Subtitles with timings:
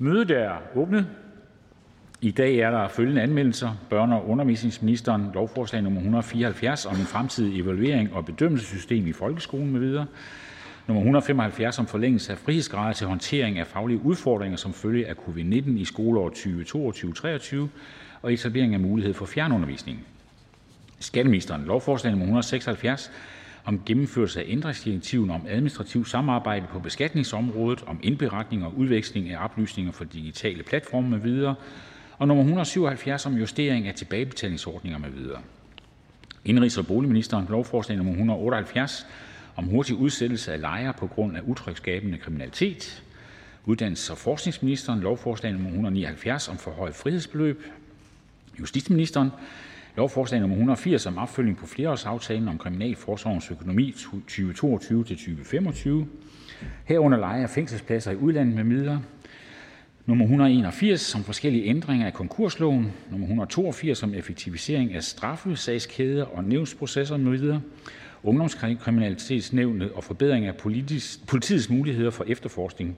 [0.00, 1.06] Mødet er åbnet.
[2.20, 7.60] I dag er der følgende anmeldelser: Børne- og undervisningsministeren lovforslag nummer 174 om en fremtidig
[7.60, 10.06] evaluering og bedømmelsessystem i folkeskolen med videre.
[10.86, 15.70] Nummer 175 om forlængelse af frihedsgrader til håndtering af faglige udfordringer som følge af covid-19
[15.70, 17.56] i skoleåret 2022-23
[18.22, 20.06] og etablering af mulighed for fjernundervisning.
[21.00, 23.12] Skatteministeren lovforslag nummer 176
[23.64, 29.92] om gennemførelse af ændringsdirektiven om administrativt samarbejde på beskatningsområdet, om indberetning og udveksling af oplysninger
[29.92, 31.54] for digitale platforme med videre,
[32.18, 35.40] og nummer 177 om justering af tilbagebetalingsordninger med videre.
[36.44, 39.06] Indrigs- og boligministeren lovforslag nummer 178
[39.56, 43.02] om hurtig udsættelse af lejere på grund af utryghedsskabende kriminalitet.
[43.66, 47.62] Uddannelses- og forskningsministeren lovforslag nummer 179 om forhøjet frihedsbeløb.
[48.60, 49.30] Justitsministeren
[49.98, 55.88] Lovforslag nummer 180 om opfølgning på flerårsaftalen om Kriminalforsorgens økonomi 2022-2025,
[56.84, 58.98] herunder leje af fængselspladser i udlandet med midler.
[60.06, 62.92] Nummer 181 om forskellige ændringer af konkursloven.
[63.10, 67.60] Nummer 182 om effektivisering af straffesagskæder og nævnsprocesser med videre.
[68.22, 70.56] Ungdomskriminalitetsnævnet og forbedring af
[71.26, 72.96] politiets muligheder for efterforskning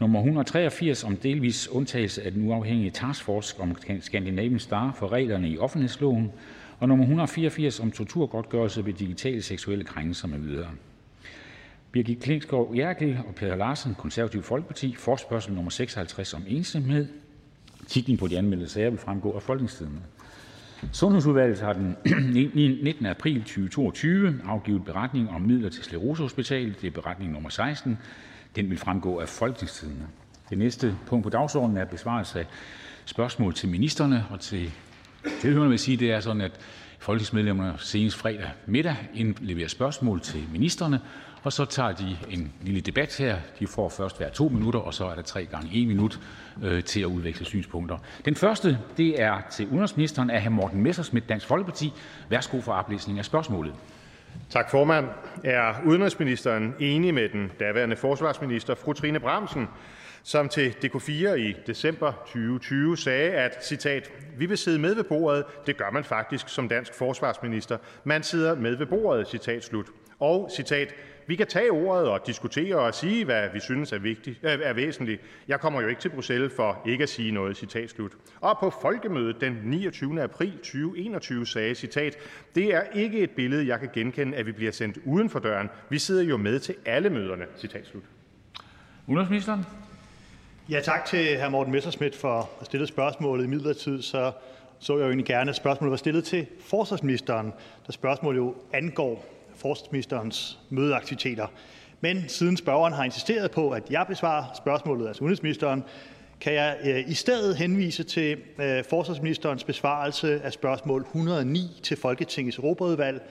[0.00, 6.32] 183 om delvis undtagelse af den uafhængige taskforce om Scandinavian Star for reglerne i offentlighedsloven
[6.80, 10.70] og nummer 184 om torturgodtgørelse ved digitale seksuelle krænkelser med videre.
[11.92, 17.06] Birgit Klingskov Jærkel og Peter Larsen, Konservativ Folkeparti, forspørgsel nummer 56 om ensomhed.
[17.86, 20.00] Titlen på de anmeldte sager vil fremgå af Folketingstidende.
[20.92, 21.96] Sundhedsudvalget har den
[22.84, 23.06] 19.
[23.06, 26.80] april 2022 afgivet beretning om midler til Slerosehospitalet.
[26.80, 27.98] Det er beretning nummer 16.
[28.56, 30.06] Den vil fremgå af Folketingstidende.
[30.50, 32.46] Det næste punkt på dagsordenen er besvarelse af
[33.04, 34.26] spørgsmål til ministerne.
[34.30, 34.72] Og til
[35.40, 36.52] tilhørende vil sige, det er sådan, at
[36.98, 41.00] folketingsmedlemmerne senest fredag middag indleverer spørgsmål til ministerne,
[41.42, 43.38] og så tager de en lille debat her.
[43.58, 46.20] De får først hver to minutter, og så er der tre gange en minut
[46.62, 47.98] øh, til at udveksle synspunkter.
[48.24, 50.48] Den første, det er til udenrigsministeren af hr.
[50.48, 51.92] Morten Messersmith, Dansk Folkeparti.
[52.28, 53.74] Værsgo for oplæsning af spørgsmålet.
[54.50, 55.06] Tak, formand.
[55.44, 59.66] Er udenrigsministeren enig med den daværende forsvarsminister, fru Trine Bramsen,
[60.22, 65.44] som til DK4 i december 2020 sagde, at citat, vi vil sidde med ved bordet,
[65.66, 69.86] det gør man faktisk som dansk forsvarsminister, man sidder med ved bordet, citat slut.
[70.20, 70.94] Og citat,
[71.26, 74.72] vi kan tage ordet og diskutere og sige, hvad vi synes er, vigtigt, øh, er
[74.72, 75.20] væsentligt.
[75.48, 77.56] Jeg kommer jo ikke til Bruxelles for ikke at sige noget.
[77.56, 78.12] Citat slut.
[78.40, 80.22] Og på folkemødet den 29.
[80.22, 82.16] april 2021 sagde, citat,
[82.54, 85.68] det er ikke et billede, jeg kan genkende, at vi bliver sendt uden for døren.
[85.88, 87.44] Vi sidder jo med til alle møderne.
[87.58, 88.02] Citat slut.
[89.06, 89.66] Udenrigsministeren.
[90.70, 91.48] Ja, tak til hr.
[91.48, 93.44] Morten Messerschmidt for at stille spørgsmålet.
[93.44, 94.32] I midlertid så
[94.78, 97.52] så jeg jo egentlig gerne, at spørgsmålet var stillet til forsvarsministeren,
[97.86, 101.46] da spørgsmålet jo angår forsvarsministerens mødeaktiviteter.
[102.00, 105.84] Men siden spørgeren har insisteret på, at jeg besvarer spørgsmålet, altså udenrigsministeren,
[106.40, 112.58] kan jeg øh, i stedet henvise til øh, forsvarsministerens besvarelse af spørgsmål 109 til Folketingets
[112.58, 113.22] Europaudvalg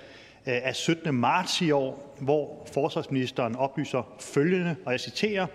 [0.47, 1.15] øh, af 17.
[1.15, 5.47] marts i år, hvor forsvarsministeren oplyser følgende, og jeg citerer,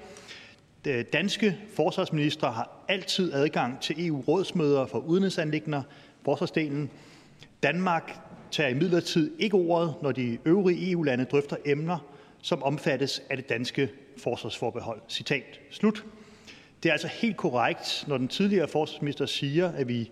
[1.13, 5.83] Danske forsvarsministre har altid adgang til EU-rådsmøder for udenrigsanlægner,
[6.25, 6.91] forsvarsdelen.
[7.63, 11.99] Danmark tager imidlertid ikke ordet, når de øvrige EU-lande drøfter emner,
[12.43, 15.01] som omfattes af det danske forsvarsforbehold.
[15.09, 16.05] Citat slut.
[16.83, 20.11] Det er altså helt korrekt, når den tidligere forsvarsminister siger, at vi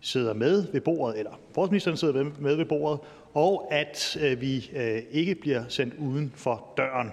[0.00, 3.00] sidder med ved bordet, eller forsvarsministeren sidder med ved bordet,
[3.34, 7.12] og at øh, vi øh, ikke bliver sendt uden for døren.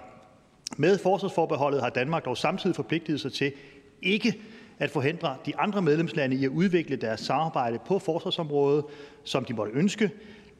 [0.77, 3.51] Med forsvarsforbeholdet har Danmark dog samtidig forpligtet sig til
[4.01, 4.37] ikke
[4.79, 8.85] at forhindre de andre medlemslande i at udvikle deres samarbejde på forsvarsområdet,
[9.23, 10.11] som de måtte ønske,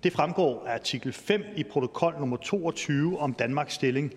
[0.03, 4.13] det fremgår af artikel 5 i protokol nummer 22 om Danmarks stilling.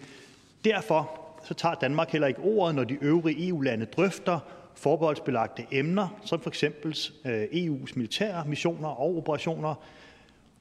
[0.64, 4.38] Derfor så tager Danmark heller ikke ordet, når de øvrige EU-lande drøfter
[4.74, 6.64] forbeholdsbelagte emner, som f.eks.
[6.64, 9.74] Øh, EU's militære missioner og operationer.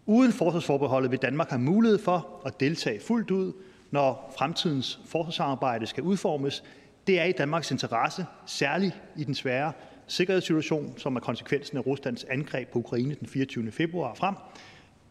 [0.05, 3.53] Uden forsvarsforbeholdet vil Danmark have mulighed for at deltage fuldt ud,
[3.91, 6.63] når fremtidens forsvarssamarbejde skal udformes.
[7.07, 9.73] Det er i Danmarks interesse, særligt i den svære
[10.07, 13.71] sikkerhedssituation, som er konsekvensen af Ruslands angreb på Ukraine den 24.
[13.71, 14.35] februar frem.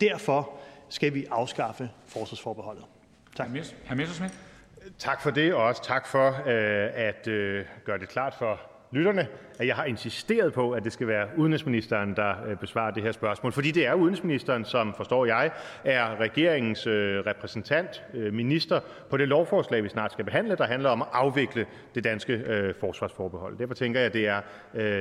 [0.00, 0.58] Derfor
[0.88, 2.84] skal vi afskaffe forsvarsforbeholdet.
[3.36, 3.50] Tak.
[4.98, 8.60] Tak for det, og også tak for øh, at øh, gøre det klart for
[8.90, 13.02] lytterne, at jeg har insisteret på, at det skal være udenrigsministeren, der øh, besvarer det
[13.02, 13.52] her spørgsmål.
[13.52, 15.50] Fordi det er udenrigsministeren, som, forstår jeg,
[15.84, 20.90] er regeringens øh, repræsentant, øh, minister, på det lovforslag, vi snart skal behandle, der handler
[20.90, 23.58] om at afvikle det danske forsvarsforbehold.
[23.58, 24.40] Derfor tænker jeg, at det er,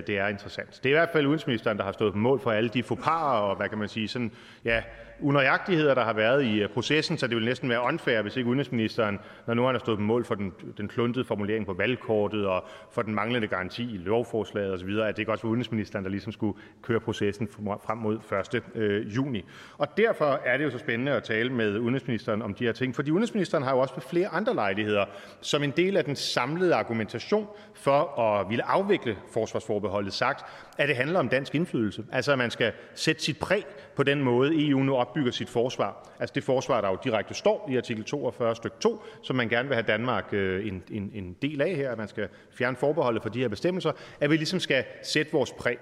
[0.01, 0.80] det er interessant.
[0.83, 3.39] Det er i hvert fald udenrigsministeren, der har stået på mål for alle de foparer
[3.39, 4.31] og, hvad kan man sige, sådan,
[4.65, 4.83] ja,
[5.21, 9.19] unøjagtigheder, der har været i processen, så det vil næsten være unfair, hvis ikke udenrigsministeren,
[9.48, 12.63] når nu han har stået på mål for den, den kluntede formulering på valgkortet og
[12.92, 16.32] for den manglende garanti i lovforslaget osv., at det ikke også var udenrigsministeren, der ligesom
[16.32, 18.20] skulle køre processen frem mod
[18.54, 18.64] 1.
[18.76, 19.46] Øh, juni.
[19.78, 22.96] Og derfor er det jo så spændende at tale med udenrigsministeren om de her ting,
[22.96, 25.06] fordi udenrigsministeren har jo også ved flere andre lejligheder,
[25.42, 27.48] som en del af den samlede argumentation
[27.78, 30.46] for at ville afvikle forsvarsforbeholdet, sagt,
[30.78, 32.04] at det handler om dansk indflydelse.
[32.12, 33.66] Altså at man skal sætte sit præg
[33.96, 36.08] på den måde, EU nu opbygger sit forsvar.
[36.20, 39.68] Altså det forsvar, der jo direkte står i artikel 42 stykke 2, som man gerne
[39.68, 42.28] vil have Danmark øh, en, en, en del af her, at man skal
[42.58, 45.78] fjerne forbeholdet for de her bestemmelser, at vi ligesom skal sætte vores præg.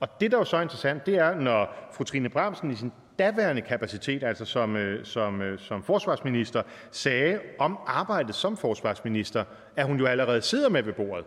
[0.00, 2.92] Og det, der er jo så interessant, det er, når fru Trine Bramsen i sin
[3.18, 9.44] daværende kapacitet, altså som, øh, som, øh, som forsvarsminister, sagde om arbejdet som forsvarsminister,
[9.76, 11.24] at hun jo allerede sidder med ved bordet.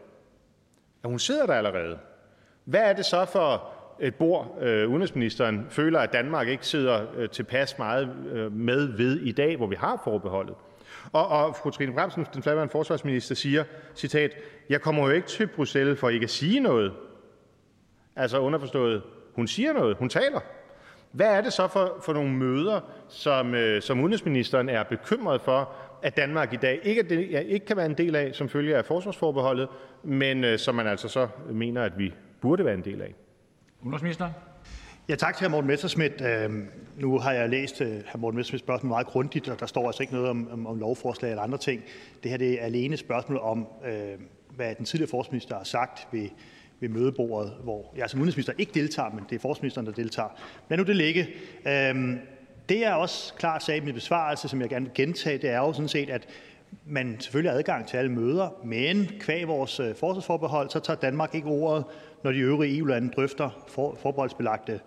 [1.03, 1.97] At hun sidder der allerede.
[2.65, 7.29] Hvad er det så for et bord, øh, udenrigsministeren føler, at Danmark ikke sidder øh,
[7.29, 10.55] tilpas meget øh, med ved i dag, hvor vi har forbeholdet?
[11.11, 13.63] Og, og fru Trine Bramsen, den daværende forsvarsminister, siger,
[13.95, 14.31] citat,
[14.69, 16.93] jeg kommer jo ikke til Bruxelles for ikke at sige noget.
[18.15, 19.01] Altså underforstået,
[19.35, 20.39] hun siger noget, hun taler.
[21.11, 25.69] Hvad er det så for, for nogle møder, som, øh, som udenrigsministeren er bekymret for,
[26.01, 28.77] at Danmark i dag ikke, er ja, ikke kan være en del af, som følge
[28.77, 29.67] af forsvarsforbeholdet,
[30.03, 33.13] men øh, som man altså så mener, at vi burde være en del af?
[33.81, 34.29] Udenrigsminister.
[35.09, 35.51] Ja, tak til hr.
[35.51, 36.21] Morten Messerschmidt.
[36.21, 36.67] Øhm,
[36.97, 38.17] nu har jeg læst øh, hr.
[38.17, 41.31] Morten Messerschmidts spørgsmål meget grundigt, og der står altså ikke noget om, om, om lovforslag
[41.31, 41.83] eller andre ting.
[42.23, 44.19] Det her det er alene spørgsmål om, øh,
[44.55, 46.29] hvad den tidligere forsvarsminister har sagt ved,
[46.79, 50.29] ved mødebordet, hvor jeg som udenrigsminister ikke deltager, men det er forsvarsministeren, der deltager.
[50.69, 51.27] Lad nu det ligge.
[51.67, 52.19] Øhm,
[52.69, 55.57] det er også klart sagde i min besvarelse, som jeg gerne vil gentage, det er
[55.57, 56.27] jo sådan set, at
[56.85, 61.35] man selvfølgelig har adgang til alle møder, men kvæg vores øh, forsvarsforbehold, så tager Danmark
[61.35, 61.85] ikke ordet,
[62.23, 64.79] når de øvrige EU-lande drøfter for, forbeholdsbelagte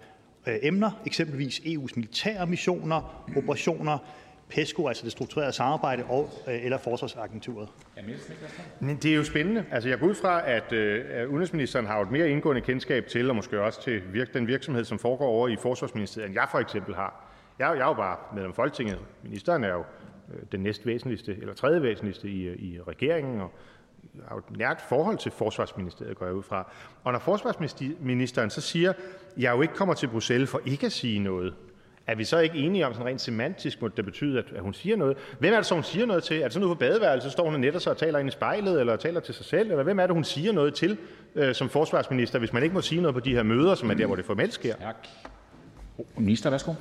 [0.47, 3.99] øh, emner, eksempelvis EU's militære missioner, operationer,
[4.51, 7.69] PESCO, altså det strukturerede samarbejde, og, øh, eller forsvarsagenturet.
[9.03, 9.65] Det er jo spændende.
[9.71, 13.37] Altså, jeg går ud fra, at øh, udenrigsministeren har et mere indgående kendskab til, og
[13.37, 16.95] måske også til virk, den virksomhed, som foregår over i Forsvarsministeriet, end jeg for eksempel
[16.95, 17.25] har.
[17.59, 18.99] Jeg, jeg er jo bare medlem af Folketinget.
[19.23, 19.85] Ministeren er jo
[20.35, 23.53] øh, den næstvæsentligste, eller tredje væsentligste i, i regeringen, og
[24.29, 26.73] har jo et nært forhold til Forsvarsministeriet, går jeg ud fra.
[27.05, 28.93] Og når forsvarsministeren så siger,
[29.37, 31.55] jeg jo ikke kommer til Bruxelles for ikke at sige noget,
[32.11, 34.97] er vi så ikke enige om, sådan rent semantisk må det betyde, at hun siger
[34.97, 35.17] noget?
[35.39, 36.39] Hvem er det så, hun siger noget til?
[36.39, 38.29] Er det sådan ude på badeværelset, så står hun og netter sig og taler ind
[38.29, 39.71] i spejlet, eller taler til sig selv?
[39.71, 40.99] Eller hvem er det, hun siger noget til
[41.35, 43.95] øh, som forsvarsminister, hvis man ikke må sige noget på de her møder, som er
[43.95, 44.75] der, hvor det formelt sker?
[44.77, 44.97] Tak.
[46.17, 46.73] Minister, værsgo.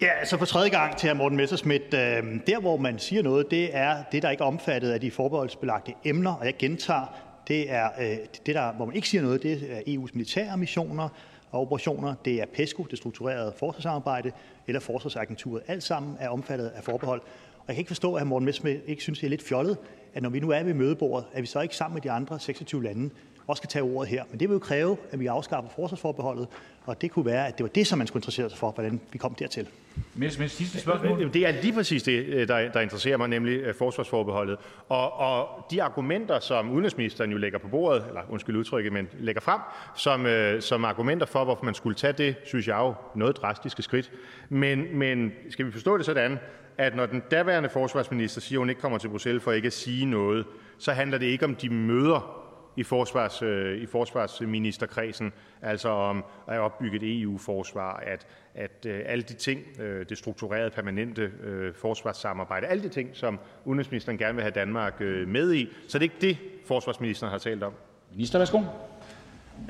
[0.00, 1.14] Ja, altså for tredje gang til hr.
[1.14, 1.94] Morten Messerschmidt.
[1.94, 5.10] Øh, der, hvor man siger noget, det er det, der ikke er omfattet af de
[5.10, 8.16] forbeholdsbelagte emner, og jeg gentager, det er øh,
[8.46, 11.08] det, der, hvor man ikke siger noget, det er EU's militære missioner
[11.50, 14.32] og operationer, det er PESCO, det strukturerede forsvarssamarbejde,
[14.66, 15.62] eller forsvarsagenturet.
[15.66, 17.20] Alt sammen er omfattet af forbehold.
[17.58, 18.26] Og jeg kan ikke forstå, at.
[18.26, 19.76] Morten Messerschmidt ikke synes, det er lidt fjollet,
[20.14, 22.40] at når vi nu er ved mødebordet, at vi så ikke sammen med de andre
[22.40, 23.10] 26 lande
[23.48, 24.24] også kan tage ordet her.
[24.30, 26.48] Men det vil jo kræve, at vi afskaffer forsvarsforbeholdet,
[26.84, 29.00] og det kunne være, at det var det, som man skulle interessere sig for, hvordan
[29.12, 29.68] vi kom dertil.
[30.14, 31.32] Med sidste spørgsmål.
[31.32, 34.58] Det er lige præcis det, øh, der, der interesserer mig, nemlig øh, forsvarsforbeholdet.
[34.88, 39.40] Og, og de argumenter, som udenrigsministeren jo lægger på bordet, eller undskyld udtrykket, men lægger
[39.40, 39.60] frem,
[39.96, 43.82] som, øh, som argumenter for, hvorfor man skulle tage det, synes jeg jo, noget drastiske
[43.82, 44.10] skridt.
[44.48, 46.38] Men, men skal vi forstå det sådan,
[46.78, 49.72] at når den daværende forsvarsminister siger, at hun ikke kommer til Bruxelles for ikke at
[49.72, 50.46] sige noget,
[50.78, 52.47] så handler det ikke om de møder,
[52.78, 55.32] i, forsvars, øh, i forsvarsministerkredsen,
[55.62, 60.70] altså om at opbygge et EU-forsvar, at, at øh, alle de ting, øh, det strukturerede
[60.70, 65.68] permanente øh, forsvarssamarbejde, alle de ting, som udenrigsministeren gerne vil have Danmark øh, med i.
[65.88, 67.72] Så det er ikke det, forsvarsministeren har talt om.
[68.12, 68.60] Minister, værsgo.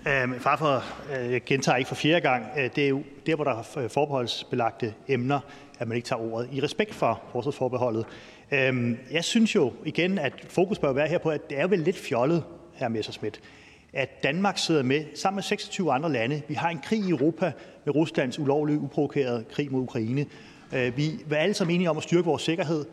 [0.08, 0.84] Øh, far for,
[1.16, 3.88] øh, jeg gentager ikke for fjerde gang, øh, det er jo der, hvor der er
[3.88, 5.40] forbeholdsbelagte emner,
[5.78, 8.06] at man ikke tager ordet i respekt for forsvarsforbeholdet.
[8.52, 11.78] Øh, jeg synes jo igen, at fokus bør være her på, at det er vel
[11.78, 12.44] lidt fjollet,
[12.78, 12.88] hr.
[12.88, 13.40] Messerschmidt,
[13.92, 16.42] at Danmark sidder med sammen med 26 andre lande.
[16.48, 17.52] Vi har en krig i Europa
[17.84, 20.26] med Ruslands ulovlige, uprovokerede krig mod Ukraine.
[20.72, 22.84] Øh, vi er alle sammen enige om at styrke vores sikkerhed,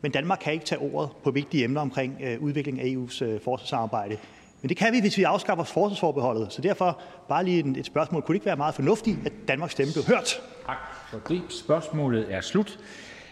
[0.00, 3.34] men Danmark kan ikke tage ordet på vigtige emner omkring øh, udviklingen af EU's forsvarsarbejde.
[3.34, 4.16] Øh, forsvarssamarbejde.
[4.62, 6.52] Men det kan vi, hvis vi afskaffer forsvarsforbeholdet.
[6.52, 8.22] Så derfor bare lige et spørgsmål.
[8.22, 10.42] Kunne det ikke være meget fornuftigt, at Danmarks stemme blev hørt?
[10.66, 10.76] Tak
[11.10, 11.42] for grib.
[11.50, 12.78] Spørgsmålet er slut.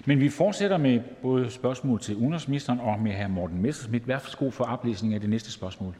[0.09, 3.29] Men vi fortsætter med både spørgsmål til udenrigsministeren og med hr.
[3.29, 4.09] Morten Messerschmidt.
[4.09, 5.95] Værsgo for oplæsning af det næste spørgsmål.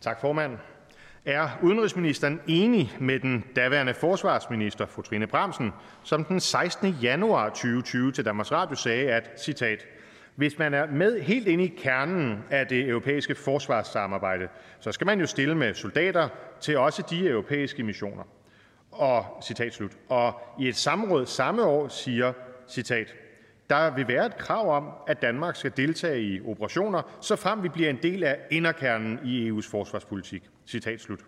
[0.00, 0.58] Tak, formand.
[1.24, 5.70] Er udenrigsministeren enig med den daværende forsvarsminister, fru Trine Bramsen,
[6.02, 6.96] som den 16.
[7.02, 9.86] januar 2020 til Danmarks Radio sagde, at citat,
[10.36, 14.48] hvis man er med helt inde i kernen af det europæiske forsvarssamarbejde,
[14.80, 16.28] så skal man jo stille med soldater
[16.60, 18.22] til også de europæiske missioner.
[18.90, 19.92] Og, citat slut.
[20.08, 22.32] Og i et samråd samme år siger,
[22.68, 23.14] citat,
[23.72, 27.68] der vil være et krav om, at Danmark skal deltage i operationer, så frem vi
[27.68, 30.42] bliver en del af inderkernen i EU's forsvarspolitik.
[30.66, 31.20] Citat slut.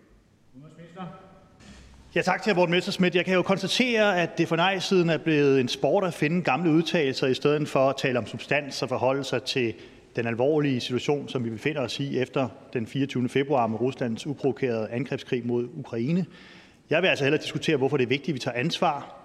[2.15, 2.57] Ja, tak til hr.
[2.57, 3.15] Morten Messerschmidt.
[3.15, 6.71] Jeg kan jo konstatere, at det for nej-siden er blevet en sport at finde gamle
[6.71, 9.73] udtalelser, i stedet for at tale om substans og forholde sig til
[10.15, 13.29] den alvorlige situation, som vi befinder os i efter den 24.
[13.29, 16.25] februar med Ruslands uprovokerede angrebskrig mod Ukraine.
[16.89, 19.15] Jeg vil altså hellere diskutere, hvorfor det er vigtigt, at vi tager ansvar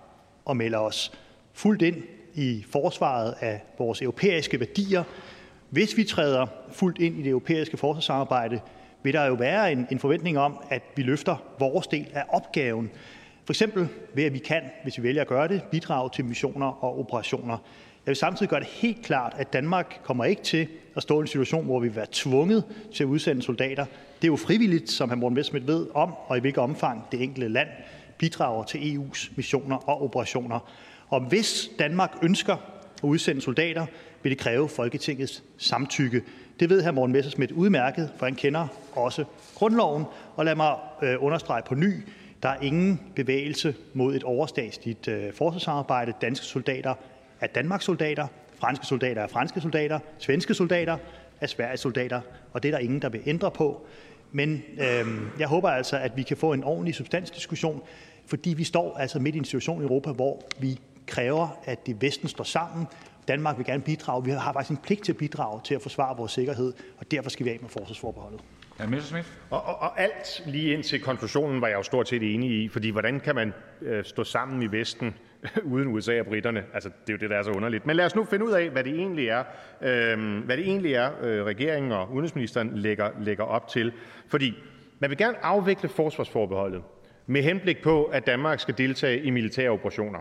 [0.44, 1.12] og melder os
[1.54, 2.02] fuldt ind
[2.34, 5.04] i forsvaret af vores europæiske værdier.
[5.70, 8.60] Hvis vi træder fuldt ind i det europæiske forsvarssamarbejde,
[9.02, 12.90] vil der jo være en, en forventning om, at vi løfter vores del af opgaven.
[13.44, 16.84] For eksempel ved, at vi kan, hvis vi vælger at gøre det, bidrage til missioner
[16.84, 17.58] og operationer.
[18.06, 21.20] Jeg vil samtidig gøre det helt klart, at Danmark kommer ikke til at stå i
[21.20, 23.84] en situation, hvor vi vil være tvunget til at udsende soldater.
[24.22, 25.14] Det er jo frivilligt, som hr.
[25.14, 27.68] Morten Messerschmidt ved om, og i hvilket omfang det enkelte land
[28.18, 30.70] bidrager til EU's missioner og operationer.
[31.10, 33.86] Og hvis Danmark ønsker at udsende soldater,
[34.22, 36.22] vil det kræve Folketingets samtykke.
[36.60, 36.90] Det ved hr.
[36.90, 39.24] Morten Messerschmidt udmærket, for han kender også
[39.54, 40.04] grundloven.
[40.36, 41.94] Og lad mig øh, understrege på ny,
[42.42, 46.12] der er ingen bevægelse mod et overstatsligt øh, forsvarssamarbejde.
[46.20, 46.94] Danske soldater
[47.40, 48.26] er Danmarks soldater,
[48.58, 50.96] franske soldater er franske soldater, svenske soldater
[51.40, 52.20] er Sveriges soldater,
[52.52, 53.86] og det er der ingen, der vil ændre på.
[54.32, 55.06] Men øh,
[55.38, 57.82] jeg håber altså, at vi kan få en ordentlig substansdiskussion,
[58.26, 62.02] fordi vi står altså midt i en situation i Europa, hvor vi kræver, at det
[62.02, 62.86] Vesten står sammen.
[63.28, 64.24] Danmark vil gerne bidrage.
[64.24, 67.30] Vi har faktisk en pligt til at bidrage til at forsvare vores sikkerhed, og derfor
[67.30, 68.40] skal vi af med forsvarsforbeholdet.
[69.50, 72.68] Og, og, og alt lige ind til konklusionen var jeg jo stort set enig i,
[72.68, 73.52] fordi hvordan kan man
[73.82, 75.14] øh, stå sammen i Vesten
[75.72, 76.64] uden USA og britterne?
[76.74, 77.86] Altså, det er jo det, der er så underligt.
[77.86, 79.44] Men lad os nu finde ud af, hvad det egentlig er,
[79.80, 83.92] øh, hvad det egentlig er øh, regeringen og udenrigsministeren lægger, lægger op til.
[84.28, 84.54] Fordi
[84.98, 86.82] man vil gerne afvikle forsvarsforbeholdet
[87.26, 90.18] med henblik på, at Danmark skal deltage i militære operationer.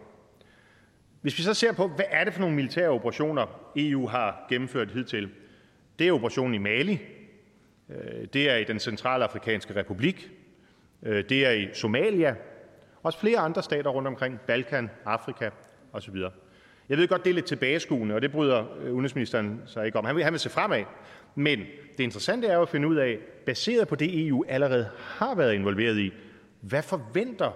[1.21, 4.91] Hvis vi så ser på, hvad er det for nogle militære operationer, EU har gennemført
[4.91, 5.29] hidtil?
[5.99, 7.01] Det er operationen i Mali,
[7.89, 10.31] øh, det er i den centralafrikanske republik,
[11.03, 12.35] øh, det er i Somalia,
[13.03, 15.49] også flere andre stater rundt omkring, Balkan, Afrika
[15.93, 16.15] osv.
[16.89, 20.05] Jeg ved godt, det er lidt tilbageskuende, og det bryder øh, udenrigsministeren sig ikke om.
[20.05, 20.83] Han vil, han vil se fremad.
[21.35, 21.59] Men
[21.97, 25.53] det interessante er jo at finde ud af, baseret på det EU allerede har været
[25.53, 26.13] involveret i,
[26.61, 27.51] hvad forventer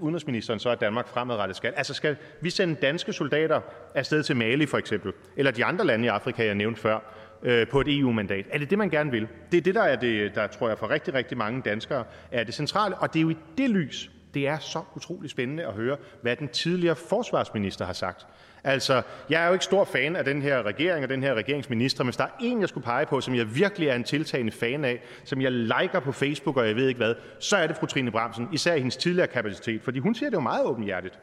[0.00, 1.72] udenrigsministeren så, at Danmark fremadrettet skal?
[1.76, 3.60] Altså skal vi sende danske soldater
[3.94, 6.98] afsted til Mali for eksempel, eller de andre lande i Afrika, jeg nævnte før,
[7.42, 8.46] øh, på et EU-mandat?
[8.50, 9.28] Er det det, man gerne vil?
[9.52, 12.44] Det er det, der, er det, der tror jeg for rigtig, rigtig mange danskere er
[12.44, 15.72] det centrale, og det er jo i det lys, det er så utrolig spændende at
[15.72, 18.26] høre, hvad den tidligere forsvarsminister har sagt.
[18.66, 22.04] Altså, jeg er jo ikke stor fan af den her regering og den her regeringsminister,
[22.04, 24.52] men hvis der er en, jeg skulle pege på, som jeg virkelig er en tiltagende
[24.52, 27.76] fan af, som jeg liker på Facebook og jeg ved ikke hvad, så er det
[27.76, 31.18] fru Trine Bramsen, især i hendes tidligere kapacitet, fordi hun siger det jo meget åbenhjertigt.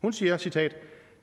[0.00, 0.76] Hun siger, citat,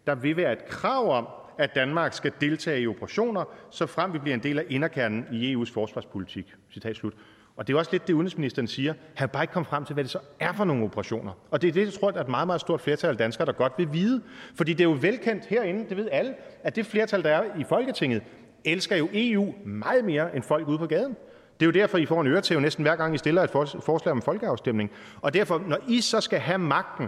[0.07, 4.19] der vil være et krav om, at Danmark skal deltage i operationer, så frem vi
[4.19, 6.53] bliver en del af inderkernen i EU's forsvarspolitik.
[6.73, 7.13] Citat slut.
[7.55, 8.93] Og det er også lidt det, udenrigsministeren siger.
[9.15, 11.31] Han bare ikke kommet frem til, hvad det så er for nogle operationer.
[11.51, 13.51] Og det er det, jeg tror, at et meget, meget stort flertal af danskere, der
[13.51, 14.21] godt vil vide.
[14.55, 16.33] Fordi det er jo velkendt herinde, det ved alle,
[16.63, 18.23] at det flertal, der er i Folketinget,
[18.65, 21.15] elsker jo EU meget mere end folk ude på gaden.
[21.59, 23.49] Det er jo derfor, I får en øretæve næsten hver gang, I stiller et
[23.83, 24.91] forslag om folkeafstemning.
[25.21, 27.07] Og derfor, når I så skal have magten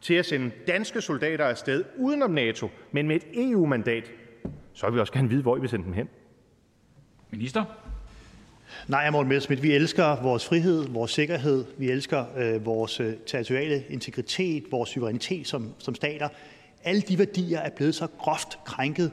[0.00, 4.12] til at sende danske soldater afsted udenom NATO, men med et EU-mandat,
[4.72, 6.08] så vil vi også gerne vide, hvor I vil sende dem hen.
[7.30, 7.64] Minister?
[8.88, 13.84] Nej, Morten Messerschmidt, vi elsker vores frihed, vores sikkerhed, vi elsker øh, vores øh, territoriale
[13.90, 16.28] integritet, vores suverænitet som, som stater.
[16.84, 19.10] Alle de værdier er blevet så groft krænket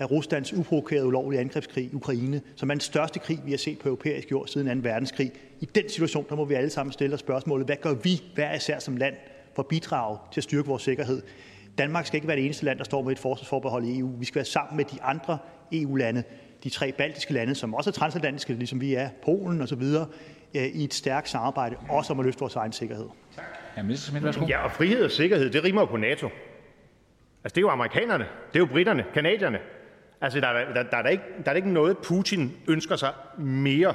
[0.00, 3.78] af Ruslands uprovokerede ulovlige angrebskrig i Ukraine, som er den største krig, vi har set
[3.78, 4.88] på europæisk jord siden 2.
[4.88, 5.32] verdenskrig.
[5.60, 8.54] I den situation, der må vi alle sammen stille os spørgsmålet, hvad gør vi hver
[8.54, 9.14] især som land
[9.54, 11.22] for at bidrage til at styrke vores sikkerhed?
[11.78, 14.16] Danmark skal ikke være det eneste land, der står med et forsvarsforbehold i EU.
[14.18, 15.38] Vi skal være sammen med de andre
[15.72, 16.22] EU-lande
[16.64, 19.82] de tre baltiske lande, som også er transatlantiske, ligesom vi er, Polen osv.,
[20.54, 23.06] øh, i et stærkt samarbejde, også om at løfte vores egen sikkerhed.
[24.48, 26.26] Ja, og frihed og sikkerhed, det rimer jo på NATO.
[27.44, 29.58] Altså, det er jo amerikanerne, det er jo britterne, kanadierne.
[30.20, 33.12] Altså, der er, der, der, er der, ikke, der er ikke noget, Putin ønsker sig
[33.38, 33.94] mere,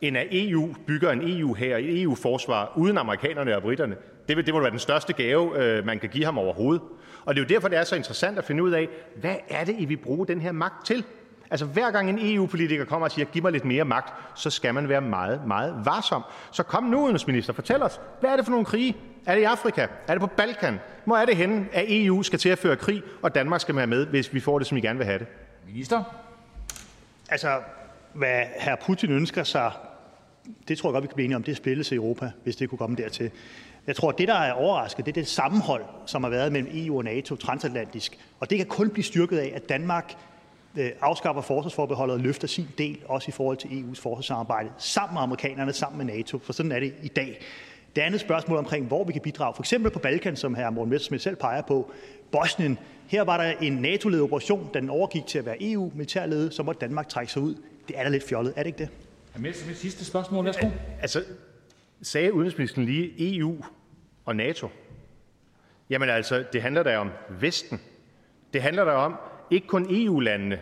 [0.00, 3.96] end at EU bygger en EU her, et EU-forsvar, uden amerikanerne og britterne.
[4.28, 6.82] Det vil, det vil være den største gave, øh, man kan give ham overhovedet.
[7.24, 8.88] Og det er jo derfor, det er så interessant at finde ud af,
[9.20, 11.04] hvad er det, I vil bruge den her magt til?
[11.52, 14.74] Altså hver gang en EU-politiker kommer og siger, giv mig lidt mere magt, så skal
[14.74, 16.22] man være meget, meget varsom.
[16.52, 18.96] Så kom nu, udenrigsminister, fortæl os, hvad er det for nogle krige?
[19.26, 19.86] Er det i Afrika?
[20.08, 20.80] Er det på Balkan?
[21.04, 23.86] Hvor er det henne, at EU skal til at føre krig, og Danmark skal være
[23.86, 25.26] med, hvis vi får det, som I gerne vil have det?
[25.66, 26.02] Minister?
[27.28, 27.60] Altså,
[28.12, 28.74] hvad hr.
[28.86, 29.72] Putin ønsker sig,
[30.68, 32.56] det tror jeg godt, vi kan blive enige om, det er splittelse i Europa, hvis
[32.56, 33.30] det kunne komme dertil.
[33.86, 36.70] Jeg tror, at det, der er overrasket, det er det sammenhold, som har været mellem
[36.74, 38.18] EU og NATO transatlantisk.
[38.40, 40.14] Og det kan kun blive styrket af, at Danmark
[41.00, 45.72] afskaffer forsvarsforbeholdet og løfter sin del, også i forhold til EU's forsvarssamarbejde, sammen med amerikanerne,
[45.72, 47.40] sammen med NATO, for sådan er det i dag.
[47.96, 50.70] Det andet spørgsmål omkring, hvor vi kan bidrage, for eksempel på Balkan, som hr.
[50.70, 51.90] Morten Messerschmidt selv peger på,
[52.32, 52.78] Bosnien.
[53.06, 56.80] Her var der en NATO-ledet operation, da den overgik til at være EU-militærledet, så måtte
[56.80, 57.54] Danmark trække sig ud.
[57.88, 58.88] Det er da lidt fjollet, er det ikke det?
[59.42, 60.66] Med sidste spørgsmål, værsgo.
[61.00, 61.24] Altså,
[62.02, 63.64] sagde udenrigsministeren lige EU
[64.24, 64.68] og NATO?
[65.90, 67.10] Jamen altså, det handler da om
[67.40, 67.80] Vesten.
[68.52, 69.14] Det handler da om
[69.52, 70.58] ikke kun EU-landene,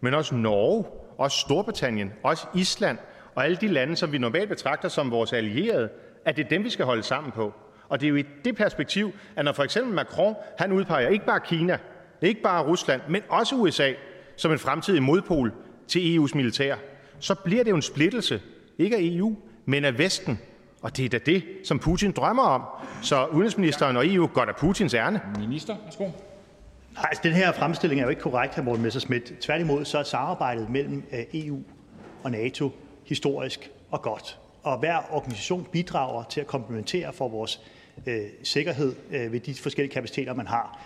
[0.00, 0.84] men også Norge,
[1.18, 2.98] også Storbritannien, også Island
[3.34, 5.88] og alle de lande, som vi normalt betragter som vores allierede,
[6.24, 7.52] at det er dem, vi skal holde sammen på.
[7.88, 11.26] Og det er jo i det perspektiv, at når for eksempel Macron han udpeger ikke
[11.26, 11.78] bare Kina,
[12.22, 13.92] ikke bare Rusland, men også USA
[14.36, 15.52] som en fremtidig modpol
[15.88, 16.76] til EU's militær,
[17.18, 18.40] så bliver det jo en splittelse,
[18.78, 20.38] ikke af EU, men af Vesten.
[20.82, 22.62] Og det er da det, som Putin drømmer om.
[23.02, 25.20] Så udenrigsministeren og EU går da Putins ærne.
[25.38, 26.27] Minister, værsgo.
[27.04, 28.62] Altså, den her fremstilling er jo ikke korrekt, hr.
[28.62, 29.32] Morten Messerschmidt.
[29.40, 31.58] Tværtimod så er samarbejdet mellem øh, EU
[32.22, 32.70] og NATO
[33.04, 34.38] historisk og godt.
[34.62, 37.60] Og hver organisation bidrager til at komplementere for vores
[38.06, 40.80] øh, sikkerhed øh, ved de forskellige kapaciteter, man har.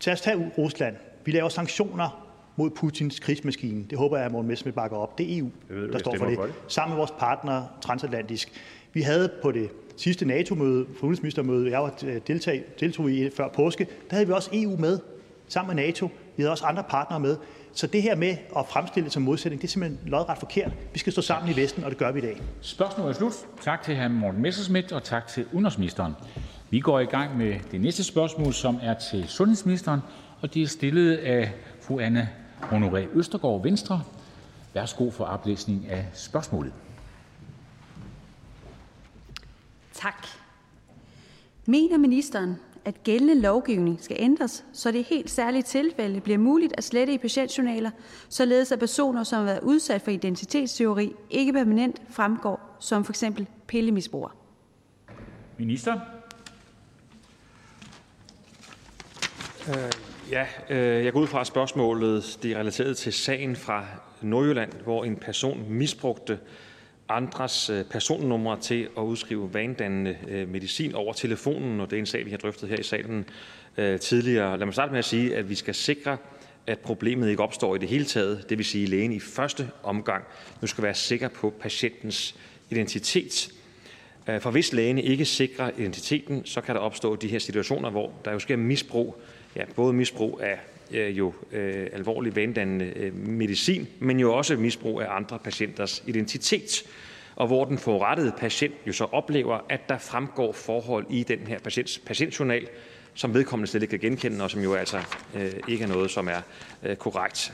[0.00, 0.96] Tag os tage Rusland.
[1.24, 2.26] Vi laver sanktioner
[2.56, 3.84] mod Putins krigsmaskine.
[3.90, 5.18] Det håber jeg, at Morten Messerschmidt bakker op.
[5.18, 6.36] Det er EU, ved, der står for det.
[6.36, 6.54] for det.
[6.68, 8.52] Sammen med vores partnere transatlantisk.
[8.92, 13.84] Vi havde på det sidste NATO-møde, udenrigsministermøde, jeg var øh, deltag, deltog i før påske,
[13.84, 14.98] der havde vi også EU med,
[15.52, 16.06] sammen med NATO.
[16.36, 17.36] Vi havde også andre partnere med.
[17.72, 20.72] Så det her med at fremstille det som modsætning, det er simpelthen lodret forkert.
[20.92, 22.42] Vi skal stå sammen i Vesten, og det gør vi i dag.
[22.60, 23.32] Spørgsmålet er slut.
[23.60, 24.08] Tak til hr.
[24.08, 26.12] Morten Messerschmidt, og tak til udenrigsministeren.
[26.70, 30.00] Vi går i gang med det næste spørgsmål, som er til sundhedsministeren,
[30.40, 32.28] og det er stillet af fru Anne
[32.62, 34.02] Honoré Østergaard, Venstre.
[34.74, 36.72] Værsgo for oplæsning af spørgsmålet.
[39.92, 40.26] Tak.
[41.66, 46.72] Mener ministeren, at gældende lovgivning skal ændres, så det i helt særlige tilfælde bliver muligt
[46.76, 47.90] at slette i patientjournaler,
[48.28, 53.24] således at personer, som har været udsat for identitetsteori, ikke permanent fremgår som f.eks.
[53.66, 54.32] pillemisbrugere?
[55.58, 56.00] Minister?
[60.30, 63.84] Ja, øh, jeg går ud fra, at spørgsmålet det er relateret til sagen fra
[64.20, 66.38] Nordjylland, hvor en person misbrugte
[67.10, 72.06] andres øh, personnumre til at udskrive vanedannende øh, medicin over telefonen, og det er en
[72.06, 73.24] sag, vi har drøftet her i salen
[73.76, 74.58] øh, tidligere.
[74.58, 76.16] Lad mig starte med at sige, at vi skal sikre,
[76.66, 78.50] at problemet ikke opstår i det hele taget.
[78.50, 80.24] Det vil sige, at lægen i første omgang
[80.60, 82.34] nu skal være sikker på patientens
[82.70, 83.52] identitet.
[84.40, 88.32] For hvis lægen ikke sikrer identiteten, så kan der opstå de her situationer, hvor der
[88.32, 89.22] jo sker misbrug
[89.56, 90.58] ja, både misbrug af
[90.92, 96.82] Øh, jo øh, alvorlig vanedannende øh, medicin, men jo også misbrug af andre patienters identitet,
[97.36, 101.58] og hvor den forurettede patient jo så oplever, at der fremgår forhold i den her
[101.58, 102.68] patients patientjournal,
[103.14, 104.98] som vedkommende slet ikke kan genkende, og som jo altså
[105.36, 106.40] øh, ikke er noget, som er
[106.82, 107.52] øh, korrekt.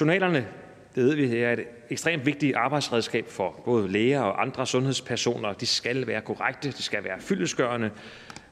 [0.00, 0.46] Journalerne,
[0.94, 5.52] det ved vi, er et ekstremt vigtigt arbejdsredskab for både læger og andre sundhedspersoner.
[5.52, 7.90] De skal være korrekte, de skal være fyldesgørende,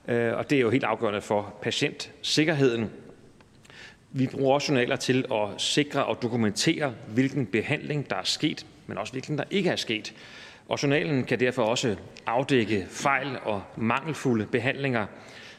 [0.08, 2.90] Øh, og det er jo helt afgørende for patientsikkerheden.
[4.14, 8.98] Vi bruger også journaler til at sikre og dokumentere, hvilken behandling der er sket, men
[8.98, 10.14] også hvilken der ikke er sket.
[10.68, 11.96] Og journalen kan derfor også
[12.26, 15.06] afdække fejl og mangelfulde behandlinger.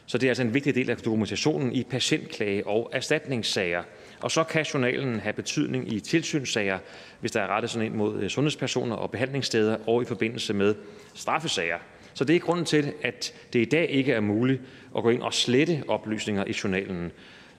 [0.05, 3.83] Så det er altså en vigtig del af dokumentationen i patientklage- og erstatningssager.
[4.21, 6.79] Og så kan journalen have betydning i tilsynssager,
[7.19, 10.75] hvis der er rettet sådan ind mod øh, sundhedspersoner og behandlingssteder og i forbindelse med
[11.13, 11.77] straffesager.
[12.13, 14.61] Så det er grunden til, at det i dag ikke er muligt
[14.97, 17.11] at gå ind og slette oplysninger i journalen.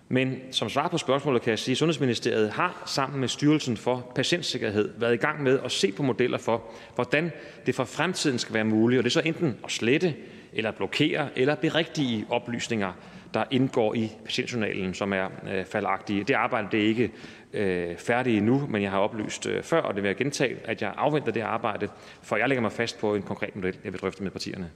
[0.08, 4.12] Men som svar på spørgsmålet kan jeg sige, at Sundhedsministeriet har sammen med Styrelsen for
[4.14, 6.62] Patientsikkerhed været i gang med at se på modeller for,
[6.94, 7.32] hvordan
[7.66, 8.98] det for fremtiden skal være muligt.
[8.98, 10.14] Og det er så enten at slette,
[10.52, 12.92] eller blokere, eller berigtige oplysninger,
[13.34, 16.24] der indgår i patientjournalen, som er øh, falagtige.
[16.24, 17.12] Det arbejde det er ikke
[17.52, 20.82] øh, færdigt endnu, men jeg har oplyst øh, før, og det vil jeg gentage, at
[20.82, 21.88] jeg afventer det arbejde,
[22.22, 24.70] for jeg lægger mig fast på en konkret model, jeg vil drøfte med partierne.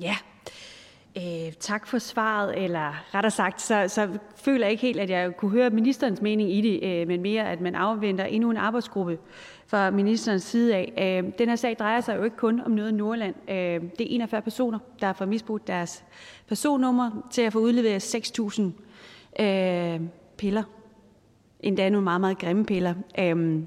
[0.00, 0.16] Ja,
[1.16, 5.36] Øh, tak for svaret, eller rettere sagt, så, så føler jeg ikke helt, at jeg
[5.36, 9.18] kunne høre ministerens mening i det, øh, men mere, at man afventer endnu en arbejdsgruppe
[9.66, 10.92] fra ministerens side af.
[10.98, 13.34] Øh, den her sag drejer sig jo ikke kun om noget i Nordland.
[13.48, 13.56] Øh,
[13.98, 16.04] det er 41 personer, der har fået misbrugt deres
[16.48, 20.00] personnummer til at få udleveret 6.000 øh,
[20.36, 20.62] piller.
[21.60, 22.94] endda nogle meget, meget grimme piller.
[23.18, 23.66] Øhm,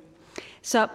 [0.62, 0.88] så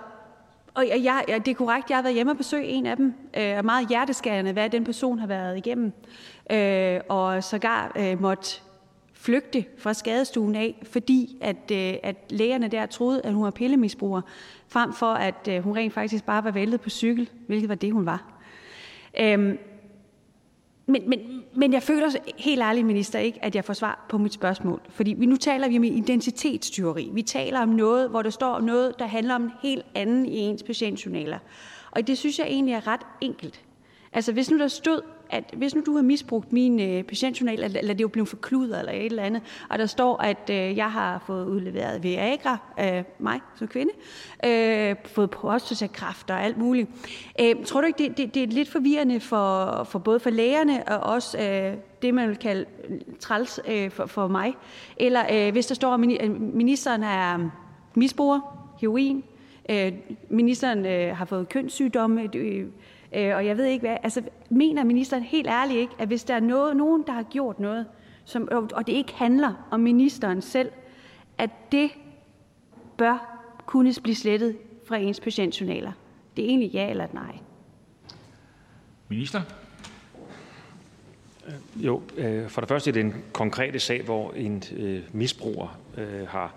[0.75, 3.15] og jeg, jeg, det er korrekt, jeg har været hjemme og besøge en af dem,
[3.37, 5.93] øh, og meget hjerteskærende, hvad den person har været igennem.
[6.53, 8.61] Øh, og sågar øh, måtte
[9.13, 14.21] flygte fra skadestuen af, fordi at, øh, at lægerne der troede, at hun var pillemisbruger,
[14.69, 17.93] frem for at øh, hun rent faktisk bare var væltet på cykel, hvilket var det,
[17.93, 18.33] hun var.
[19.21, 19.59] Øhm,
[20.87, 24.33] men, men, men jeg føler helt ærligt, minister, ikke, at jeg får svar på mit
[24.33, 24.81] spørgsmål.
[24.89, 27.11] Fordi vi, nu taler vi om identitetstyveri.
[27.13, 30.37] Vi taler om noget, hvor der står noget, der handler om en helt anden i
[30.37, 31.39] ens patientjournaler.
[31.91, 33.61] Og det synes jeg egentlig er ret enkelt.
[34.13, 37.79] Altså hvis nu der stod at hvis nu du har misbrugt min øh, patientjournal, eller,
[37.79, 40.77] eller det er jo blevet forkludret eller et eller andet, og der står, at øh,
[40.77, 43.93] jeg har fået udleveret Viagra af mig som kvinde,
[44.45, 46.91] øh, fået prostatakræft og alt muligt.
[47.41, 50.89] Øh, tror du ikke, det, det, det er lidt forvirrende for, for både for lægerne
[50.89, 52.65] og også øh, det, man vil kalde
[53.21, 54.55] træls øh, for, for mig?
[54.97, 56.01] Eller øh, hvis der står, at
[56.41, 57.51] ministeren er
[57.95, 58.41] misbruger,
[58.81, 59.25] heroin,
[59.71, 59.93] øh,
[60.31, 62.67] ministeren øh, har fået kønssygdomme, øh,
[63.15, 66.35] Øh, og jeg ved ikke hvad, altså mener ministeren helt ærligt ikke, at hvis der
[66.35, 67.87] er noget, nogen, der har gjort noget,
[68.25, 70.73] som, og det ikke handler om ministeren selv,
[71.39, 71.91] at det
[72.97, 75.93] bør kunne blive slettet fra ens patientjournaler?
[76.37, 77.39] Det er egentlig ja eller nej.
[79.09, 79.41] Minister?
[81.47, 84.63] Øh, jo, øh, for det første er det en konkrete sag, hvor en
[85.13, 85.79] misbruger
[86.29, 86.55] har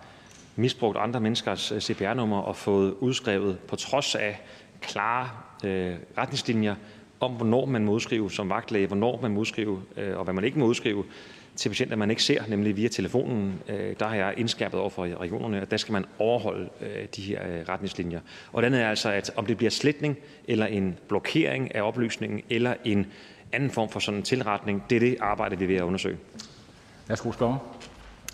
[0.56, 4.42] misbrugt andre menneskers CPR-nummer og fået udskrevet på trods af
[4.82, 6.76] klare øh, Øh, retningslinjer
[7.20, 10.44] om, hvornår man må udskrive som vagtlæge, hvornår man må udskrive, øh, og hvad man
[10.44, 11.04] ikke må udskrive
[11.56, 13.62] til patienter, man ikke ser, nemlig via telefonen.
[13.70, 17.22] Øh, der har jeg indskærpet over for regionerne, at der skal man overholde øh, de
[17.22, 18.20] her øh, retningslinjer.
[18.54, 22.74] Og den er altså, at om det bliver sletning eller en blokering af oplysningen eller
[22.84, 23.08] en
[23.52, 26.18] anden form for sådan en tilretning, det er det arbejde, vi er ved at undersøge.
[27.08, 27.75] Værsgo, spørger.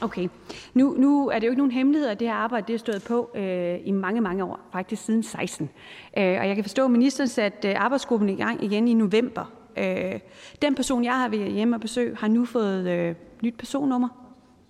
[0.01, 0.27] Okay.
[0.73, 3.03] Nu, nu er det jo ikke nogen hemmelighed, at det her arbejde det er stået
[3.03, 5.69] på øh, i mange, mange år, faktisk siden 16.
[6.17, 9.51] Øh, og jeg kan forstå, at ministeren satte øh, arbejdsgruppen i gang igen i november.
[9.77, 10.19] Øh,
[10.61, 14.09] den person, jeg har været hjemme og besøg, har nu fået øh, nyt personnummer.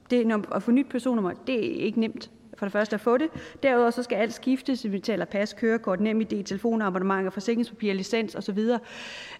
[0.10, 3.18] Det, når, at få nyt personnummer, det er ikke nemt for det første at få
[3.18, 3.30] det.
[3.64, 8.60] Derudover så skal alt skiftes, vi taler pas, kørekort, nem idé, telefonabonnementer, forsikringspapir, licens osv.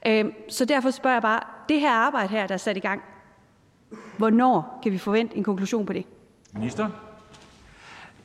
[0.08, 3.02] Øh, så derfor spørger jeg bare, det her arbejde her, der er sat i gang,
[4.18, 6.06] Hvornår kan vi forvente en konklusion på det?
[6.54, 6.90] Minister?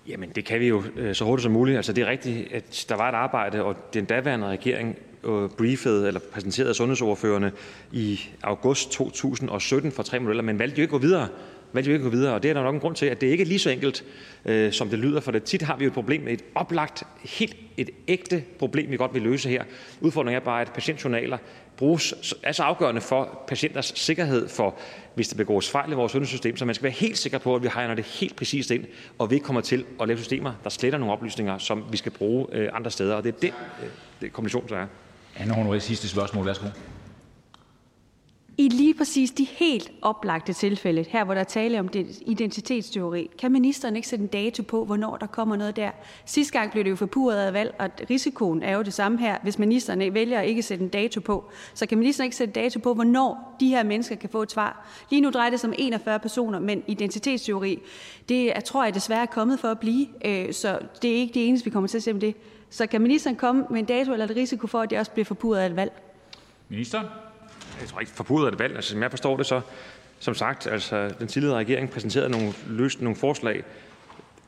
[0.08, 1.76] Jamen, det kan vi jo øh, så hurtigt som muligt.
[1.76, 6.06] Altså, det er rigtigt, at der var et arbejde, og den daværende regering øh, briefede
[6.06, 7.50] eller præsenterede sundhedsordførende
[7.92, 11.28] i august 2017 for tre modeller, men valgte jo ikke at gå videre
[11.76, 13.20] valgte vi ikke at gå videre, og det er der nok en grund til, at
[13.20, 14.04] det ikke er lige så enkelt,
[14.44, 17.02] øh, som det lyder, for det tit har vi jo et problem med et oplagt,
[17.24, 19.64] helt et ægte problem, vi godt vil løse her.
[20.00, 21.38] Udfordringen er bare, at patientjournaler
[21.76, 24.74] bruges, er så afgørende for patienters sikkerhed, for
[25.14, 27.62] hvis der begås fejl i vores sundhedssystem, så man skal være helt sikker på, at
[27.62, 28.84] vi hegner det helt præcist ind,
[29.18, 32.12] og vi ikke kommer til at lave systemer, der sletter nogle oplysninger, som vi skal
[32.12, 33.88] bruge øh, andre steder, og det er det, øh,
[34.20, 34.86] det kombination, der er.
[35.36, 36.46] Anne Honoré, sidste spørgsmål.
[36.46, 36.66] Værsgo.
[38.58, 43.30] I lige præcis de helt oplagte tilfælde, her hvor der er tale om det identitetsteori,
[43.38, 45.90] kan ministeren ikke sætte en dato på, hvornår der kommer noget der?
[46.24, 49.38] Sidste gang blev det jo forpurret af valg, og risikoen er jo det samme her.
[49.42, 52.64] Hvis ministeren vælger at ikke sætte en dato på, så kan ministeren ikke sætte en
[52.64, 54.86] dato på, hvornår de her mennesker kan få et svar.
[55.10, 57.78] Lige nu drejer det sig om 41 personer, men identitetsteori,
[58.28, 61.34] det jeg tror jeg desværre er kommet for at blive, øh, så det er ikke
[61.34, 62.34] det eneste, vi kommer til at se om det.
[62.70, 65.24] Så kan ministeren komme med en dato eller et risiko for, at det også bliver
[65.24, 65.92] forpurret af et valg?
[66.68, 67.02] Minister?
[67.80, 68.74] Jeg tror ikke, forpudret det valg.
[68.76, 69.60] Altså, som jeg forstår det, så
[70.18, 73.62] som sagt, altså, den tidligere regering præsenterede nogle, løst nogle forslag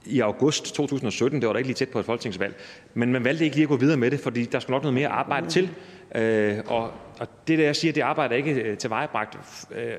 [0.07, 1.41] i august 2017.
[1.41, 2.55] Det var da ikke lige tæt på et folketingsvalg.
[2.95, 4.95] Men man valgte ikke lige at gå videre med det, fordi der skulle nok noget
[4.95, 5.71] mere arbejde til.
[6.15, 9.39] Øh, og, og det, der jeg siger, det arbejde er ikke øh, tilvejebragt
[9.77, 9.93] øh,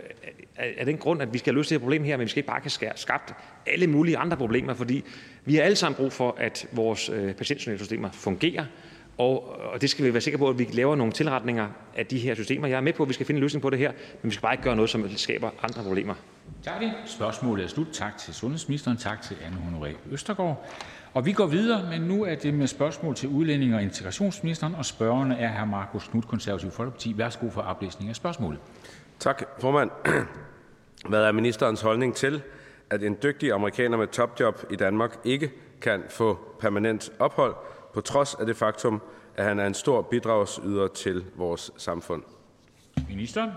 [0.58, 2.48] af den grund, at vi skal løse det her problem her, men vi skal ikke
[2.48, 3.34] bare kan skabt
[3.66, 5.04] alle mulige andre problemer, fordi
[5.46, 8.66] vi har alle sammen brug for, at vores øh, patientjournalsystemer fungerer,
[9.20, 12.20] og, og det skal vi være sikre på, at vi laver nogle tilretninger af de
[12.20, 12.68] her systemer.
[12.68, 14.32] Jeg er med på, at vi skal finde en løsning på det her, men vi
[14.32, 16.14] skal bare ikke gøre noget, som skaber andre problemer.
[16.64, 16.82] Tak.
[17.06, 17.88] Spørgsmålet er slut.
[17.94, 18.98] Tak til sundhedsministeren.
[18.98, 20.66] Tak til Anne Honoré Østergaard.
[21.14, 24.86] Og vi går videre, men nu er det med spørgsmål til udlænding og integrationsministeren, og
[24.86, 25.66] spørgerne er hr.
[25.66, 27.18] Markus Knudt, Konservativ Folkeparti.
[27.18, 28.60] Værsgo for oplæsning af spørgsmålet.
[29.20, 29.90] Tak, formand.
[31.10, 32.42] Hvad er ministerens holdning til,
[32.90, 35.52] at en dygtig amerikaner med topjob i Danmark ikke
[35.82, 37.56] kan få permanent ophold,
[37.94, 39.02] på trods af det faktum,
[39.36, 42.24] at han er en stor bidragsyder til vores samfund?
[43.10, 43.50] Ministeren.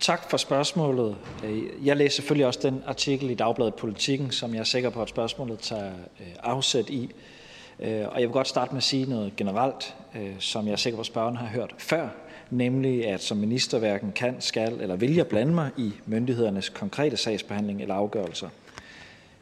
[0.00, 1.16] Tak for spørgsmålet.
[1.84, 5.08] Jeg læser selvfølgelig også den artikel i Dagbladet Politikken, som jeg er sikker på, at
[5.08, 7.10] spørgsmålet tager øh, afsæt i.
[7.80, 10.76] Øh, og jeg vil godt starte med at sige noget generelt, øh, som jeg er
[10.76, 12.08] sikker på, at spørgeren har hørt før,
[12.50, 17.16] nemlig at som minister hverken kan, skal eller vil jeg blande mig i myndighedernes konkrete
[17.16, 18.48] sagsbehandling eller afgørelser.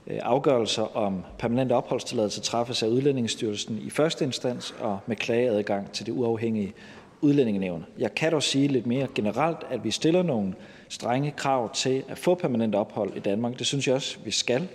[0.06, 6.06] Øh, afgørelser om permanent opholdstilladelse træffes af Udlændingsstyrelsen i første instans og med klageadgang til
[6.06, 6.72] det uafhængige
[7.20, 7.86] udlændingenævn.
[7.98, 10.54] Jeg kan dog sige lidt mere generelt, at vi stiller nogle
[10.88, 13.58] strenge krav til at få permanent ophold i Danmark.
[13.58, 14.68] Det synes jeg også, vi skal,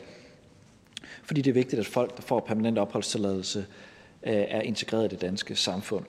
[1.24, 3.66] fordi det er vigtigt, at folk, der får permanent opholdstilladelse,
[4.24, 6.06] øh, er integreret i det danske samfund.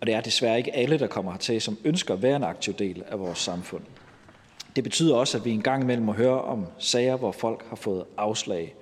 [0.00, 2.74] Og det er desværre ikke alle, der kommer hertil, som ønsker at være en aktiv
[2.74, 3.82] del af vores samfund.
[4.76, 7.76] Det betyder også, at vi en gang imellem må høre om sager, hvor folk har
[7.76, 8.74] fået afslag.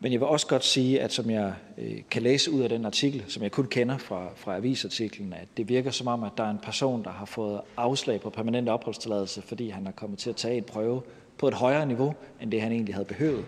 [0.00, 2.84] Men jeg vil også godt sige, at som jeg øh, kan læse ud af den
[2.84, 6.44] artikel, som jeg kun kender fra, fra avisartiklen, at det virker som om, at der
[6.44, 10.30] er en person, der har fået afslag på permanent opholdstilladelse, fordi han er kommet til
[10.30, 11.02] at tage en prøve
[11.38, 13.44] på et højere niveau, end det han egentlig havde behøvet.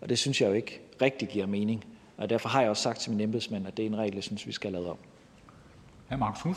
[0.00, 1.84] Og det synes jeg jo ikke rigtig giver mening.
[2.16, 4.22] Og derfor har jeg også sagt til mine embedsmænd, at det er en regel, jeg
[4.22, 4.96] synes, vi skal have lavet om.
[6.08, 6.16] Hr.
[6.16, 6.56] Markus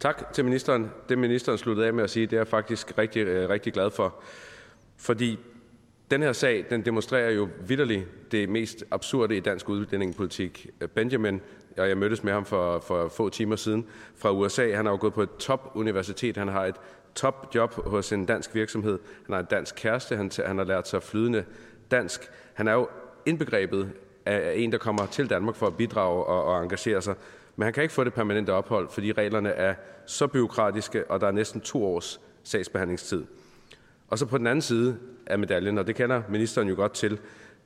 [0.00, 0.90] Tak til ministeren.
[1.08, 3.90] Det, ministeren sluttede af med at sige, det er jeg faktisk rigtig, øh, rigtig glad
[3.90, 4.14] for.
[4.96, 5.38] Fordi
[6.10, 10.66] den her sag, den demonstrerer jo vidderligt det mest absurde i dansk udlændingepolitik.
[10.94, 11.40] Benjamin,
[11.78, 13.86] og jeg mødtes med ham for, for få timer siden,
[14.16, 14.74] fra USA.
[14.74, 16.36] Han har jo gået på et top-universitet.
[16.36, 16.76] Han har et
[17.14, 18.98] top-job hos en dansk virksomhed.
[19.26, 20.16] Han har en dansk kæreste.
[20.16, 21.44] Han, han har lært sig flydende
[21.90, 22.20] dansk.
[22.54, 22.88] Han er jo
[23.26, 23.92] indbegrebet
[24.26, 27.14] af en, der kommer til Danmark for at bidrage og, og engagere sig.
[27.60, 29.74] Men han kan ikke få det permanente ophold, fordi reglerne er
[30.06, 33.24] så byråkratiske, og der er næsten to års sagsbehandlingstid.
[34.08, 34.96] Og så på den anden side
[35.26, 37.18] af medaljen, og det kender ministeren jo godt til,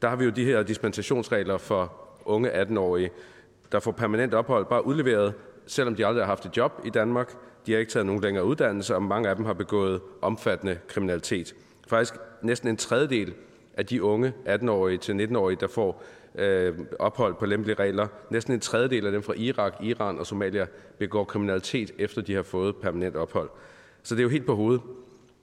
[0.03, 1.93] der har vi jo de her dispensationsregler for
[2.25, 3.11] unge 18-årige,
[3.73, 5.35] der får permanent ophold, bare udleveret,
[5.67, 7.35] selvom de aldrig har haft et job i Danmark.
[7.67, 11.55] De har ikke taget nogen længere uddannelse, og mange af dem har begået omfattende kriminalitet.
[11.89, 13.35] Faktisk næsten en tredjedel
[13.77, 16.03] af de unge 18-årige til 19-årige, der får
[16.35, 18.07] øh, ophold på lempelige regler.
[18.31, 20.67] Næsten en tredjedel af dem fra Irak, Iran og Somalia
[20.99, 23.51] begår kriminalitet, efter de har fået permanent ophold.
[24.03, 24.83] Så det er jo helt på hovedet.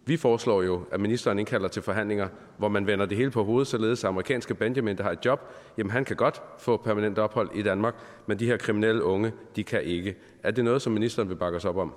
[0.06, 2.28] Vi foreslår jo, at ministeren indkalder til forhandlinger,
[2.58, 5.40] hvor man vender det hele på hovedet, således at amerikanske Benjamin, der har et job,
[5.78, 7.96] jamen han kan godt få permanent ophold i Danmark,
[8.28, 10.16] men de her kriminelle unge, de kan ikke.
[10.44, 11.94] Er det noget, som ministeren vil bakke os op om?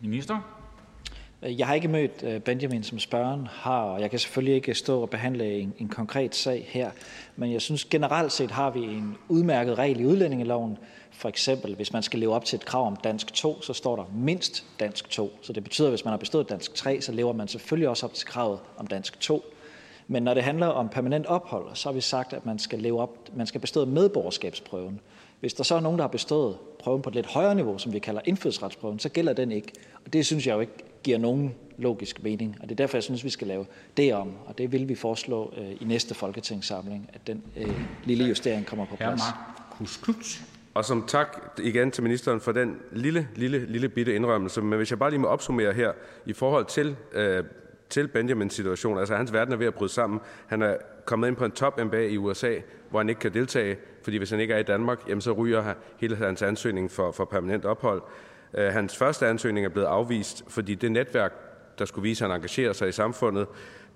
[0.00, 0.63] Minister?
[1.44, 4.74] Øh, jeg har ikke mødt øh, Benjamin, som spørgeren har, og jeg kan selvfølgelig ikke
[4.74, 6.90] stå og behandle en, en konkret sag her.
[7.36, 10.78] Men jeg synes generelt set har vi en udmærket regel i udlændingeloven.
[11.12, 13.96] For eksempel, hvis man skal leve op til et krav om dansk 2, så står
[13.96, 15.30] der mindst dansk 2.
[15.42, 18.06] Så det betyder, at hvis man har bestået dansk 3, så lever man selvfølgelig også
[18.06, 19.44] op til kravet om dansk 2.
[20.08, 23.00] Men når det handler om permanent ophold, så har vi sagt, at man skal, leve
[23.00, 25.00] op, man skal bestå medborgerskabsprøven.
[25.40, 27.92] Hvis der så er nogen, der har bestået prøven på et lidt højere niveau, som
[27.92, 29.72] vi kalder indfødsretsprøven, så gælder den ikke.
[30.04, 30.72] Og det synes jeg jo ikke
[31.04, 32.56] giver nogen logisk mening.
[32.60, 34.32] Og det er derfor, jeg synes, vi skal lave det om.
[34.46, 38.86] Og det vil vi foreslå øh, i næste folketingssamling, at den øh, lille justering kommer
[38.86, 39.20] på plads.
[40.74, 44.62] Og som tak igen til ministeren for den lille, lille, lille bitte indrømmelse.
[44.62, 45.92] Men hvis jeg bare lige må opsummere her
[46.26, 47.44] i forhold til, øh,
[47.90, 48.98] til Benjamins situation.
[48.98, 50.20] Altså hans verden er ved at bryde sammen.
[50.46, 52.54] Han er kommet ind på en top MBA i USA,
[52.90, 55.74] hvor han ikke kan deltage, fordi hvis han ikke er i Danmark, jamen så ryger
[55.98, 58.02] hele hans ansøgning for, for permanent ophold.
[58.58, 61.32] Øh, hans første ansøgning er blevet afvist, fordi det netværk,
[61.78, 63.46] der skulle vise, at han engagerer sig i samfundet,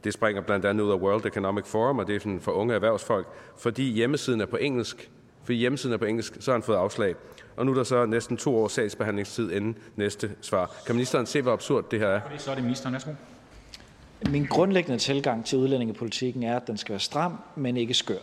[0.04, 2.74] det springer blandt andet ud af World Economic Forum, og det er sådan for unge
[2.74, 3.26] erhvervsfolk,
[3.58, 5.10] fordi hjemmesiden er på engelsk.
[5.44, 7.14] Fordi hjemmesiden er på engelsk, så har han fået afslag.
[7.56, 10.70] Og nu er der så næsten to års sagsbehandlingstid inden næste svar.
[10.86, 12.20] Kan ministeren se, hvor absurd det her er?
[12.38, 12.92] Så er det ministeren.
[12.92, 13.10] Værsgo.
[14.30, 18.18] Min grundlæggende tilgang til udlændingepolitikken er, at den skal være stram, men ikke skør.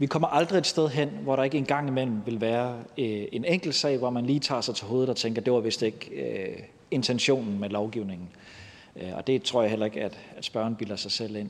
[0.00, 3.44] Vi kommer aldrig et sted hen, hvor der ikke engang imellem vil være øh, en
[3.44, 6.10] enkelt sag, hvor man lige tager sig til hovedet og tænker, det var vist ikke
[6.10, 6.58] øh,
[6.90, 8.28] intentionen med lovgivningen.
[8.96, 11.48] Øh, og det tror jeg heller ikke, at, at spørgen bilder sig selv ind.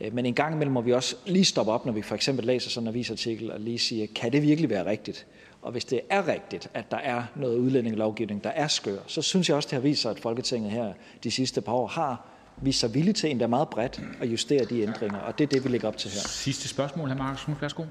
[0.00, 2.46] Øh, men en gang imellem må vi også lige stoppe op, når vi for eksempel
[2.46, 5.26] læser sådan en avisartikel, og lige sige, kan det virkelig være rigtigt?
[5.62, 9.48] Og hvis det er rigtigt, at der er noget udlændingelovgivning, der er skør, så synes
[9.48, 10.92] jeg også, det har vist sig, at Folketinget her
[11.24, 14.82] de sidste par år har vist sig villige til endda meget bredt at justere de
[14.82, 16.20] ændringer, og det er det, vi lægger op til her.
[16.20, 17.14] Sidste spørgsmål, hr.
[17.14, 17.62] Markus Knudt.
[17.62, 17.84] Værsgo.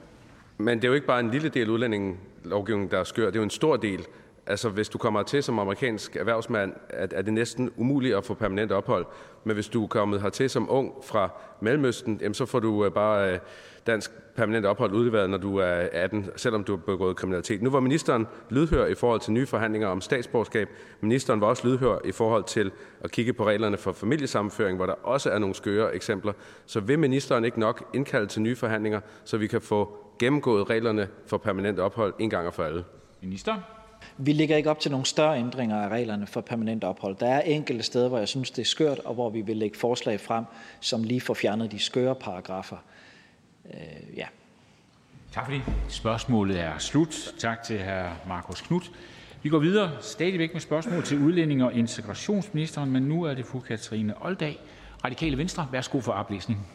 [0.57, 3.25] Men det er jo ikke bare en lille del af udlændingelovgivningen, der er skør.
[3.25, 4.05] Det er jo en stor del.
[4.47, 8.71] Altså, hvis du kommer til som amerikansk erhvervsmand, er det næsten umuligt at få permanent
[8.71, 9.05] ophold.
[9.43, 11.29] Men hvis du er kommet hertil som ung fra
[11.61, 13.39] Mellemøsten, så får du øh, bare øh,
[13.87, 17.61] dansk permanent ophold udleveret, når du er 18, selvom du har begået kriminalitet.
[17.61, 20.69] Nu var ministeren lydhør i forhold til nye forhandlinger om statsborgerskab.
[21.01, 24.93] Ministeren var også lydhør i forhold til at kigge på reglerne for familiesammenføring, hvor der
[24.93, 26.33] også er nogle skøre eksempler.
[26.65, 31.07] Så vil ministeren ikke nok indkalde til nye forhandlinger, så vi kan få gennemgået reglerne
[31.27, 32.83] for permanent ophold en gang og for alle?
[33.21, 33.55] Minister?
[34.17, 37.15] Vi ligger ikke op til nogle større ændringer af reglerne for permanent ophold.
[37.15, 39.77] Der er enkelte steder, hvor jeg synes, det er skørt, og hvor vi vil lægge
[39.77, 40.45] forslag frem,
[40.79, 42.77] som lige får fjernet de skøre paragrafer.
[43.65, 44.27] Øh, ja.
[45.31, 45.61] Tak for det.
[45.89, 47.33] Spørgsmålet er slut.
[47.37, 48.27] Tak til hr.
[48.27, 48.91] Markus Knudt.
[49.43, 53.59] Vi går videre stadigvæk med spørgsmål til udlænding og integrationsministeren, men nu er det fru
[53.59, 54.59] Katrine Oldag,
[55.05, 55.67] Radikale Venstre.
[55.71, 56.67] Værsgo for oplæsning.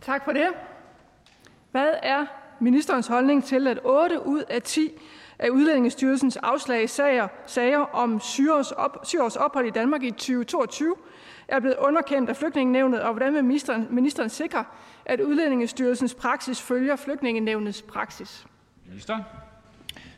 [0.00, 0.48] Tak for det.
[1.70, 2.26] Hvad er
[2.60, 4.90] ministerens holdning til, at 8 ud af 10
[5.38, 10.94] af Udlændingestyrelsens afslag sager, sager om syreårs, op, syreårs ophold i Danmark i 2022
[11.48, 14.64] er blevet underkendt af flygtningenævnet, og hvordan vil ministeren, ministeren sikre,
[15.06, 18.46] at Udlændingestyrelsens praksis følger flygtningenævnets praksis?
[18.88, 19.18] Minister.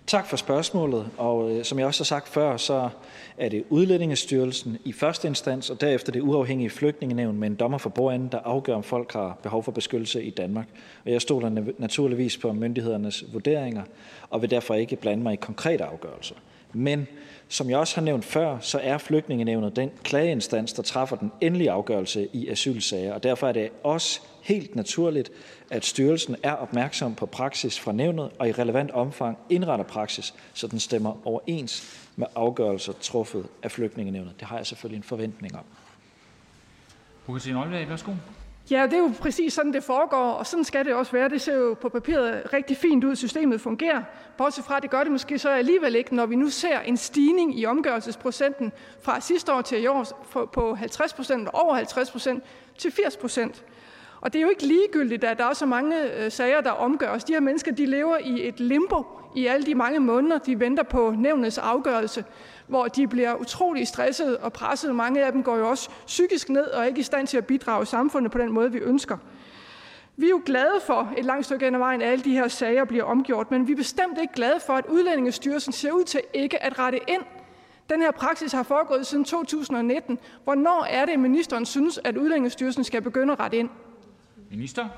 [0.06, 1.08] Tak for spørgsmålet.
[1.18, 2.88] Og øh, som jeg også har sagt før, så
[3.36, 7.90] er det Udlændingestyrelsen i første instans, og derefter det uafhængige flygtningenævn med en dommer for
[7.90, 10.66] bordenden, der afgør, om folk har behov for beskyttelse i Danmark.
[11.04, 13.82] Og jeg stoler naturligvis på myndighedernes vurderinger,
[14.30, 16.34] og vil derfor ikke blande mig i konkrete afgørelser.
[16.72, 17.06] Men
[17.48, 21.70] som jeg også har nævnt før, så er flygtningenævnet den klageinstans, der træffer den endelige
[21.70, 25.30] afgørelse i asylsager, og derfor er det også helt naturligt,
[25.70, 30.66] at styrelsen er opmærksom på praksis fra nævnet og i relevant omfang indretter praksis, så
[30.66, 34.40] den stemmer overens med afgørelser truffet af flygtningenævnet.
[34.40, 35.64] Det har jeg selvfølgelig en forventning om.
[38.70, 41.28] Ja, det er jo præcis sådan, det foregår, og sådan skal det også være.
[41.28, 44.02] Det ser jo på papiret rigtig fint ud, systemet fungerer.
[44.38, 46.96] Bortset fra, at det gør det måske så alligevel ikke, når vi nu ser en
[46.96, 52.44] stigning i omgørelsesprocenten fra sidste år til i år på 50 procent, over 50 procent
[52.78, 53.64] til 80 procent.
[54.20, 57.24] Og det er jo ikke ligegyldigt, at der er så mange øh, sager, der omgøres.
[57.24, 60.82] De her mennesker de lever i et limbo i alle de mange måneder, de venter
[60.82, 62.24] på nævnets afgørelse,
[62.68, 64.94] hvor de bliver utrolig stresset og presset.
[64.94, 67.46] Mange af dem går jo også psykisk ned og er ikke i stand til at
[67.46, 69.16] bidrage i samfundet på den måde, vi ønsker.
[70.16, 72.48] Vi er jo glade for et langt stykke hen ad vejen, at alle de her
[72.48, 76.20] sager bliver omgjort, men vi er bestemt ikke glade for, at Udlændingestyrelsen ser ud til
[76.34, 77.22] ikke at rette ind.
[77.90, 80.18] Den her praksis har foregået siden 2019.
[80.44, 83.68] Hvornår er det, ministeren synes, at Udlændingestyrelsen skal begynde at rette ind?
[84.50, 84.88] Minister.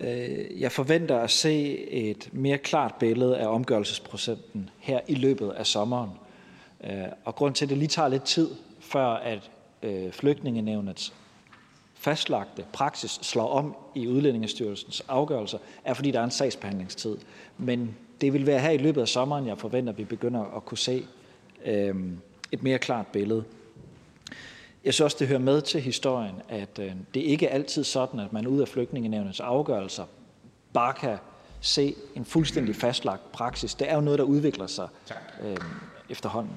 [0.00, 5.66] Øh, jeg forventer at se et mere klart billede af omgørelsesprocenten her i løbet af
[5.66, 6.10] sommeren.
[6.84, 9.50] Øh, og grund til, at det lige tager lidt tid, før at
[9.82, 11.12] øh, flygtningenævnets
[11.94, 17.16] fastlagte praksis slår om i Udlændingestyrelsens afgørelser, er fordi der er en sagsbehandlingstid.
[17.58, 20.64] Men det vil være her i løbet af sommeren, jeg forventer, at vi begynder at
[20.64, 21.06] kunne se
[22.52, 23.44] et mere klart billede.
[24.84, 28.20] Jeg synes også, det hører med til historien, at øh, det ikke er altid sådan,
[28.20, 30.04] at man ud af flygtningenævnets afgørelser
[30.72, 31.18] bare kan
[31.60, 33.74] se en fuldstændig fastlagt praksis.
[33.74, 34.88] Det er jo noget, der udvikler sig
[35.42, 35.56] øh,
[36.08, 36.56] efterhånden.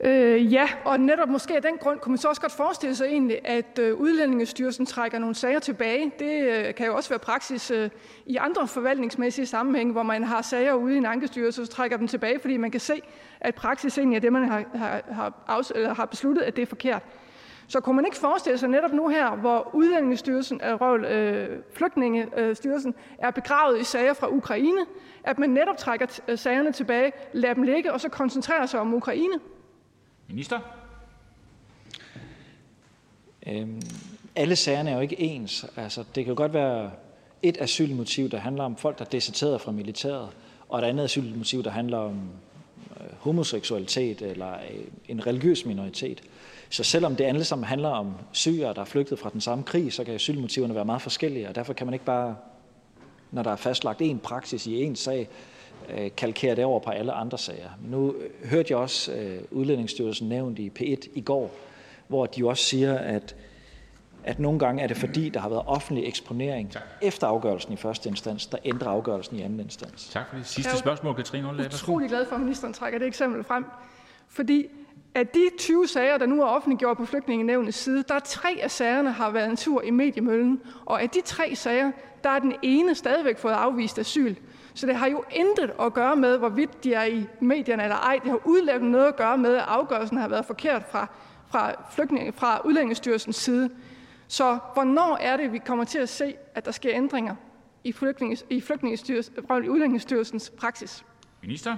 [0.00, 3.06] Øh, ja, og netop måske af den grund kunne man så også godt forestille sig
[3.06, 6.12] egentlig, at øh, Udlændingestyrelsen trækker nogle sager tilbage.
[6.18, 7.90] Det øh, kan jo også være praksis øh,
[8.26, 12.08] i andre forvaltningsmæssige sammenhænge, hvor man har sager ude i en ankestyrelse, så trækker dem
[12.08, 13.02] tilbage, fordi man kan se,
[13.40, 16.62] at praksis egentlig er det, man har, har, har, afs- eller har besluttet, at det
[16.62, 17.02] er forkert.
[17.68, 23.30] Så kunne man ikke forestille sig netop nu her, hvor Udlændingestyrelsen, øh, øh, Flygtningestyrelsen er
[23.30, 24.80] begravet i sager fra Ukraine,
[25.24, 28.94] at man netop trækker øh, sagerne tilbage, lader dem ligge, og så koncentrerer sig om
[28.94, 29.34] Ukraine?
[30.28, 30.60] Minister.
[33.46, 33.82] Øhm,
[34.36, 35.66] alle sagerne er jo ikke ens.
[35.76, 36.90] Altså, det kan jo godt være
[37.42, 40.28] et asylmotiv, der handler om folk, der er deserteret fra militæret,
[40.68, 42.20] og et andet asylmotiv, der handler om
[43.00, 46.22] øh, homoseksualitet eller øh, en religiøs minoritet.
[46.74, 49.92] Så selvom det alle sammen handler om syger, der er flygtet fra den samme krig,
[49.92, 52.36] så kan asylmotiverne være meget forskellige, og derfor kan man ikke bare,
[53.30, 55.28] når der er fastlagt en praksis i en sag,
[55.90, 57.70] øh, kalkere det over på alle andre sager.
[57.86, 59.12] Nu hørte jeg også
[59.50, 61.50] Udlændingsstyrelsen nævnt i P1 i går,
[62.08, 63.36] hvor de jo også siger, at
[64.24, 66.82] at nogle gange er det fordi, der har været offentlig eksponering tak.
[67.02, 70.08] efter afgørelsen i første instans, der ændrer afgørelsen i anden instans.
[70.08, 70.46] Tak for det.
[70.46, 73.64] Sidste spørgsmål, Katrine Jeg er utrolig glad for, at ministeren trækker det eksempel frem.
[74.28, 74.66] Fordi
[75.14, 78.70] af de 20 sager, der nu er offentliggjort på flygtningenevnets side, der er tre af
[78.70, 80.60] sagerne har været en tur i mediemøllen.
[80.84, 81.92] Og af de tre sager,
[82.24, 84.34] der er den ene stadigvæk fået afvist asyl.
[84.74, 88.20] Så det har jo intet at gøre med, hvorvidt de er i medierne eller ej.
[88.22, 91.06] Det har udelukkende noget at gøre med, at afgørelsen har været forkert fra,
[91.48, 93.70] fra, flygtninge, fra Udlændingsstyrelsens side.
[94.28, 97.34] Så hvornår er det, vi kommer til at se, at der sker ændringer
[97.84, 98.62] i, flygtninge, i
[99.68, 101.04] Udlændingsstyrelsens praksis?
[101.42, 101.76] Minister?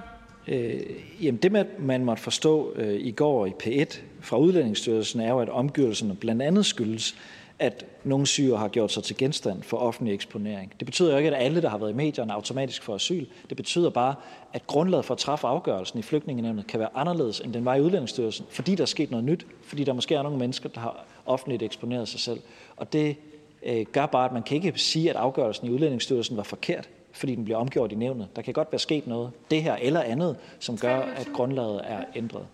[0.48, 0.80] Øh,
[1.20, 5.48] jamen det, man måtte forstå øh, i går i P1 fra Udlændingsstyrelsen, er jo, at
[5.48, 7.16] omgivelserne blandt andet skyldes,
[7.58, 10.72] at nogle syre har gjort sig til genstand for offentlig eksponering.
[10.78, 13.26] Det betyder jo ikke, at alle, der har været i medierne, automatisk får asyl.
[13.48, 14.14] Det betyder bare,
[14.52, 17.80] at grundlaget for at træffe afgørelsen i flygtningenevnet kan være anderledes, end den var i
[17.80, 21.06] Udlændingsstyrelsen, fordi der er sket noget nyt, fordi der måske er nogle mennesker, der har
[21.26, 22.40] offentligt eksponeret sig selv.
[22.76, 23.16] Og det
[23.62, 27.34] øh, gør bare, at man kan ikke sige, at afgørelsen i Udlændingsstyrelsen var forkert, fordi
[27.34, 28.28] den bliver omgjort i nævnet.
[28.36, 32.04] Der kan godt være sket noget, det her eller andet, som gør, at grundlaget er
[32.14, 32.46] ændret.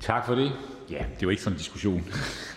[0.00, 0.52] Tak for det.
[0.90, 2.04] Ja, det var ikke sådan en diskussion.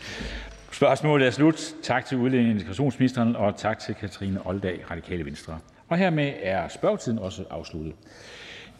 [0.71, 1.73] Spørgsmålet er slut.
[1.83, 5.59] Tak til udlændinge- og integrationsministeren, og tak til Katrine Oldag, Radikale Venstre.
[5.87, 7.93] Og hermed er spørgetiden også afsluttet.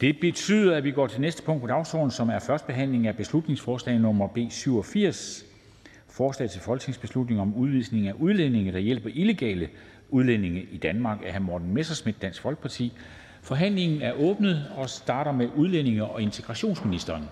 [0.02, 3.18] Det betyder, at vi går til næste punkt på dagsordenen, som er første behandling af
[3.18, 5.46] beslutningsforslag nummer B 87:
[6.08, 9.70] Forslag til folketingsbeslutning om udvisning af udlændinge, der hjælper illegale
[10.10, 11.18] udlændinge i Danmark.
[11.26, 12.46] Af Morten Messerschmidt (DF).
[13.42, 17.24] Forhandlingen er åbnet og starter med udlændinge- og integrationsministeren.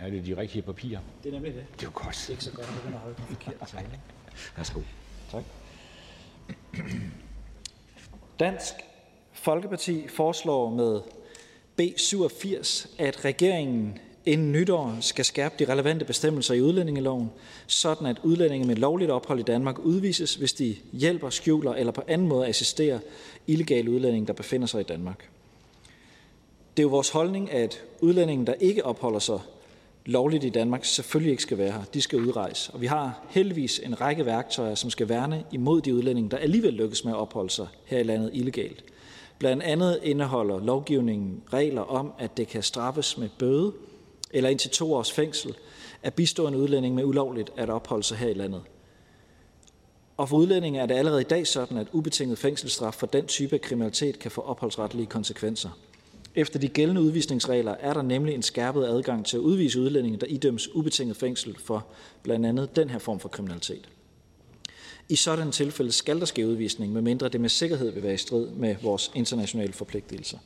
[0.00, 1.00] Er det de rigtige papirer?
[1.22, 1.64] Det er nemlig det.
[1.72, 2.14] Det er jo godt.
[2.14, 4.00] Det er ikke så godt at begynde at holde den forkerte tale.
[4.56, 4.80] Værsgo.
[5.30, 5.42] Tak.
[8.40, 8.74] Dansk
[9.42, 11.00] Folkeparti foreslår med
[11.76, 17.30] B 87, at regeringen inden nytår skal skærpe de relevante bestemmelser i udlændingeloven,
[17.66, 22.02] sådan at udlændinge med lovligt ophold i Danmark udvises, hvis de hjælper, skjuler eller på
[22.08, 22.98] anden måde assisterer
[23.46, 25.28] illegale udlændinge, der befinder sig i Danmark.
[26.76, 29.40] Det er jo vores holdning, at udlændinge, der ikke opholder sig
[30.06, 31.82] lovligt i Danmark, selvfølgelig ikke skal være her.
[31.94, 32.72] De skal udrejse.
[32.72, 36.74] Og vi har heldigvis en række værktøjer, som skal værne imod de udlændinge, der alligevel
[36.74, 38.84] lykkes med at opholde sig her i landet illegalt.
[39.38, 43.72] Blandt andet indeholder lovgivningen regler om, at det kan straffes med bøde
[44.30, 45.54] eller indtil to års fængsel
[46.02, 48.62] at bistå en udlænding med ulovligt at opholde sig her i landet.
[50.16, 53.54] Og for udlændinge er det allerede i dag sådan, at ubetinget fængselsstraf for den type
[53.54, 55.70] af kriminalitet kan få opholdsretlige konsekvenser.
[56.34, 60.26] Efter de gældende udvisningsregler er der nemlig en skærpet adgang til at udvise udlændinge, der
[60.26, 61.86] idømmes ubetinget fængsel for
[62.22, 63.88] blandt andet den her form for kriminalitet.
[65.08, 68.50] I sådan tilfælde skal der ske udvisning, medmindre det med sikkerhed vil være i strid
[68.50, 70.38] med vores internationale forpligtelser.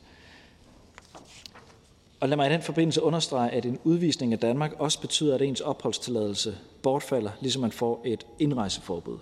[2.19, 5.41] Og lad mig i den forbindelse understrege, at en udvisning af Danmark også betyder, at
[5.41, 9.17] ens opholdstilladelse bortfalder, ligesom man får et indrejseforbud.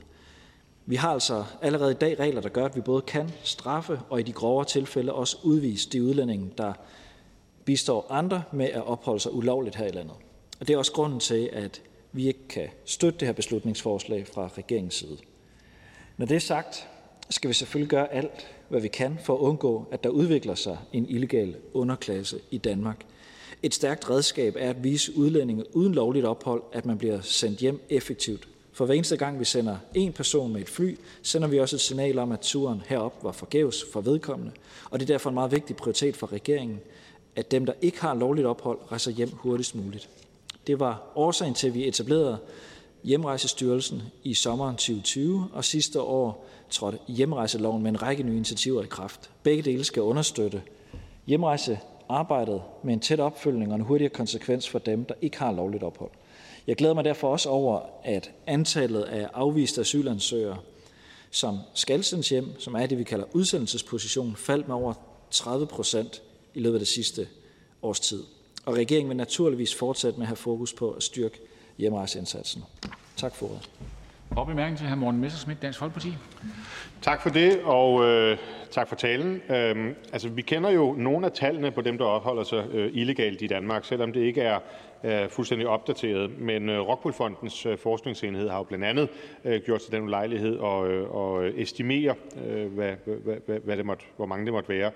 [0.85, 4.19] Vi har altså allerede i dag regler, der gør, at vi både kan straffe og
[4.19, 6.73] i de grovere tilfælde også udvise de udlændinge, der
[7.65, 10.15] bistår andre med at opholde sig ulovligt her i landet.
[10.59, 11.81] Og det er også grunden til, at
[12.11, 15.17] vi ikke kan støtte det her beslutningsforslag fra regeringens side.
[16.21, 16.87] Når det er sagt,
[17.29, 20.77] skal vi selvfølgelig gøre alt, hvad vi kan for at undgå, at der udvikler sig
[20.93, 23.05] en illegal underklasse i Danmark.
[23.63, 27.81] Et stærkt redskab er at vise udlændinge uden lovligt ophold, at man bliver sendt hjem
[27.89, 28.47] effektivt.
[28.73, 31.81] For hver eneste gang vi sender en person med et fly, sender vi også et
[31.81, 34.51] signal om, at turen herop var forgæves for vedkommende.
[34.91, 36.79] Og det er derfor en meget vigtig prioritet for regeringen,
[37.35, 40.09] at dem, der ikke har lovligt ophold, rejser hjem hurtigst muligt.
[40.67, 42.37] Det var årsagen til, at vi etablerede
[43.03, 48.87] Hjemrejsestyrelsen i sommeren 2020, og sidste år trådte hjemrejseloven med en række nye initiativer i
[48.87, 49.29] kraft.
[49.43, 50.61] Begge dele skal understøtte
[51.27, 55.83] hjemrejsearbejdet med en tæt opfølgning og en hurtigere konsekvens for dem, der ikke har lovligt
[55.83, 56.11] ophold.
[56.67, 60.57] Jeg glæder mig derfor også over, at antallet af afviste asylansøgere,
[61.31, 64.93] som skal sendes hjem, som er det, vi kalder udsendelsesposition, faldt med over
[65.31, 66.21] 30 procent
[66.53, 67.27] i løbet af det sidste
[67.81, 68.23] års tid.
[68.65, 71.39] Og regeringen vil naturligvis fortsætte med at have fokus på at styrke
[71.81, 72.63] hjemrejseindsatsen.
[73.17, 73.69] Tak for ordet.
[74.35, 74.95] Og bemærkning til hr.
[74.95, 76.13] Morten Messerschmidt, Dansk Folkeparti.
[77.01, 78.37] Tak for det, og øh,
[78.71, 79.41] tak for talen.
[79.49, 83.41] Øhm, altså, vi kender jo nogle af tallene på dem, der opholder sig øh, illegalt
[83.41, 84.59] i Danmark, selvom det ikke er
[85.03, 86.39] øh, fuldstændig opdateret.
[86.39, 89.09] Men øh, Rockwool øh, forskningsenhed har jo blandt andet
[89.45, 92.15] øh, gjort sig den lejlighed og, øh, og estimere,
[92.47, 94.91] øh, hvad, hvad, hvad, hvad det måtte, hvor mange det måtte være.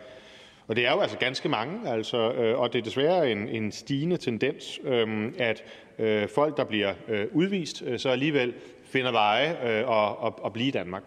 [0.68, 3.72] Og det er jo altså ganske mange, altså, øh, og det er desværre en, en
[3.72, 5.64] stigende tendens, øh, at
[6.00, 8.54] øh, folk, der bliver øh, udvist, øh, så alligevel
[8.84, 11.04] finder veje øh, og, og, og blive i Danmark.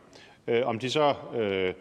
[0.47, 1.75] Øh, om de så øh,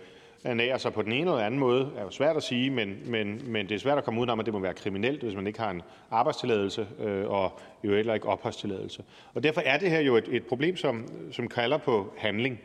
[0.44, 3.42] ernærer sig på den ene eller anden måde, er jo svært at sige, men, men,
[3.46, 5.60] men det er svært at komme udenom, at det må være kriminelt, hvis man ikke
[5.60, 9.04] har en arbejdstilladelse øh, og jo heller ikke opholdstilladelse.
[9.34, 12.60] Og derfor er det her jo et, et problem, som, som kalder på handling.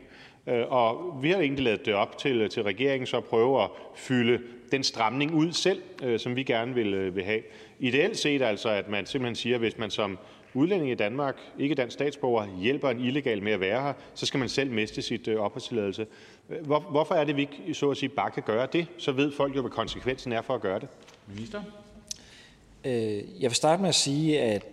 [0.47, 3.69] Øh, og vi har egentlig lavet det op til, til regeringen så at prøve at
[3.95, 4.39] fylde
[4.73, 7.41] den stramning ud selv, øh, som vi gerne vil, øh, vil have.
[7.79, 10.17] Ideelt set altså, at man simpelthen siger, at hvis man som
[10.53, 14.37] udlænding i Danmark, ikke dansk statsborger, hjælper en illegal med at være her, så skal
[14.37, 16.07] man selv miste sit øh, opholdstilladelse.
[16.47, 18.87] Hvor, hvorfor er det, vi ikke så at sige bare kan gøre det?
[18.97, 20.87] Så ved folk jo, hvad konsekvensen er for at gøre det.
[21.27, 21.61] Minister?
[22.85, 22.93] Øh,
[23.41, 24.65] jeg vil starte med at sige, at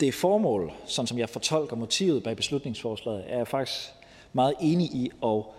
[0.00, 3.88] det formål, sådan som jeg fortolker motivet bag beslutningsforslaget, er jeg faktisk
[4.32, 5.54] meget enig i, og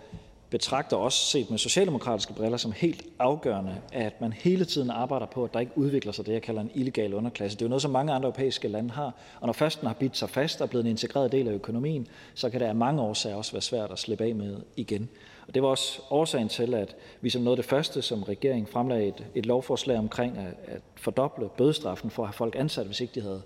[0.50, 5.44] betragter også set med socialdemokratiske briller som helt afgørende, at man hele tiden arbejder på,
[5.44, 7.58] at der ikke udvikler sig det, jeg kalder en illegal underklasse.
[7.58, 9.94] Det er jo noget, som mange andre europæiske lande har, og når først den har
[9.94, 12.74] bidt sig fast og er blevet en integreret del af økonomien, så kan det af
[12.74, 15.08] mange årsager også være svært at slippe af med igen.
[15.48, 18.66] Og det var også årsagen til, at vi som noget af det første, som regeringen
[18.66, 23.00] fremlagde et, et lovforslag omkring at, at fordoble bødestraffen for at have folk ansat, hvis
[23.00, 23.42] ikke de havde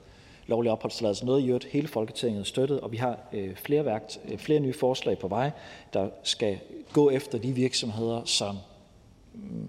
[0.46, 1.26] lovlig opholdstilladelse.
[1.26, 4.72] Noget i øvrigt hele Folketinget støttet, og vi har øh, flere, værkt, øh, flere nye
[4.72, 5.50] forslag på vej,
[5.92, 6.58] der skal
[6.94, 8.56] gå efter de virksomheder, som
[9.34, 9.68] mm,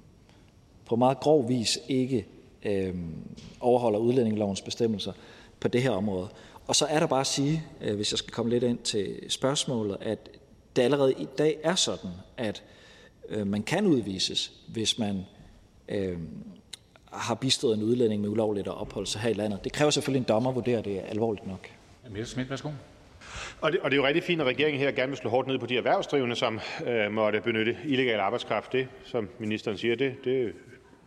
[0.86, 2.26] på meget grov vis ikke
[2.64, 2.96] øh,
[3.60, 5.12] overholder udlændingelovens bestemmelser.
[5.60, 6.28] på det her område.
[6.68, 9.20] Og så er der bare at sige, øh, hvis jeg skal komme lidt ind til
[9.30, 10.30] spørgsmålet, at
[10.76, 12.64] det allerede i dag er sådan, at
[13.30, 15.26] øh, man kan udvises, hvis man
[15.90, 16.18] øh,
[17.12, 19.64] har bistået en udlænding med ulovligt at opholde sig her i landet.
[19.64, 21.70] Det kræver selvfølgelig en dommer at vurdere det alvorligt nok.
[22.10, 22.70] Messerschmidt, værsgo.
[23.62, 25.48] Og det, og det er jo rigtig fint, at regeringen her gerne vil slå hårdt
[25.48, 28.72] ned på de erhvervsdrivende, som øh, måtte benytte illegal arbejdskraft.
[28.72, 30.54] Det, som ministeren siger, det, det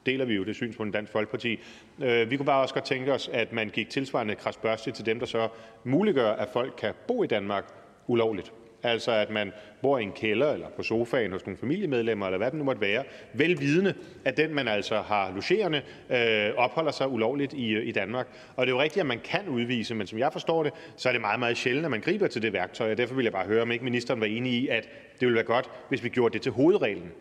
[0.06, 1.60] deler vi jo det synspunkt i Dansk Folkeparti.
[2.02, 5.18] Øh, vi kunne bare også godt tænke os, at man gik tilsvarende krasbørstigt til dem,
[5.18, 5.48] der så
[5.84, 7.64] muliggør, at folk kan bo i Danmark
[8.06, 8.52] ulovligt.
[8.82, 9.52] Altså at man
[9.82, 12.80] bor i en kælder eller på sofaen hos nogle familiemedlemmer, eller hvad det nu måtte
[12.80, 13.04] være,
[13.34, 18.28] velvidende, at den, man altså har logerende, øh, opholder sig ulovligt i, øh, i Danmark.
[18.56, 21.08] Og det er jo rigtigt, at man kan udvise, men som jeg forstår det, så
[21.08, 22.90] er det meget, meget sjældent, at man griber til det værktøj.
[22.90, 24.88] Og derfor vil jeg bare høre, om ikke ministeren var enig i, at
[25.20, 27.12] det ville være godt, hvis vi gjorde det til hovedreglen.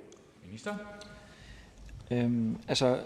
[0.46, 0.76] Minister?
[2.12, 2.98] Øhm, altså,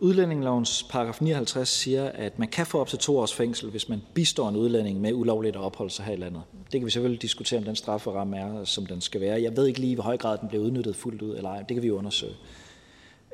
[0.00, 4.02] Udlændingelovens paragraf 59 siger, at man kan få op til to års fængsel, hvis man
[4.14, 6.42] bistår en udlænding med ulovligt at opholde sig her i landet.
[6.72, 9.42] Det kan vi selvfølgelig diskutere, om den strafferamme er, som den skal være.
[9.42, 11.62] Jeg ved ikke lige, hvor høj grad den bliver udnyttet fuldt ud, eller ej.
[11.62, 12.34] Det kan vi undersøge.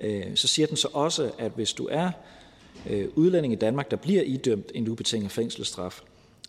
[0.01, 2.11] Øh, så siger den så også, at hvis du er
[2.91, 6.01] øh, udlænding i Danmark, der bliver idømt en ubetinget fængselsstraf,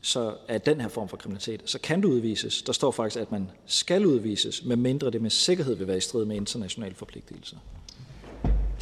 [0.01, 2.61] så er den her form for kriminalitet, så kan du udvises.
[2.61, 6.25] Der står faktisk, at man skal udvises, medmindre det med sikkerhed vil være i strid
[6.25, 7.57] med internationale forpligtelser.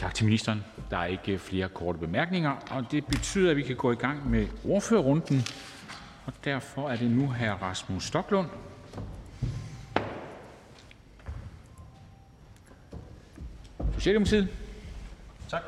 [0.04, 0.64] Tak til ministeren.
[0.90, 4.30] Der er ikke flere korte bemærkninger, og det betyder, at vi kan gå i gang
[4.30, 5.44] med ordførerrunden.
[6.26, 7.64] Og derfor er det nu hr.
[7.64, 8.48] Rasmus Stoklund.
[13.94, 14.48] Socialdemokratiet.
[15.50, 15.62] Tak.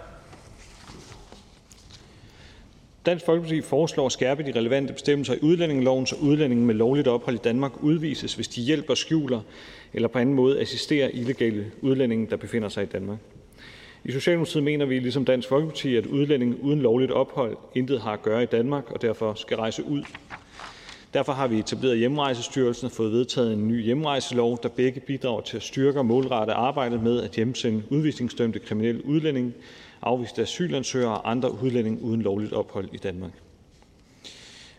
[3.05, 7.35] Dansk Folkeparti foreslår at skærpe de relevante bestemmelser i udlændingeloven, så udlændinge med lovligt ophold
[7.35, 9.41] i Danmark udvises, hvis de hjælper, skjuler
[9.93, 13.17] eller på anden måde assisterer illegale udlændinge, der befinder sig i Danmark.
[14.05, 18.21] I Socialdemokratiet mener vi ligesom Dansk Folkeparti, at udlændinge uden lovligt ophold intet har at
[18.21, 20.03] gøre i Danmark og derfor skal rejse ud.
[21.13, 25.57] Derfor har vi etableret Hjemrejsestyrelsen og fået vedtaget en ny hjemrejselov, der begge bidrager til
[25.57, 29.53] at styrke og målrette arbejdet med at hjemsende udvisningsdømte kriminelle udlændinge,
[30.01, 33.31] afviste asylansøgere og andre udlændinge uden lovligt ophold i Danmark.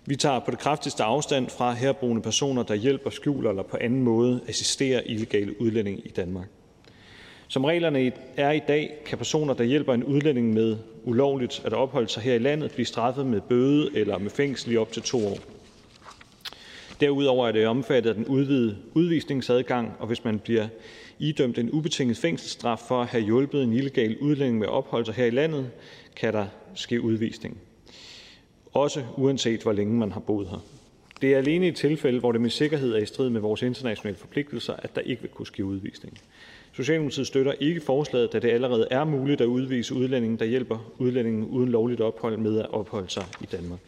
[0.07, 4.03] Vi tager på det kraftigste afstand fra herboende personer, der hjælper, skjuler eller på anden
[4.03, 6.49] måde assisterer illegale udlændinge i Danmark.
[7.49, 12.09] Som reglerne er i dag, kan personer, der hjælper en udlænding med ulovligt at opholde
[12.09, 15.27] sig her i landet, blive straffet med bøde eller med fængsel i op til to
[15.27, 15.39] år.
[17.01, 20.69] Derudover er det omfattet af den udvidede udvisningsadgang, og hvis man bliver
[21.19, 25.15] idømt en ubetinget fængselsstraf for at have hjulpet en illegal udlænding med at opholde sig
[25.15, 25.71] her i landet,
[26.17, 27.59] kan der ske udvisning.
[28.73, 30.65] Også uanset hvor længe man har boet her.
[31.21, 34.19] Det er alene i tilfælde, hvor det med sikkerhed er i strid med vores internationale
[34.19, 36.19] forpligtelser, at der ikke vil kunne ske udvisning.
[36.77, 41.47] Socialdemokratiet støtter ikke forslaget, da det allerede er muligt at udvise udlændinge, der hjælper udlændinge
[41.47, 43.79] uden lovligt ophold med at opholde sig i Danmark.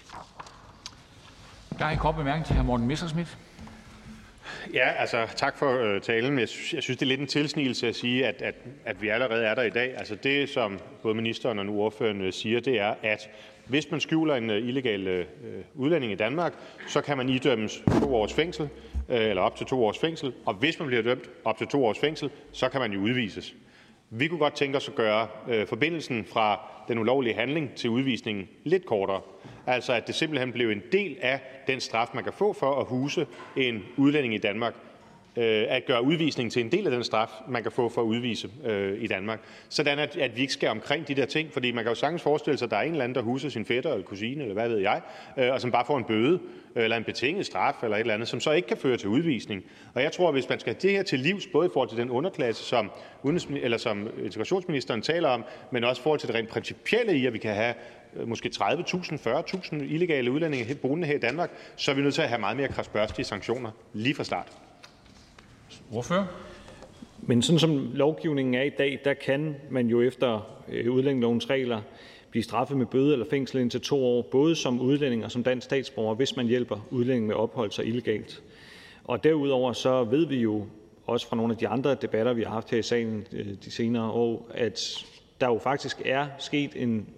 [19.08, 21.84] Øh, eller op til 2 års fængsel, og hvis man bliver dømt op til 2
[21.84, 23.54] års fængsel, så kan man jo udvises.
[24.10, 28.48] Vi kunne godt tænke os at gøre øh, forbindelsen fra den ulovlige handling til udvisningen
[28.64, 29.20] lidt kortere,
[29.66, 32.86] altså at det simpelthen blev en del af den straf, man kan få for at
[32.86, 34.74] huse en udlænding i Danmark.
[35.36, 38.06] Øh, at gøre udvisning til en del af den straf, man kan få for at
[38.06, 39.40] udvise øh, i Danmark.
[39.68, 42.22] Sådan at, at vi ikke skal omkring de der ting, fordi man kan jo sagtens
[42.22, 44.54] forestille sig, at der er en eller anden, der huser sin fætter eller kusine, eller
[44.54, 45.00] hvad ved jeg,
[45.38, 46.40] øh, og som bare får en bøde,
[46.76, 49.08] øh, eller en betinget straf, eller et eller andet, som så ikke kan føre til
[49.08, 49.64] udvisning.
[49.94, 51.88] Og jeg tror, at hvis man skal have det her til livs, både i forhold
[51.88, 52.90] til den underklasse, som,
[53.62, 57.32] eller som integrationsministeren taler om, men også i forhold til det rent principielle i, at
[57.32, 57.74] vi kan have
[58.16, 62.22] øh, måske 30.000, 40.000 illegale udlændinge boende her i Danmark, så er vi nødt til
[62.22, 64.67] at have meget mere kraftbørstige sanktioner lige fra start.
[65.92, 66.26] Ordfører?
[67.22, 71.80] Men sådan som lovgivningen er i dag, der kan man jo efter øh, udlændingelovens regler
[72.30, 75.64] blive straffet med bøde eller fængsel indtil to år, både som udlænding og som dansk
[75.64, 78.42] statsborger, hvis man hjælper udlænding med ophold sig illegalt.
[79.04, 80.66] Og derudover så ved vi jo
[81.06, 83.70] også fra nogle af de andre debatter, vi har haft her i salen øh, de
[83.70, 85.06] senere år, at
[85.40, 87.08] der jo faktisk er sket en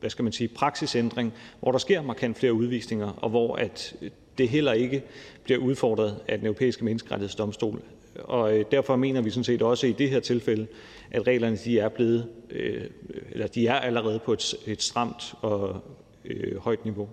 [0.00, 4.10] hvad skal man sige, praksisændring, hvor der sker markant flere udvisninger, og hvor at øh,
[4.38, 5.02] det heller ikke
[5.44, 7.82] bliver udfordret af den europæiske menneskerettighedsdomstol.
[8.18, 10.66] Og øh, derfor mener vi sådan set også i det her tilfælde,
[11.10, 12.84] at reglerne de er blevet, øh,
[13.30, 15.84] eller de er allerede på et, et stramt og
[16.24, 17.08] øh, højt niveau.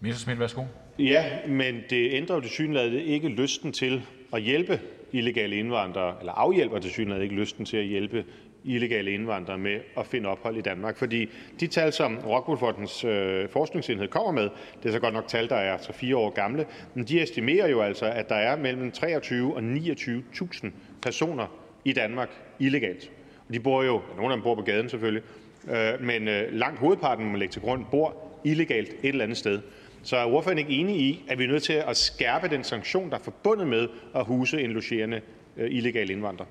[0.00, 0.62] Messerschmidt, værsgo.
[0.98, 4.02] Ja, men det ændrer jo det synligheden ikke lysten til
[4.32, 4.80] at hjælpe
[5.12, 8.24] illegale indvandrere, eller afhjælper til synligheden ikke lysten til at hjælpe
[8.64, 10.96] illegale indvandrere med at finde ophold i Danmark.
[10.96, 11.28] Fordi
[11.60, 14.48] de tal, som Rockwool Fondens øh, forskningsenhed kommer med,
[14.82, 17.80] det er så godt nok tal, der er 3-4 år gamle, men de estimerer jo
[17.80, 20.66] altså, at der er mellem 23 og 29.000
[21.02, 21.46] personer
[21.84, 22.28] i Danmark
[22.58, 23.10] illegalt.
[23.48, 25.22] Og de bor jo, nogle af dem bor på gaden selvfølgelig,
[25.70, 29.38] øh, men øh, langt hovedparten, må man lægge til grund, bor illegalt et eller andet
[29.38, 29.60] sted.
[30.02, 33.10] Så er ordføreren ikke enig i, at vi er nødt til at skærpe den sanktion,
[33.10, 35.20] der er forbundet med at huse en logerende
[35.56, 36.46] øh, illegal indvandrer?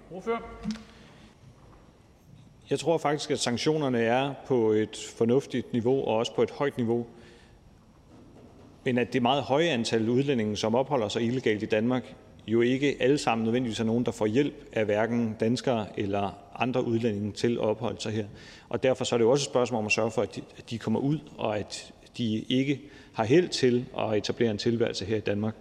[2.69, 6.77] Jeg tror faktisk, at sanktionerne er på et fornuftigt niveau og også på et højt
[6.77, 7.05] niveau.
[8.83, 12.15] Men at det meget høje antal udlændinge, som opholder sig illegalt i Danmark,
[12.47, 16.83] jo ikke alle sammen nødvendigvis er nogen, der får hjælp af hverken danskere eller andre
[16.83, 18.25] udlændinge til at opholde sig her.
[18.69, 20.41] Og derfor så er det jo også et spørgsmål om at sørge for, at de,
[20.57, 22.81] at de kommer ud, og at de ikke
[23.13, 25.55] har held til at etablere en tilværelse her i Danmark.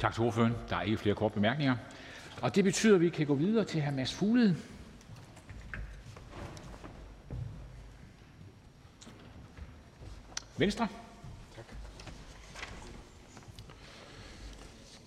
[0.00, 0.52] Tak til ordføreren.
[0.70, 1.76] Der er ikke flere korte bemærkninger.
[2.40, 3.90] Og det betyder, at vi kan gå videre til hr.
[3.90, 4.56] Mads Fuglede,
[10.56, 10.88] Venstre.
[11.56, 11.64] Tak.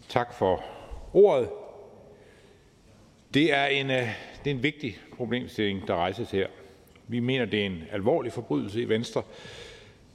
[0.09, 0.63] Tak for
[1.13, 1.49] ordet.
[3.33, 4.09] Det er en, øh,
[4.43, 6.47] det er en vigtig problemstilling, der rejses her.
[7.07, 9.23] Vi mener, det er en alvorlig forbrydelse i Venstre,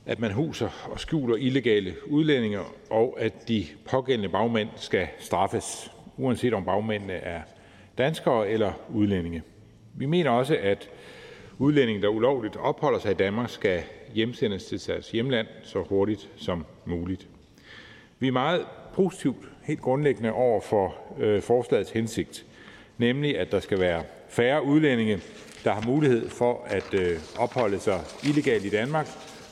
[0.06, 2.60] at man huser og skjuler illegale udlændinge,
[2.90, 7.42] og at de pågældende bagmænd skal straffes, uanset om bagmændene er
[7.98, 9.42] danskere eller udlændinge.
[9.94, 10.90] Vi mener også, at
[11.58, 13.82] udlændinge, der ulovligt opholder sig i Danmark, skal
[14.14, 17.28] hjemsendes til deres hjemland så hurtigt som muligt.
[18.18, 22.44] Vi er meget positivt helt grundlæggende over for øh, forslagets hensigt,
[22.98, 25.20] nemlig at der skal være færre udlændinge,
[25.64, 29.08] der har mulighed for at øh, opholde sig illegalt i Danmark,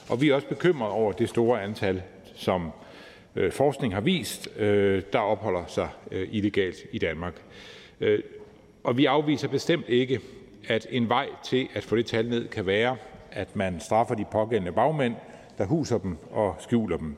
[0.08, 2.02] og vi er også bekymrede over det store antal,
[2.34, 2.70] som
[3.36, 7.34] øh, forskning har vist, øh, der opholder sig øh, illegalt i Danmark.
[8.00, 8.22] Øh,
[8.84, 10.20] og vi afviser bestemt ikke,
[10.68, 12.96] at en vej til at få det tal ned kan være,
[13.32, 15.14] at man straffer de pågældende bagmænd,
[15.58, 17.16] der huser dem og skjuler dem.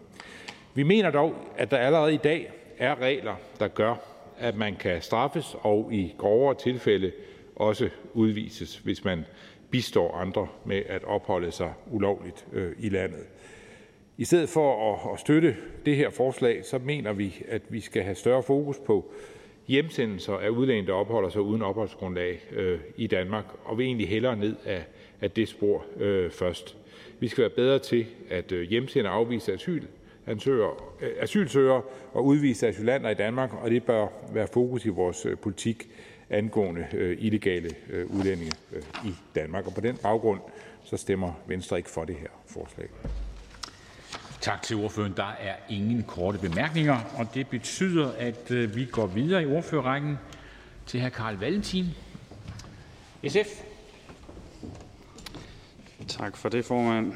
[0.75, 3.95] Vi mener dog, at der allerede i dag er regler, der gør,
[4.39, 7.13] at man kan straffes og i grovere tilfælde
[7.57, 9.25] også udvises, hvis man
[9.71, 13.27] bistår andre med at opholde sig ulovligt øh, i landet.
[14.17, 15.57] I stedet for at støtte
[15.87, 19.13] det her forslag, så mener vi, at vi skal have større fokus på
[19.67, 24.37] hjemsendelser af udlændinge, der opholder sig uden opholdsgrundlag øh, i Danmark, og vil egentlig hellere
[24.37, 24.85] ned af,
[25.23, 26.77] af det spor øh, først.
[27.21, 29.83] Vi skal være bedre til at øh, hjemsende og afvise asyl,
[30.27, 30.69] øh,
[31.21, 35.89] asylsøgere og udvise asylanter i Danmark, og det bør være fokus i vores øh, politik
[36.31, 39.67] angående øh, illegale øh, udlændinge øh, i Danmark.
[39.67, 40.41] Og på den baggrund
[40.85, 42.89] så stemmer Venstre ikke for det her forslag.
[44.41, 45.13] Tak til ordføreren.
[45.17, 50.19] Der er ingen korte bemærkninger, og det betyder, at øh, vi går videre i ordførerrækken
[50.87, 51.09] til hr.
[51.09, 51.85] Karl Valentin,
[53.29, 53.72] SF.
[56.09, 57.13] Tak for det, formand.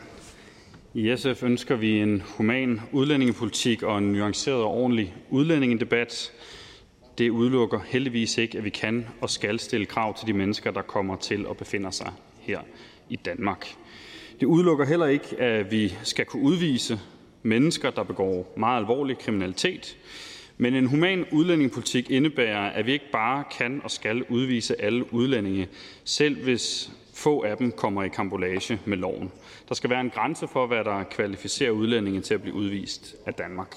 [0.94, 6.32] I SF ønsker vi en human udlændingepolitik og en nuanceret og ordentlig udlændingedebat.
[7.18, 10.82] Det udelukker heldigvis ikke, at vi kan og skal stille krav til de mennesker, der
[10.82, 12.60] kommer til og befinder sig her
[13.10, 13.66] i Danmark.
[14.40, 17.00] Det udelukker heller ikke, at vi skal kunne udvise
[17.42, 19.98] mennesker, der begår meget alvorlig kriminalitet.
[20.58, 25.68] Men en human udlændingepolitik indebærer, at vi ikke bare kan og skal udvise alle udlændinge,
[26.04, 29.32] selv hvis få af dem kommer i karambolage med loven.
[29.68, 33.34] Der skal være en grænse for, hvad der kvalificerer udlændinge til at blive udvist af
[33.34, 33.76] Danmark.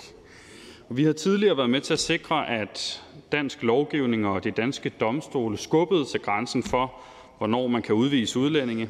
[0.90, 5.58] Vi har tidligere været med til at sikre, at dansk lovgivning og de danske domstole
[5.58, 6.94] skubbede til grænsen for,
[7.38, 8.90] hvornår man kan udvise udlændinge,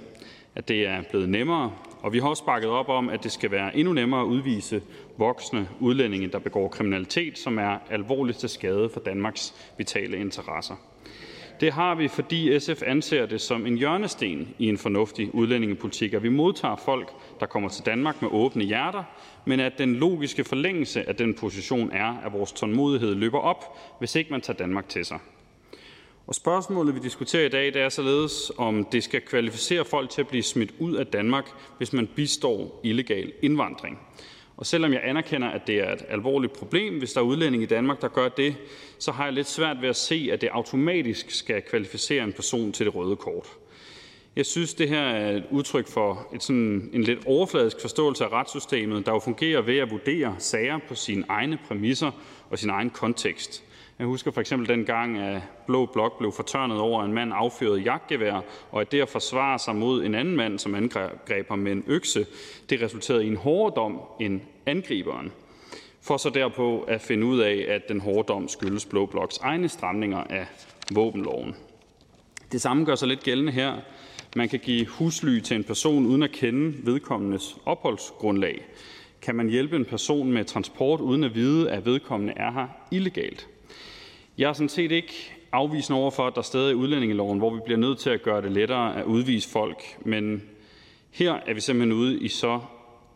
[0.55, 1.71] at det er blevet nemmere,
[2.01, 4.81] og vi har også bakket op om, at det skal være endnu nemmere at udvise
[5.17, 10.75] voksne udlændinge, der begår kriminalitet, som er alvorligt til skade for Danmarks vitale interesser.
[11.59, 16.23] Det har vi, fordi SF anser det som en hjørnesten i en fornuftig udlændingepolitik, at
[16.23, 19.03] vi modtager folk, der kommer til Danmark med åbne hjerter,
[19.45, 24.15] men at den logiske forlængelse af den position er, at vores tålmodighed løber op, hvis
[24.15, 25.19] ikke man tager Danmark til sig.
[26.27, 30.21] Og spørgsmålet, vi diskuterer i dag, det er således, om det skal kvalificere folk til
[30.21, 33.99] at blive smidt ud af Danmark, hvis man bistår illegal indvandring.
[34.59, 37.67] Og selvom jeg anerkender, at det er et alvorligt problem, hvis der er udlændinge i
[37.67, 38.55] Danmark, der gør det,
[38.97, 42.71] så har jeg lidt svært ved at se, at det automatisk skal kvalificere en person
[42.71, 43.47] til det røde kort.
[44.35, 48.31] Jeg synes, det her er et udtryk for et sådan, en lidt overfladisk forståelse af
[48.31, 52.11] retssystemet, der jo fungerer ved at vurdere sager på sine egne præmisser
[52.49, 53.63] og sin egen kontekst.
[53.99, 57.79] Jeg husker for eksempel den gang, at Blå Blok blev fortørnet over, en mand affyrede
[57.79, 58.41] jagtgevær,
[58.71, 61.83] og at det at forsvare sig mod en anden mand, som angreb ham med en
[61.87, 62.25] økse,
[62.69, 65.31] det resulterede i en hårdere dom end angriberen.
[66.01, 69.69] for så derpå at finde ud af, at den hårde dom skyldes Blå Bloks egne
[69.69, 70.45] stramninger af
[70.91, 71.55] våbenloven.
[72.51, 73.73] Det samme gør sig lidt gældende her.
[74.35, 78.65] Man kan give husly til en person uden at kende vedkommendes opholdsgrundlag.
[79.21, 83.48] Kan man hjælpe en person med transport uden at vide, at vedkommende er her illegalt?
[84.39, 85.13] Jeg er sådan set ikke
[85.51, 88.21] afvisende over for, at der er steder i udlændingeloven, hvor vi bliver nødt til at
[88.21, 90.43] gøre det lettere at udvise folk, men
[91.11, 92.59] her er vi simpelthen ude i så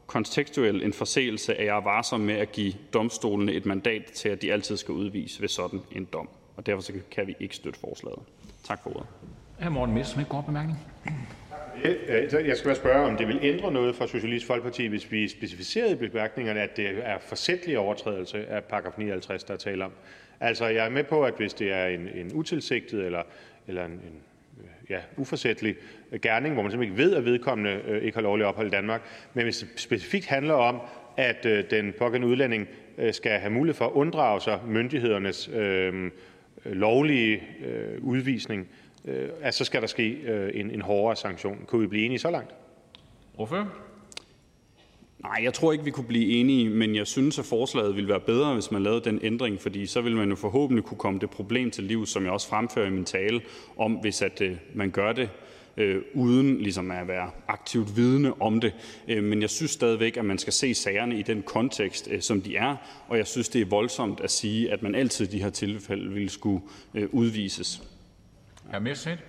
[0.07, 4.41] kontekstuel en forseelse, at jeg er varsom med at give domstolene et mandat til, at
[4.41, 6.29] de altid skal udvise ved sådan en dom.
[6.55, 8.19] Og derfor kan vi ikke støtte forslaget.
[8.63, 9.07] Tak for ordet.
[9.59, 9.69] Hr.
[9.69, 10.79] Morten Messerschmidt, kort bemærkning.
[12.45, 15.91] Jeg skal bare spørge, om det vil ændre noget for Socialistisk Folkeparti, hvis vi specificerede
[15.91, 19.91] i bemærkningerne, at det er forsætlig overtrædelse af paragraf 59, der er tale om.
[20.43, 23.21] Altså, jeg er med på, at hvis det er en, en utilsigtet eller,
[23.67, 24.21] eller en, en
[24.89, 25.75] ja, uforsætlig
[26.21, 29.01] gerning, hvor man simpelthen ikke ved, at vedkommende øh, ikke har lovlig ophold i Danmark,
[29.33, 30.79] men hvis det specifikt handler om,
[31.17, 32.67] at øh, den pågældende udlænding
[32.97, 36.11] øh, skal have mulighed for at unddrage sig myndighedernes øh,
[36.65, 38.67] lovlige øh, udvisning,
[39.05, 41.63] øh, at så skal der ske øh, en, en hårdere sanktion.
[41.67, 42.51] Kunne vi blive enige så langt?
[43.35, 43.73] Hvorfor?
[45.23, 48.19] Nej, jeg tror ikke, vi kunne blive enige, men jeg synes, at forslaget ville være
[48.19, 51.29] bedre, hvis man lavede den ændring, fordi så ville man jo forhåbentlig kunne komme det
[51.29, 53.41] problem til liv, som jeg også fremfører i min tale,
[53.77, 55.29] om hvis at øh, man gør det
[55.77, 58.73] øh, uden ligesom at være aktivt vidne om det.
[59.07, 62.41] Øh, men jeg synes stadigvæk, at man skal se sagerne i den kontekst, øh, som
[62.41, 62.75] de er,
[63.07, 66.11] og jeg synes, det er voldsomt at sige, at man altid i de her tilfælde
[66.11, 66.61] ville skulle
[66.95, 67.81] øh, udvises.
[68.71, 68.79] Hr.
[68.79, 69.19] Messerschmidt?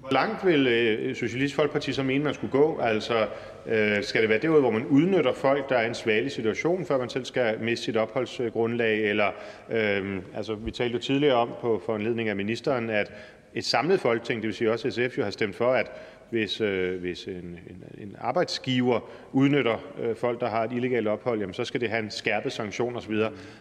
[0.00, 2.78] Hvor langt vil øh, Socialistisk Folkeparti så mene, man skulle gå?
[2.78, 3.28] Altså,
[3.68, 6.84] Øh, skal det være derude, hvor man udnytter folk, der er i en svagelig situation,
[6.86, 9.10] før man selv skal miste sit opholdsgrundlag?
[9.10, 9.30] Eller,
[9.70, 13.12] øh, altså, vi talte jo tidligere om på foranledning af ministeren, at
[13.54, 15.90] et samlet folketing, det vil sige også SF, jo har stemt for, at
[16.30, 21.40] hvis, øh, hvis en, en, en arbejdsgiver udnytter øh, folk, der har et illegalt ophold,
[21.40, 23.14] jamen, så skal det have en skærpet sanktion osv.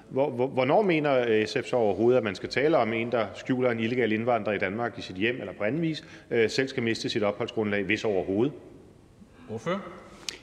[0.10, 3.72] Hvor, hvor, hvornår mener SF så overhovedet, at man skal tale om en, der skjuler
[3.72, 6.84] en illegal indvandrer i Danmark i sit hjem eller på anden vis, øh, selv skal
[6.84, 8.54] miste sit opholdsgrundlag, hvis overhovedet?
[9.48, 9.82] Hvorfor?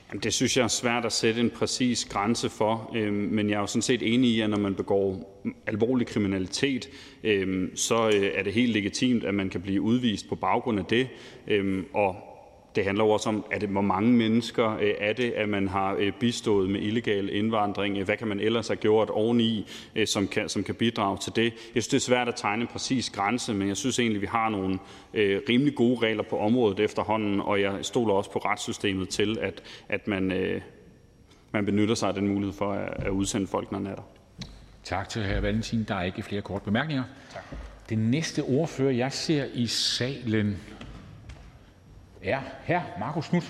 [0.09, 3.55] Jamen, det synes jeg er svært at sætte en præcis grænse for, øhm, men jeg
[3.55, 6.89] er jo sådan set enig i, at når man begår alvorlig kriminalitet,
[7.23, 10.85] øhm, så øh, er det helt legitimt, at man kan blive udvist på baggrund af
[10.85, 11.07] det.
[11.47, 11.85] Øhm,
[12.75, 15.95] Øh, det handler også om, det, hvor mange mennesker øh, er det, at man har
[15.99, 18.03] øh, bistået med illegal indvandring.
[18.03, 21.43] Hvad kan man ellers have gjort oveni, øh, som kan, som kan bidrage til det?
[21.43, 24.27] Jeg synes, det er svært at tegne en præcis grænse, men jeg synes egentlig, vi
[24.27, 24.79] har nogle
[25.13, 29.63] øh, rimelig gode regler på området efterhånden, og jeg stoler også på retssystemet til, at,
[29.89, 30.61] at man, øh,
[31.51, 34.03] man benytter sig af den mulighed for at, at udsende folk, når natter.
[34.83, 35.39] Tak til hr.
[35.39, 35.83] Valentin.
[35.83, 37.03] Der er ikke flere korte bemærkninger.
[37.33, 37.43] Tak.
[37.89, 40.57] Den næste ordfører, jeg ser i salen,
[42.25, 42.99] er hr.
[42.99, 43.47] Marcus Knuth.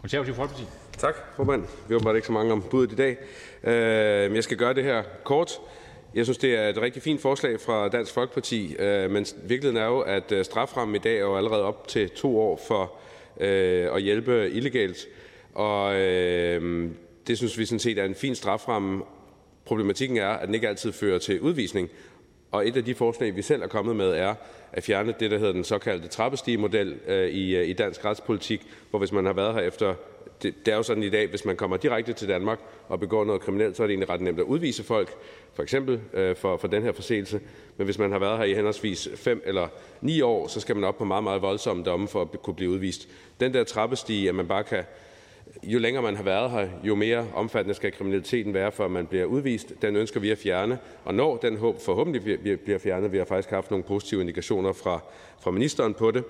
[0.00, 0.64] Konservativ Folkeparti.
[0.98, 1.64] Tak, formand.
[1.88, 3.16] Vi har bare ikke så mange om budet i dag.
[3.64, 5.52] Øh, jeg skal gøre det her kort.
[6.14, 9.86] Jeg synes, det er et rigtig fint forslag fra Dansk Folkeparti, øh, men virkeligheden er
[9.86, 12.92] jo, at øh, straframmen i dag er jo allerede op til to år for
[13.40, 15.06] øh, at hjælpe illegalt.
[15.54, 16.90] Og øh,
[17.26, 19.02] det synes vi sådan set er en fin straframme.
[19.64, 21.90] Problematikken er, at den ikke altid fører til udvisning,
[22.50, 24.34] og et af de forslag, vi selv er kommet med, er
[24.72, 28.98] at fjerne det, der hedder den såkaldte trappestigemodel øh, i, øh, i dansk retspolitik, hvor
[28.98, 29.94] hvis man har været her efter
[30.42, 33.24] det, det er jo sådan i dag, hvis man kommer direkte til Danmark og begår
[33.24, 35.14] noget kriminelt, så er det egentlig ret nemt at udvise folk,
[35.54, 37.40] for eksempel øh, for, for den her forseelse.
[37.76, 39.68] Men hvis man har været her i henholdsvis 5 eller
[40.00, 42.70] 9 år, så skal man op på meget, meget voldsomme domme for at kunne blive
[42.70, 43.08] udvist.
[43.40, 44.84] Den der trappestige, at man bare kan
[45.62, 49.24] jo længere man har været her, jo mere omfattende skal kriminaliteten være, før man bliver
[49.24, 49.72] udvist.
[49.82, 52.22] Den ønsker vi at fjerne, og når den håb forhåbentlig
[52.64, 55.00] bliver fjernet, vi har faktisk haft nogle positive indikationer fra,
[55.40, 56.24] fra ministeren på det,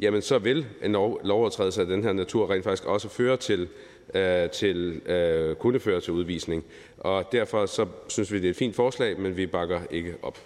[0.00, 3.68] jamen så vil en lov, lovovertrædelse af den her natur rent faktisk også føre til,
[4.14, 6.64] øh, til øh, kunne føre til udvisning.
[6.98, 10.38] Og derfor så synes vi, det er et fint forslag, men vi bakker ikke op.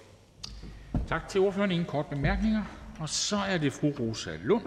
[1.09, 1.70] Tak til ordføreren.
[1.70, 2.62] Ingen kort bemærkninger.
[3.01, 4.62] Og så er det fru Rosa Lund,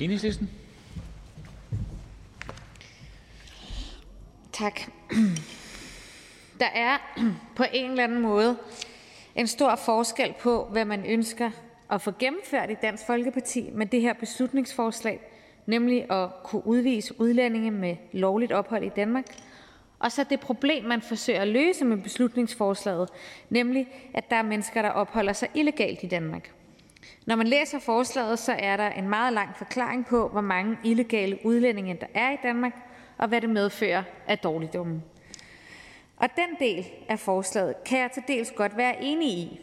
[0.00, 0.50] Enhedslisten.
[4.52, 4.80] Tak.
[6.60, 6.98] Der er
[7.56, 8.56] på en eller anden måde
[9.36, 11.50] en stor forskel på, hvad man ønsker
[11.90, 15.20] at få gennemført i Dansk Folkeparti med det her beslutningsforslag,
[15.66, 19.24] nemlig at kunne udvise udlændinge med lovligt ophold i Danmark,
[19.98, 23.08] og så det problem, man forsøger at løse med beslutningsforslaget,
[23.50, 26.52] nemlig at der er mennesker, der opholder sig illegalt i Danmark.
[27.26, 31.38] Når man læser forslaget, så er der en meget lang forklaring på, hvor mange illegale
[31.44, 32.72] udlændinge der er i Danmark,
[33.18, 35.02] og hvad det medfører af dårligdomme.
[36.16, 39.60] Og den del af forslaget kan jeg til dels godt være enig i.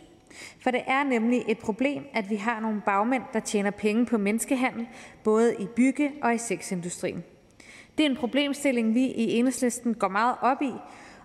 [0.59, 4.17] For det er nemlig et problem, at vi har nogle bagmænd, der tjener penge på
[4.17, 4.87] menneskehandel,
[5.23, 7.23] både i bygge- og i sexindustrien.
[7.97, 10.71] Det er en problemstilling, vi i Enhedslisten går meget op i,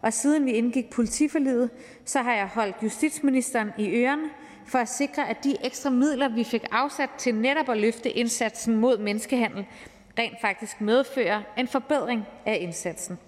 [0.03, 1.71] og siden vi indgik politiforliget,
[2.05, 4.31] så har jeg holdt justitsministeren i ørerne
[4.67, 8.77] for at sikre, at de ekstra midler, vi fik afsat til netop at løfte indsatsen
[8.77, 9.67] mod menneskehandel,
[10.19, 13.19] rent faktisk medfører en forbedring af indsatsen.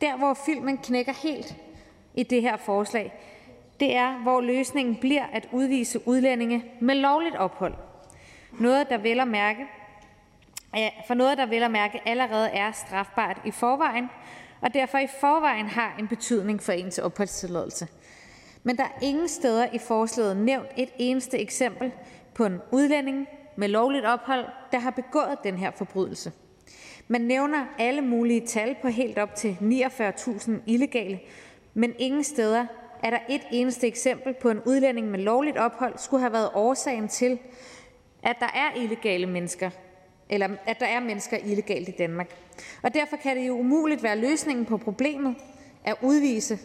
[0.00, 1.56] Der, hvor filmen knækker helt
[2.14, 3.12] i det her forslag,
[3.80, 7.74] det er, hvor løsningen bliver at udvise udlændinge med lovligt ophold.
[8.60, 9.66] Noget, der vel at mærke,
[11.06, 14.08] for noget, der vel at mærke allerede er strafbart i forvejen,
[14.60, 17.88] og derfor i forvejen har en betydning for ens opholdstilladelse.
[18.62, 21.92] Men der er ingen steder i forslaget nævnt et eneste eksempel
[22.34, 26.32] på en udlænding med lovligt ophold, der har begået den her forbrydelse.
[27.08, 31.20] Man nævner alle mulige tal på helt op til 49.000 illegale,
[31.74, 32.66] men ingen steder
[33.02, 37.08] er der et eneste eksempel på en udlænding med lovligt ophold skulle have været årsagen
[37.08, 37.38] til,
[38.22, 39.70] at der er illegale mennesker,
[40.30, 42.36] eller at der er mennesker illegalt i Danmark.
[42.82, 45.34] Og derfor kan det jo umuligt være løsningen på problemet
[45.84, 46.58] at udvise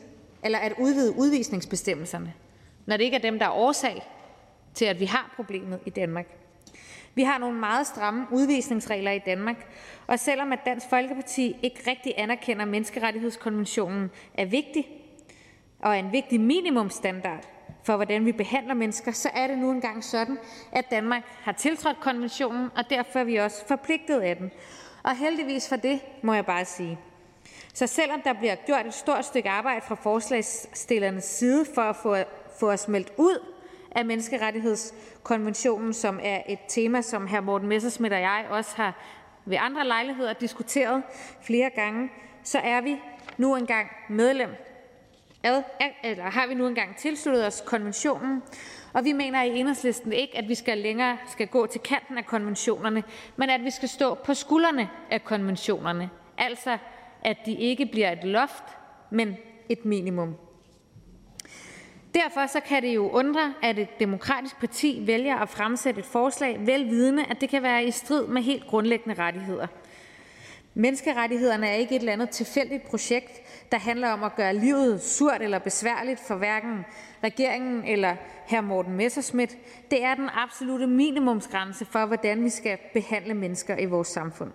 [0.44, 2.34] eller at udvide udvisningsbestemmelserne,
[2.86, 4.04] når det ikke er dem, der er årsag
[4.74, 6.28] til, at vi har problemet i Danmark.
[7.16, 9.68] Vi har nogle meget stramme udvisningsregler i Danmark,
[10.08, 14.88] og selvom at Dansk Folkeparti ikke rigtig anerkender, at menneskerettighedskonventionen er vigtig
[15.80, 17.48] og er en vigtig minimumsstandard
[17.84, 20.38] for, hvordan vi behandler mennesker, så er det nu engang sådan,
[20.72, 24.52] at Danmark har tiltrådt konventionen, og derfor er vi også forpligtet af den.
[25.04, 27.00] Og heldigvis for det, må jeg bare sige.
[27.74, 32.16] Så selvom der bliver gjort et stort stykke arbejde fra forslagsstillernes side for at få,
[32.60, 33.46] få os meldt ud
[33.92, 37.42] af menneskerettighedskonventionen, som er et tema, som hr.
[37.42, 38.94] Morten Messerschmidt og jeg også har
[39.46, 41.04] ved andre lejligheder diskuteret
[41.42, 42.10] flere gange,
[42.44, 43.02] så er vi
[43.38, 44.50] nu engang medlem
[45.44, 45.64] ad,
[46.04, 48.44] eller har vi nu engang tilsluttet os konventionen,
[48.94, 52.26] og vi mener i Enhedslisten ikke, at vi skal længere skal gå til kanten af
[52.26, 53.04] konventionerne,
[53.36, 56.78] men at vi skal stå på skuldrene af konventionerne, altså
[57.26, 58.64] at de ikke bliver et loft,
[59.10, 59.38] men
[59.70, 60.36] et minimum.
[62.14, 66.58] Derfor så kan det jo undre, at et demokratisk parti vælger at fremsætte et forslag,
[66.66, 69.68] velvidende, at det kan være i strid med helt grundlæggende rettigheder.
[70.74, 75.42] Menneskerettighederne er ikke et eller andet tilfældigt projekt, der handler om at gøre livet surt
[75.42, 76.86] eller besværligt for hverken
[77.24, 78.16] regeringen eller
[78.50, 78.62] hr.
[78.62, 79.58] Morten Messerschmidt.
[79.92, 84.52] Det er den absolute minimumsgrænse for, hvordan vi skal behandle mennesker i vores samfund.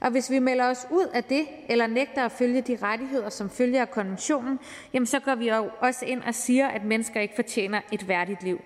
[0.00, 3.50] Og hvis vi melder os ud af det eller nægter at følge de rettigheder, som
[3.50, 4.58] følger af konventionen,
[4.94, 8.42] jamen så går vi jo også ind og siger, at mennesker ikke fortjener et værdigt
[8.42, 8.60] liv.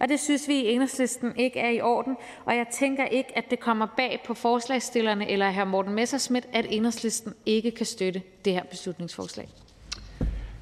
[0.00, 3.44] Og det synes vi i Enhedslisten ikke er i orden, og jeg tænker ikke, at
[3.50, 5.64] det kommer bag på forslagstillerne eller hr.
[5.64, 9.48] Morten Messerschmidt, at Enhedslisten ikke kan støtte det her beslutningsforslag.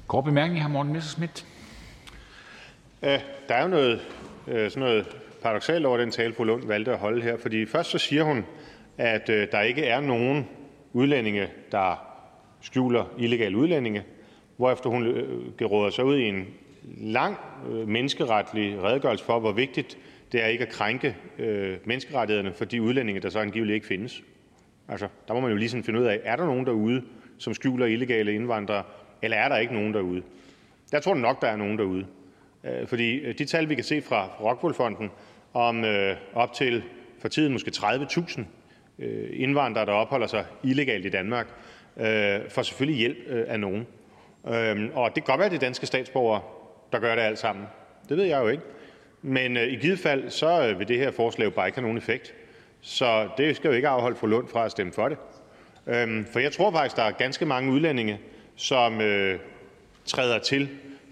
[0.07, 0.67] Kort bemærkning, hr.
[0.67, 1.45] Morten Messerschmidt.
[3.01, 4.01] Der er jo noget,
[4.47, 7.37] øh, sådan noget paradoksalt over den tale, fru Lund valgte at holde her.
[7.37, 8.45] Fordi først så siger hun,
[8.97, 10.47] at øh, der ikke er nogen
[10.93, 12.05] udlændinge, der
[12.61, 14.03] skjuler illegale udlændinge,
[14.57, 16.47] hvorefter hun øh, geråder sig ud i en
[16.97, 17.37] lang
[17.85, 19.97] menneskeretlig redegørelse for, hvor vigtigt
[20.31, 21.15] det er ikke at krænke
[21.85, 24.23] menneskerettighederne for de udlændinge, der så angiveligt ikke findes.
[24.87, 27.03] Altså, der må man jo lige sådan finde ud af, er der nogen derude,
[27.37, 28.83] som skjuler illegale indvandrere,
[29.21, 30.23] eller er der ikke nogen derude?
[30.91, 32.05] Jeg tror nok, der er nogen derude.
[32.63, 35.11] Øh, fordi øh, de tal, vi kan se fra Rockwool-fonden
[35.53, 36.83] om øh, op til
[37.21, 38.41] for tiden måske 30.000
[39.33, 41.47] indvandrere, der opholder sig illegalt i Danmark,
[42.49, 43.87] får selvfølgelig hjælp af nogen.
[44.47, 46.41] Øhm, og det kan godt være, det danske statsborgere,
[46.91, 47.65] der gør det alt sammen.
[48.09, 48.63] Det ved jeg jo ikke.
[49.21, 52.33] Men i givet fald, så vil det her forslag jo bare ikke have nogen effekt.
[52.81, 55.17] Så det skal jo ikke afholde fru Lund fra at stemme for det.
[55.87, 58.19] Øhm, for jeg tror faktisk, der er ganske mange udlændinge,
[58.55, 59.01] som
[60.05, 60.69] træder til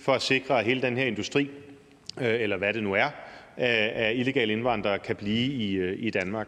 [0.08, 1.50] for at sikre, at hele den her industri,
[2.22, 3.10] øh, eller hvad det nu er,
[3.58, 6.48] af illegale indvandrere kan blive i øh, i Danmark.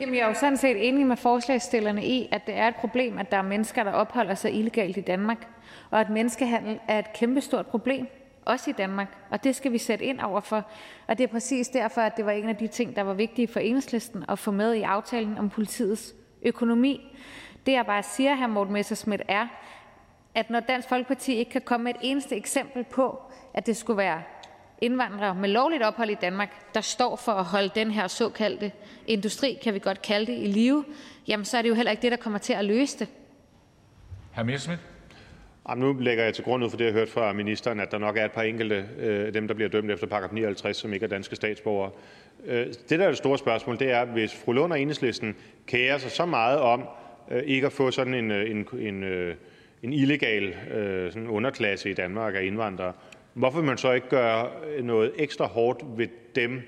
[0.00, 3.18] Jamen, jeg er jo sådan set enig med forslagsstillerne i, at det er et problem,
[3.18, 5.46] at der er mennesker, der opholder sig illegalt i Danmark,
[5.90, 8.06] og at menneskehandel er et kæmpestort problem,
[8.44, 10.70] også i Danmark, og det skal vi sætte ind over for.
[11.06, 13.48] Og det er præcis derfor, at det var en af de ting, der var vigtige
[13.48, 17.16] for Enhedslisten at få med i aftalen om politiets økonomi.
[17.66, 18.46] Det, jeg bare siger, hr.
[18.46, 19.46] Morten Messerschmidt, er,
[20.36, 23.22] at når Dansk Folkeparti ikke kan komme med et eneste eksempel på,
[23.54, 24.22] at det skulle være
[24.80, 28.72] indvandrere med lovligt ophold i Danmark, der står for at holde den her såkaldte
[29.06, 30.84] industri, kan vi godt kalde det, i live,
[31.28, 33.08] jamen så er det jo heller ikke det, der kommer til at løse det.
[34.34, 34.42] Hr.
[34.42, 34.80] Messerschmidt.
[35.68, 37.90] Jamen, nu lægger jeg til grund ud for det, jeg har hørt fra ministeren, at
[37.90, 40.92] der nok er et par enkelte øh, dem, der bliver dømt efter paragraf 59, som
[40.92, 41.90] ikke er danske statsborgere.
[42.46, 45.98] Øh, det, der er det store spørgsmål, det er, hvis fru Lund og enhedslisten kærer
[45.98, 46.84] sig så meget om
[47.30, 49.34] øh, ikke at få sådan en, øh, en, en øh,
[49.82, 52.92] en illegal øh, sådan underklasse i Danmark af indvandrere,
[53.34, 54.48] hvorfor vil man så ikke gøre
[54.82, 56.62] noget ekstra hårdt ved dem,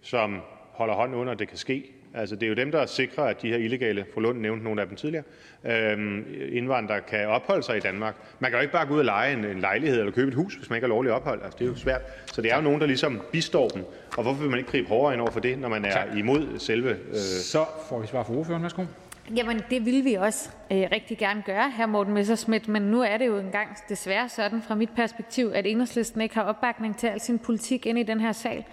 [0.00, 0.40] som
[0.72, 1.90] holder hånden under, at det kan ske?
[2.16, 4.80] Altså, det er jo dem, der sikrer, at de her illegale, fru Lund nævnte nogle
[4.80, 5.24] af dem tidligere,
[5.64, 8.14] øhm, indvandrere kan opholde sig i Danmark.
[8.38, 10.54] Man kan jo ikke bare gå ud og lege en, lejlighed eller købe et hus,
[10.54, 11.42] hvis man ikke har lovligt ophold.
[11.42, 12.00] Altså, det er jo svært.
[12.26, 13.84] Så det er jo nogen, der ligesom bistår dem.
[14.16, 16.58] Og hvorfor vil man ikke gribe hårdere ind over for det, når man er imod
[16.58, 16.90] selve...
[16.90, 17.16] Øh...
[17.42, 18.62] Så får vi svar fra ordføreren.
[18.62, 18.84] Værsgo.
[19.30, 23.16] Jamen, det vil vi også øh, rigtig gerne gøre, her Morten Messerschmidt, men nu er
[23.16, 27.20] det jo engang desværre sådan fra mit perspektiv, at enhedslisten ikke har opbakning til al
[27.20, 28.64] sin politik ind i den her sal.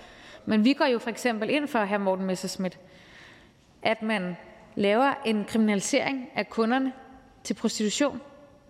[0.45, 2.79] Men vi går jo for eksempel ind for, her Morten Messerschmidt,
[3.81, 4.37] at man
[4.75, 6.93] laver en kriminalisering af kunderne
[7.43, 8.21] til prostitution.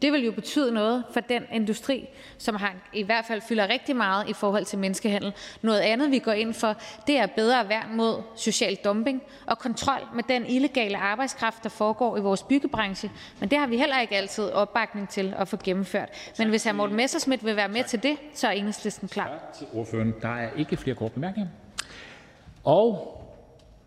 [0.02, 3.96] Det vil jo betyde noget for den industri, som har, i hvert fald fylder rigtig
[3.96, 5.34] meget i forhold til menneskehandel.
[5.62, 6.76] Noget andet, vi går ind for,
[7.08, 12.18] det er bedre værn mod social dumping og kontrol med den illegale arbejdskraft, der foregår
[12.18, 13.12] i vores byggebranche.
[13.40, 16.10] Men det har vi heller ikke altid opbakning til at få gennemført.
[16.38, 16.72] Men hvis hr.
[16.72, 19.28] Morten Messerschmidt vil være med til det, så er enhedslisten klar.
[19.28, 20.14] Tak til ordføreren.
[20.22, 21.52] Der er ikke flere korte bemærkninger.
[22.64, 23.18] Og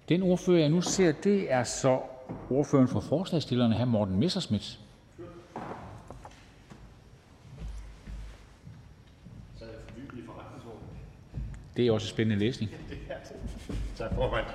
[0.09, 1.99] den ordfører, jeg nu ser, det er så
[2.51, 3.85] ordføreren for forslagsstillerne, hr.
[3.85, 4.79] Morten Messerschmidt.
[11.77, 12.71] Det er også spændende læsning.
[13.99, 14.47] Tak, formand.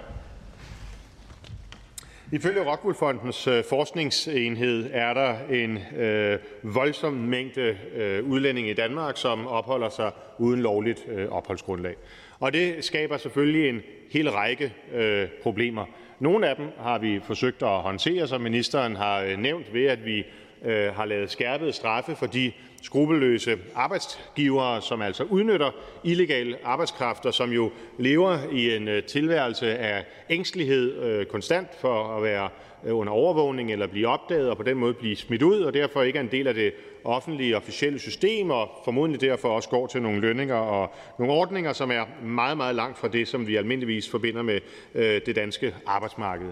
[2.32, 9.18] Ifølge Rockwool Fondens øh, forskningsenhed er der en øh, voldsom mængde øh, udlændinge i Danmark,
[9.18, 11.96] som opholder sig uden lovligt øh, opholdsgrundlag.
[12.40, 15.86] Og det skaber selvfølgelig en hel række øh, problemer.
[16.20, 20.06] Nogle af dem har vi forsøgt at håndtere, som ministeren har øh, nævnt, ved at
[20.06, 20.24] vi
[20.66, 22.52] øh, har lavet skærpede straffe for de
[22.82, 25.72] skrupelløse arbejdsgivere, som altså udnytter
[26.04, 32.18] illegal arbejdskraft, og som jo lever i en øh, tilværelse af ængstelighed øh, konstant for
[32.18, 32.50] at være
[32.86, 36.02] Øh, under overvågning eller blive opdaget og på den måde blive smidt ud, og derfor
[36.02, 36.74] ikke er en del af det
[37.04, 41.92] offentlige officielle system, og formodentlig derfor også går til nogle lønninger og nogle ordninger, som
[41.92, 44.60] er meget, meget langt fra det, som vi almindeligvis forbinder med
[44.96, 46.52] øh, det danske arbejdsmarked.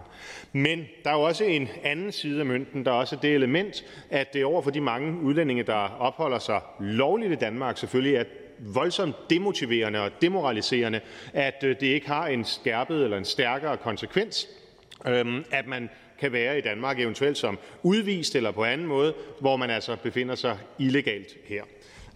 [0.53, 2.85] Men der er jo også en anden side af mønten.
[2.85, 6.61] Der er også det element, at det over for de mange udlændinge, der opholder sig
[6.79, 8.23] lovligt i Danmark, selvfølgelig er
[8.59, 11.01] voldsomt demotiverende og demoraliserende,
[11.33, 14.47] at øh, det ikke har en skærpet eller en stærkere konsekvens,
[15.07, 15.89] øhm, at man
[16.19, 20.35] kan være i Danmark, eventuelt som udvist eller på anden måde, hvor man altså befinder
[20.35, 21.63] sig illegalt her.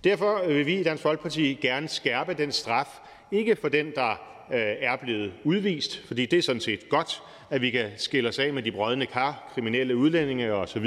[0.03, 2.87] Derfor vil vi i Dansk Folkeparti gerne skærpe den straf,
[3.31, 4.11] ikke for den, der
[4.53, 8.39] øh, er blevet udvist, fordi det er sådan set godt, at vi kan skille os
[8.39, 10.85] af med de brødne kar, kriminelle udlændinge osv.,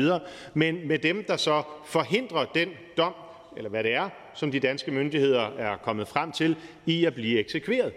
[0.54, 3.14] men med dem, der så forhindrer den dom,
[3.56, 6.56] eller hvad det er, som de danske myndigheder er kommet frem til,
[6.86, 7.92] i at blive eksekveret.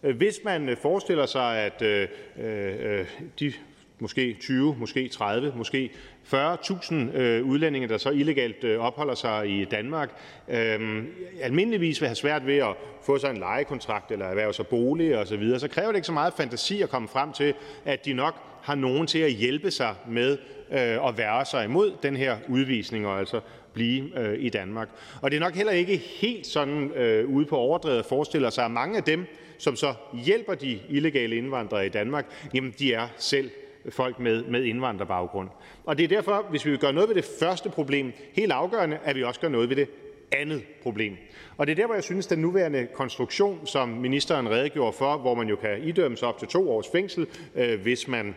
[0.00, 2.08] Hvis man forestiller sig, at øh,
[2.38, 3.06] øh, øh
[3.40, 3.52] de
[4.00, 5.90] måske 20, måske 30, måske
[6.34, 10.10] 40.000 øh, udlændinge, der så illegalt øh, opholder sig i Danmark,
[10.48, 11.04] øh,
[11.40, 15.58] almindeligvis vil have svært ved at få sig en lejekontrakt eller erhverve sig bolig osv.,
[15.58, 18.74] så kræver det ikke så meget fantasi at komme frem til, at de nok har
[18.74, 20.38] nogen til at hjælpe sig med
[20.70, 23.40] øh, at være sig imod den her udvisning og altså
[23.72, 24.88] blive øh, i Danmark.
[25.22, 28.70] Og det er nok heller ikke helt sådan øh, ude på overdrevet forestiller sig, at
[28.70, 29.26] mange af dem,
[29.58, 29.94] som så
[30.24, 33.50] hjælper de illegale indvandrere i Danmark, jamen de er selv
[33.90, 35.48] folk med, med indvandrerbaggrund.
[35.84, 38.98] Og det er derfor, hvis vi vil gøre noget ved det første problem, helt afgørende,
[39.04, 39.88] at vi også gør noget ved det
[40.32, 41.16] andet problem.
[41.56, 45.34] Og det er der, hvor jeg synes, den nuværende konstruktion, som ministeren redegjorde for, hvor
[45.34, 48.34] man jo kan idømmes op til to års fængsel, øh, hvis man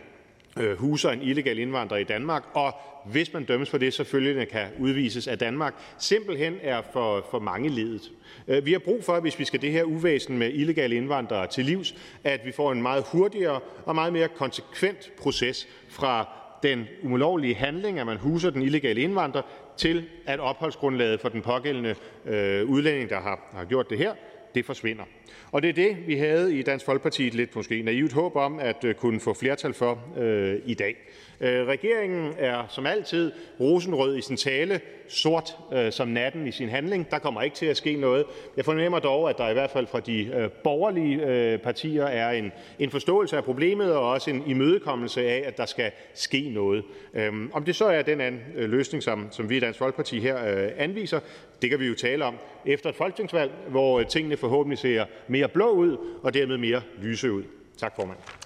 [0.60, 2.74] Øh, huser en illegal indvandrer i Danmark, og
[3.04, 7.68] hvis man dømmes for det, selvfølgelig kan udvises af Danmark, simpelthen er for, for mange
[7.68, 8.12] ledet.
[8.48, 11.64] Øh, vi har brug for, hvis vi skal det her uvæsen med illegale indvandrere til
[11.64, 11.94] livs,
[12.24, 16.28] at vi får en meget hurtigere og meget mere konsekvent proces fra
[16.62, 19.42] den ulovlige handling, at man huser den illegale indvandrer,
[19.76, 21.94] til at opholdsgrundlaget for den pågældende
[22.24, 24.14] øh, udlænding, der har, har gjort det her,
[24.54, 25.04] det forsvinder.
[25.52, 28.58] Og det er det, vi havde i Dansk Folkeparti et lidt måske naivt håb om
[28.58, 30.96] at øh, kunne få flertal for øh, i dag.
[31.40, 36.68] Øh, regeringen er som altid rosenrød i sin tale, sort øh, som natten i sin
[36.68, 37.10] handling.
[37.10, 38.24] Der kommer ikke til at ske noget.
[38.56, 42.30] Jeg fornemmer dog, at der i hvert fald fra de øh, borgerlige øh, partier er
[42.30, 46.84] en, en forståelse af problemet og også en imødekommelse af, at der skal ske noget.
[47.14, 50.20] Øhm, om det så er den anden øh, løsning, som, som vi i Dansk Folkeparti
[50.20, 51.20] her øh, anviser,
[51.62, 52.34] det kan vi jo tale om
[52.66, 57.32] efter et folketingsvalg, hvor øh, tingene forhåbentlig ser mere blå ud og dermed mere lyse
[57.32, 57.42] ud.
[57.78, 58.43] Tak, formand.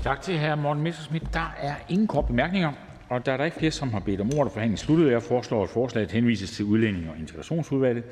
[0.00, 0.54] Tak til hr.
[0.54, 1.34] Morten Messerschmidt.
[1.34, 2.72] Der er ingen korte bemærkninger.
[3.08, 5.12] Og da der ikke er flere, som har bedt om ordet, er forhandlingen sluttet.
[5.12, 8.04] Jeg foreslår, at forslaget henvises til Udlændinge- og Integrationsudvalget.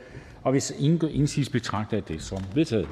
[0.43, 2.89] Og hvis ingen gør indsigelse, betragter jeg det som vedtaget.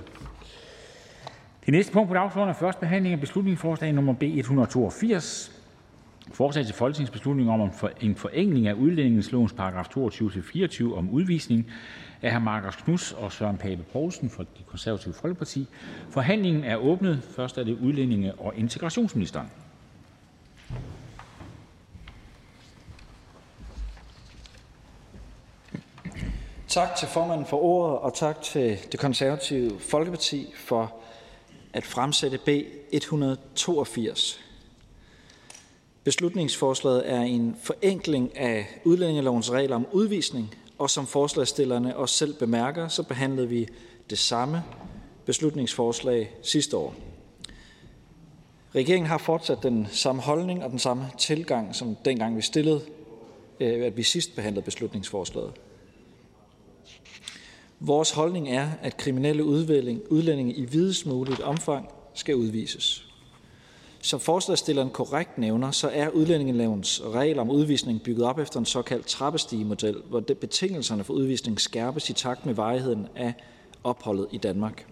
[1.66, 5.53] Det næste punkt på dagsordenen er første behandling af beslutningsforslag nummer B 182.
[6.32, 7.70] Forslag til folketingsbeslutning om
[8.01, 11.70] en forenkling af udlændingelovens paragraf 22-24 om udvisning.
[12.23, 12.39] Af hr.
[12.39, 15.66] Marcus Knuth og Søren Pape Poulsen fra Det Konservative Folkeparti.
[16.11, 17.23] Forhandlingen er åbnet.
[17.37, 19.51] Først er det udlændinge- og integrationsministeren.
[26.69, 30.95] Tak til formanden for ordet, og tak til Det Konservative Folkeparti for
[31.73, 32.49] at fremsætte B
[32.93, 34.41] 182.
[36.05, 42.89] Beslutningsforslaget er en forenkling af udlændingelovens regler om udvisning, og som forslagsstillerne også selv bemærker,
[42.89, 43.68] så behandlede vi
[44.11, 44.62] det samme
[45.24, 46.95] beslutningsforslag sidste år.
[48.74, 52.81] Regeringen har fortsat den samme holdning og den samme tilgang, som dengang vi stillede,
[53.61, 55.53] øh, at vi sidst behandlede beslutningsforslaget.
[57.81, 59.45] Vores holdning er, at kriminelle
[60.11, 63.08] udlændinge i videst muligt omfang skal udvises.
[64.09, 69.07] Som forslagsstilleren korrekt nævner, så er udlændingelovens regler om udvisning bygget op efter en såkaldt
[69.07, 73.35] trappestigemodel, hvor betingelserne for udvisning skærpes i takt med varigheden af
[73.85, 74.87] opholdet i Danmark.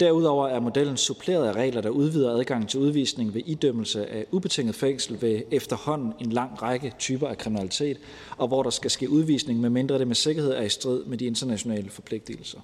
[0.00, 4.74] Derudover er modellen suppleret af regler, der udvider adgangen til udvisning ved idømmelse af ubetinget
[4.74, 7.98] fængsel ved efterhånden en lang række typer af kriminalitet,
[8.36, 11.24] og hvor der skal ske udvisning, medmindre det med sikkerhed er i strid med de
[11.24, 12.58] internationale forpligtelser.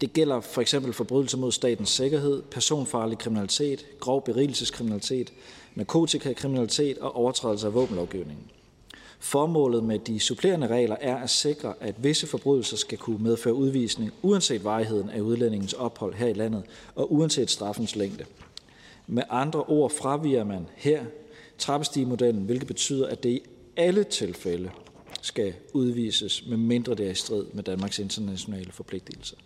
[0.00, 5.32] Det gælder for eksempel forbrydelser mod statens sikkerhed, personfarlig kriminalitet, grov berigelseskriminalitet,
[5.74, 8.44] narkotikakriminalitet og overtrædelse af våbenlovgivningen.
[9.18, 14.12] Formålet med de supplerende regler er at sikre, at visse forbrydelser skal kunne medføre udvisning,
[14.22, 16.62] uanset varigheden af udlændingens ophold her i landet
[16.94, 18.24] og uanset straffens længde.
[19.06, 21.04] Med andre ord fraviger man her
[21.58, 23.42] trappestigemodellen, hvilket betyder, at det i
[23.76, 24.70] alle tilfælde
[25.22, 29.36] skal udvises, medmindre det er i strid med Danmarks internationale forpligtelser.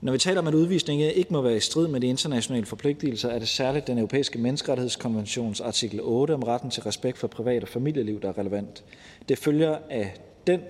[0.00, 3.28] Når vi taler om, at udvisning ikke må være i strid med de internationale forpligtelser,
[3.28, 7.68] er det særligt den europæiske menneskerettighedskonventions artikel 8 om retten til respekt for privat og
[7.68, 8.84] familieliv, der er relevant.
[9.28, 10.14] Det følger af
[10.46, 10.60] den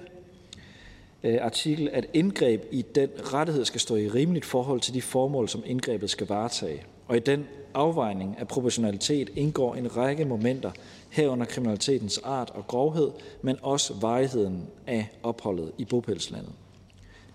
[1.25, 5.49] øh, artikel, at indgreb i den rettighed skal stå i rimeligt forhold til de formål,
[5.49, 6.83] som indgrebet skal varetage.
[7.09, 10.71] Og i den afvejning af proportionalitet indgår en række momenter,
[11.11, 13.11] herunder kriminalitetens art og grovhed,
[13.43, 16.53] men også varigheden af opholdet i bopælslandet.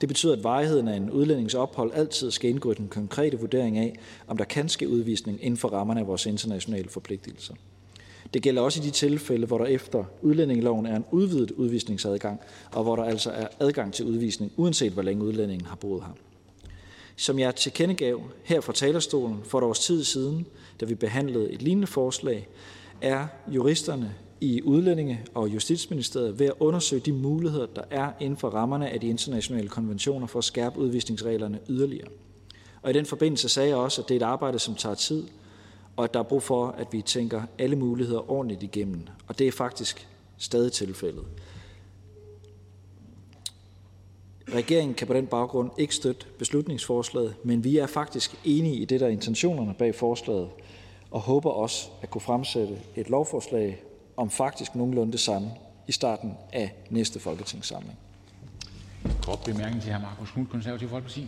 [0.03, 3.77] Det betyder, at varigheden af en udlændings ophold altid skal indgå i den konkrete vurdering
[3.77, 7.53] af, om der kan ske udvisning inden for rammerne af vores internationale forpligtelser.
[8.33, 12.39] Det gælder også i de tilfælde, hvor der efter udlændingeloven er en udvidet udvisningsadgang,
[12.71, 16.13] og hvor der altså er adgang til udvisning, uanset hvor længe udlændingen har boet her.
[17.15, 20.45] Som jeg tilkendegav her fra talerstolen for et års tid siden,
[20.81, 22.47] da vi behandlede et lignende forslag,
[23.01, 28.49] er juristerne i Udlændinge- og Justitsministeriet ved at undersøge de muligheder, der er inden for
[28.49, 32.07] rammerne af de internationale konventioner for at skærpe udvisningsreglerne yderligere.
[32.81, 35.27] Og i den forbindelse sagde jeg også, at det er et arbejde, som tager tid,
[35.95, 39.07] og at der er brug for, at vi tænker alle muligheder ordentligt igennem.
[39.27, 41.23] Og det er faktisk stadig tilfældet.
[44.53, 48.99] Regeringen kan på den baggrund ikke støtte beslutningsforslaget, men vi er faktisk enige i det,
[48.99, 50.49] der er intentionerne bag forslaget,
[51.11, 53.83] og håber også at kunne fremsætte et lovforslag
[54.17, 55.51] om faktisk nogenlunde det samme
[55.87, 57.97] i starten af næste folketingssamling.
[59.21, 60.01] Kort bemærkning til hr.
[60.01, 61.27] Markus Knudt, Konservativ Folkeparti.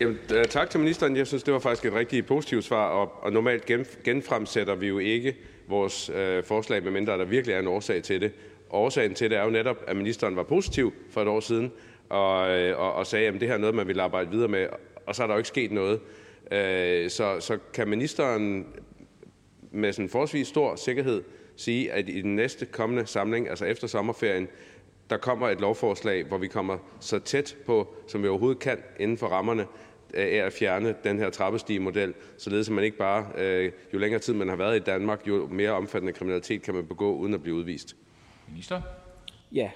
[0.00, 1.16] Jamen, øh, tak til ministeren.
[1.16, 4.86] Jeg synes, det var faktisk et rigtig positivt svar, og, og normalt gen, genfremsætter vi
[4.86, 5.36] jo ikke
[5.68, 8.32] vores øh, forslag, medmindre der virkelig er en årsag til det.
[8.70, 11.72] Og årsagen til det er jo netop, at ministeren var positiv for et år siden,
[12.08, 14.66] og, øh, og, og sagde, at det her er noget, man vil arbejde videre med,
[15.06, 16.00] og så er der jo ikke sket noget.
[16.52, 18.66] Øh, så, så kan ministeren
[19.70, 21.22] med sådan forholdsvis stor sikkerhed
[21.62, 24.48] sige, at i den næste kommende samling, altså efter sommerferien,
[25.10, 29.18] der kommer et lovforslag, hvor vi kommer så tæt på, som vi overhovedet kan, inden
[29.18, 29.66] for rammerne
[30.14, 34.34] af at fjerne den her trappestigemodel, således at man ikke bare, øh, jo længere tid
[34.34, 37.56] man har været i Danmark, jo mere omfattende kriminalitet kan man begå uden at blive
[37.56, 37.96] udvist.
[38.48, 38.82] Minister?
[39.52, 39.70] Ja,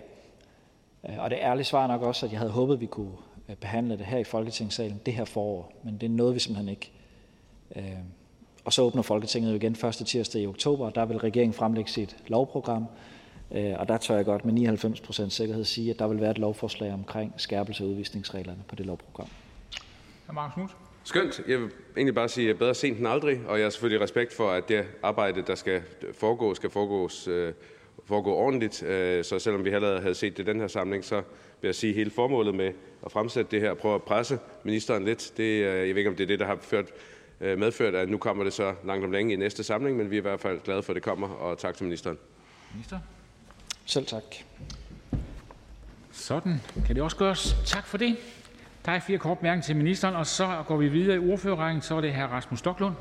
[1.09, 3.13] øh, og det ærlige svar nok også, at jeg havde håbet, at vi kunne
[3.49, 6.93] øh, behandle det her i Folketingssalen det her forår, men det nåede vi simpelthen ikke.
[8.67, 11.91] Og så åbner Folketinget jo igen første tirsdag i oktober, og der vil regeringen fremlægge
[11.91, 12.87] sit lovprogram.
[13.55, 16.31] Øh, og der tør jeg godt med 99 procent sikkerhed sige, at der vil være
[16.31, 19.29] et lovforslag omkring skærpelse af udvisningsreglerne på det lovprogram.
[20.27, 20.51] Hr.
[20.55, 20.71] Knudt.
[21.05, 21.41] Skønt.
[21.49, 24.51] Jeg vil egentlig bare sige bedre sent end aldrig, og jeg har selvfølgelig respekt for,
[24.51, 25.83] at det arbejde, der skal
[26.13, 27.53] foregå, skal foregås, øh,
[28.05, 28.83] foregå ordentligt.
[28.83, 31.17] Øh, så selvom vi heller havde set det i den her samling, så
[31.61, 32.73] vil jeg sige, at hele formålet med
[33.07, 36.23] at fremsætte det her, prøve at presse ministeren lidt, det, jeg ved ikke, om det
[36.23, 36.87] er det, der har ført
[37.41, 40.21] medført, at nu kommer det så langt om længe i næste samling, men vi er
[40.21, 42.19] i hvert fald glade for, at det kommer, og tak til ministeren.
[42.73, 42.99] Minister?
[43.85, 44.23] Selv tak.
[46.13, 47.57] Sådan kan det også gøres.
[47.67, 48.17] Tak for det.
[48.85, 51.83] Der er fire kort mærke til ministeren, og så går vi videre i ordførerrækken.
[51.83, 52.21] Så er det hr.
[52.21, 52.95] Rasmus Stoklund.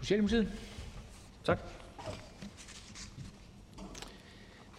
[0.00, 0.48] Socialdemokratiet.
[1.44, 1.58] Tak.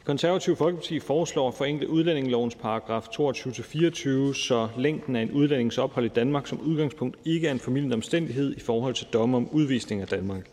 [0.07, 6.09] Konservative Folkeparti foreslår at forenkle udlændingelovens paragraf 22-24, så længden af en udlændings ophold i
[6.15, 10.07] Danmark som udgangspunkt ikke er en formidlende omstændighed i forhold til domme om udvisning af
[10.07, 10.49] Danmark.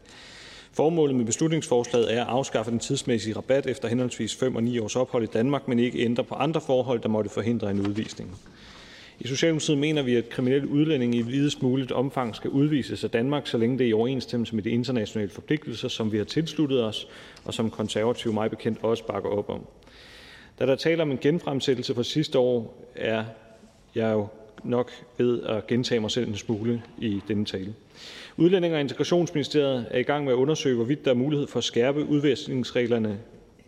[0.73, 4.97] Formålet med beslutningsforslaget er at afskaffe den tidsmæssige rabat efter henholdsvis 5 og 9 års
[4.97, 8.39] ophold i Danmark, men ikke ændre på andre forhold, der måtte forhindre en udvisning.
[9.21, 13.47] I Socialdemokratiet mener vi, at kriminelle udlændinge i videst muligt omfang skal udvises af Danmark,
[13.47, 17.09] så længe det er i overensstemmelse med de internationale forpligtelser, som vi har tilsluttet os,
[17.45, 19.67] og som Konservative mig bekendt også bakker op om.
[20.59, 23.25] Da der taler om en genfremsættelse fra sidste år, er
[23.95, 24.27] jeg jo
[24.65, 27.75] nok ved at gentage mig selv en smule i denne tale.
[28.37, 31.65] Udlændinge- og Integrationsministeriet er i gang med at undersøge, hvorvidt der er mulighed for at
[31.65, 33.19] skærpe udvisningsreglerne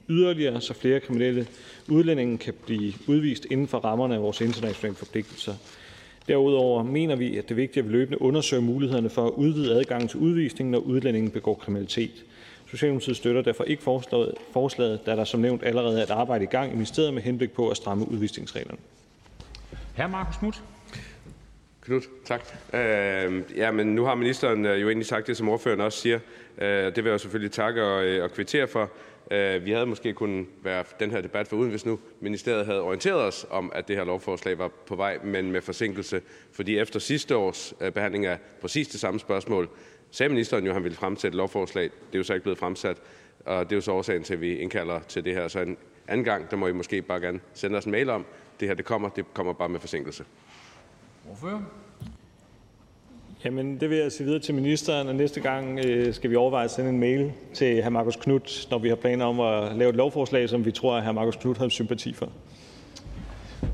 [0.08, 1.46] yderligere, så flere kriminelle
[1.88, 5.54] udlændinge kan blive udvist inden for rammerne af vores internationale forpligtelser.
[6.28, 9.74] Derudover mener vi, at det er vigtigt, at vi løbende undersøger mulighederne for at udvide
[9.74, 12.24] adgangen til udvisning, når udlændingen begår kriminalitet.
[12.70, 13.82] Socialdemokratiet støtter derfor ikke
[14.52, 17.52] forslaget, da der som nævnt allerede er et arbejde i gang i ministeriet med henblik
[17.52, 18.78] på at stramme udvisningsreglerne.
[19.96, 20.06] Hr.
[20.06, 20.62] Marcus Knudt.
[21.80, 22.40] Knud, tak.
[22.74, 26.18] Øh, ja, men nu har ministeren øh, jo egentlig sagt det, som ordføreren også siger.
[26.58, 28.90] Øh, det vil jeg selvfølgelig takke og, øh, og kvittere for.
[29.30, 32.80] Øh, vi havde måske kunnet være den her debat for uden, hvis nu ministeriet havde
[32.80, 36.22] orienteret os om, at det her lovforslag var på vej, men med forsinkelse.
[36.52, 39.68] Fordi efter sidste års øh, behandling af præcis det samme spørgsmål,
[40.10, 41.84] sagde ministeren jo, at han ville fremsætte lovforslag.
[41.84, 42.96] Det er jo så ikke blevet fremsat,
[43.44, 45.48] og det er jo så årsagen til, at vi indkalder til det her.
[45.48, 45.76] Så en
[46.08, 48.24] anden gang, der må I måske bare gerne sende os en mail om,
[48.60, 50.24] det her det kommer, det kommer bare med forsinkelse.
[51.24, 51.62] Hvorfor?
[53.46, 56.64] Jamen, det vil jeg sige videre til ministeren, og næste gang øh, skal vi overveje
[56.64, 57.88] at sende en mail til hr.
[57.88, 61.04] Markus Knudt, når vi har planer om at lave et lovforslag, som vi tror, at
[61.04, 61.12] hr.
[61.12, 62.32] Markus Knudt har sympati for.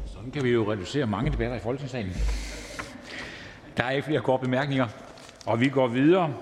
[0.07, 2.13] Sådan kan vi jo reducere mange debatter i Folketingssalen.
[3.77, 4.87] Der er ikke flere korte bemærkninger,
[5.47, 6.35] og vi går videre.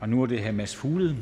[0.00, 0.52] Og nu er det hr.
[0.52, 1.16] Mads Fuglede.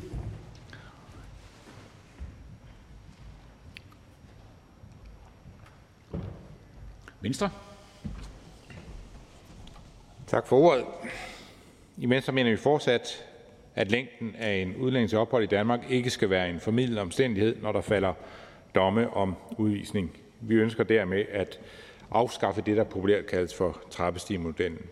[7.21, 7.51] Venstre.
[10.27, 10.85] Tak for ordet.
[12.01, 13.27] I Venstre mener vi fortsat,
[13.75, 17.73] at længden af en udlændings ophold i Danmark ikke skal være en formidlende omstændighed, når
[17.73, 18.13] der falder
[18.75, 20.17] domme om udvisning.
[20.41, 21.61] Vi ønsker dermed at
[22.11, 24.87] afskaffe det, der populært kaldes for trappestigemodellen.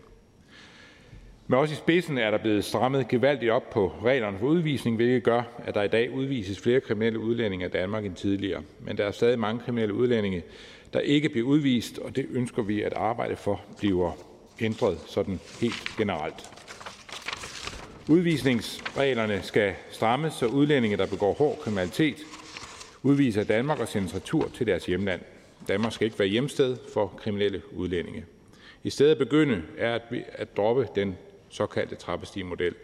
[1.47, 5.23] Men også i spidsen er der blevet strammet gevaldigt op på reglerne for udvisning, hvilket
[5.23, 8.61] gør, at der i dag udvises flere kriminelle udlændinge af Danmark end tidligere.
[8.79, 10.43] Men der er stadig mange kriminelle udlændinge,
[10.93, 14.11] der ikke bliver udvist, og det ønsker vi at arbejde for bliver
[14.61, 16.66] ændret sådan helt generelt.
[18.09, 22.17] Udvisningsreglerne skal strammes, så udlændinge, der begår hård kriminalitet,
[23.03, 25.21] udviser Danmark og sendes retur til deres hjemland.
[25.67, 28.25] Danmark skal ikke være hjemsted for kriminelle udlændinge.
[28.83, 30.01] I stedet begynde er at,
[30.31, 31.17] at droppe den
[31.49, 32.75] såkaldte trappestigemodel,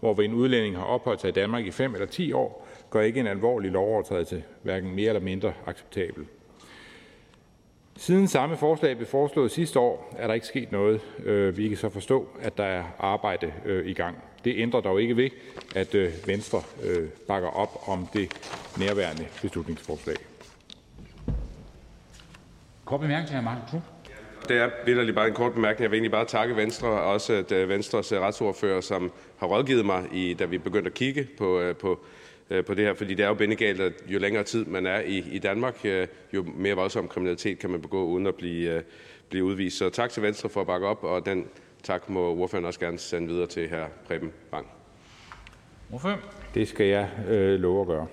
[0.00, 3.20] hvor en udlænding har opholdt sig i Danmark i 5 eller 10 år, gør ikke
[3.20, 6.26] en alvorlig lovovertrædelse hverken mere eller mindre acceptabel.
[7.96, 11.00] Siden samme forslag blev foreslået sidste år, er der ikke sket noget.
[11.24, 14.16] Øh, vi kan så forstå, at der er arbejde øh, i gang.
[14.44, 15.30] Det ændrer dog ikke ved,
[15.74, 16.62] at øh, Venstre
[17.28, 18.32] bakker op om det
[18.78, 20.16] nærværende beslutningsforslag.
[22.84, 23.42] Kort bemærkning til hr.
[23.42, 23.80] Martin
[24.48, 25.82] Det er vildt bare en kort bemærkning.
[25.82, 30.34] Jeg vil egentlig bare takke Venstre, og også Venstres retsordfører, som har rådgivet mig, i,
[30.34, 32.00] da vi begyndte at kigge på, på
[32.50, 35.00] Øh, på det her, fordi det er jo bindegalt, at jo længere tid man er
[35.00, 38.82] i, i Danmark, øh, jo mere voldsom kriminalitet kan man begå uden at blive, øh,
[39.28, 39.78] blive udvist.
[39.78, 41.46] Så tak til Venstre for at bakke op, og den
[41.82, 43.88] tak må ordføreren også gerne sende videre til hr.
[44.06, 44.66] Preben Bang.
[45.88, 46.18] Hvorfor?
[46.54, 48.06] Det skal jeg øh, love at gøre.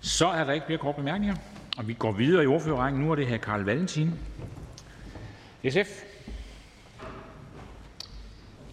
[0.00, 1.36] Så er der ikke flere korte bemærkninger,
[1.78, 3.00] og vi går videre i ordførerrækken.
[3.00, 4.10] Nu er det her Karl Valentin.
[5.70, 6.02] SF.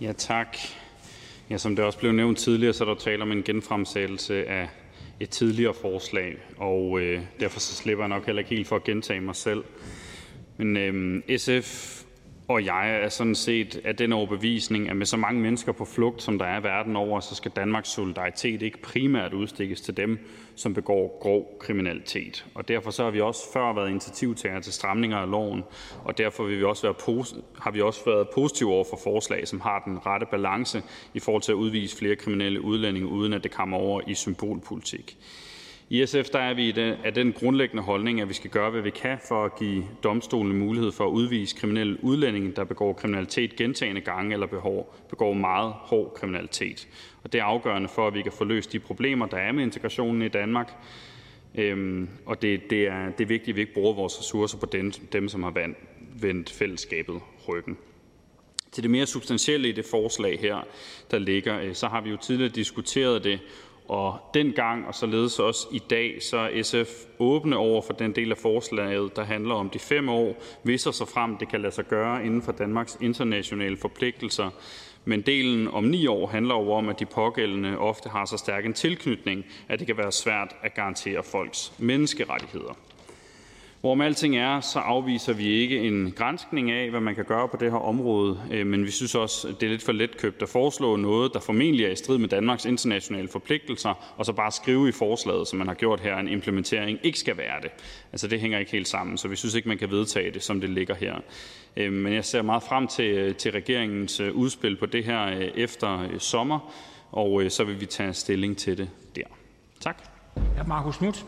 [0.02, 0.58] Ja, tak.
[1.50, 4.70] Ja, som det også blev nævnt tidligere, så er der tale om en genfremsættelse af
[5.20, 8.84] et tidligere forslag, og øh, derfor så slipper jeg nok heller ikke helt for at
[8.84, 9.64] gentage mig selv.
[10.58, 12.05] Men øh, SF
[12.48, 16.22] og jeg er sådan set af den overbevisning, at med så mange mennesker på flugt,
[16.22, 20.20] som der er verden over, så skal Danmarks solidaritet ikke primært udstikkes til dem,
[20.56, 22.46] som begår grov kriminalitet.
[22.54, 25.64] Og derfor så har vi også før været initiativtager til stramninger af loven,
[26.04, 27.24] og derfor vil vi også være
[27.60, 31.44] har vi også været positive over for forslag, som har den rette balance i forhold
[31.44, 35.18] til at udvise flere kriminelle udlændinge, uden at det kommer over i symbolpolitik.
[35.90, 36.72] I SF der er vi
[37.04, 40.56] af den grundlæggende holdning, at vi skal gøre, hvad vi kan for at give domstolene
[40.56, 44.48] mulighed for at udvise kriminelle udlændinge, der begår kriminalitet gentagende gange eller
[45.10, 46.88] begår meget hård kriminalitet.
[47.24, 49.64] Og det er afgørende for, at vi kan få løst de problemer, der er med
[49.64, 50.74] integrationen i Danmark.
[51.56, 54.66] Øhm, og det, det, er, det er vigtigt, at vi ikke bruger vores ressourcer på
[54.66, 55.54] dem, dem som har
[56.22, 57.78] vendt fællesskabet ryggen.
[58.72, 60.68] Til det mere substantielle i det forslag her,
[61.12, 63.40] der ligger, øh, så har vi jo tidligere diskuteret det,
[64.34, 68.38] dengang og således også i dag, så er SF åbne over for den del af
[68.38, 72.26] forslaget, der handler om de 5 år, hvis og såfremt det kan lade sig gøre
[72.26, 74.50] inden for Danmarks internationale forpligtelser.
[75.06, 78.66] Men delen om 9 år handler jo om, at de pågældende ofte har så stærk
[78.66, 82.78] en tilknytning, at det kan være svært at garantere folks menneskerettigheder.
[83.86, 87.58] Hvorom alting er, så afviser vi ikke en granskning af, hvad man kan gøre på
[87.58, 90.96] det her område, øh, men vi synes også, det er lidt for letkøbt at foreslå
[90.96, 94.92] noget, der formentlig er i strid med Danmarks internationale forpligtelser, og så bare skrive i
[94.92, 97.72] forslaget, som man har gjort her, en implementering ikke skal være det.
[98.12, 100.62] Altså det hænger ikke helt sammen, så vi synes ikke, man kan vedtage det, som
[100.62, 101.16] det ligger her.
[101.78, 106.08] Øh, men jeg ser meget frem til, til regeringens øh, udspil på det her efter
[106.20, 106.74] sommer,
[107.12, 109.28] og så vil vi tage stilling til det der.
[109.80, 110.04] Tak.
[110.58, 111.26] Ja, Markus Knudt.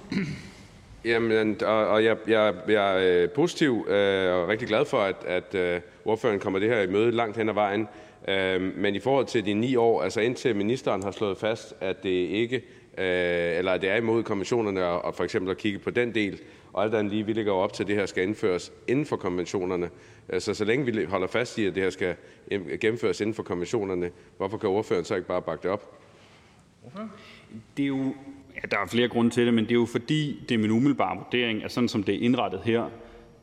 [1.06, 5.16] Jamen, og, og jeg, jeg, jeg er øh, positiv øh, og rigtig glad for, at,
[5.26, 7.88] at øh, ordføreren kommer det her i møde langt hen ad vejen.
[8.28, 12.04] Øh, men i forhold til de ni år, altså indtil ministeren har slået fast, at
[12.04, 12.56] det ikke
[12.98, 16.16] øh, eller at det er imod konventionerne og, og for eksempel at kigge på den
[16.16, 16.42] del,
[16.74, 19.16] og alt andet lige, vi ligger op til, at det her skal indføres inden for
[19.16, 19.90] konventionerne.
[20.30, 22.16] Øh, så så længe vi holder fast i, at det her skal
[22.82, 26.00] gennemføres inden for konventionerne, hvorfor kan ordføreren så ikke bare bakke det op?
[27.78, 28.14] Det er jo
[28.72, 31.18] der er flere grunde til det, men det er jo, fordi det er min umiddelbare
[31.18, 32.90] vurdering, at sådan som det er indrettet her,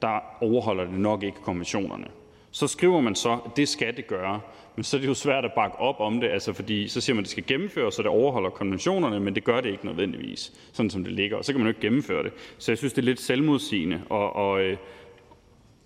[0.02, 2.06] der overholder det nok ikke konventionerne.
[2.50, 4.40] Så skriver man så, at det skal det gøre,
[4.76, 7.14] men så er det jo svært at bakke op om det, altså fordi så siger
[7.14, 10.52] man, at det skal gennemføres, så det overholder konventionerne, men det gør det ikke nødvendigvis,
[10.72, 12.32] sådan som det ligger, og så kan man jo ikke gennemføre det.
[12.58, 14.76] Så jeg synes, det er lidt selvmodsigende, og, og, øh,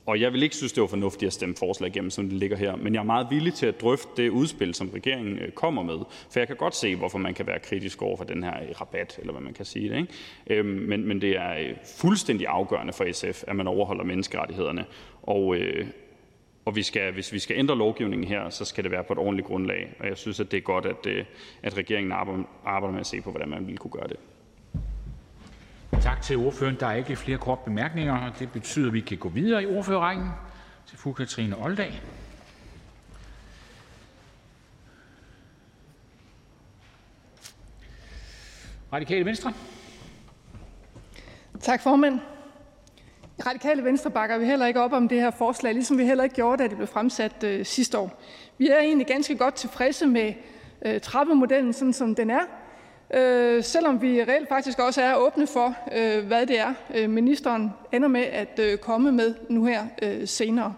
[0.08, 2.56] og jeg vil ikke synes, det var fornuftigt at stemme forslag igennem, som det ligger
[2.56, 2.76] her.
[2.76, 5.98] Men jeg er meget villig til at drøfte det udspil, som regeringen øh, kommer med.
[6.30, 8.80] For jeg kan godt se, hvorfor man kan være kritisk over for den her øh,
[8.80, 9.96] rabat, eller hvad man kan sige det.
[9.96, 10.12] Ikke?
[10.46, 14.84] Øhm, men, men det er øh, fuldstændig afgørende for SF, at man overholder menneskerettighederne.
[15.22, 15.56] Og,
[16.64, 19.18] og vi skal, hvis vi skal ændre lovgivningen her, så skal det være på et
[19.18, 19.94] ordentligt grundlag.
[20.00, 21.26] Og jeg synes, at det er godt, at,
[21.62, 22.12] at regeringen
[22.64, 24.16] arbejder med at se på, hvordan man vil kunne gøre det.
[25.92, 26.76] Tak til ordføreren.
[26.80, 29.66] Der er ikke flere korte bemærkninger, og det betyder, at vi kan gå videre i
[29.66, 30.28] ordførerrækken
[30.86, 32.02] til fru Katrine Olldag.
[38.92, 39.52] Radikale Venstre.
[41.60, 42.20] Tak, formand.
[43.38, 46.24] I Radikale Venstre bakker vi heller ikke op om det her forslag, ligesom vi heller
[46.24, 48.22] ikke gjorde, da det blev fremsat øh, sidste år.
[48.58, 50.34] Vi er egentlig ganske godt tilfredse med
[50.84, 52.40] øh, trappemodellen, sådan som den er,
[53.14, 57.72] øh, selvom vi reelt faktisk også er åbne for, øh, hvad det er, øh, ministeren
[57.92, 60.74] ender med at øh, komme med nu her øh, senere.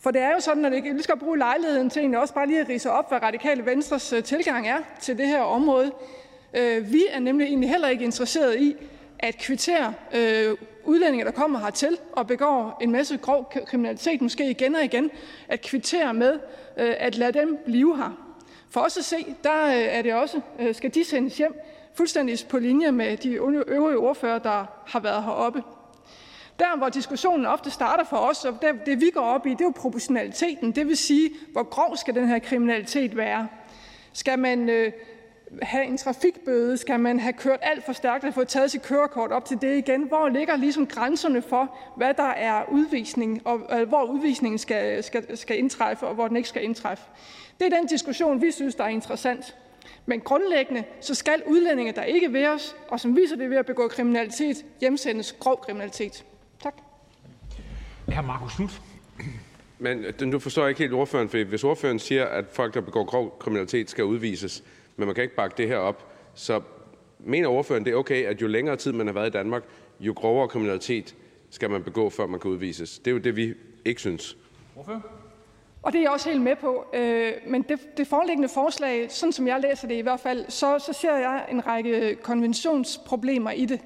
[0.00, 2.46] For det er jo sådan, at jeg lige skal bruge lejligheden til egentlig også bare
[2.46, 5.92] lige at rise op, hvad Radikale Venstres øh, tilgang er til det her område.
[6.54, 8.76] Øh, vi er nemlig egentlig heller ikke interesseret i
[9.18, 14.74] at kvittere øh, udlændinge, der kommer hertil og begår en masse grov kriminalitet, måske igen
[14.74, 15.10] og igen,
[15.48, 16.32] at kvittere med
[16.76, 18.25] øh, at lade dem blive her.
[18.70, 21.60] For os at se, der øh, er det også, øh, skal de sendes hjem
[21.94, 23.30] fuldstændig på linje med de
[23.68, 25.62] øvrige ordfører, der har været heroppe.
[26.58, 29.60] Der, hvor diskussionen ofte starter for os, og det, det vi går op i, det
[29.60, 30.72] er jo proportionaliteten.
[30.72, 33.48] Det vil sige, hvor grov skal den her kriminalitet være?
[34.12, 34.92] Skal man øh,
[35.62, 36.76] have en trafikbøde?
[36.76, 39.78] Skal man have kørt alt for stærkt og få taget sit kørekort op til det
[39.78, 40.02] igen?
[40.02, 45.36] Hvor ligger ligesom grænserne for, hvad der er udvisning, og øh, hvor udvisningen skal, skal,
[45.36, 47.04] skal indtræffe, og hvor den ikke skal indtræffe?
[47.58, 49.56] Det er den diskussion, vi synes, der er interessant.
[50.06, 53.66] Men grundlæggende så skal udlændinge, der ikke vil os, og som viser det ved at
[53.66, 56.24] begå kriminalitet, hjemsendes grov kriminalitet.
[56.62, 56.74] Tak.
[58.08, 58.20] Hr.
[58.20, 58.82] Markus Knudt.
[59.78, 63.04] Men nu forstår jeg ikke helt ordføreren, for hvis ordføreren siger, at folk, der begår
[63.04, 64.64] grov kriminalitet, skal udvises,
[64.96, 66.60] men man kan ikke bakke det her op, så
[67.18, 69.62] mener ordføreren, det er okay, at jo længere tid man har været i Danmark,
[70.00, 71.14] jo grovere kriminalitet
[71.50, 72.98] skal man begå, før man kan udvises.
[72.98, 73.54] Det er jo det, vi
[73.84, 74.36] ikke synes.
[74.76, 75.00] Ordfører?
[75.86, 76.84] Og det er jeg også helt med på.
[76.92, 80.78] Øh, men det, det foreliggende forslag, sådan som jeg læser det i hvert fald, så,
[80.78, 83.80] så ser jeg en række konventionsproblemer i det.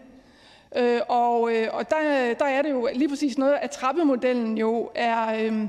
[0.77, 4.91] Øh, og øh, og der, der er det jo lige præcis noget, at trappemodellen jo
[4.95, 5.63] er, øh,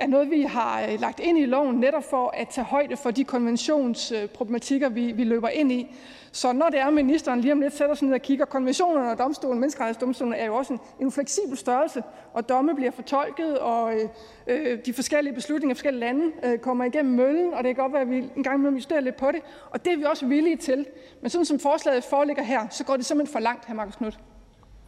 [0.00, 3.10] er noget, vi har øh, lagt ind i loven netop for at tage højde for
[3.10, 5.96] de konventionsproblematikker, vi, vi løber ind i.
[6.32, 9.10] Så når det er, at ministeren lige om lidt sætter sig ned og kigger, konventionerne
[9.10, 12.02] og domstolen, menneskerettighedsdomstolen er jo også en, en fleksibel størrelse,
[12.32, 14.08] og domme bliver fortolket, og øh,
[14.46, 17.92] øh, de forskellige beslutninger i forskellige lande øh, kommer igennem møllen, og det kan godt
[17.92, 20.26] være, at vi en gang imellem justerer lidt på det, og det er vi også
[20.26, 20.86] villige til.
[21.20, 23.72] Men sådan som forslaget foreligger her, så går det simpelthen for langt, hr.
[23.72, 24.18] Markus Knudt.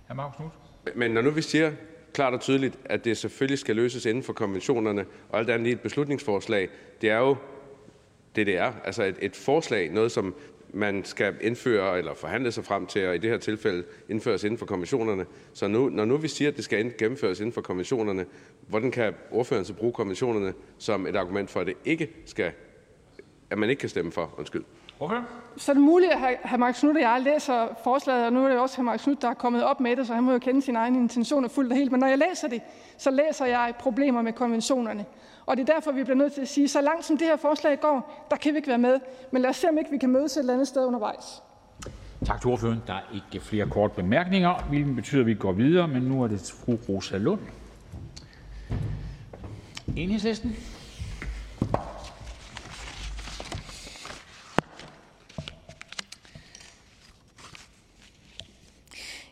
[0.08, 0.14] Hr.
[0.14, 0.96] Markus Knudt.
[0.96, 1.70] Men når nu vi siger
[2.12, 5.72] klart og tydeligt, at det selvfølgelig skal løses inden for konventionerne, og alt andet i
[5.72, 6.68] et beslutningsforslag,
[7.00, 7.36] det er jo
[8.36, 8.72] det, det er.
[8.84, 10.34] Altså et, et forslag, noget som
[10.72, 14.58] man skal indføre eller forhandle sig frem til, og i det her tilfælde indføres inden
[14.58, 15.26] for konventionerne.
[15.52, 18.26] Så nu, når nu vi siger, at det skal gennemføres inden for konventionerne,
[18.68, 22.52] hvordan kan ordføreren så bruge konventionerne som et argument for, at det ikke skal,
[23.50, 24.34] at man ikke kan stemme for?
[24.38, 24.62] Undskyld.
[25.00, 25.20] Okay.
[25.56, 26.56] Så er det muligt, at hr.
[26.56, 28.82] Marcus Knudt og jeg læser forslaget, og nu er det også hr.
[28.82, 30.98] Marcus Knudt, der er kommet op med det, så han må jo kende sine egne
[30.98, 31.90] intentioner fuldt og helt.
[31.90, 32.62] Men når jeg læser det,
[32.98, 35.04] så læser jeg problemer med konventionerne.
[35.46, 37.36] Og det er derfor, vi bliver nødt til at sige, så langt som det her
[37.36, 39.00] forslag går, der kan vi ikke være med.
[39.32, 41.42] Men lad os se, om ikke vi kan mødes et eller andet sted undervejs.
[42.24, 42.82] Tak til ordføreren.
[42.86, 45.88] Der er ikke flere korte bemærkninger, hvilket betyder, at vi går videre.
[45.88, 47.40] Men nu er det fru Rosa Lund.
[49.96, 50.56] Enhedslisten.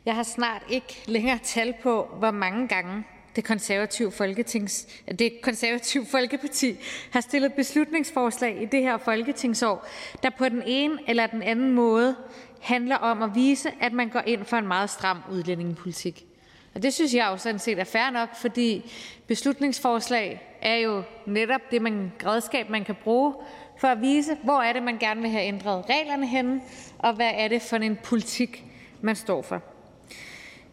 [0.09, 3.05] Jeg har snart ikke længere tal på, hvor mange gange
[3.36, 4.86] det konservative, Folketings,
[5.18, 6.76] det konservative Folkeparti
[7.12, 9.86] har stillet beslutningsforslag i det her folketingsår,
[10.22, 12.16] der på den ene eller den anden måde
[12.60, 16.26] handler om at vise, at man går ind for en meget stram udlændingepolitik.
[16.74, 18.93] Og det synes jeg jo sådan set er fair nok, fordi
[19.26, 23.35] beslutningsforslag er jo netop det man, redskab, man kan bruge
[23.78, 26.60] for at vise, hvor er det, man gerne vil have ændret reglerne henne,
[26.98, 28.64] og hvad er det for en politik,
[29.01, 29.62] man står for.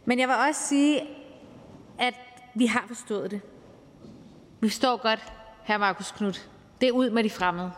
[0.05, 1.01] Men jeg vil også sige,
[1.99, 2.13] at
[2.55, 3.41] vi har forstået det.
[4.61, 5.33] Vi forstår godt,
[5.67, 5.77] hr.
[5.77, 6.49] Marcus Knudt.
[6.81, 7.71] Det er ud med de fremmede.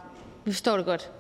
[0.46, 1.12] Vi forstår det godt.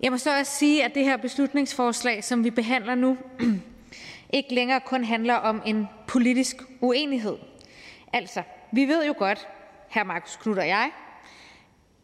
[0.00, 3.18] Jeg må så også sige, at det her beslutningsforslag, som vi behandler nu,
[4.30, 7.36] ikke længere kun handler om en politisk uenighed.
[8.12, 9.48] Altså, vi ved jo godt,
[9.90, 10.04] hr.
[10.04, 10.90] Marcus Knudt og jeg,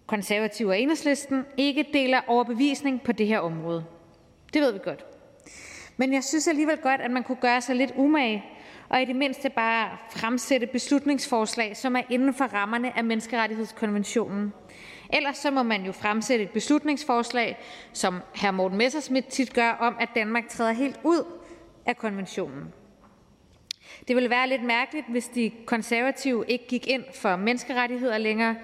[0.06, 3.84] konservative og enhedslisten, ikke deler overbevisning på det her område.
[4.54, 5.04] Det ved vi godt.
[6.00, 8.44] Men jeg synes alligevel godt, at man kunne gøre sig lidt umage
[8.88, 14.52] og i det mindste bare fremsætte beslutningsforslag, som er inden for rammerne af menneskerettighedskonventionen.
[15.12, 17.58] Ellers så må man jo fremsætte et beslutningsforslag,
[17.92, 18.50] som hr.
[18.50, 21.24] Morten Messerschmidt tit gør, om at Danmark træder helt ud
[21.86, 22.64] af konventionen.
[24.08, 28.56] Det ville være lidt mærkeligt, hvis de konservative ikke gik ind for menneskerettigheder længere,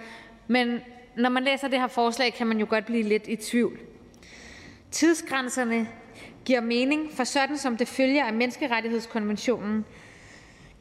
[0.47, 0.81] men
[1.17, 3.79] når man læser det her forslag, kan man jo godt blive lidt i tvivl.
[4.91, 5.89] Tidsgrænserne
[6.45, 9.85] giver mening, for sådan som det følger af menneskerettighedskonventionen,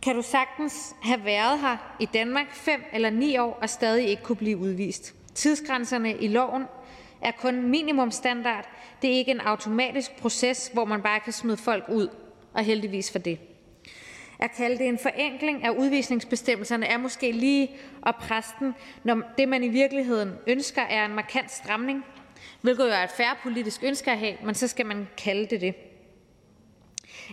[0.01, 4.23] kan du sagtens have været her i Danmark 5 eller 9 år og stadig ikke
[4.23, 5.15] kunne blive udvist.
[5.35, 6.63] Tidsgrænserne i loven
[7.21, 8.69] er kun minimumsstandard.
[9.01, 12.07] Det er ikke en automatisk proces, hvor man bare kan smide folk ud,
[12.53, 13.39] og heldigvis for det.
[14.39, 17.71] At kalde det en forenkling af udvisningsbestemmelserne er måske lige
[18.05, 22.05] at præsten, når det, man i virkeligheden ønsker, er en markant stramning,
[22.63, 25.61] hvilket jo er et færre politisk ønske at have, men så skal man kalde det
[25.61, 25.75] det.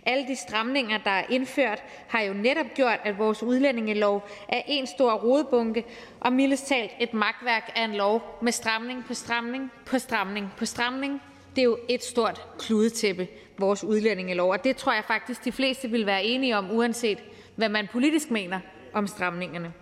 [0.06, 4.86] Alle de stramninger, der er indført, har jo netop gjort, at vores udlændingelov er en
[4.86, 5.84] stor rodebunke
[6.20, 10.66] og mildest talt et magtværk af en lov med stramning på stramning på stramning på
[10.66, 11.22] stramning.
[11.56, 13.28] Det er jo et stort kludetæppe,
[13.58, 17.18] vores udlændingelov, og det tror jeg faktisk, de fleste vil være enige om, uanset
[17.56, 18.60] hvad man politisk mener
[18.92, 19.72] om stramningerne.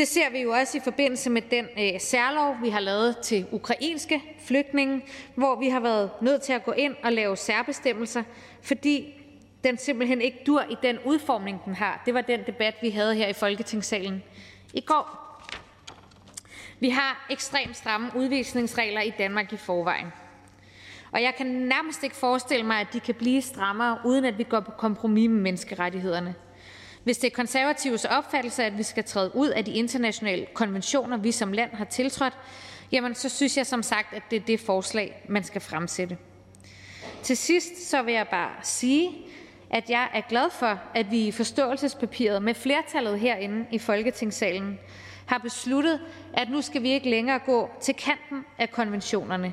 [0.00, 3.46] Det ser vi jo også i forbindelse med den øh, særlov, vi har lavet til
[3.52, 5.02] ukrainske flygtninge,
[5.34, 8.22] hvor vi har været nødt til at gå ind og lave særbestemmelser,
[8.62, 9.14] fordi
[9.64, 12.02] den simpelthen ikke dur i den udformning, den har.
[12.06, 14.22] Det var den debat, vi havde her i Folketingssalen
[14.74, 15.36] i går.
[16.78, 20.06] Vi har ekstremt stramme udvisningsregler i Danmark i forvejen.
[21.12, 24.42] Og jeg kan nærmest ikke forestille mig, at de kan blive strammere, uden at vi
[24.42, 26.34] går på kompromis med menneskerettighederne.
[27.04, 31.32] Hvis det er konservatives opfattelse, at vi skal træde ud af de internationale konventioner, vi
[31.32, 32.38] som land har tiltrådt,
[32.92, 36.18] jamen så synes jeg som sagt, at det er det forslag, man skal fremsætte.
[37.22, 39.10] Til sidst så vil jeg bare sige,
[39.70, 44.78] at jeg er glad for, at vi i forståelsespapiret med flertallet herinde i Folketingssalen
[45.26, 46.00] har besluttet,
[46.34, 49.52] at nu skal vi ikke længere gå til kanten af konventionerne,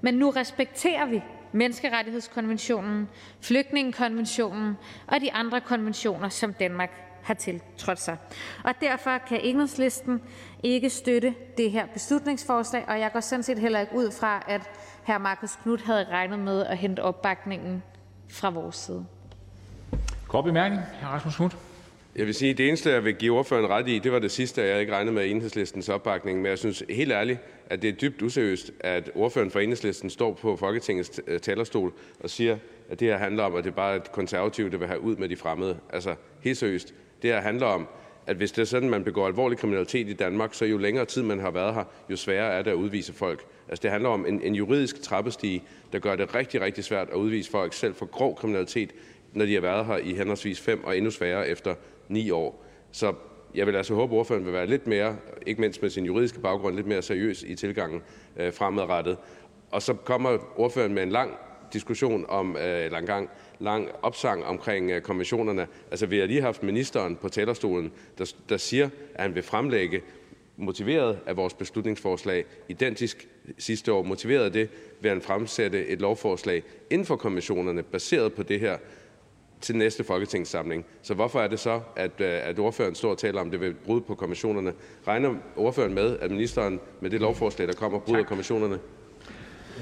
[0.00, 3.08] men nu respekterer vi menneskerettighedskonventionen,
[3.40, 6.90] flygtningekonventionen og de andre konventioner, som Danmark
[7.22, 8.16] har tiltrådt sig.
[8.64, 10.22] Og derfor kan enhedslisten
[10.62, 14.70] ikke støtte det her beslutningsforslag, og jeg går sådan set heller ikke ud fra, at
[15.06, 15.18] hr.
[15.18, 17.82] Marcus Knudt havde regnet med at hente opbakningen
[18.30, 19.06] fra vores side.
[22.16, 24.30] Jeg vil sige, at det eneste, jeg vil give ordføreren ret i, det var det
[24.30, 26.38] sidste, jeg ikke regnede med enhedslistens opbakning.
[26.38, 27.38] Men jeg synes helt ærligt,
[27.70, 32.30] at det er dybt useriøst, at ordføreren for enhedslisten står på Folketingets øh, talerstol og
[32.30, 32.58] siger,
[32.90, 35.28] at det her handler om, at det bare er konservative, der vil have ud med
[35.28, 35.78] de fremmede.
[35.92, 36.94] Altså, helt seriøst.
[37.22, 37.88] Det her handler om,
[38.26, 41.04] at hvis det er sådan, at man begår alvorlig kriminalitet i Danmark, så jo længere
[41.04, 43.44] tid man har været her, jo sværere er det at udvise folk.
[43.68, 45.62] Altså, det handler om en, en juridisk trappestige,
[45.92, 48.90] der gør det rigtig, rigtig svært at udvise folk selv for grov kriminalitet,
[49.32, 51.74] når de har været her i henholdsvis fem og endnu sværere efter
[52.08, 52.64] ni år.
[52.92, 53.14] Så
[53.54, 55.16] jeg vil altså håbe, at ordføreren vil være lidt mere,
[55.46, 58.02] ikke mindst med sin juridiske baggrund, lidt mere seriøs i tilgangen
[58.36, 59.16] øh, fremadrettet.
[59.70, 61.30] og så kommer ordføreren med en lang
[61.72, 65.66] diskussion om, øh, eller en gang lang opsang omkring øh, konventionerne.
[65.90, 70.02] Altså, vi har lige haft ministeren på talerstolen, der, der siger, at han vil fremlægge
[70.56, 73.28] motiveret af vores beslutningsforslag, identisk
[73.58, 74.68] sidste år, motiveret af det,
[75.00, 78.78] vil han fremsætte et lovforslag inden for konventionerne, baseret på det her,
[79.60, 80.84] til næste folketingssamling.
[81.02, 83.74] Så hvorfor er det så, at, øh, at ordføreren står og taler om, det vil
[83.74, 84.72] bryde på konventionerne?
[85.08, 88.78] Regner ordføreren med, at ministeren med det lovforslag, der kommer, bryder konventionerne?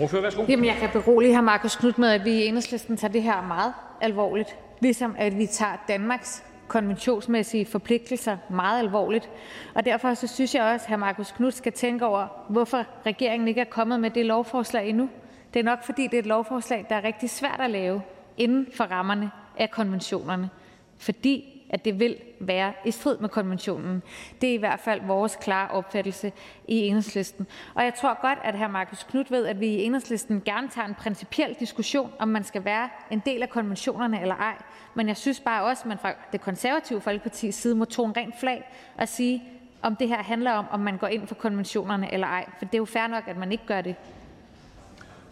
[0.00, 0.44] Ordfører, værsgo.
[0.48, 1.40] Jamen, jeg kan berolige hr.
[1.40, 5.46] Marcus Knuth med, at vi i enhedslisten tager det her meget alvorligt, ligesom at vi
[5.46, 9.30] tager Danmarks konventionsmæssige forpligtelser meget alvorligt.
[9.74, 10.96] Og derfor så synes jeg også, at hr.
[10.96, 15.08] Marcus Knuth skal tænke over, hvorfor regeringen ikke er kommet med det lovforslag endnu.
[15.54, 18.02] Det er nok, fordi det er et lovforslag, der er rigtig svært at lave
[18.36, 20.50] inden for rammerne af konventionerne,
[20.98, 24.02] fordi at det vil være i strid med konventionen.
[24.40, 26.32] Det er i hvert fald vores klare opfattelse
[26.68, 27.46] i Enhedslisten.
[27.74, 28.68] Og jeg tror godt, at hr.
[28.68, 32.64] Marcus Knuth ved, at vi i Enhedslisten gerne tager en principiel diskussion, om man skal
[32.64, 34.54] være en del af konventionerne eller ej.
[34.94, 38.40] Men jeg synes bare også, at man fra det konservative folkepartis side må tone rent
[38.40, 39.42] flag og sige,
[39.82, 42.44] om det her handler om, om man går ind for konventionerne eller ej.
[42.58, 43.96] For det er jo fair nok, at man ikke gør det.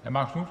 [0.04, 0.48] Ja, Marcus Knuth?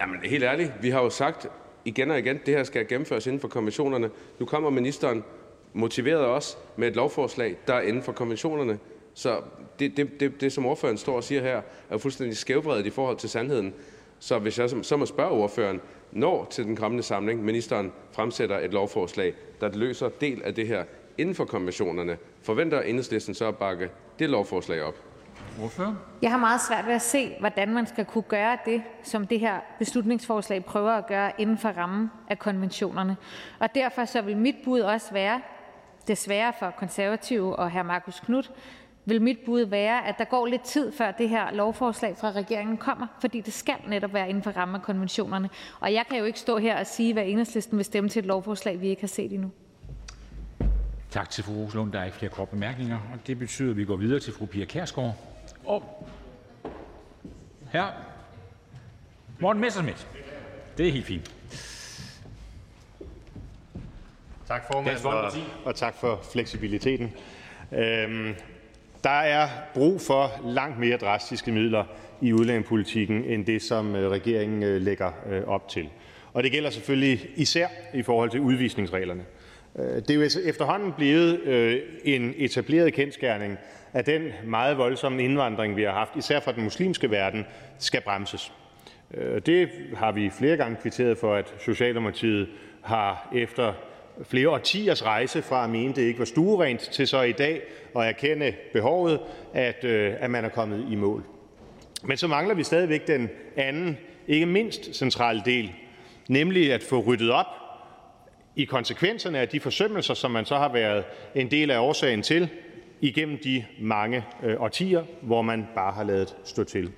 [0.00, 1.46] Jamen helt ærligt, vi har jo sagt
[1.84, 4.10] igen og igen, at det her skal gennemføres inden for konventionerne.
[4.38, 5.24] Nu kommer ministeren
[5.72, 8.78] motiveret også med et lovforslag, der er inden for konventionerne.
[9.14, 9.40] Så
[9.78, 13.16] det, det, det, det som ordføreren står og siger her, er fuldstændig skævbredet i forhold
[13.16, 13.74] til sandheden.
[14.18, 15.80] Så hvis jeg så må spørge ordføreren,
[16.12, 20.84] når til den kommende samling ministeren fremsætter et lovforslag, der løser del af det her
[21.18, 25.09] inden for konventionerne, forventer enhedslisten så at bakke det lovforslag op?
[25.62, 25.94] Ordfører?
[26.22, 29.40] Jeg har meget svært ved at se, hvordan man skal kunne gøre det, som det
[29.40, 33.16] her beslutningsforslag prøver at gøre inden for rammen af konventionerne.
[33.58, 35.40] Og derfor så vil mit bud også være,
[36.08, 37.82] desværre for konservative og hr.
[37.82, 38.50] Marcus Knudt,
[39.04, 42.76] vil mit bud være, at der går lidt tid, før det her lovforslag fra regeringen
[42.76, 45.50] kommer, fordi det skal netop være inden for rammen af konventionerne.
[45.80, 48.26] Og jeg kan jo ikke stå her og sige, hvad enhedslisten vil stemme til et
[48.26, 49.50] lovforslag, vi ikke har set endnu.
[51.10, 51.92] Tak til fru Roslund.
[51.92, 54.46] Der er ikke flere korte bemærkninger, og det betyder, at vi går videre til fru
[54.46, 55.14] Pia Kærsgaard.
[57.72, 57.86] Her.
[59.38, 60.06] Morten Messerschmidt.
[60.78, 61.34] Det er helt fint.
[64.48, 65.32] Tak, formand, og,
[65.64, 67.12] og tak for fleksibiliteten.
[67.72, 68.34] Øhm,
[69.04, 71.84] der er brug for langt mere drastiske midler
[72.20, 75.88] i udlændingepolitikken end det, som øh, regeringen øh, lægger øh, op til.
[76.32, 79.24] Og det gælder selvfølgelig især i forhold til udvisningsreglerne.
[79.76, 81.40] Det er jo efterhånden blevet
[82.04, 83.58] en etableret kendskærning,
[83.92, 87.46] at den meget voldsomme indvandring, vi har haft, især fra den muslimske verden,
[87.78, 88.52] skal bremses.
[89.14, 92.48] Øh, det har vi flere gange kvitteret for, at Socialdemokratiet
[92.82, 93.72] har efter
[94.22, 97.62] flere årtiers rejse fra at mene, det ikke var stuerent, til så i dag
[97.96, 99.20] at erkende behovet,
[99.54, 101.24] at, øh, at man er kommet i mål.
[102.02, 103.98] Men så mangler vi stadigvæk den anden,
[104.28, 105.72] ikke mindst centrale del,
[106.28, 107.46] nemlig at få ryddet op
[108.56, 111.04] i konsekvenserne af de forsømmelser, som man så har været
[111.34, 112.48] en del af årsagen til
[113.00, 116.92] igennem de mange øh, årtier, hvor man bare har lavet stå til.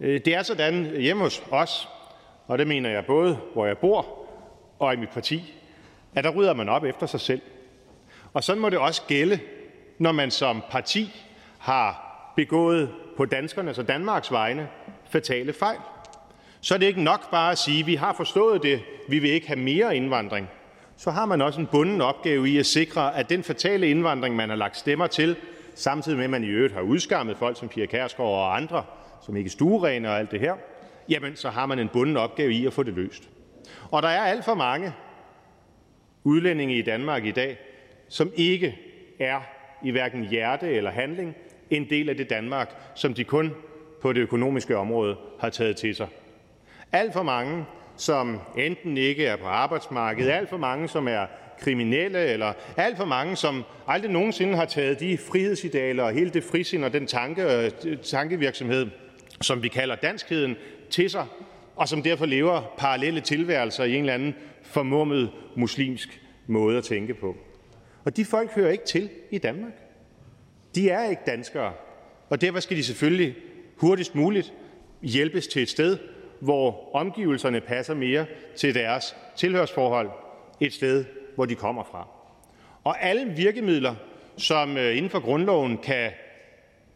[0.00, 1.88] Øh, det er sådan hjemme hos os,
[2.46, 4.18] og det mener jeg både, hvor jeg bor
[4.78, 5.54] og i mit parti,
[6.14, 7.40] at der rydder man op efter sig selv.
[8.32, 9.40] Og sådan må det også gælde,
[9.98, 11.22] når man som parti
[11.58, 14.68] har begået på danskernes og Danmarks vegne
[15.10, 15.78] fatale fejl.
[16.60, 19.30] Så er det ikke nok bare at sige, at vi har forstået det, vi vil
[19.30, 20.48] ikke have mere indvandring.
[21.02, 24.48] Så har man også en bunden opgave i at sikre, at den fatale indvandring, man
[24.48, 25.36] har lagt stemmer til,
[25.74, 28.84] samtidig med at man i øvrigt har udskammet folk som Pia Kærsgaard og andre,
[29.26, 30.54] som ikke stuerene og alt det her,
[31.08, 33.28] jamen så har man en bunden opgave i at få det løst.
[33.90, 34.92] Og der er alt for mange,
[36.24, 37.58] udlændinge i Danmark i dag,
[38.08, 38.78] som ikke
[39.20, 39.40] er
[39.84, 41.34] i hverken hjerte eller handling
[41.70, 43.50] en del af det Danmark, som de kun
[44.02, 46.08] på det økonomiske område har taget til sig.
[46.92, 47.64] Alt for mange,
[48.02, 51.26] som enten ikke er på arbejdsmarkedet, alt for mange, som er
[51.60, 56.44] kriminelle, eller alt for mange, som aldrig nogensinde har taget de frihedsidealer og hele det
[56.44, 57.72] frisind og den tanke,
[58.02, 58.86] tankevirksomhed,
[59.40, 60.56] som vi kalder danskheden,
[60.90, 61.26] til sig,
[61.76, 67.14] og som derfor lever parallelle tilværelser i en eller anden formummet muslimsk måde at tænke
[67.14, 67.36] på.
[68.04, 69.72] Og de folk hører ikke til i Danmark.
[70.74, 71.72] De er ikke danskere,
[72.28, 73.34] og derfor skal de selvfølgelig
[73.76, 74.52] hurtigst muligt
[75.02, 75.98] hjælpes til et sted,
[76.42, 80.10] hvor omgivelserne passer mere til deres tilhørsforhold,
[80.60, 81.04] et sted,
[81.34, 82.08] hvor de kommer fra.
[82.84, 83.94] Og alle virkemidler,
[84.36, 86.10] som øh, inden for grundloven kan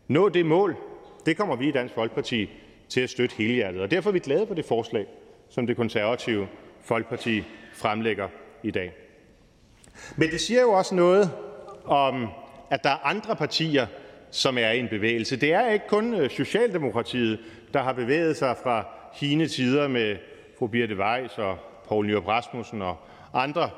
[0.08, 0.76] nå det mål,
[1.26, 2.50] det kommer vi i Dansk Folkeparti
[2.88, 3.80] til at støtte helhjertet.
[3.80, 5.06] Og derfor er vi glade for det forslag,
[5.48, 6.48] som det konservative
[6.82, 7.42] Folkeparti
[7.74, 8.28] fremlægger
[8.62, 8.92] i dag.
[10.16, 11.30] Men det siger jo også noget
[11.84, 12.28] om,
[12.70, 13.86] at der er andre partier
[14.30, 15.36] som er i en bevægelse.
[15.36, 17.38] Det er ikke kun øh, Socialdemokratiet,
[17.74, 20.16] der har bevæget sig fra hine tider med
[20.58, 22.96] fru Birte Weiss og Poul Nyrup Rasmussen og
[23.34, 23.70] andre,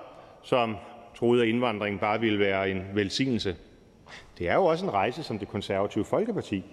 [0.43, 0.77] som
[1.16, 3.56] troede, at indvandringen bare ville være en velsignelse.
[4.39, 6.65] Det er jo også en rejse, som det konservative Folkeparti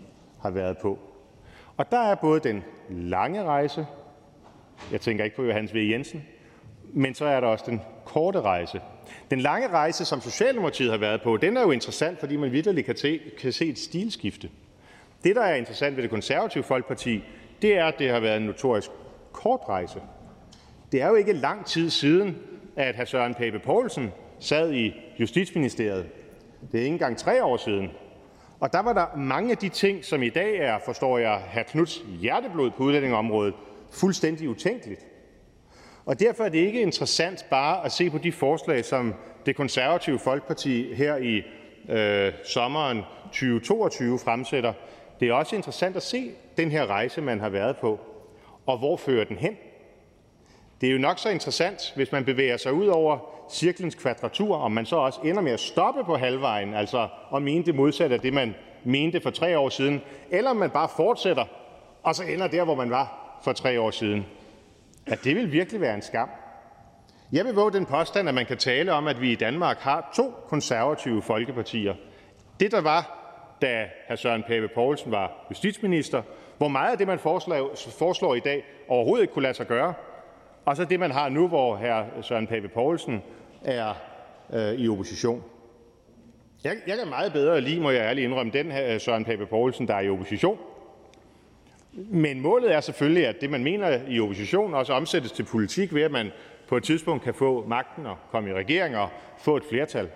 [0.42, 1.00] har været på.
[1.78, 3.86] Og der er både den lange rejse,
[4.92, 5.78] jeg tænker ikke på Johannes V.
[5.78, 6.26] Jensen,
[6.94, 8.82] men så er der også den korte rejse.
[9.32, 12.86] Den lange rejse, som Socialdemokratiet har været på, den er jo interessant, fordi man virkelig
[12.86, 12.96] kan,
[13.40, 14.50] kan se et stilskifte.
[15.24, 17.24] Det, der er interessant ved det konservative Folkeparti,
[17.64, 18.90] er, at det har været en notorisk
[19.32, 20.02] kort rejse.
[20.91, 22.38] Det er jo ikke lang tid siden,
[22.76, 23.06] at hr.
[23.06, 26.06] Søren Pape Poulsen sad i Justitsministeriet.
[26.72, 27.90] Det er ikke engang tre år siden.
[28.60, 31.61] Og der var der mange af de ting, som i dag er, forstår jeg, hr.
[31.61, 33.53] Knuds hjerteblod på udlændingområdet,
[33.91, 35.06] fuldstændig utænkeligt.
[36.06, 39.14] Og derfor er det ikke interessant bare at se på de forslag, som
[39.45, 41.44] det konservative Folkeparti her i
[41.90, 44.73] øh, sommeren 2022 fremsætter.
[45.20, 48.00] Det er også interessant at se den her rejse, man har været på,
[48.66, 49.58] og hvor fører den hen?
[50.82, 53.18] Det er jo nok så interessant, hvis man bevæger sig ud over
[53.52, 57.66] cirklens kvadratur, om man så også ender med at stoppe på halvvejen, altså at mene
[57.66, 60.02] det modsatte af det, man mente for tre år siden,
[60.32, 61.46] eller om man bare fortsætter,
[62.04, 64.26] og så ender der, hvor man var for tre år siden.
[65.08, 66.30] At det vil virkelig være en skam.
[67.32, 70.12] Jeg vil våge den påstand, at man kan tale om, at vi i Danmark har
[70.16, 71.96] to konservative folkepartier.
[72.60, 73.15] Det, der var,
[73.61, 74.15] da hr.
[74.15, 76.22] Søren Pape Poulsen var justitsminister,
[76.57, 79.94] hvor meget af det, man foreslår, foreslår i dag, overhovedet ikke kunne lade sig gøre,
[80.65, 82.22] og så det, man har nu, hvor hr.
[82.22, 83.23] Søren Pape Poulsen
[83.64, 83.94] er
[84.53, 85.44] øh, i opposition.
[86.64, 89.45] Jeg, jeg kan meget bedre lide, må jeg ærligt indrømme, den her øh, Søren Pape
[89.45, 90.57] Poulsen, der er i opposition.
[91.94, 96.02] Men målet er selvfølgelig, at det, man mener i opposition, også omsættes til politik ved,
[96.02, 96.32] at man
[96.68, 100.10] på et tidspunkt kan få magten og komme i regering og få et flertal.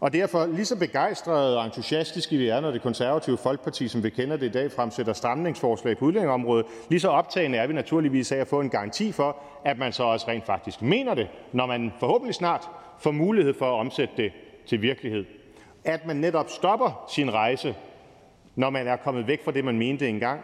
[0.00, 4.10] Og derfor, lige så begejstrede og entusiastiske vi er, når det konservative Folkeparti, som vi
[4.10, 8.36] kender det i dag, fremsætter stramningsforslag på udlændingområdet, lige så optagende er vi naturligvis af
[8.36, 11.92] at få en garanti for, at man så også rent faktisk mener det, når man
[12.00, 12.68] forhåbentlig snart
[13.00, 14.32] får mulighed for at omsætte det
[14.66, 15.24] til virkelighed.
[15.84, 17.74] At man netop stopper sin rejse,
[18.56, 20.40] når man er kommet væk fra det, man mente engang,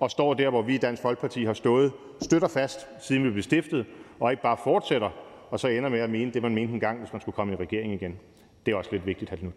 [0.00, 1.92] og står der, hvor vi i Dansk Folkeparti har stået
[2.22, 3.86] støtter fast, siden vi blev stiftet,
[4.20, 5.10] og ikke bare fortsætter
[5.50, 7.56] og så ender med at mene det, man mente engang, hvis man skulle komme i
[7.56, 8.18] regering igen.
[8.66, 9.36] Det er også lidt vigtigt, hr.
[9.36, 9.56] Knudt.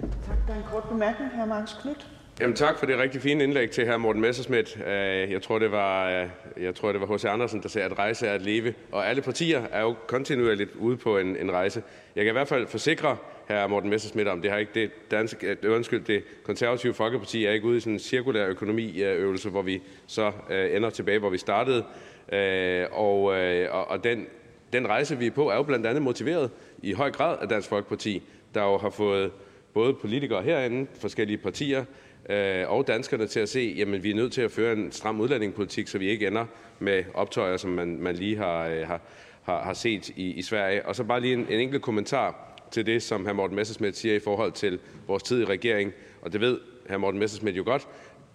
[0.00, 0.36] Tak.
[0.46, 1.30] Der er en kort bemærkning.
[1.30, 1.44] Hr.
[1.44, 2.10] Marcus Knudt.
[2.40, 3.96] Jamen, tak for det rigtig fine indlæg til hr.
[3.96, 4.76] Morten Messerschmidt.
[4.86, 6.28] Øh, jeg tror, det var, øh,
[6.60, 7.24] jeg tror, det var H.C.
[7.24, 8.74] Andersen, der sagde, at rejse er at leve.
[8.92, 11.82] Og alle partier er jo kontinuerligt ude på en, en rejse.
[12.16, 13.16] Jeg kan i hvert fald forsikre
[13.48, 13.66] hr.
[13.66, 17.66] Morten Messerschmidt om, det har ikke det danske, det, undskyld, det konservative Folkeparti er ikke
[17.66, 21.84] ude i sådan en cirkulær økonomiøvelse, hvor vi så øh, ender tilbage, hvor vi startede.
[22.32, 24.26] Øh, og, øh, og, og den,
[24.74, 26.50] den rejse, vi er på, er jo blandt andet motiveret
[26.82, 28.22] i høj grad af Dansk Folkeparti,
[28.54, 29.30] der jo har fået
[29.74, 31.84] både politikere herinde, forskellige partier
[32.30, 35.20] øh, og danskerne til at se, jamen vi er nødt til at føre en stram
[35.20, 36.46] udlændingepolitik, så vi ikke ender
[36.78, 39.00] med optøjer, som man, man lige har, øh, har,
[39.42, 40.86] har, set i, i Sverige.
[40.86, 43.32] Og så bare lige en, en enkelt kommentar til det, som hr.
[43.32, 45.92] Morten Messerschmidt siger i forhold til vores tid i regering.
[46.22, 46.58] Og det ved
[46.90, 46.96] hr.
[46.96, 47.88] Morten Messerschmidt jo godt,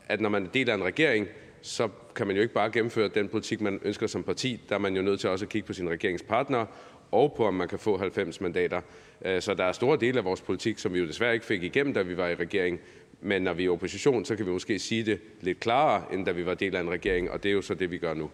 [0.07, 1.27] at når man er del af en regering,
[1.61, 4.61] så kan man jo ikke bare gennemføre den politik, man ønsker som parti.
[4.69, 6.65] Der er man jo nødt til også at kigge på sine regeringspartnere
[7.11, 8.81] og på, om man kan få 90 mandater.
[9.25, 11.63] Øh, så der er store dele af vores politik, som vi jo desværre ikke fik
[11.63, 12.79] igennem, da vi var i regering.
[13.21, 16.25] Men når vi er i opposition, så kan vi måske sige det lidt klarere, end
[16.25, 18.13] da vi var del af en regering, og det er jo så det, vi gør
[18.13, 18.29] nu.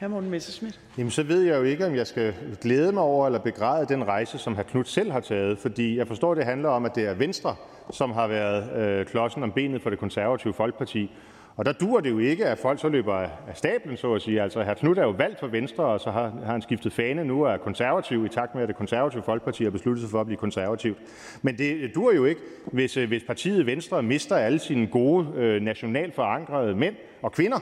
[0.00, 0.08] Hr.
[0.08, 0.80] Morten Messerschmidt.
[0.98, 4.08] Jamen, så ved jeg jo ikke, om jeg skal glæde mig over eller begræde den
[4.08, 4.62] rejse, som hr.
[4.62, 5.58] Knudt selv har taget.
[5.58, 7.56] Fordi jeg forstår, det handler om, at det er Venstre,
[7.92, 11.10] som har været øh, klodsen om benet for det konservative Folkeparti.
[11.58, 14.42] Og der duer det jo ikke, at folk så løber af stablen, så at sige.
[14.42, 14.74] Altså, hr.
[14.74, 17.56] Knud er jo valgt for Venstre, og så har, har han skiftet fane nu er
[17.56, 20.98] konservativ, i takt med, at det konservative Folkeparti har besluttet sig for at blive konservativt.
[21.42, 25.62] Men det duer jo ikke, hvis, øh, hvis partiet Venstre mister alle sine gode, øh,
[25.62, 27.58] nationalt forankrede mænd og kvinder.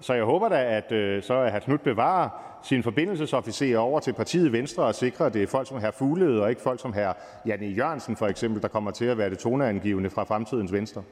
[0.00, 1.58] Så jeg håber da, at øh, så at hr.
[1.58, 2.28] Knudt bevarer
[2.64, 6.42] sine forbindelsesofficerer over til partiet Venstre og sikrer, at det er folk som her Fuglede
[6.42, 7.12] og ikke folk som her
[7.46, 11.02] Janne Jørgensen for eksempel, der kommer til at være det toneangivende fra fremtidens Venstre.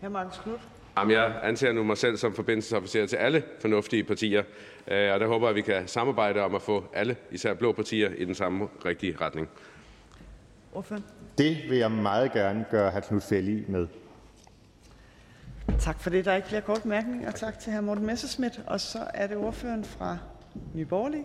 [0.00, 0.08] Hr.
[0.08, 0.79] Magnus Knudt.
[0.98, 4.42] Jamen, jeg anser nu mig selv som forbindelsesofficer til alle fornuftige partier,
[4.88, 7.72] øh, og der håber jeg, at vi kan samarbejde om at få alle, især blå
[7.72, 9.48] partier, i den samme rigtige retning.
[10.74, 11.04] Ordføren.
[11.38, 13.00] Det vil jeg meget gerne gøre hr.
[13.00, 13.86] Knud Fællig med.
[15.78, 16.24] Tak for det.
[16.24, 17.30] Der er ikke flere korte bemærkninger.
[17.30, 17.80] Tak til hr.
[17.80, 18.60] Morten Messerschmidt.
[18.66, 20.18] Og så er det ordføreren fra
[20.74, 21.24] Nye Borgerlige.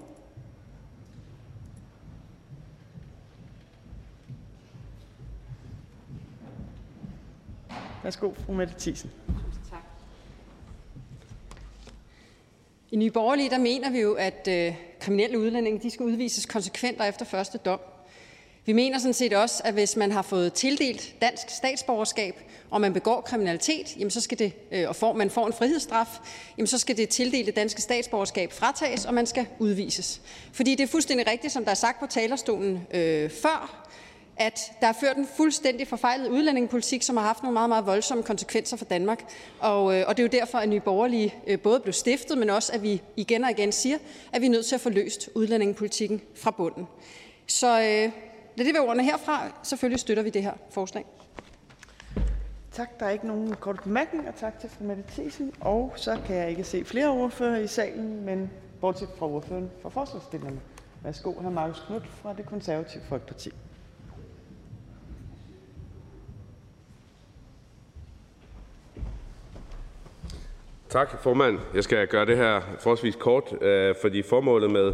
[8.04, 9.12] Værsgo, fru Mette Thiesen.
[12.96, 17.00] I Nye Borgerlige der mener vi jo, at øh, kriminelle udlændinge de skal udvises konsekvent
[17.00, 17.80] og efter første dom.
[18.66, 22.36] Vi mener sådan set også, at hvis man har fået tildelt dansk statsborgerskab,
[22.70, 26.08] og man begår kriminalitet, jamen så skal det, øh, og får, man får en frihedsstraf,
[26.58, 30.22] jamen så skal det tildelte danske statsborgerskab fratages, og man skal udvises.
[30.54, 33.88] Fordi det er fuldstændig rigtigt, som der er sagt på talerstolen øh, før,
[34.38, 38.24] at der er ført en fuldstændig forfejlet udlændingepolitik, som har haft nogle meget, meget voldsomme
[38.24, 39.24] konsekvenser for Danmark.
[39.60, 42.50] Og, øh, og det er jo derfor, at Nye Borgerlige øh, både blev stiftet, men
[42.50, 43.98] også, at vi igen og igen siger,
[44.34, 46.88] at vi er nødt til at få løst udlændingepolitikken fra bunden.
[47.48, 48.12] Så øh,
[48.58, 49.48] det være ordene herfra.
[49.64, 51.06] Selvfølgelig støtter vi det her forslag.
[52.72, 53.00] Tak.
[53.00, 54.32] Der er ikke nogen korte bemærkninger.
[54.32, 55.54] Tak til fru Mette Thiesen.
[55.62, 58.52] Og så kan jeg ikke se flere ordfører i salen, men
[58.82, 60.60] bortset fra ordføreren for forslagsstillerne.
[61.04, 61.50] Værsgo, hr.
[61.50, 63.52] Markus Knudt fra det konservative Folkeparti.
[70.90, 71.60] Tak, formand.
[71.74, 74.94] Jeg skal gøre det her forholdsvis kort, øh, fordi formålet med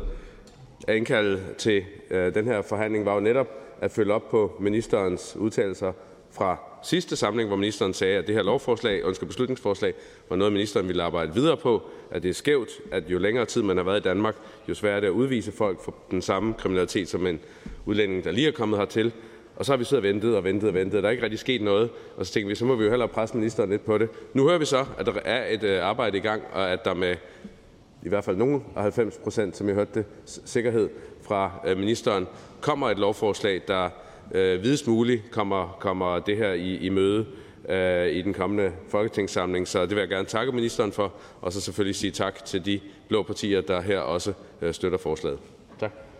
[0.87, 3.47] at indkalde til øh, den her forhandling var jo netop
[3.81, 5.93] at følge op på ministerens udtalelser
[6.31, 9.93] fra sidste samling, hvor ministeren sagde, at det her lovforslag, undskyld, beslutningsforslag
[10.29, 11.81] var noget, ministeren ville arbejde videre på,
[12.11, 14.35] at det er skævt, at jo længere tid man har været i Danmark,
[14.69, 17.39] jo sværere er det at udvise folk for den samme kriminalitet som en
[17.85, 19.11] udlænding, der lige er kommet hertil,
[19.61, 21.03] og så har vi siddet og ventet og ventet og ventet.
[21.03, 21.89] Der er ikke rigtig sket noget.
[22.17, 24.09] Og så tænkte vi, så må vi jo hellere presse ministeren lidt på det.
[24.33, 26.93] Nu hører vi så, at der er et øh, arbejde i gang, og at der
[26.93, 27.15] med
[28.03, 30.89] i hvert fald nogen af 90 procent, som jeg hørte det, sikkerhed
[31.21, 32.27] fra øh, ministeren,
[32.61, 33.89] kommer et lovforslag, der
[34.31, 37.25] øh, videst muligt kommer, kommer det her i, i møde
[37.69, 39.67] øh, i den kommende folketingssamling.
[39.67, 42.79] Så det vil jeg gerne takke ministeren for, og så selvfølgelig sige tak til de
[43.07, 45.39] blå partier, der her også øh, støtter forslaget.
[45.79, 46.10] Tak.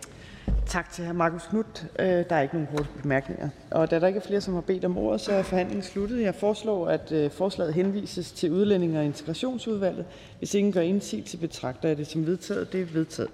[0.66, 1.12] Tak til hr.
[1.12, 1.86] Markus Knudt.
[1.98, 3.48] Øh, der er ikke nogen korte bemærkninger.
[3.70, 6.22] Og da der ikke er flere, som har bedt om ordet, så er forhandlingen sluttet.
[6.22, 10.04] Jeg foreslår, at øh, forslaget henvises til Udlændinge- og Integrationsudvalget.
[10.38, 12.72] Hvis ingen gør indsigelse, betragter jeg det som vedtaget.
[12.72, 13.30] Det er vedtaget.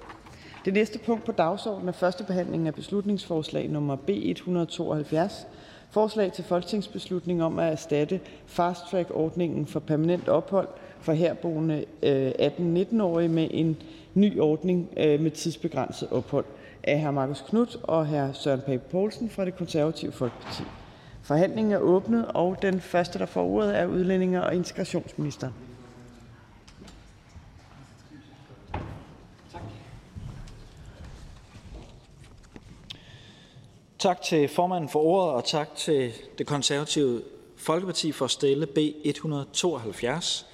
[0.64, 5.46] Det næste punkt på dagsordenen er første behandling af beslutningsforslag nummer B 172.
[5.90, 10.68] Forslag til folketingsbeslutning om at erstatte fast-track-ordningen for permanent ophold
[11.00, 13.76] for herboende øh, 18-19-årige med en
[14.14, 16.44] ny ordning med tidsbegrænset ophold
[16.88, 17.10] af hr.
[17.10, 18.32] Marcus Knuth og hr.
[18.32, 20.62] Søren Pape Poulsen fra Det Konservative Folkeparti.
[21.22, 25.54] Forhandlingen er åbnet, og den første, der får ordet, er udlændinge- og integrationsministeren.
[33.98, 37.22] Tak til formanden for ordet, og tak til Det Konservative
[37.56, 40.46] Folkeparti for at stille B 172.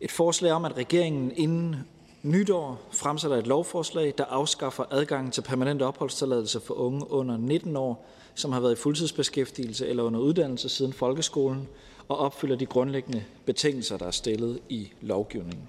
[0.00, 1.76] Et forslag om, at regeringen inden
[2.22, 8.06] nytår fremsætter et lovforslag, der afskaffer adgangen til permanent opholdstilladelse for unge under 19 år,
[8.34, 11.68] som har været i fuldtidsbeskæftigelse eller under uddannelse siden folkeskolen,
[12.08, 15.68] og opfylder de grundlæggende betingelser, der er stillet i lovgivningen.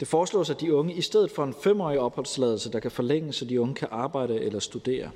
[0.00, 3.44] Det foreslås, at de unge i stedet for en femårig opholdstilladelse, der kan forlænges, så
[3.44, 5.10] de unge kan arbejde eller studere.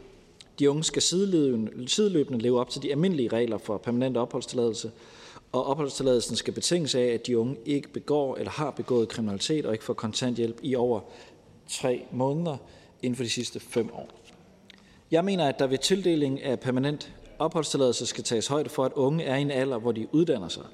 [0.59, 4.91] De unge skal sideløbende leve op til de almindelige regler for permanent opholdstilladelse,
[5.53, 9.73] og opholdstilladelsen skal betinges af, at de unge ikke begår eller har begået kriminalitet og
[9.73, 11.01] ikke får kontanthjælp i over
[11.69, 12.57] tre måneder
[13.03, 14.09] inden for de sidste fem år.
[15.11, 19.25] Jeg mener, at der ved tildeling af permanent opholdstilladelse skal tages højde for, at unge
[19.25, 20.65] er i en alder, hvor de uddanner sig.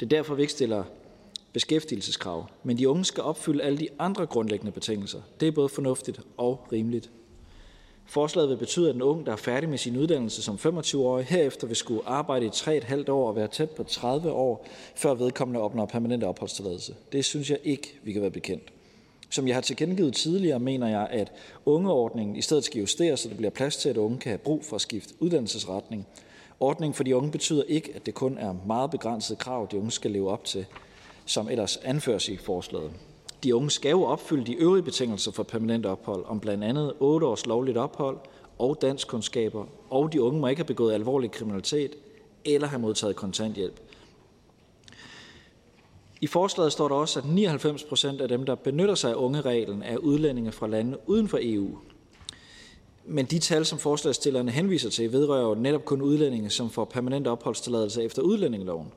[0.00, 0.84] Det er derfor, vi ikke stiller
[1.52, 5.20] beskæftigelseskrav, men de unge skal opfylde alle de andre grundlæggende betingelser.
[5.40, 7.10] Det er både fornuftigt og rimeligt.
[8.10, 11.66] Forslaget vil betyde, at en ung, der er færdig med sin uddannelse som 25-årig, herefter
[11.66, 15.86] vil skulle arbejde i 3,5 år og være tæt på 30 år, før vedkommende opnår
[15.86, 16.94] permanent opholdstilladelse.
[17.12, 18.72] Det synes jeg ikke, vi kan være bekendt.
[19.30, 21.32] Som jeg har tilkendegivet tidligere, mener jeg, at
[21.66, 24.64] ungeordningen i stedet skal justeres, så der bliver plads til, at unge kan have brug
[24.64, 26.06] for at skifte uddannelsesretning.
[26.60, 29.90] Ordningen for de unge betyder ikke, at det kun er meget begrænsede krav, de unge
[29.90, 30.66] skal leve op til,
[31.26, 32.90] som ellers anføres i forslaget.
[33.44, 37.26] De unge skal jo opfylde de øvrige betingelser for permanent ophold, om blandt andet 8
[37.26, 38.18] års lovligt ophold
[38.58, 41.96] og danskkundskaber, og de unge må ikke have begået alvorlig kriminalitet
[42.44, 43.80] eller have modtaget kontanthjælp.
[46.20, 49.82] I forslaget står der også, at 99 procent af dem, der benytter sig af ungereglen,
[49.82, 51.78] er udlændinge fra lande uden for EU.
[53.04, 57.26] Men de tal, som forslagsstillerne henviser til, vedrører jo netop kun udlændinge, som får permanent
[57.26, 58.92] opholdstilladelse efter udlændingeloven.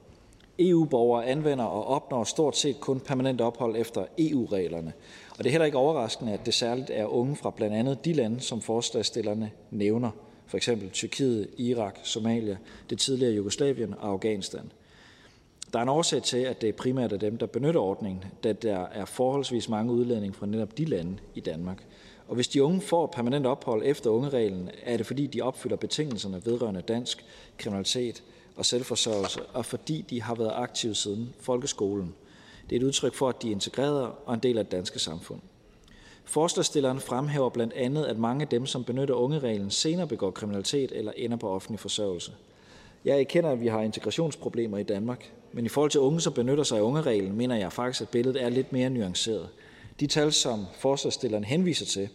[0.59, 4.93] EU-borgere anvender og opnår stort set kun permanent ophold efter EU-reglerne.
[5.31, 8.13] Og det er heller ikke overraskende, at det særligt er unge fra blandt andet de
[8.13, 10.11] lande, som forslagsstillerne nævner,
[10.47, 12.57] for eksempel Tyrkiet, Irak, Somalia,
[12.89, 14.71] det tidligere Jugoslavien og Afghanistan.
[15.73, 18.79] Der er en årsag til, at det primært er dem, der benytter ordningen, da der
[18.79, 21.85] er forholdsvis mange udlændinge fra netop de lande i Danmark.
[22.27, 26.45] Og hvis de unge får permanent ophold efter ungereglen, er det fordi, de opfylder betingelserne
[26.45, 27.25] vedrørende dansk
[27.57, 28.23] kriminalitet
[28.55, 32.15] og selvforsørgelse, og fordi de har været aktive siden folkeskolen.
[32.69, 34.99] Det er et udtryk for, at de er integreret og en del af det danske
[34.99, 35.39] samfund.
[36.25, 41.11] Forslagsstilleren fremhæver blandt andet, at mange af dem, som benytter ungereglen, senere begår kriminalitet eller
[41.15, 42.31] ender på offentlig forsørgelse.
[43.05, 46.63] Jeg erkender, at vi har integrationsproblemer i Danmark, men i forhold til unge, som benytter
[46.63, 49.49] sig af ungereglen, mener jeg faktisk, at billedet er lidt mere nuanceret.
[49.99, 52.09] De tal, som forslagsstilleren henviser til,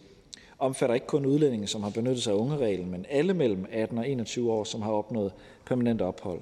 [0.59, 4.09] omfatter ikke kun udlændinge, som har benyttet sig af ungereglen, men alle mellem 18 og
[4.09, 5.33] 21 år, som har opnået
[5.69, 6.41] permanent ophold.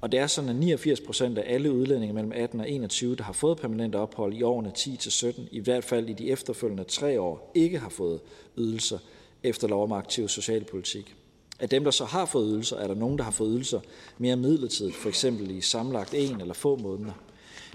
[0.00, 3.24] Og det er sådan, at 89 procent af alle udlændinge mellem 18 og 21, der
[3.24, 6.84] har fået permanent ophold i årene 10 til 17, i hvert fald i de efterfølgende
[6.84, 8.20] tre år, ikke har fået
[8.58, 8.98] ydelser
[9.42, 11.16] efter lov om aktiv socialpolitik.
[11.60, 13.80] Af dem, der så har fået ydelser, er der nogen, der har fået ydelser
[14.18, 17.12] mere midlertidigt, for eksempel i samlagt en eller få måneder.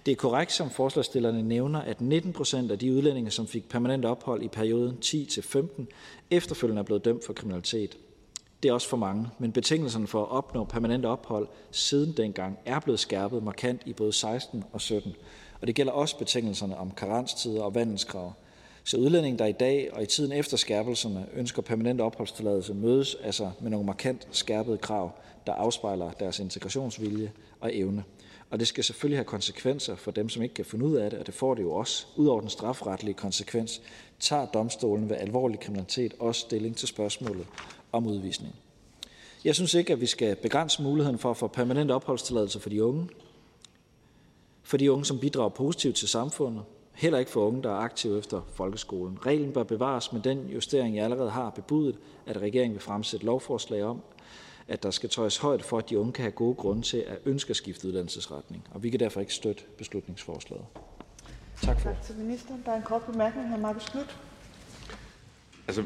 [0.05, 4.05] Det er korrekt, som forslagsstillerne nævner, at 19 procent af de udlændinge, som fik permanent
[4.05, 5.85] ophold i perioden 10-15,
[6.31, 7.97] efterfølgende er blevet dømt for kriminalitet.
[8.63, 12.79] Det er også for mange, men betingelserne for at opnå permanent ophold siden dengang er
[12.79, 15.15] blevet skærpet markant i både 16 og 17.
[15.61, 18.33] Og det gælder også betingelserne om karenstider og vandelskrav.
[18.83, 23.51] Så udlændinge, der i dag og i tiden efter skærpelserne ønsker permanent opholdstilladelse, mødes altså
[23.61, 25.11] med nogle markant skærpede krav,
[25.47, 28.03] der afspejler deres integrationsvilje og evne.
[28.49, 31.19] Og det skal selvfølgelig have konsekvenser for dem, som ikke kan finde ud af det,
[31.19, 32.05] og det får det jo også.
[32.15, 33.81] Udover den strafretlige konsekvens,
[34.19, 37.47] tager domstolen ved alvorlig kriminalitet også stilling til spørgsmålet
[37.91, 38.55] om udvisning.
[39.45, 42.83] Jeg synes ikke, at vi skal begrænse muligheden for at få permanent opholdstilladelse for de
[42.83, 43.09] unge.
[44.63, 46.63] For de unge, som bidrager positivt til samfundet.
[46.93, 49.25] Heller ikke for unge, der er aktive efter folkeskolen.
[49.25, 51.95] Reglen bør bevares med den justering, jeg allerede har bebudet,
[52.25, 54.01] at regeringen vil fremsætte lovforslag om,
[54.67, 57.17] at der skal tøjes højt for, at de unge kan have gode grunde til at
[57.25, 58.67] ønske at skifte uddannelsesretning.
[58.71, 60.65] Og vi kan derfor ikke støtte beslutningsforslaget.
[61.61, 61.89] Tak for.
[61.89, 62.61] Tak til ministeren.
[62.65, 63.55] Der er en kort bemærkning.
[63.55, 63.59] Hr.
[63.59, 64.17] Marcus Knudt.
[65.67, 65.83] Altså,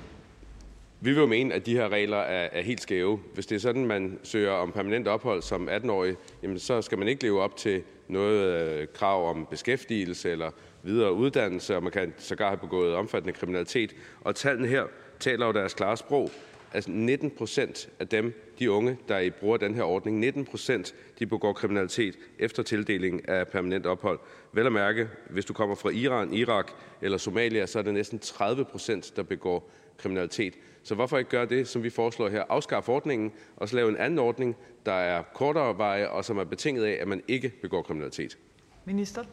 [1.02, 3.20] vi vil jo mene, at de her regler er, er helt skæve.
[3.34, 7.08] Hvis det er sådan, man søger om permanent ophold som 18-årig, jamen så skal man
[7.08, 10.52] ikke leve op til noget øh, krav om beskæftigelse eller
[10.84, 13.96] videre uddannelse, og man kan sågar have begået omfattende kriminalitet.
[14.22, 14.84] Og tallene her
[15.20, 16.32] taler jo deres klare sprog.
[16.74, 21.26] Altså 19 procent af dem, de unge, der bruger den her ordning, 19 procent, de
[21.26, 24.20] begår kriminalitet efter tildeling af permanent ophold.
[24.54, 28.20] Vel at mærke, hvis du kommer fra Iran, Irak eller Somalia, så er det næsten
[28.20, 30.54] 30 procent, der begår kriminalitet.
[30.86, 32.44] Så hvorfor ikke gøre det, som vi foreslår her?
[32.50, 34.56] Afskaffe ordningen, og så lave en anden ordning,
[34.86, 38.38] der er kortere veje, og som er betinget af, at man ikke begår kriminalitet.
[38.86, 39.24] Minister.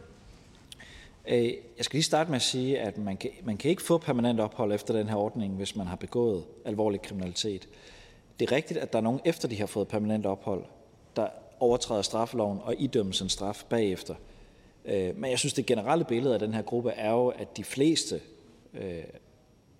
[1.28, 1.44] Øh,
[1.76, 4.40] jeg skal lige starte med at sige, at man kan, man kan ikke få permanent
[4.40, 7.68] ophold efter den her ordning, hvis man har begået alvorlig kriminalitet.
[8.40, 10.64] Det er rigtigt, at der er nogen efter de har fået permanent ophold,
[11.16, 11.26] der
[11.60, 14.14] overtræder straffeloven og idømmes en straf bagefter.
[14.84, 17.64] Øh, men jeg synes, det generelle billede af den her gruppe er jo, at de
[17.64, 18.20] fleste
[18.74, 19.04] øh,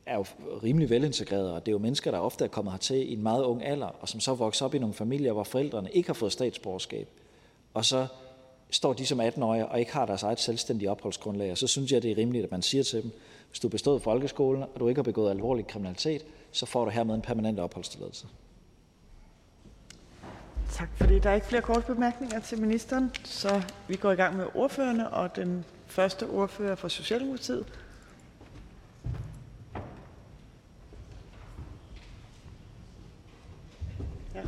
[0.06, 0.24] er jo
[0.62, 3.44] rimelig velintegrerede, og det er jo mennesker, der ofte er kommet hertil i en meget
[3.44, 6.32] ung alder, og som så vokser op i nogle familier, hvor forældrene ikke har fået
[6.32, 7.08] statsborgerskab.
[7.74, 8.06] Og så
[8.70, 12.02] står de som 18-årige og ikke har deres eget selvstændige opholdsgrundlag, og så synes jeg,
[12.02, 13.10] det er rimeligt, at man siger til dem,
[13.48, 17.14] hvis du bestod folkeskolen, og du ikke har begået alvorlig kriminalitet, så får du hermed
[17.14, 18.26] en permanent opholdstilladelse.
[20.72, 21.22] Tak for det.
[21.22, 25.10] Der er ikke flere korte bemærkninger til ministeren, så vi går i gang med ordførerne,
[25.10, 27.66] og den første ordfører fra Socialdemokratiet.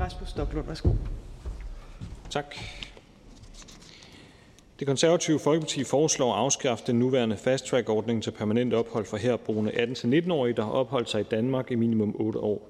[0.01, 0.89] Rasmus Stoklund, værsgo.
[2.31, 2.55] Tak.
[4.78, 10.55] Det konservative Folkeparti foreslår at afskaffe den nuværende fast-track-ordning til permanent ophold for herboende 18-19-årige,
[10.55, 12.69] der har opholdt sig i Danmark i minimum 8 år.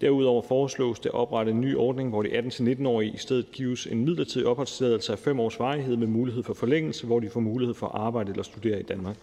[0.00, 4.04] Derudover foreslås det at oprette en ny ordning, hvor de 18-19-årige i stedet gives en
[4.04, 7.86] midlertidig opholdstilladelse af 5 års varighed med mulighed for forlængelse, hvor de får mulighed for
[7.86, 9.16] at arbejde eller studere i Danmark.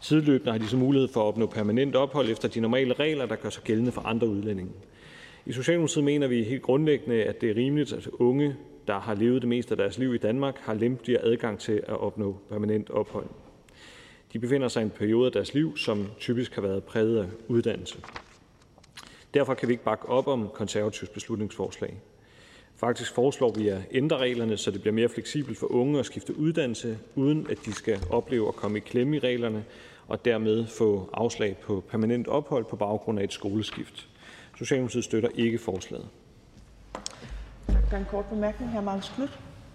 [0.00, 3.36] Sideløbende har de så mulighed for at opnå permanent ophold efter de normale regler, der
[3.36, 4.72] gør sig gældende for andre udlændinge.
[5.46, 8.56] I Socialdemokratiet mener vi helt grundlæggende, at det er rimeligt, at unge,
[8.86, 12.00] der har levet det meste af deres liv i Danmark, har lempeligere adgang til at
[12.00, 13.26] opnå permanent ophold.
[14.32, 17.26] De befinder sig i en periode af deres liv, som typisk har været præget af
[17.48, 17.98] uddannelse.
[19.34, 21.94] Derfor kan vi ikke bakke op om konservativs beslutningsforslag.
[22.76, 26.38] Faktisk foreslår vi at ændre reglerne, så det bliver mere fleksibelt for unge at skifte
[26.38, 29.64] uddannelse, uden at de skal opleve at komme i klemme i reglerne
[30.08, 34.08] og dermed få afslag på permanent ophold på baggrund af et skoleskift.
[34.62, 36.08] Socialdemokratiet støtter ikke forslaget.
[37.66, 38.70] Der er en kort bemærkning.
[38.70, 38.80] Hr.
[38.80, 39.30] Marcus Knudt.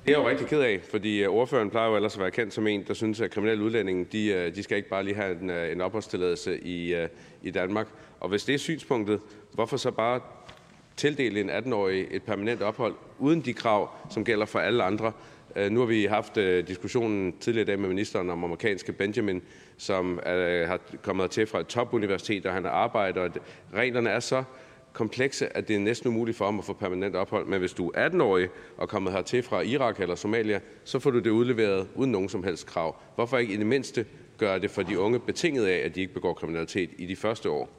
[0.06, 2.32] Det er jeg jo rigtig ked af, fordi øh, ordføreren plejer jo ellers at være
[2.32, 5.16] kendt som en, der synes, at kriminelle udlændinge, de, øh, de skal ikke bare lige
[5.16, 7.06] have en, øh, en opholdstilladelse i,
[7.44, 7.88] i Danmark.
[8.20, 9.20] Og hvis det er synspunktet,
[9.54, 10.22] hvorfor så bare
[10.98, 15.12] tildele en 18-årig et permanent ophold, uden de krav, som gælder for alle andre?
[15.70, 16.36] Nu har vi haft
[16.68, 19.42] diskussionen tidligere i dag med ministeren om amerikanske Benjamin,
[19.78, 23.32] som er, har kommet til fra et topuniversitet, og han arbejder, og
[23.74, 24.44] reglerne er så
[24.98, 27.46] komplekse, at det er næsten umuligt for ham at få permanent ophold.
[27.46, 31.20] Men hvis du er 18-årig og kommet hertil fra Irak eller Somalia, så får du
[31.20, 32.96] det udleveret uden nogen som helst krav.
[33.16, 34.06] Hvorfor ikke i det mindste
[34.38, 37.50] gøre det for de unge betinget af, at de ikke begår kriminalitet i de første
[37.50, 37.70] år?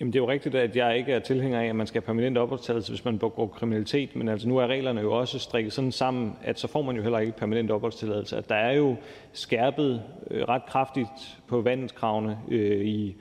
[0.00, 2.06] Jamen, det er jo rigtigt, at jeg ikke er tilhænger af, at man skal have
[2.06, 4.16] permanent opholdstilladelse, hvis man begår kriminalitet.
[4.16, 7.02] Men altså, nu er reglerne jo også strikket sådan sammen, at så får man jo
[7.02, 8.36] heller ikke permanent opholdstilladelse.
[8.36, 8.96] At der er jo
[9.32, 13.16] skærpet øh, ret kraftigt på vandelskravene øh, i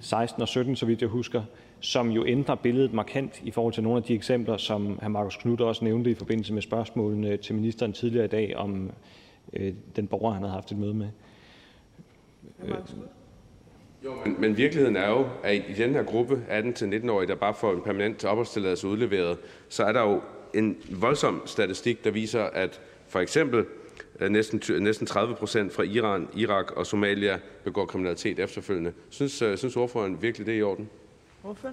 [0.00, 1.42] 16 og 17, så vidt jeg husker,
[1.80, 5.08] som jo ændrer billedet markant i forhold til nogle af de eksempler, som hr.
[5.08, 8.90] Markus Knudt også nævnte i forbindelse med spørgsmålene til ministeren tidligere i dag om
[9.52, 11.08] øh, den borger, han havde haft et møde med.
[12.64, 12.74] Øh,
[14.02, 17.82] men, men virkeligheden er jo, at i den her gruppe 18-19-årige, der bare får en
[17.82, 20.20] permanent opholdstilladelse udleveret, så er der jo
[20.54, 23.66] en voldsom statistik, der viser, at for eksempel
[24.20, 28.92] øh, næsten, næsten 30 procent fra Iran, Irak og Somalia begår kriminalitet efterfølgende.
[29.10, 30.90] Synes, øh, synes ordføreren virkelig, det er i orden?
[31.44, 31.72] Ordfører?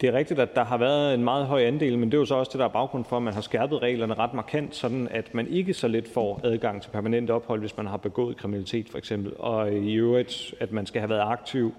[0.00, 2.24] Det er rigtigt, at der har været en meget høj andel, men det er jo
[2.24, 5.08] så også det, der er baggrund for, at man har skærpet reglerne ret markant, sådan
[5.10, 8.88] at man ikke så let får adgang til permanent ophold, hvis man har begået kriminalitet
[8.88, 9.32] for eksempel.
[9.38, 11.74] Og i øvrigt, at man skal have været aktiv,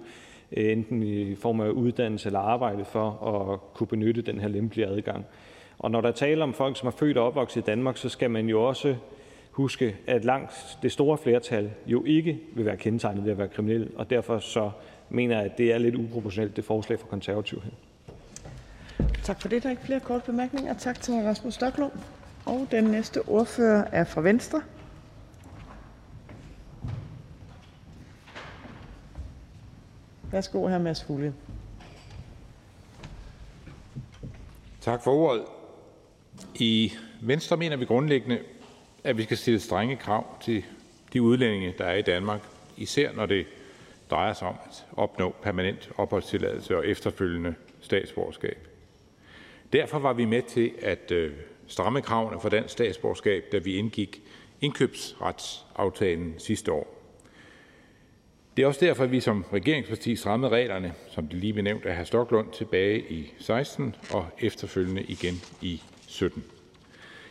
[0.51, 4.87] øh, enten i form af uddannelse eller arbejde, for at kunne benytte den her lempelige
[4.87, 5.25] adgang.
[5.79, 8.31] Og når der taler om folk, som er født og opvokset i Danmark, så skal
[8.31, 8.95] man jo også
[9.51, 13.89] huske, at langt det store flertal jo ikke vil være kendetegnet ved at være kriminel,
[13.95, 14.69] og derfor så
[15.09, 17.71] mener jeg, at det er lidt uproportionelt, det forslag fra konservativ her.
[19.27, 19.63] Tak for det.
[19.63, 20.73] Der er ikke flere korte bemærkninger.
[20.73, 21.27] Tak til hr.
[21.27, 21.91] Rasmus Stoklund.
[22.45, 24.61] Og den næste ordfører er fra Venstre.
[30.31, 30.77] Værsgo, hr.
[30.77, 31.33] Mads Fugle.
[34.81, 35.43] Tak for ordet.
[36.55, 38.39] I Venstre mener vi grundlæggende,
[39.03, 40.63] at vi skal stille strenge krav til
[41.13, 42.41] de udlændinge, der er i Danmark,
[42.77, 43.45] især når det
[44.09, 48.66] drejer sig om at opnå permanent opholdstilladelse og efterfølgende statsborgerskab.
[49.73, 51.33] Derfor var vi med til at øh,
[51.67, 54.21] stramme kravene for dansk statsborgerskab, da vi indgik
[54.61, 56.97] indkøbsretsaftalen sidste år.
[58.57, 61.85] Det er også derfor, at vi som regeringsparti strammede reglerne, som det lige blev nævnt
[61.85, 62.03] af hr.
[62.03, 66.43] Stoklund, tilbage i 16 og efterfølgende igen i 17.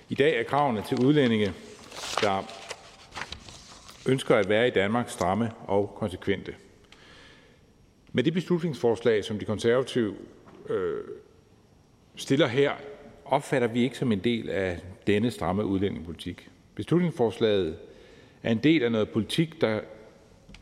[0.08, 1.52] I dag er kravene til udlændinge,
[2.20, 2.42] der
[4.08, 6.54] ønsker at være i Danmark, stramme og konsekvente.
[8.12, 10.14] Med det beslutningsforslag, som de konservative
[10.68, 11.04] øh,
[12.16, 12.72] stiller her,
[13.24, 16.48] opfatter vi ikke som en del af denne stramme udlændingepolitik.
[16.74, 17.78] Beslutningsforslaget
[18.43, 19.80] er en del af noget politik, der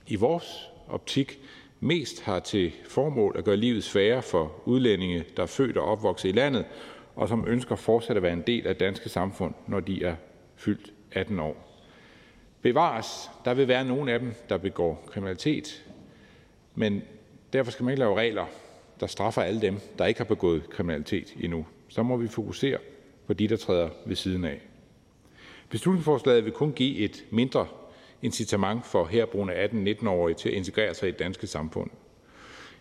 [0.07, 1.39] i vores optik
[1.81, 6.29] mest har til formål at gøre livet sværere for udlændinge, der er født og opvokset
[6.29, 6.65] i landet,
[7.17, 10.15] og som ønsker fortsat at være en del af det danske samfund, når de er
[10.57, 11.85] fyldt 18 år.
[12.63, 15.85] Bevares, der vil være nogle af dem, der begår kriminalitet,
[16.75, 17.03] men
[17.53, 18.47] derfor skal man ikke lave regler,
[19.05, 21.67] der straffer alle dem, der ikke har begået kriminalitet endnu.
[21.89, 22.79] Så må vi fokusere
[23.27, 24.61] på de, der træder ved siden af.
[25.69, 27.67] Beslutningsforslaget vil kun give et mindre
[28.23, 31.91] incitament for herboende 18-19-årige til at integrere sig i det danske samfund.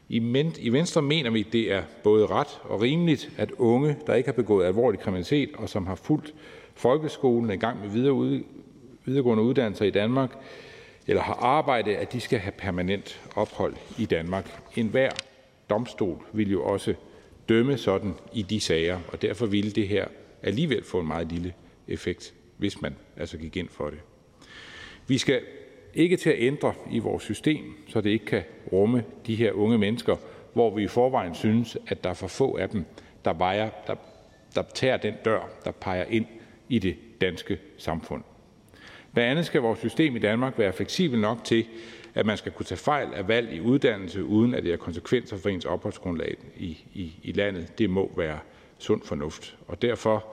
[0.10, 4.34] I Venstre mener vi, det er både ret og rimeligt, at unge, der ikke har
[4.34, 6.34] begået alvorlig kriminalitet, og som har fulgt
[6.76, 7.90] folkeskolen i gang med
[9.06, 10.38] videregående uddannelser i Danmark,
[11.08, 14.62] eller har arbejde, at de skal have permanent ophold i Danmark.
[14.76, 15.10] En hver
[15.74, 16.94] domstol vil jo også
[17.50, 20.06] dømme sådan i de sager, og derfor ville det her
[20.44, 21.54] alligevel få en meget lille
[21.88, 24.00] effekt, hvis man altså gik ind for det.
[25.08, 25.42] Vi skal
[25.94, 29.78] ikke til at ændre i vores system, så det ikke kan rumme de her unge
[29.78, 30.16] mennesker,
[30.54, 32.86] hvor vi i forvejen synes, at der er for få af dem,
[33.26, 33.96] der, vejer, der,
[34.56, 36.26] der tager den dør, der peger ind
[36.70, 38.24] i det danske samfund.
[39.14, 41.66] Blandt andet skal vores system i Danmark være fleksibel nok til,
[42.14, 45.38] at man skal kunne tage fejl af valg i uddannelse, uden at det har konsekvenser
[45.38, 47.80] for ens opholdsgrundlag i, i, i landet.
[47.80, 48.40] Det må være
[48.78, 49.58] sund fornuft.
[49.68, 50.26] Og derfor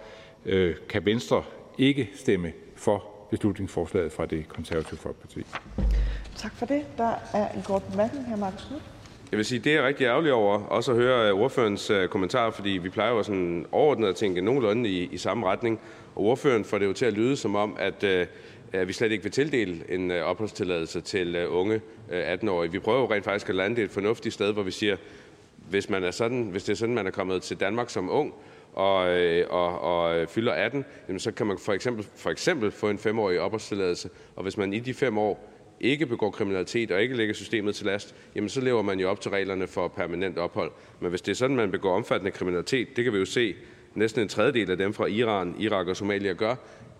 [0.46, 1.42] øh, kan Venstre
[1.78, 5.46] ikke stemme for beslutningsforslaget fra det konservative Folkeparti.
[6.36, 6.82] Tak for det.
[6.98, 8.82] Der er en kort bemærkning, her Markus Knudt.
[9.30, 12.50] Jeg vil sige, det er rigtig ærgerligt over også at høre øh, ordførens uh, kommentar,
[12.50, 15.80] fordi vi plejer jo sådan overordnet at tænke nogenlunde i, i samme retning.
[16.14, 18.26] Og ordføren får det jo til at lyde som om, at uh,
[18.72, 21.80] at vi slet ikke vil tildele en øh, opholdstilladelse til øh, unge
[22.10, 22.72] 18-årige.
[22.72, 24.96] Vi prøver jo rent faktisk at lande det et fornuftigt sted, hvor vi siger,
[25.68, 28.34] hvis, man er sådan, hvis det er sådan, man er kommet til Danmark som ung,
[28.72, 28.96] og,
[29.50, 33.40] og, og fylder 18, jamen så kan man for eksempel, for eksempel få en femårig
[33.40, 34.10] opholdstilladelse.
[34.36, 37.86] Og hvis man i de fem år ikke begår kriminalitet og ikke lægger systemet til
[37.86, 40.72] last, jamen så lever man jo op til reglerne for permanent ophold.
[41.00, 43.54] Men hvis det er sådan, man begår omfattende kriminalitet, det kan vi jo se,
[43.94, 46.54] næsten en tredjedel af dem fra Iran, Irak og Somalia gør,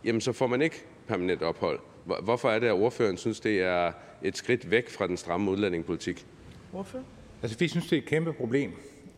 [0.05, 1.79] jamen så får man ikke permanent ophold.
[2.23, 3.93] Hvorfor er det, at ordføreren synes, det er
[4.23, 6.27] et skridt væk fra den stramme udlændingepolitik?
[6.71, 6.99] Hvorfor?
[7.43, 8.73] Altså, vi synes, det er et kæmpe problem,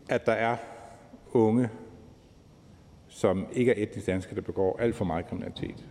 [0.09, 0.57] at der er
[1.33, 1.69] unge,
[3.09, 5.87] som ikke er etnisk danske, der begår alt for meget kriminalitet.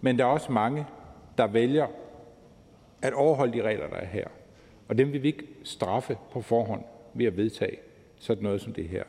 [0.00, 0.86] Men der er også mange,
[1.38, 1.86] der vælger
[3.02, 4.26] at overholde de regler, der er her.
[4.88, 6.84] Og dem vil vi ikke straffe på forhånd
[7.14, 7.76] ved at vedtage
[8.18, 9.04] sådan noget som det her.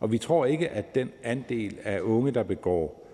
[0.00, 3.08] Og vi tror ikke, at den andel af unge, der begår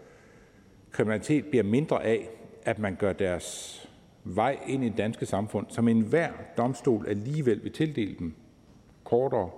[0.91, 2.29] kriminalitet, bliver mindre af,
[2.65, 3.79] at man gør deres
[4.25, 8.35] vej ind i det danske samfund, som enhver domstol alligevel vil tildele dem,
[9.05, 9.51] kortere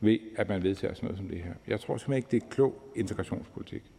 [0.00, 1.54] ved, at man vedtager sådan noget som det her.
[1.66, 3.92] Jeg tror simpelthen ikke, det er klog integrationspolitik.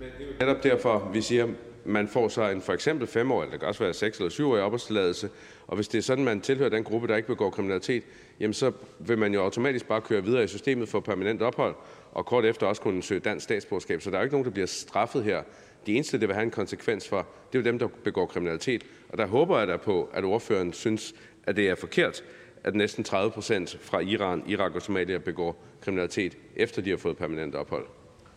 [0.00, 1.48] Men det er jo netop derfor, vi siger,
[1.84, 4.62] man får så en for eksempel femårig, eller det kan også være seks eller syvårig
[4.62, 5.30] opholdstilladelse,
[5.66, 8.02] og hvis det er sådan, man tilhører den gruppe, der ikke begår kriminalitet,
[8.40, 11.74] jamen så vil man jo automatisk bare køre videre i systemet for permanent ophold,
[12.12, 14.02] og kort efter også kunne søge dansk statsborgerskab.
[14.02, 15.42] Så der er jo ikke nogen, der bliver straffet her.
[15.86, 18.86] De eneste, det vil have en konsekvens for, det er jo dem, der begår kriminalitet.
[19.08, 21.14] Og der håber jeg da på, at ordføreren synes,
[21.44, 22.24] at det er forkert,
[22.64, 27.16] at næsten 30 procent fra Iran, Irak og Somalia begår kriminalitet, efter de har fået
[27.16, 27.86] permanent ophold.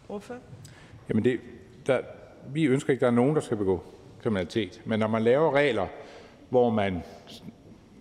[0.10, 0.40] Ordfører?
[1.10, 1.40] Jamen det,
[1.88, 2.00] der,
[2.54, 3.84] vi ønsker ikke, at der er nogen, der skal begå
[4.22, 4.82] kriminalitet.
[4.86, 5.88] Men når man laver regler,
[6.50, 7.04] hvor man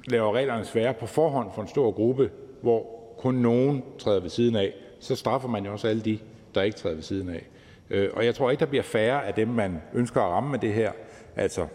[0.07, 2.31] laver reglerne svære på forhånd for en stor gruppe,
[2.61, 2.87] hvor
[3.19, 6.19] kun nogen træder ved siden af, så straffer man jo også alle de,
[6.55, 7.47] der ikke træder ved siden af.
[7.91, 10.59] Øh, og jeg tror ikke, der bliver færre af dem, man ønsker at ramme med
[10.59, 10.93] det her,
[11.37, 11.67] altså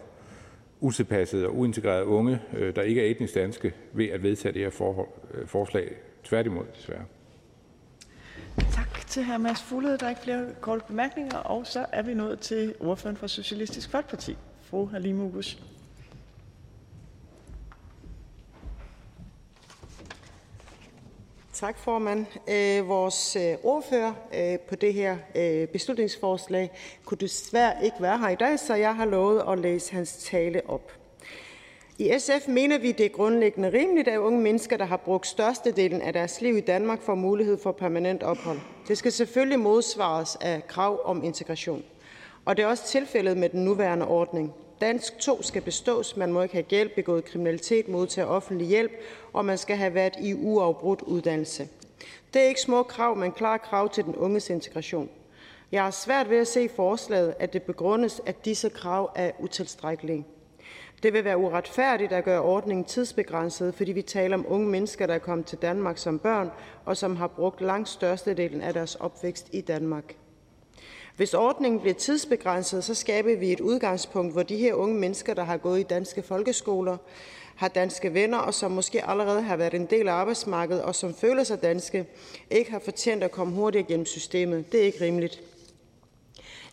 [0.79, 4.69] utilpassede og uintegrerede unge, øh, der ikke er etnisk danske, ved at vedtage det her
[4.69, 5.91] forhold, øh, forslag.
[6.23, 7.03] Tværtimod, desværre.
[8.57, 9.38] Tak til hr.
[9.38, 9.97] Mads Fuglede.
[9.97, 13.91] Der er ikke flere korte bemærkninger, og så er vi nået til ordføreren for Socialistisk
[13.91, 15.57] Folkeparti, fru Halime Oguz.
[21.53, 22.25] Tak, formand.
[22.49, 26.71] Øh, vores øh, ordfører øh, på det her øh, beslutningsforslag
[27.05, 30.69] kunne desværre ikke være her i dag, så jeg har lovet at læse hans tale
[30.69, 30.91] op.
[31.99, 36.01] I SF mener vi, det er grundlæggende rimeligt, at unge mennesker, der har brugt størstedelen
[36.01, 38.59] af deres liv i Danmark, får mulighed for permanent ophold.
[38.87, 41.83] Det skal selvfølgelig modsvares af krav om integration.
[42.45, 44.53] Og det er også tilfældet med den nuværende ordning.
[44.81, 48.91] Dansk 2 skal bestås, man må ikke have gæld, begået kriminalitet, modtage offentlig hjælp,
[49.33, 51.67] og man skal have været i uafbrudt uddannelse.
[52.33, 55.09] Det er ikke små krav, men klare krav til den unges integration.
[55.71, 59.31] Jeg har svært ved at se i forslaget, at det begrundes, at disse krav er
[59.39, 60.25] utilstrækkelige.
[61.03, 65.13] Det vil være uretfærdigt at gøre ordningen tidsbegrænset, fordi vi taler om unge mennesker, der
[65.13, 66.51] er kommet til Danmark som børn,
[66.85, 70.15] og som har brugt langt størstedelen af deres opvækst i Danmark.
[71.15, 75.43] Hvis ordningen bliver tidsbegrænset, så skaber vi et udgangspunkt, hvor de her unge mennesker, der
[75.43, 76.97] har gået i danske folkeskoler,
[77.55, 81.13] har danske venner, og som måske allerede har været en del af arbejdsmarkedet, og som
[81.13, 82.05] føler sig danske,
[82.51, 84.71] ikke har fortjent at komme hurtigt gennem systemet.
[84.71, 85.41] Det er ikke rimeligt.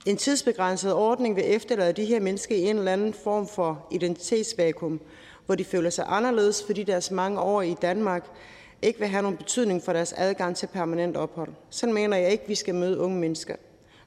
[0.06, 5.00] En tidsbegrænset ordning vil efterlade de her mennesker i en eller anden form for identitetsvakuum,
[5.46, 8.26] hvor de føler sig anderledes, fordi deres mange år i Danmark
[8.82, 11.52] ikke vil have nogen betydning for deres adgang til permanent ophold.
[11.70, 13.56] Sådan mener jeg ikke, vi skal møde unge mennesker,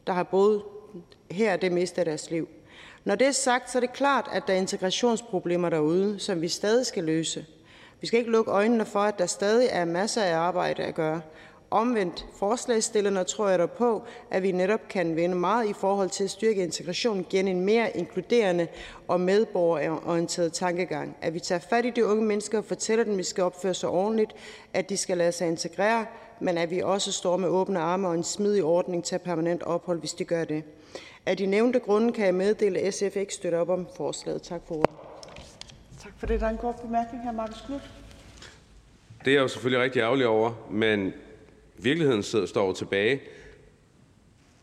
[0.08, 0.62] der har boet
[1.32, 2.48] her det meste af deres liv.
[3.06, 6.48] Når det er sagt, så er det klart, at der er integrationsproblemer derude, som vi
[6.48, 7.46] stadig skal løse.
[8.02, 11.22] Vi skal ikke lukke øjnene for, at der stadig er masser af arbejde at gøre,
[11.72, 16.24] Omvendt forslagsstillerne tror jeg der på, at vi netop kan vinde meget i forhold til
[16.24, 18.68] at styrke integration gennem en mere inkluderende
[19.08, 21.18] og medborgerorienteret tankegang.
[21.22, 23.74] At vi tager fat i de unge mennesker og fortæller dem, at de skal opføre
[23.74, 24.32] sig ordentligt,
[24.74, 26.06] at de skal lade sig integrere,
[26.40, 30.00] men at vi også står med åbne arme og en smidig ordning til permanent ophold,
[30.00, 30.64] hvis de gør det.
[31.26, 34.42] Af de nævnte grunde kan jeg meddele, at SF ikke støtter op om forslaget.
[34.42, 34.90] Tak for ordet.
[36.04, 36.40] Tak for det.
[36.40, 37.92] Der er en kort bemærkning her, Markus Knudt.
[39.20, 41.14] Det er jeg jo selvfølgelig rigtig ærgerlig over, men
[41.78, 43.22] Virkeligheden står tilbage,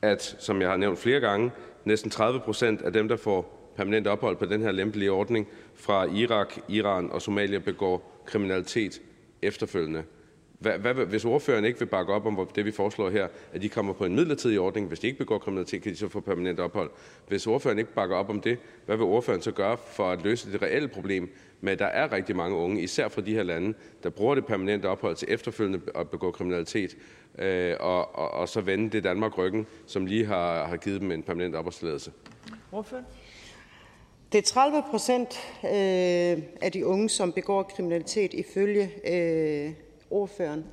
[0.02, 1.50] at, som jeg har nævnt flere gange,
[1.84, 6.04] næsten 30 procent af dem, der får permanent ophold på den her lempelige ordning fra
[6.04, 9.02] Irak, Iran og Somalia, begår kriminalitet
[9.42, 10.02] efterfølgende.
[10.58, 13.68] Hvad, hvad, hvis ordføreren ikke vil bakke op om det, vi foreslår her, at de
[13.68, 16.60] kommer på en midlertidig ordning, hvis de ikke begår kriminalitet, kan de så få permanent
[16.60, 16.90] ophold.
[17.28, 20.52] Hvis ordføreren ikke bakker op om det, hvad vil ordføreren så gøre for at løse
[20.52, 21.30] det reelle problem
[21.72, 24.86] at der er rigtig mange unge, især fra de her lande, der bruger det permanente
[24.86, 26.96] ophold til efterfølgende at begå kriminalitet,
[27.38, 31.10] øh, og, og, og så vende det Danmark ryggen, som lige har, har givet dem
[31.10, 32.12] en permanent opholdstilladelse?
[32.72, 33.06] Ordføreren?
[34.32, 39.72] Det er 30 procent øh, af de unge, som begår kriminalitet ifølge øh,
[40.10, 40.64] ordføreren.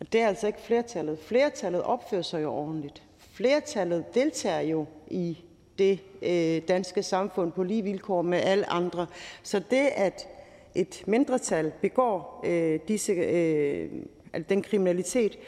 [0.00, 1.18] Og det er altså ikke flertallet.
[1.18, 3.02] Flertallet opfører sig jo ordentligt.
[3.18, 5.38] Flertallet deltager jo i
[5.78, 9.06] det øh, danske samfund på lige vilkår med alle andre.
[9.42, 10.28] Så det, at
[10.74, 13.90] et mindretal begår øh, disse, øh,
[14.48, 15.38] den kriminalitet,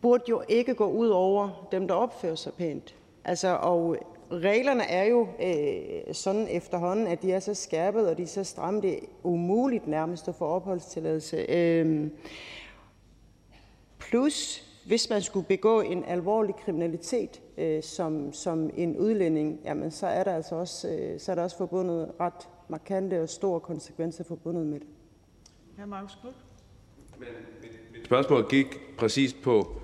[0.00, 2.94] burde jo ikke gå ud over dem, der opfører sig pænt.
[3.24, 3.96] Altså, og
[4.32, 8.44] reglerne er jo øh, sådan efterhånden, at de er så skærpet, og de er så
[8.44, 11.36] stramme, det er umuligt nærmest at få opholdstilladelse.
[11.36, 12.10] Øh,
[13.98, 20.06] plus hvis man skulle begå en alvorlig kriminalitet øh, som, som en udlænding, jamen så
[20.06, 24.24] er der altså også, øh, så er der også forbundet ret markante og store konsekvenser
[24.24, 24.88] forbundet med det.
[25.78, 25.86] Hr.
[25.86, 26.36] Marcus Knudt.
[27.92, 28.66] Mit spørgsmål gik
[28.98, 29.80] præcis på,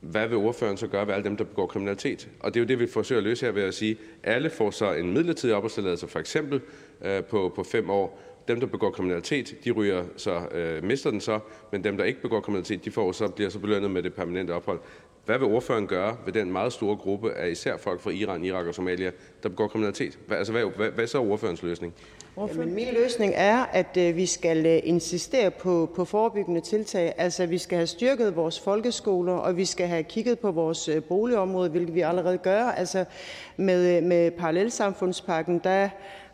[0.00, 2.28] hvad vil ordføreren så gøre ved alle dem, der begår kriminalitet?
[2.40, 4.50] Og det er jo det, vi forsøger at løse her ved at sige, at alle
[4.50, 6.60] får så en midlertidig opholdstilladelse, for eksempel
[7.00, 8.20] øh, på, på fem år.
[8.48, 11.38] Dem, der begår kriminalitet, de ryger så, øh, mister den så,
[11.72, 14.52] men dem, der ikke begår kriminalitet, de får så, bliver så belønnet med det permanente
[14.52, 14.80] ophold.
[15.24, 18.66] Hvad vil ordføreren gøre ved den meget store gruppe af især folk fra Iran, Irak
[18.66, 19.10] og Somalia,
[19.42, 20.18] der begår kriminalitet?
[20.26, 21.94] Hvad, altså, hvad, hvad, hvad er så ordførerens løsning?
[22.38, 27.14] Jamen, min løsning er, at øh, vi skal øh, insistere på, på forebyggende tiltag.
[27.16, 31.02] Altså, vi skal have styrket vores folkeskoler, og vi skal have kigget på vores øh,
[31.02, 32.62] boligområde, hvilket vi allerede gør.
[32.64, 33.04] Altså,
[33.56, 35.88] med, øh, med parallelsamfundspakken, der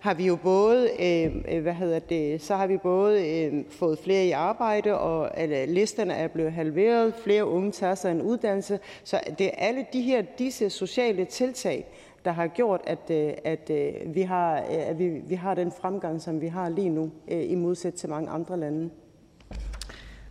[0.04, 3.98] har vi jo både, øh, øh, hvad hedder det, så har vi både øh, fået
[3.98, 8.78] flere i arbejde, og øh, listerne er blevet halveret, flere unge tager sig en uddannelse.
[9.04, 11.86] Så det er alle de her, disse sociale tiltag,
[12.24, 15.72] der har gjort, at, øh, at, øh, vi, har, øh, at vi, vi har den
[15.72, 18.90] fremgang, som vi har lige nu, øh, i modsætning til mange andre lande.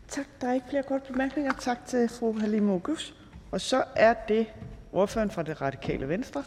[0.07, 0.25] Tak.
[0.41, 1.51] Der er ikke flere korte bemærkninger.
[1.59, 3.13] Tak til fru Halime Oguz.
[3.51, 4.45] Og så er det
[4.91, 6.43] ordføreren fra det radikale venstre.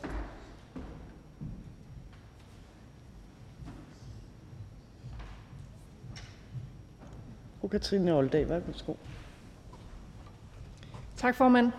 [7.66, 8.92] Fru Katrine Olldag, værsgo.
[11.16, 11.72] Tak, formand.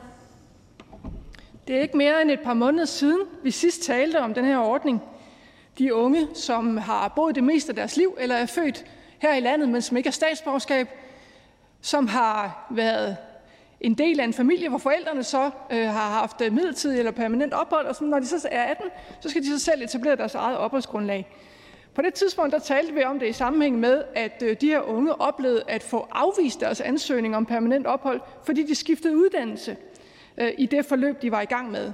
[1.67, 4.57] Det er ikke mere end et par måneder siden, vi sidst talte om den her
[4.57, 5.01] ordning.
[5.77, 8.85] De unge, som har boet det meste af deres liv eller er født
[9.19, 10.87] her i landet, men som ikke har statsborgerskab,
[11.81, 13.17] som har været
[13.81, 17.87] en del af en familie, hvor forældrene så øh, har haft midlertidig eller permanent ophold,
[17.87, 18.85] og så, når de så er 18,
[19.19, 21.27] så skal de så selv etablere deres eget opholdsgrundlag.
[21.97, 24.81] På det tidspunkt der talte vi om det i sammenhæng med, at øh, de her
[24.81, 29.77] unge oplevede at få afvist deres ansøgning om permanent ophold, fordi de skiftede uddannelse
[30.37, 31.93] øh, i det forløb, de var i gang med.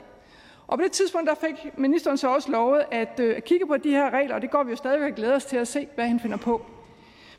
[0.68, 2.84] Og på det tidspunkt der fik ministeren så også lovet
[3.20, 5.36] øh, at kigge på de her regler, og det går vi jo stadigvæk og glæder
[5.36, 6.66] os til at se, hvad han finder på.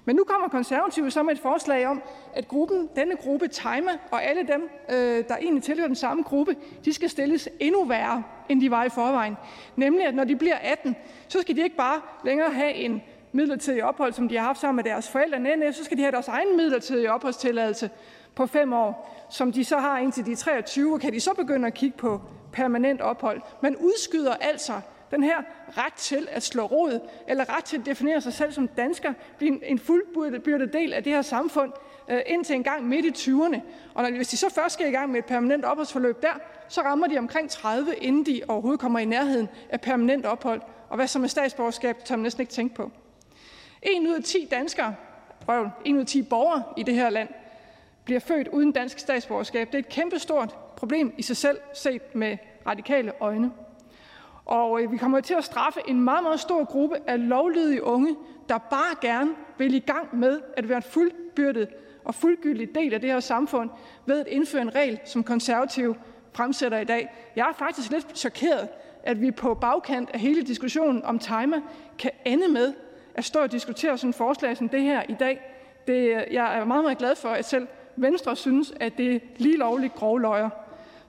[0.05, 2.03] Men nu kommer konservative så med et forslag om,
[2.35, 6.57] at gruppen, denne gruppe Time og alle dem, øh, der egentlig tilhører den samme gruppe,
[6.85, 9.37] de skal stilles endnu værre, end de var i forvejen.
[9.77, 10.97] Nemlig, at når de bliver 18,
[11.29, 13.03] så skal de ikke bare længere have en
[13.33, 15.39] midlertidig ophold, som de har haft sammen med deres forældre.
[15.39, 17.91] Nej, nej, så skal de have deres egen midlertidige opholdstilladelse
[18.35, 21.35] på fem år, som de så har indtil de er 23, og kan de så
[21.35, 22.21] begynde at kigge på
[22.53, 23.41] permanent ophold.
[23.63, 24.73] Man udskyder altså
[25.15, 25.37] den her
[25.77, 29.65] ret til at slå rod, eller ret til at definere sig selv som dansker, blive
[29.65, 31.73] en fuldbyrdet del af det her samfund,
[32.09, 33.61] øh, indtil en gang midt i 20'erne.
[33.95, 36.81] Og når, hvis de så først skal i gang med et permanent opholdsforløb der, så
[36.81, 40.61] rammer de omkring 30, inden de overhovedet kommer i nærheden af permanent ophold.
[40.89, 42.91] Og hvad så med statsborgerskab, tør man næsten ikke tænke på.
[43.83, 44.95] En ud af 10 danskere,
[45.41, 47.29] prøv, en ud af 10 borgere i det her land,
[48.05, 49.67] bliver født uden dansk statsborgerskab.
[49.67, 52.37] Det er et kæmpestort problem i sig selv, set med
[52.67, 53.51] radikale øjne.
[54.47, 58.17] Og øh, vi kommer til at straffe en meget, meget stor gruppe af lovlydige unge,
[58.49, 61.69] der bare gerne vil i gang med at være en fuldbyrdet
[62.05, 63.71] og fuldgyldig del af det her samfund
[64.07, 65.95] ved at indføre en regel, som konservative
[66.33, 67.09] fremsætter i dag.
[67.37, 68.69] Jeg er faktisk lidt chokeret,
[69.03, 71.61] at vi på bagkant af hele diskussionen om timer
[71.99, 72.75] kan ende med
[73.15, 75.41] at stå og diskutere sådan et forslag som det her i dag.
[75.87, 77.67] Det, øh, jeg er meget, meget glad for, at selv
[77.97, 80.51] Venstre synes, at det er lige lovligt grove løjer.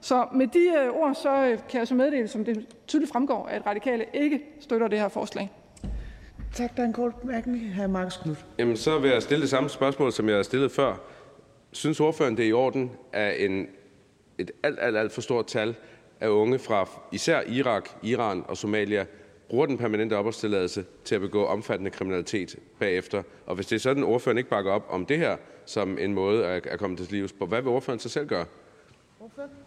[0.06, 3.46] Så med de øh, ord så øh, kan jeg så meddele, som det tydeligt fremgår,
[3.46, 5.52] at radikale ikke støtter det her forslag.
[6.54, 6.76] Tak.
[6.76, 7.74] Der er en kort bemærkning.
[7.74, 7.86] Hr.
[7.86, 8.46] Marcus Knudt.
[8.58, 10.94] Jamen, så vil jeg stille det samme spørgsmål, som jeg har stillet før.
[11.72, 13.66] Synes ordføreren, det er i orden, at en,
[14.38, 15.74] et alt, alt, alt for stort tal
[16.20, 19.06] af unge fra især Irak, Iran og Somalia
[19.48, 23.22] bruger den permanente opholdstilladelse til at begå omfattende kriminalitet bagefter?
[23.46, 26.14] Og hvis det er sådan, at ordføreren ikke bakker op om det her som en
[26.14, 28.44] måde at komme til livs på, hvad vil ordføreren så selv gøre?
[29.20, 29.65] Ordføreren?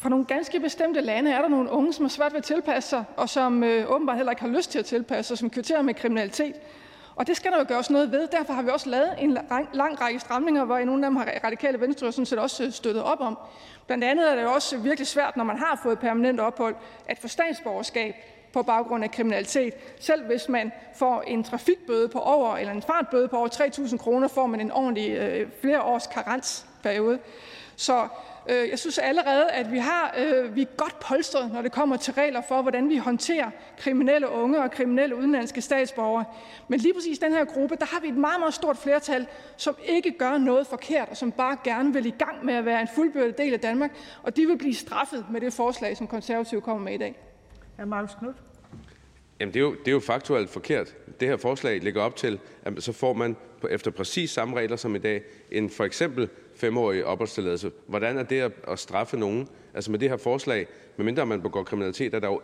[0.00, 2.90] For nogle ganske bestemte lande er der nogle unge, som har svært ved at tilpasse
[2.90, 5.82] sig, og som øh, åbenbart heller ikke har lyst til at tilpasse sig, som kvitterer
[5.82, 6.54] med kriminalitet.
[7.16, 8.28] Og det skal der jo gøres noget ved.
[8.32, 11.28] Derfor har vi også lavet en lang, lang række stramninger, hvor nogle af dem har
[11.44, 13.38] radikale venstre sådan set også øh, støttet op om.
[13.86, 16.74] Blandt andet er det jo også virkelig svært, når man har fået permanent ophold,
[17.08, 18.14] at få statsborgerskab
[18.52, 19.74] på baggrund af kriminalitet.
[20.00, 24.28] Selv hvis man får en trafikbøde på over, eller en fartbøde på over 3.000 kroner,
[24.28, 27.18] får man en ordentlig øh, flere års karensperiode.
[27.76, 28.08] Så
[28.54, 32.14] jeg synes allerede, at vi, har, øh, vi er godt polstret, når det kommer til
[32.14, 36.24] regler for, hvordan vi håndterer kriminelle unge og kriminelle udenlandske statsborgere.
[36.68, 39.26] Men lige præcis den her gruppe, der har vi et meget, meget stort flertal,
[39.56, 42.80] som ikke gør noget forkert, og som bare gerne vil i gang med at være
[42.80, 43.90] en fuldbyrdet del af Danmark,
[44.22, 47.18] og de vil blive straffet med det forslag, som konservative kommer med i dag.
[47.78, 47.84] Hr.
[47.84, 48.36] Marcus Knudt.
[49.40, 50.94] Jamen, det er, jo, det er jo faktuelt forkert.
[51.20, 53.36] Det her forslag ligger op til, at så får man
[53.70, 57.72] efter præcis samme regler som i dag en for eksempel femårig opholdstilladelse.
[57.86, 59.48] Hvordan er det at, at straffe nogen?
[59.74, 60.66] Altså med det her forslag,
[60.96, 62.40] medmindre man begår kriminalitet, er der jo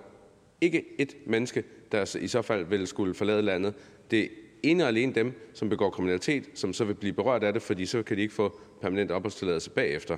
[0.61, 3.75] ikke et menneske, der i så fald vil skulle forlade landet.
[4.11, 4.29] Det er
[4.63, 7.87] ene og alene dem, som begår kriminalitet, som så vil blive berørt af det, fordi
[7.87, 10.17] så kan de ikke få permanent opholdstilladelse bagefter.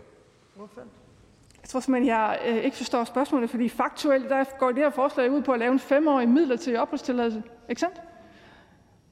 [1.62, 5.31] Jeg tror simpelthen, jeg øh, ikke forstår spørgsmålet, fordi faktuelt der går det her forslag
[5.31, 7.43] ud på at lave en femårig midlertidig opholdstilladelse.
[7.68, 7.97] Ikke sandt?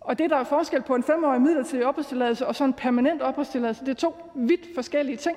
[0.05, 3.85] Og det, der er forskel på en femårig midlertidig opholdstilladelse og så en permanent opholdstilladelse,
[3.85, 5.37] det er to vidt forskellige ting.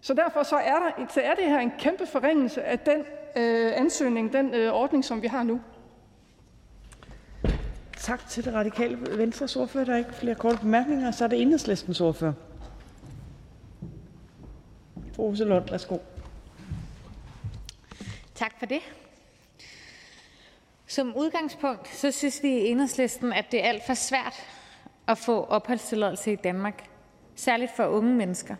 [0.00, 2.98] Så derfor så er, der, så er det her en kæmpe forringelse af den
[3.36, 5.60] øh, ansøgning, den øh, ordning, som vi har nu.
[7.96, 9.84] Tak til det radikale Venstres ordfører.
[9.84, 11.10] Der er ikke flere korte bemærkninger.
[11.10, 12.32] Så er det enhedslistens ordfører.
[15.12, 15.98] Fru Rosa Lund, værsgo.
[18.34, 18.80] Tak for det.
[20.90, 24.46] Som udgangspunkt så synes vi i enhedslisten, at det er alt for svært
[25.08, 26.84] at få opholdstilladelse i Danmark,
[27.34, 28.54] særligt for unge mennesker.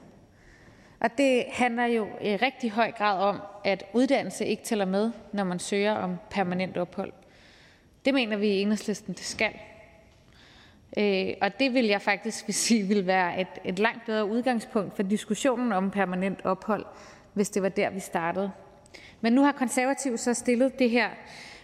[1.00, 5.44] Og det handler jo i rigtig høj grad om, at uddannelse ikke tæller med, når
[5.44, 7.12] man søger om permanent ophold.
[8.04, 9.54] Det mener vi i enhedslisten, det skal.
[10.98, 14.96] Øh, og det vil jeg faktisk vil sige vil være et, et langt bedre udgangspunkt
[14.96, 16.86] for diskussionen om permanent ophold,
[17.34, 18.52] hvis det var der, vi startede.
[19.20, 21.08] Men nu har konservativ så stillet det her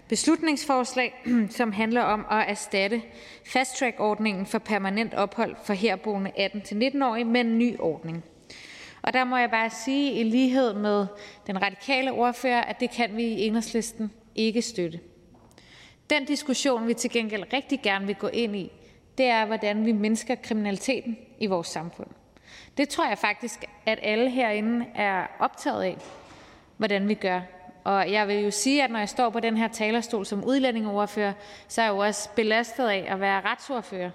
[0.08, 1.14] beslutningsforslag,
[1.50, 3.02] som handler om at erstatte
[3.46, 8.24] fast-track-ordningen for permanent ophold for herboende 18-19-årige med en ny ordning.
[9.02, 11.06] Og der må jeg bare sige, i lighed med
[11.46, 15.00] den radikale ordfører, at det kan vi i enhedslisten ikke støtte.
[16.10, 18.72] Den diskussion, vi til gengæld rigtig gerne vil gå ind i,
[19.18, 22.08] det er, hvordan vi mindsker kriminaliteten i vores samfund.
[22.76, 25.96] Det tror jeg faktisk, at alle herinde er optaget af,
[26.76, 27.40] hvordan vi gør.
[27.86, 31.32] Og jeg vil jo sige, at når jeg står på den her talerstol som udlændingeordfører,
[31.68, 34.10] så er jeg jo også belastet af at være retsordfører.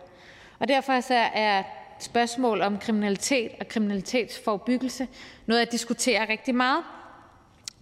[0.60, 1.64] Og derfor så er
[2.00, 5.08] spørgsmål om kriminalitet og kriminalitetsforbyggelse
[5.46, 6.84] noget, jeg diskuterer rigtig meget.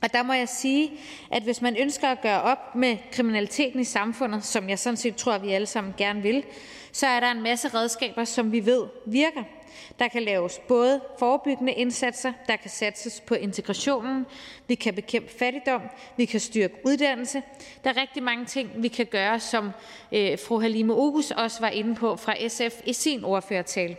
[0.02, 0.92] Og der må jeg sige,
[1.32, 5.16] at hvis man ønsker at gøre op med kriminaliteten i samfundet, som jeg sådan set
[5.16, 6.44] tror, vi alle sammen gerne vil,
[6.92, 9.44] så er der en masse redskaber, som vi ved virker.
[10.00, 14.26] Der kan laves både forebyggende indsatser, der kan satses på integrationen,
[14.68, 15.82] vi kan bekæmpe fattigdom,
[16.18, 17.42] vi kan styrke uddannelse.
[17.84, 19.72] Der er rigtig mange ting, vi kan gøre, som
[20.12, 23.98] øh, fru Halime Oguz også var inde på fra SF i sin ordførertale.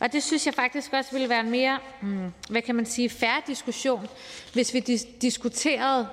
[0.00, 3.10] Og det synes jeg faktisk også ville være en mere, hmm, hvad kan man sige,
[3.10, 4.08] færre diskussion,
[4.52, 6.08] hvis vi dis- diskuterede,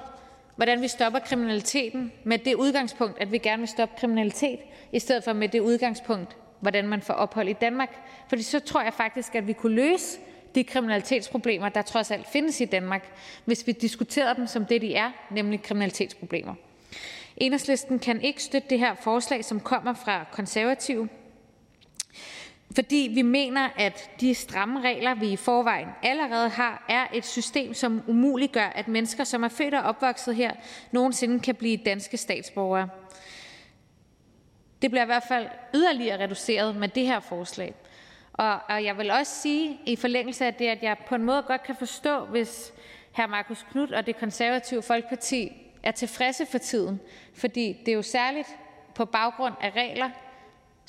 [0.55, 4.59] hvordan vi stopper kriminaliteten med det udgangspunkt, at vi gerne vil stoppe kriminalitet,
[4.91, 7.89] i stedet for med det udgangspunkt, hvordan man får ophold i Danmark.
[8.27, 10.19] For så tror jeg faktisk, at vi kunne løse
[10.55, 13.09] de kriminalitetsproblemer, der trods alt findes i Danmark,
[13.45, 16.53] hvis vi diskuterede dem som det, de er, nemlig kriminalitetsproblemer.
[17.37, 21.09] Enhedslisten kan ikke støtte det her forslag, som kommer fra konservative,
[22.75, 27.73] fordi vi mener, at de stramme regler, vi i forvejen allerede har, er et system,
[27.73, 30.51] som umuliggør, at mennesker, som er født og opvokset her,
[30.91, 32.89] nogensinde kan blive danske statsborgere.
[34.81, 37.73] Det bliver i hvert fald yderligere reduceret med det her forslag.
[38.33, 41.41] Og, og jeg vil også sige i forlængelse af det, at jeg på en måde
[41.41, 42.73] godt kan forstå, hvis
[43.15, 43.27] hr.
[43.27, 45.51] Markus Knudt og det konservative Folkeparti
[45.83, 46.99] er tilfredse for tiden,
[47.33, 48.47] fordi det er jo særligt
[48.95, 50.09] på baggrund af regler,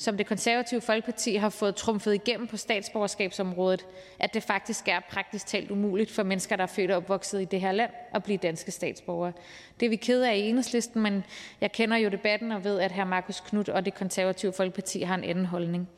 [0.00, 3.86] som Det Konservative Folkeparti har fået trumfet igennem på statsborgerskabsområdet,
[4.18, 7.44] at det faktisk er praktisk talt umuligt for mennesker, der er født og opvokset i
[7.44, 9.32] det her land, at blive danske statsborgere.
[9.80, 11.24] Det er vi kede af i Enhedslisten, men
[11.60, 13.04] jeg kender jo debatten og ved, at hr.
[13.04, 15.88] Markus Knudt og Det Konservative Folkeparti har en anden holdning.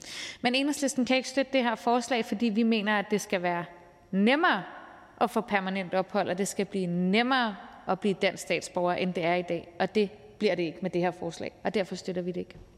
[0.42, 3.64] Men Enhedslisten kan ikke støtte det her forslag, fordi vi mener, at det skal være
[4.10, 4.62] nemmere
[5.20, 7.56] at få permanent ophold, og det skal blive nemmere
[7.88, 9.68] at blive dansk statsborger, end det er i dag.
[9.78, 12.69] Og det bliver det ikke med det her forslag, og derfor støtter vi det ikke.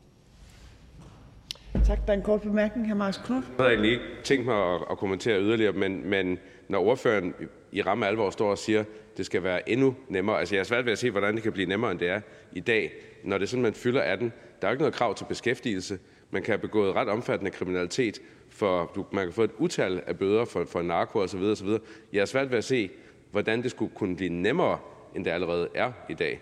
[1.73, 2.07] Tak.
[2.07, 2.95] Der er en kort bemærkning, hr.
[2.95, 3.47] Marcus Knuth.
[3.49, 6.39] Jeg havde egentlig ikke tænkt mig at, at kommentere yderligere, men, men
[6.69, 7.35] når ordføreren
[7.73, 8.87] i ramme alvor står og siger, at
[9.17, 10.39] det skal være endnu nemmere.
[10.39, 12.21] Altså jeg er svært ved at se, hvordan det kan blive nemmere, end det er
[12.53, 12.93] i dag.
[13.25, 15.99] Når det er sådan, man fylder 18, der er jo ikke noget krav til beskæftigelse.
[16.31, 18.19] Man kan have begået ret omfattende kriminalitet,
[18.49, 21.43] for du, man kan få et utal af bøder for, for narko osv.
[21.43, 21.69] osv.
[22.13, 22.91] Jeg er svært ved at se,
[23.31, 24.79] hvordan det skulle kunne blive nemmere,
[25.17, 26.41] end det allerede er i dag.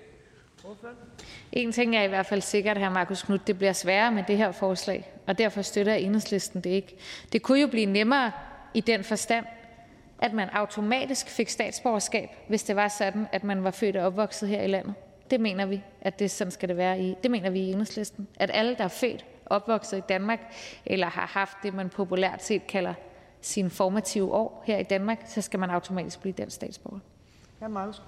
[1.52, 2.90] En ting er i hvert fald sikkert, hr.
[2.90, 6.96] Markus Knudt, det bliver sværere med det her forslag, og derfor støtter Enhedslisten det ikke.
[7.32, 8.32] Det kunne jo blive nemmere
[8.74, 9.46] i den forstand,
[10.18, 14.48] at man automatisk fik statsborgerskab, hvis det var sådan, at man var født og opvokset
[14.48, 14.94] her i landet.
[15.30, 17.14] Det mener vi, at det sådan skal det være i.
[17.22, 20.40] Det mener vi i Enhedslisten, at alle, der er født opvokset i Danmark,
[20.86, 22.94] eller har haft det, man populært set kalder
[23.40, 26.98] sine formative år her i Danmark, så skal man automatisk blive dansk statsborger.
[27.60, 27.68] Hr.
[27.68, 28.02] Marcus.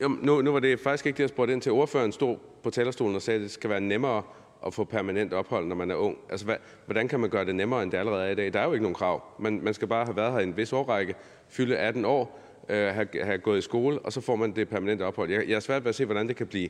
[0.00, 1.72] Jamen, nu, nu var det faktisk ikke det, jeg spurgte ind til.
[1.72, 4.22] Ordføreren stod på talerstolen og sagde, at det skal være nemmere
[4.66, 6.18] at få permanent ophold, når man er ung.
[6.30, 8.52] Altså, hvad, hvordan kan man gøre det nemmere, end det allerede er i dag?
[8.52, 9.22] Der er jo ikke nogen krav.
[9.38, 11.14] Man, man skal bare have været her i en vis årrække,
[11.48, 15.02] fylde 18 år, øh, have, have gået i skole, og så får man det permanente
[15.02, 15.30] ophold.
[15.30, 16.68] Jeg, er svært ved at se, hvordan det kan blive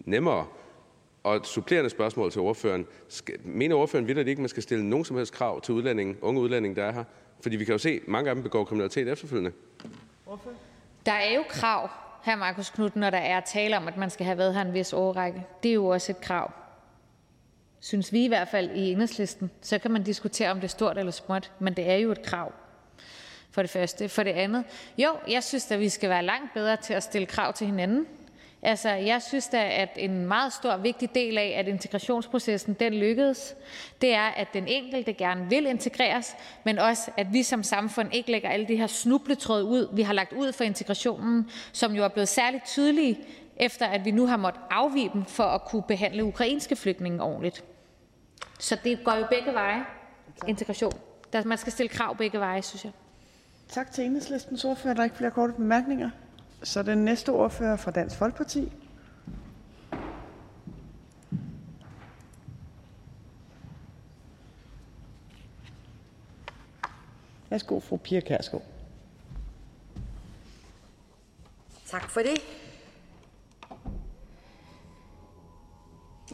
[0.00, 0.46] nemmere.
[1.22, 2.86] Og et supplerende spørgsmål til ordføreren.
[3.44, 6.40] Mener ordføreren vildt ikke, at man skal stille nogen som helst krav til udlændinge, unge
[6.40, 7.04] udlændinge, der er her?
[7.42, 9.52] Fordi vi kan jo se, at mange af dem begår kriminalitet efterfølgende.
[11.06, 11.88] Der er jo krav,
[12.22, 14.74] her Markus Knudt, når der er tale om, at man skal have været her en
[14.74, 15.46] vis årrække.
[15.62, 16.52] Det er jo også et krav.
[17.80, 19.50] Synes vi i hvert fald i enhedslisten.
[19.62, 22.22] Så kan man diskutere, om det er stort eller småt, men det er jo et
[22.22, 22.52] krav.
[23.50, 24.08] For det første.
[24.08, 24.64] For det andet,
[24.98, 28.06] jo, jeg synes at vi skal være langt bedre til at stille krav til hinanden.
[28.62, 33.54] Altså, jeg synes da, at en meget stor vigtig del af, at integrationsprocessen den lykkedes,
[34.00, 38.30] det er, at den enkelte gerne vil integreres, men også, at vi som samfund ikke
[38.30, 42.08] lægger alle de her snubletråde ud, vi har lagt ud for integrationen, som jo er
[42.08, 43.18] blevet særligt tydelige,
[43.56, 47.64] efter at vi nu har måttet afvige dem for at kunne behandle ukrainske flygtninge ordentligt.
[48.60, 49.84] Så det går jo begge veje,
[50.46, 50.92] integration.
[51.32, 52.92] Der, man skal stille krav begge veje, synes jeg.
[53.68, 54.94] Tak til enhedslistens ordfører.
[54.94, 56.10] Der er ikke flere korte bemærkninger.
[56.62, 58.72] Så den næste ordfører fra Dansk Folkeparti.
[67.50, 68.62] Værsgo, fru Pia Kærsgaard.
[71.86, 72.40] Tak for det.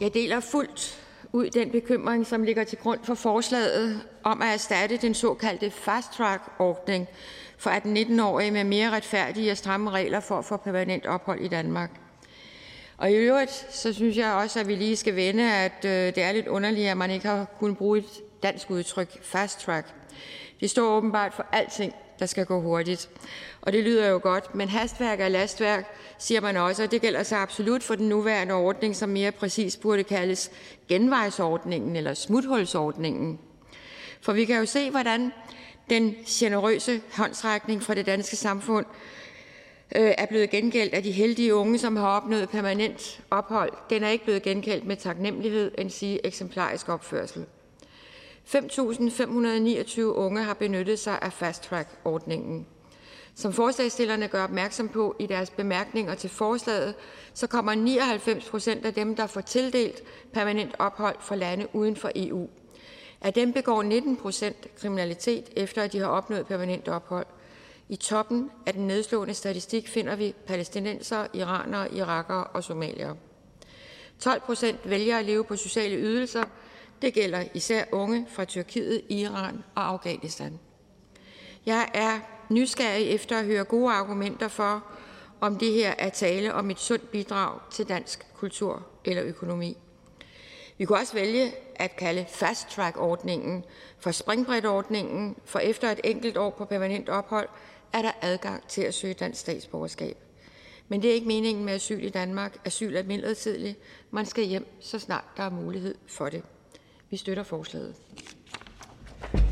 [0.01, 1.06] Jeg deler fuldt
[1.37, 6.11] ud den bekymring, som ligger til grund for forslaget om at erstatte den såkaldte fast
[6.11, 7.07] track-ordning
[7.57, 11.89] for 18-19-årige med mere retfærdige og stramme regler for at få permanent ophold i Danmark.
[12.97, 16.23] Og i øvrigt så synes jeg også, at vi lige skal vende, at øh, det
[16.23, 18.05] er lidt underligt, at man ikke har kunnet bruge et
[18.43, 19.87] dansk udtryk, fast track.
[20.59, 23.09] Det står åbenbart for alting, der skal gå hurtigt.
[23.61, 27.23] Og det lyder jo godt, men hastværk er lastværk, siger man også, og det gælder
[27.23, 30.51] så absolut for den nuværende ordning, som mere præcis burde kaldes
[30.89, 33.39] genvejsordningen eller smuthulsordningen.
[34.21, 35.31] For vi kan jo se, hvordan
[35.89, 38.85] den generøse håndsrækning fra det danske samfund
[39.95, 43.71] øh, er blevet gengældt af de heldige unge, som har opnået permanent ophold.
[43.89, 47.45] Den er ikke blevet gengældt med taknemmelighed, end sige eksemplarisk opførsel.
[48.47, 52.67] 5.529 unge har benyttet sig af fast track-ordningen.
[53.35, 56.95] Som forslagsstillerne gør opmærksom på i deres bemærkninger til forslaget,
[57.33, 60.03] så kommer 99 procent af dem, der får tildelt
[60.33, 62.49] permanent ophold fra lande uden for EU.
[63.21, 67.25] Af dem begår 19 procent kriminalitet, efter at de har opnået permanent ophold.
[67.89, 73.15] I toppen af den nedslående statistik finder vi palæstinenser, iranere, irakere og somaliere.
[74.19, 76.43] 12 procent vælger at leve på sociale ydelser.
[77.01, 80.59] Det gælder især unge fra Tyrkiet, Iran og Afghanistan.
[81.65, 82.19] Jeg er
[82.49, 84.83] nysgerrig efter at høre gode argumenter for,
[85.41, 89.77] om det her er tale om et sundt bidrag til dansk kultur eller økonomi.
[90.77, 93.63] Vi kunne også vælge at kalde fast track-ordningen
[93.99, 97.49] for springbrætordningen, for efter et enkelt år på permanent ophold
[97.93, 100.17] er der adgang til at søge dansk statsborgerskab.
[100.87, 102.57] Men det er ikke meningen med asyl i Danmark.
[102.65, 103.77] Asyl er midlertidigt.
[104.11, 106.43] Man skal hjem, så snart der er mulighed for det.
[107.09, 107.95] Vi støtter forslaget.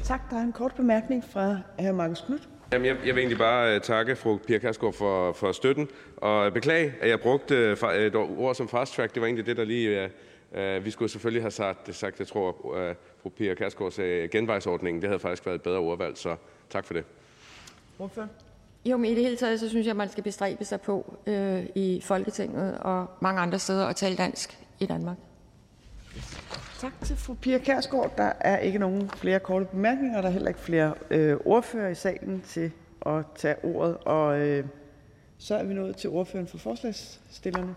[0.03, 0.30] Tak.
[0.30, 1.91] Der er en kort bemærkning fra hr.
[1.91, 2.49] Marcus Knudt.
[2.72, 5.88] Jamen, jeg, jeg vil egentlig bare uh, takke fru Pia Kærsgaard for, for støtten,
[6.18, 9.14] og beklage, at jeg brugte uh, et ord som fast track.
[9.14, 10.10] Det var egentlig det, der lige...
[10.53, 14.27] Uh, uh, vi skulle selvfølgelig have sagt, sagt jeg tror, uh, fru Pia Kærsgaard sagde
[14.27, 15.02] genvejsordningen.
[15.02, 16.36] Det havde faktisk været et bedre ordvalg, så
[16.69, 17.03] tak for det.
[17.98, 18.27] Hvorfor?
[18.86, 21.65] Jo, men i det hele taget, så synes jeg, man skal bestræbe sig på øh,
[21.76, 25.18] i Folketinget og mange andre steder at tale dansk i Danmark.
[26.80, 28.18] Tak til fru Pia Kærsgaard.
[28.18, 31.89] Der er ikke nogen flere korte bemærkninger, og der er heller ikke flere øh, ordfører
[31.89, 32.72] i salen til
[33.06, 33.97] at tage ordet.
[33.97, 34.65] Og øh,
[35.38, 37.76] så er vi nået til ordføreren for forslagsstillerne.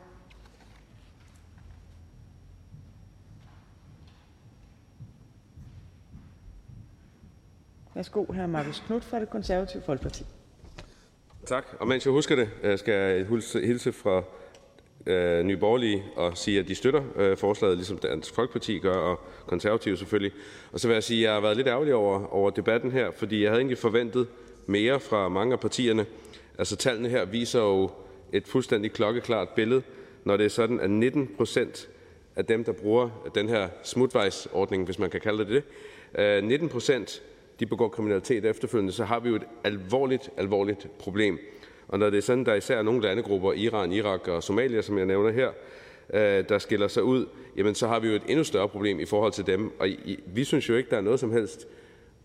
[7.95, 8.47] Værsgo, hr.
[8.47, 10.25] Marcus Knudt fra det konservative Folkeparti.
[11.47, 11.65] Tak.
[11.81, 14.23] Og mens jeg husker det, øh, skal jeg hilse fra
[15.09, 19.21] øh, Nye Borgerlige og sige, at de støtter øh, forslaget, ligesom Dansk Folkeparti gør, og
[19.47, 20.33] konservative selvfølgelig.
[20.73, 23.11] Og så vil jeg sige, at jeg har været lidt ærgerlig over, over debatten her,
[23.11, 24.27] fordi jeg havde egentlig forventet
[24.67, 26.07] mere fra mange af partierne.
[26.59, 27.91] Altså tallene her viser jo
[28.33, 29.83] et fuldstændig klokkeklart billede,
[30.25, 31.89] når det er sådan, at 19 procent
[32.37, 35.63] af dem, der bruger den her smutvejsordning, hvis man kan kalde det det,
[36.21, 37.23] øh, 19 procent
[37.61, 41.39] de begår kriminalitet efterfølgende, så har vi jo et alvorligt, alvorligt problem.
[41.89, 45.07] Og når det er sådan, der især nogle landegrupper, Iran, Irak og Somalia, som jeg
[45.07, 45.51] nævner her,
[46.15, 49.05] øh, der skiller sig ud, jamen så har vi jo et endnu større problem i
[49.05, 49.73] forhold til dem.
[49.81, 49.89] Og
[50.27, 51.69] vi synes jo ikke, der er noget som helst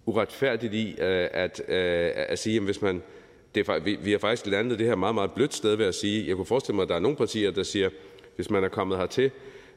[0.05, 3.01] uretfærdigt i øh, at, øh, at sige, at hvis man
[3.55, 5.95] det er, vi, vi har faktisk landet det her meget, meget blødt sted ved at
[5.95, 7.89] sige, jeg kunne forestille mig, at der er nogle partier, der siger,
[8.35, 9.31] hvis man er kommet hertil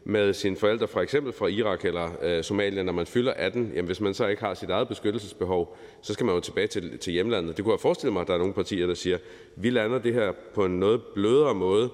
[0.09, 3.87] med sine forældre, for eksempel fra Irak eller øh, Somalia, når man fylder 18, jamen
[3.87, 7.12] hvis man så ikke har sit eget beskyttelsesbehov, så skal man jo tilbage til, til
[7.12, 7.57] hjemlandet.
[7.57, 9.19] Det kunne jeg forestille mig, at der er nogle partier, der siger,
[9.57, 11.91] vi lander det her på en noget blødere måde,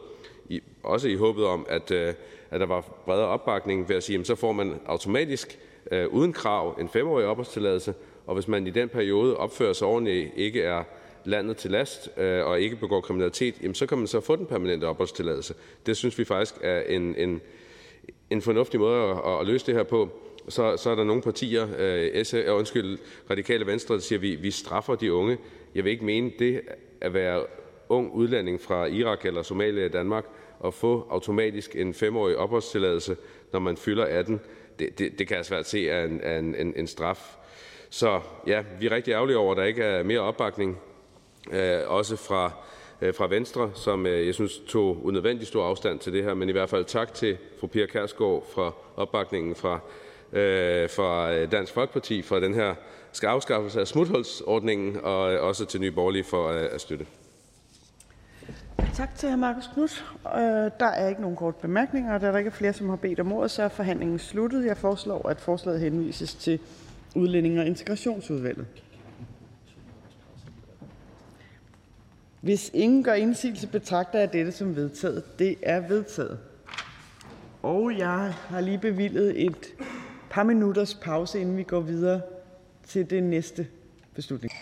[0.49, 2.15] i, også i håbet om, at, øh,
[2.51, 5.59] at der var bredere opbakning ved at sige, jamen så får man automatisk
[5.91, 7.95] øh, uden krav en femårig opholdstilladelse,
[8.27, 10.85] og hvis man i den periode opfører sig ordentligt, ikke er
[11.25, 14.47] landet til last øh, og ikke begår kriminalitet, jamen så kan man så få den
[14.47, 15.55] permanente opholdstilladelse.
[15.87, 17.41] Det synes vi faktisk er en, en,
[18.33, 20.09] en fornuftig måde at, at løse det her på.
[20.49, 22.99] Så, så er der nogle partier, øh, SF, øh, undskyld,
[23.31, 25.39] radikale venstre, der siger, at vi, vi straffer de unge.
[25.75, 26.61] Jeg vil ikke mene det
[27.01, 27.45] at være
[27.89, 30.25] ung udlænding fra Irak eller Somalia i Danmark
[30.59, 33.17] og få automatisk en femårig opholdstilladelse,
[33.53, 34.41] når man fylder 18.
[34.79, 37.37] Det, det, det kan jeg svært se er en, en, en, en straf.
[37.91, 40.79] Så ja, vi er rigtig ærgerlige over, at der ikke er mere opbakning,
[41.53, 42.72] øh, også fra Øh,
[43.03, 46.35] Øh, fra Venstre, som øh, jeg synes tog unødvendig stor afstand til det her.
[46.35, 49.81] Men i hvert fald tak til fru Pia Kærsgaard for opbakningen fra,
[50.33, 52.75] øh, fra øh, Dansk Folkeparti for den her
[53.13, 57.07] skal afskaffelse af smuthulsordningen, og også til Nye Borgerlige for at støtte.
[58.95, 59.37] Tak til hr.
[59.37, 60.05] Markus Knudt.
[60.81, 63.21] Der er ikke nogen kort bemærkninger, og da der ikke er flere, som har bedt
[63.21, 64.67] om ordet, så er forhandlingen sluttet.
[64.67, 66.59] Jeg foreslår, at forslaget henvises til
[67.17, 68.67] Udlænding- og Integrationsudvalget.
[72.43, 75.39] Hvis ingen gør indsigelse, betragter jeg dette som vedtaget.
[75.39, 76.39] Det er vedtaget.
[77.63, 79.75] Og jeg har lige bevilget et
[80.31, 82.21] par minutters pause, inden vi går videre
[82.87, 83.67] til det næste
[84.15, 84.53] beslutning.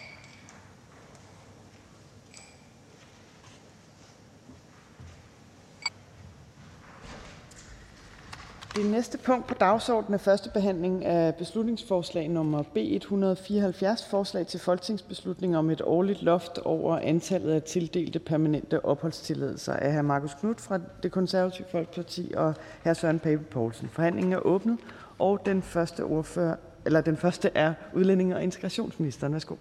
[8.77, 14.61] Det næste punkt på dagsordenen er første behandling af beslutningsforslag nummer B 174, forslag til
[14.61, 20.03] folketingsbeslutning om et årligt loft over antallet af tildelte permanente opholdstilladelser af hr.
[20.03, 22.93] Marcus Knudt fra Det Konservative Folkeparti og hr.
[22.93, 23.89] Søren Pape Poulsen.
[23.89, 24.79] Forhandlingen er åbnet,
[25.19, 26.57] og den første, ordfører,
[26.87, 29.33] eller den første er udlændinge- og integrationsministeren.
[29.33, 29.55] Værsgo.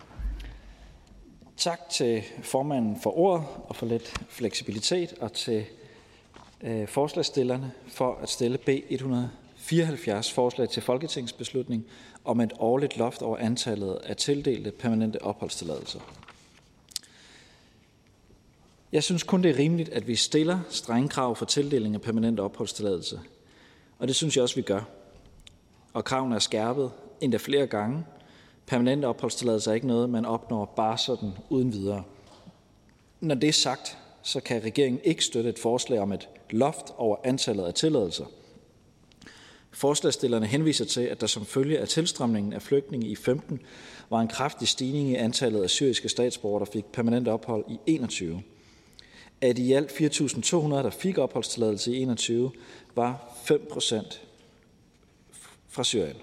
[1.58, 5.66] Tak til formanden for ordet og for lidt fleksibilitet, og til
[6.64, 11.86] Øh, forslagsstillerne for at stille B 174, forslag til folketingsbeslutning
[12.26, 16.00] om et årligt loft over antallet af tildelte permanente opholdstilladelser.
[18.92, 22.42] Jeg synes kun, det er rimeligt, at vi stiller strenge krav for tildeling af permanente
[22.42, 23.20] opholdstilladelse.
[24.00, 24.82] Og det synes jeg også, vi gør.
[25.94, 26.92] Og kravene er skærpet
[27.22, 28.06] endda flere gange.
[28.66, 32.04] Permanente opholdstilladelse er ikke noget, man opnår bare sådan uden videre.
[33.20, 33.98] Når det er sagt,
[34.46, 38.26] kan regeringen ikke støtte et forslag om et loft over antallet af tilladelser.
[39.72, 43.60] Forslagsstillerne henviser til, at der som følge af tilstrømningen af flygtninge i 15
[44.10, 48.44] var en kraftig stigning i antallet af syriske statsborgere, der fik permanent ophold i 21.
[49.42, 52.52] Af de i alt 4.200, der fik opholdstilladelse i 21,
[52.96, 54.22] var 5 procent
[55.68, 56.16] fra Syrien.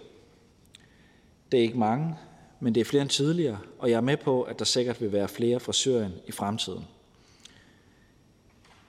[1.52, 2.14] Det er ikke mange,
[2.60, 5.12] men det er flere end tidligere, og jeg er med på, at der sikkert vil
[5.12, 6.84] være flere fra Syrien i fremtiden.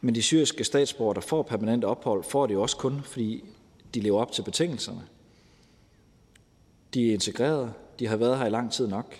[0.07, 3.43] Men de syriske statsborgere, der får permanent ophold, får det jo også kun, fordi
[3.93, 5.01] de lever op til betingelserne.
[6.93, 9.15] De er integreret, de har været her i lang tid nok.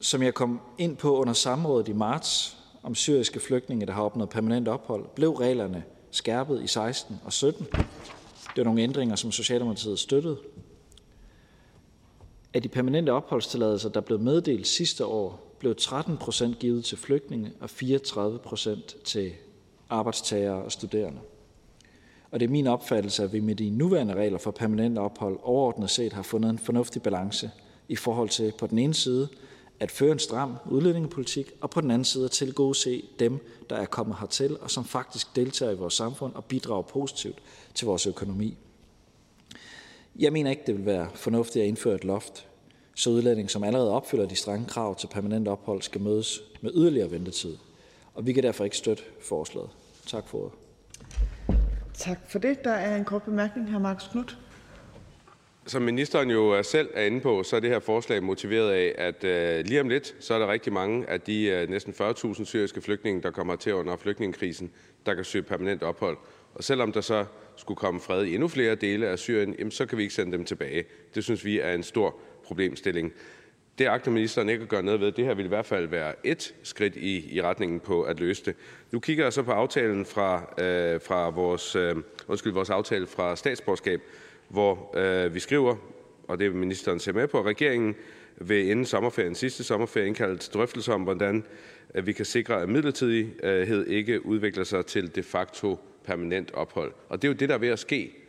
[0.00, 4.30] Som jeg kom ind på under samrådet i marts om syriske flygtninge, der har opnået
[4.30, 7.66] permanent ophold, blev reglerne skærpet i 16 og 17.
[7.66, 10.38] Det var nogle ændringer, som Socialdemokratiet støttede.
[12.54, 17.52] Af de permanente opholdstilladelser, der blev meddelt sidste år, blev 13 procent givet til flygtninge
[17.60, 19.32] og 34 procent til
[19.88, 21.20] arbejdstagere og studerende.
[22.30, 25.90] Og det er min opfattelse, at vi med de nuværende regler for permanent ophold overordnet
[25.90, 27.50] set har fundet en fornuftig balance
[27.88, 29.28] i forhold til på den ene side
[29.80, 33.84] at føre en stram udlændingepolitik, og på den anden side at tilgodese dem, der er
[33.84, 37.38] kommet hertil, og som faktisk deltager i vores samfund og bidrager positivt
[37.74, 38.56] til vores økonomi.
[40.18, 42.46] Jeg mener ikke, det vil være fornuftigt at indføre et loft
[42.96, 47.10] så udlændinge, som allerede opfylder de strenge krav til permanent ophold, skal mødes med yderligere
[47.10, 47.56] ventetid.
[48.14, 49.70] Og vi kan derfor ikke støtte forslaget.
[50.06, 50.52] Tak for ordet.
[51.94, 52.64] Tak for det.
[52.64, 53.78] Der er en kort bemærkning, hr.
[53.78, 54.38] Markus Knudt.
[55.66, 59.24] Som ministeren jo selv er inde på, så er det her forslag motiveret af, at
[59.24, 62.80] øh, lige om lidt, så er der rigtig mange af de øh, næsten 40.000 syriske
[62.80, 64.70] flygtninge, der kommer til under flygtningekrisen,
[65.06, 66.16] der kan søge permanent ophold.
[66.54, 67.24] Og selvom der så
[67.56, 70.32] skulle komme fred i endnu flere dele af Syrien, jamen, så kan vi ikke sende
[70.32, 70.84] dem tilbage.
[71.14, 72.16] Det synes vi er en stor
[72.46, 73.12] problemstilling.
[73.78, 75.12] Det agter ministeren ikke at gøre noget ved.
[75.12, 78.44] Det her vil i hvert fald være et skridt i, i retningen på at løse
[78.44, 78.54] det.
[78.92, 81.96] Nu kigger jeg så på aftalen fra, øh, fra vores, øh,
[82.28, 84.00] undskyld, vores aftale fra statsborgerskab,
[84.48, 85.76] hvor øh, vi skriver,
[86.28, 87.94] og det vil ministeren se med på, at regeringen
[88.36, 91.44] vil inden sommerferien, sidste sommerferie, indkalde til drøftelser om, hvordan
[91.94, 96.92] øh, vi kan sikre, at midlertidighed ikke udvikler sig til de facto permanent ophold.
[97.08, 98.25] Og det er jo det, der er ved at ske.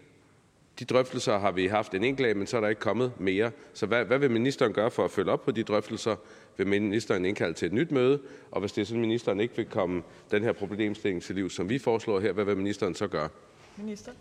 [0.80, 3.52] De drøftelser har vi haft en enkelt af, men så er der ikke kommet mere.
[3.74, 6.16] Så hvad, hvad vil ministeren gøre for at følge op på de drøftelser?
[6.58, 8.20] Vil ministeren indkalde til et nyt møde?
[8.52, 11.50] Og hvis det er sådan, at ministeren ikke vil komme den her problemstilling til liv,
[11.50, 13.30] som vi foreslår her, hvad vil ministeren så gøre?
[13.78, 14.12] Minister?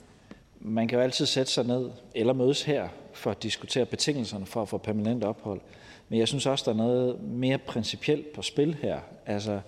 [0.61, 4.63] Man kan jo altid sætte sig ned eller mødes her for at diskutere betingelserne for
[4.63, 5.61] at få permanent ophold.
[6.09, 9.01] Men jeg synes også, der er noget mere principielt på spil her.
[9.27, 9.61] Altså,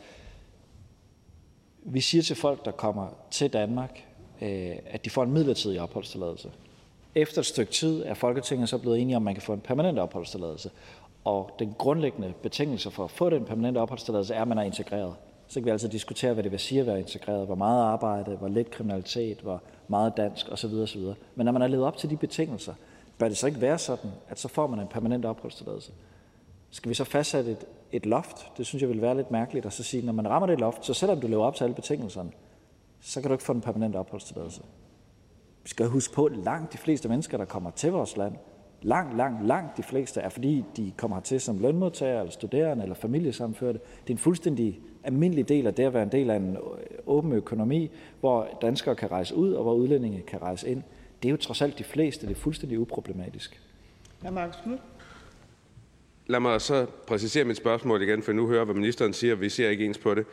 [1.83, 4.05] vi siger til folk, der kommer til Danmark,
[4.43, 6.51] øh, at de får en midlertidig opholdstilladelse.
[7.15, 9.61] Efter et stykke tid er Folketinget så blevet enige om, at man kan få en
[9.61, 10.71] permanent opholdstilladelse.
[11.25, 15.15] Og den grundlæggende betingelse for at få den permanente opholdstilladelse er, at man er integreret.
[15.49, 17.47] Så kan vi altid diskutere, hvad det vil sige at være integreret.
[17.47, 20.75] Hvor meget arbejde, hvor lidt kriminalitet, hvor meget dansk osv.
[20.75, 21.01] osv.
[21.35, 22.75] Men når man har levet op til de betingelser,
[23.19, 25.93] bør det så ikke være sådan, at så får man en permanent opholdstilladelse.
[26.71, 28.57] Skal vi så fastsætte et, et loft?
[28.57, 30.87] Det synes jeg vil være lidt mærkeligt at så sige, når man rammer det loft,
[30.87, 32.31] så selvom du lever op til alle betingelserne,
[33.01, 34.63] så kan du ikke få en permanent opholdstilladelse.
[35.69, 38.35] Vi skal huske på, at langt de fleste mennesker, der kommer til vores land,
[38.83, 42.95] langt, langt, langt de fleste, er fordi de kommer hertil som lønmodtagere, eller studerende, eller
[42.95, 43.79] familiesamførte.
[43.79, 46.57] Det er en fuldstændig almindelig del af det at være en del af en
[47.07, 47.91] åben økonomi,
[48.21, 50.83] hvor danskere kan rejse ud, og hvor udlændinge kan rejse ind.
[51.23, 52.27] Det er jo trods alt de fleste.
[52.27, 53.61] Det er fuldstændig uproblematisk.
[54.23, 54.31] Hr.
[54.31, 54.81] Marcus Knudt?
[56.27, 59.69] Lad mig så præcisere mit spørgsmål igen, for nu hører hvad ministeren siger, vi ser
[59.69, 60.27] ikke ens på det.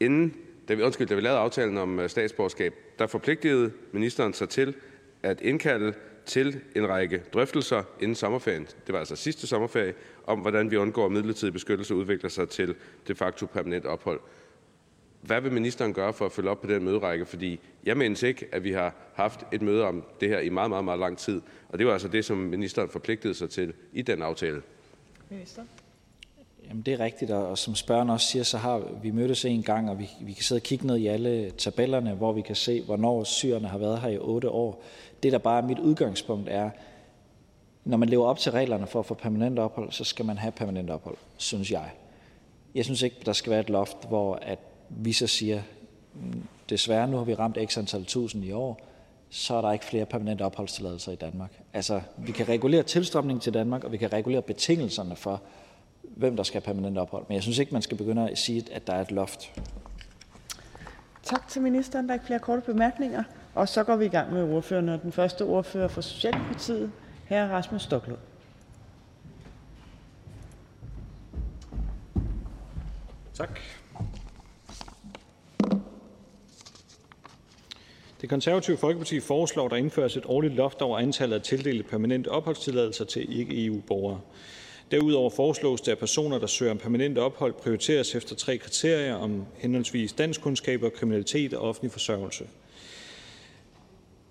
[0.00, 0.34] Inden,
[0.68, 4.74] da vi, undskyld, da vi lavede aftalen om øh, statsborgerskab, der forpligtede ministeren sig til
[5.22, 5.94] at indkalde
[6.26, 9.94] til en række drøftelser inden sommerferien, det var altså sidste sommerferie,
[10.26, 12.74] om hvordan vi undgår midlertidig beskyttelse udvikler sig til
[13.08, 14.20] de facto permanent ophold.
[15.20, 17.26] Hvad vil ministeren gøre for at følge op på den møderække?
[17.26, 20.70] Fordi jeg mindes ikke, at vi har haft et møde om det her i meget,
[20.70, 21.40] meget, meget lang tid.
[21.68, 24.62] Og det var altså det, som ministeren forpligtede sig til i den aftale.
[25.30, 25.62] Minister?
[26.68, 29.90] Jamen, det er rigtigt, og som spørgeren også siger, så har vi mødtes en gang,
[29.90, 32.82] og vi, vi kan sidde og kigge ned i alle tabellerne, hvor vi kan se,
[32.82, 34.82] hvornår syrerne har været her i otte år.
[35.22, 36.70] Det, der bare er mit udgangspunkt, er,
[37.84, 40.52] når man lever op til reglerne for at få permanent ophold, så skal man have
[40.52, 41.90] permanent ophold, synes jeg.
[42.74, 45.62] Jeg synes ikke, der skal være et loft, hvor at vi så siger,
[46.14, 48.80] mm, desværre nu har vi ramt x antal tusind i år,
[49.30, 51.60] så er der ikke flere permanente opholdstilladelser i Danmark.
[51.72, 55.42] Altså, vi kan regulere tilstrømningen til Danmark, og vi kan regulere betingelserne for,
[56.16, 57.24] hvem der skal have permanent ophold.
[57.28, 59.52] Men jeg synes ikke, man skal begynde at sige, at der er et loft.
[61.22, 62.06] Tak til ministeren.
[62.06, 63.22] Der er ikke flere korte bemærkninger.
[63.54, 65.00] Og så går vi i gang med ordførerne.
[65.02, 66.92] Den første ordfører for Socialdemokratiet,
[67.28, 67.34] hr.
[67.34, 68.18] Rasmus Stoklund.
[73.34, 73.60] Tak.
[78.20, 82.28] Det konservative Folkeparti foreslår, at der indføres et årligt loft over antallet af tildelte permanente
[82.28, 84.20] opholdstilladelser til ikke-EU-borgere.
[84.90, 89.44] Derudover foreslås det, at personer, der søger om permanent ophold, prioriteres efter tre kriterier om
[89.56, 92.44] henholdsvis danskkundskaber, kriminalitet og offentlig forsørgelse.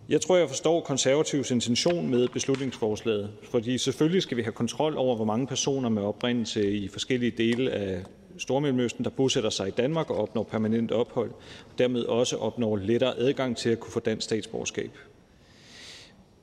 [0.09, 5.15] Jeg tror, jeg forstår konservativs intention med beslutningsforslaget, fordi selvfølgelig skal vi have kontrol over,
[5.15, 8.03] hvor mange personer med oprindelse i forskellige dele af
[8.37, 11.29] Stormellemøsten, der bosætter sig i Danmark og opnår permanent ophold,
[11.71, 14.91] og dermed også opnår lettere adgang til at kunne få dansk statsborgerskab.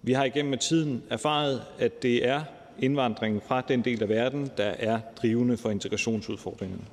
[0.03, 2.43] Vi har igennem tiden erfaret, at det er
[2.83, 6.85] indvandringen fra den del af verden, der er drivende for integrationsudfordringerne.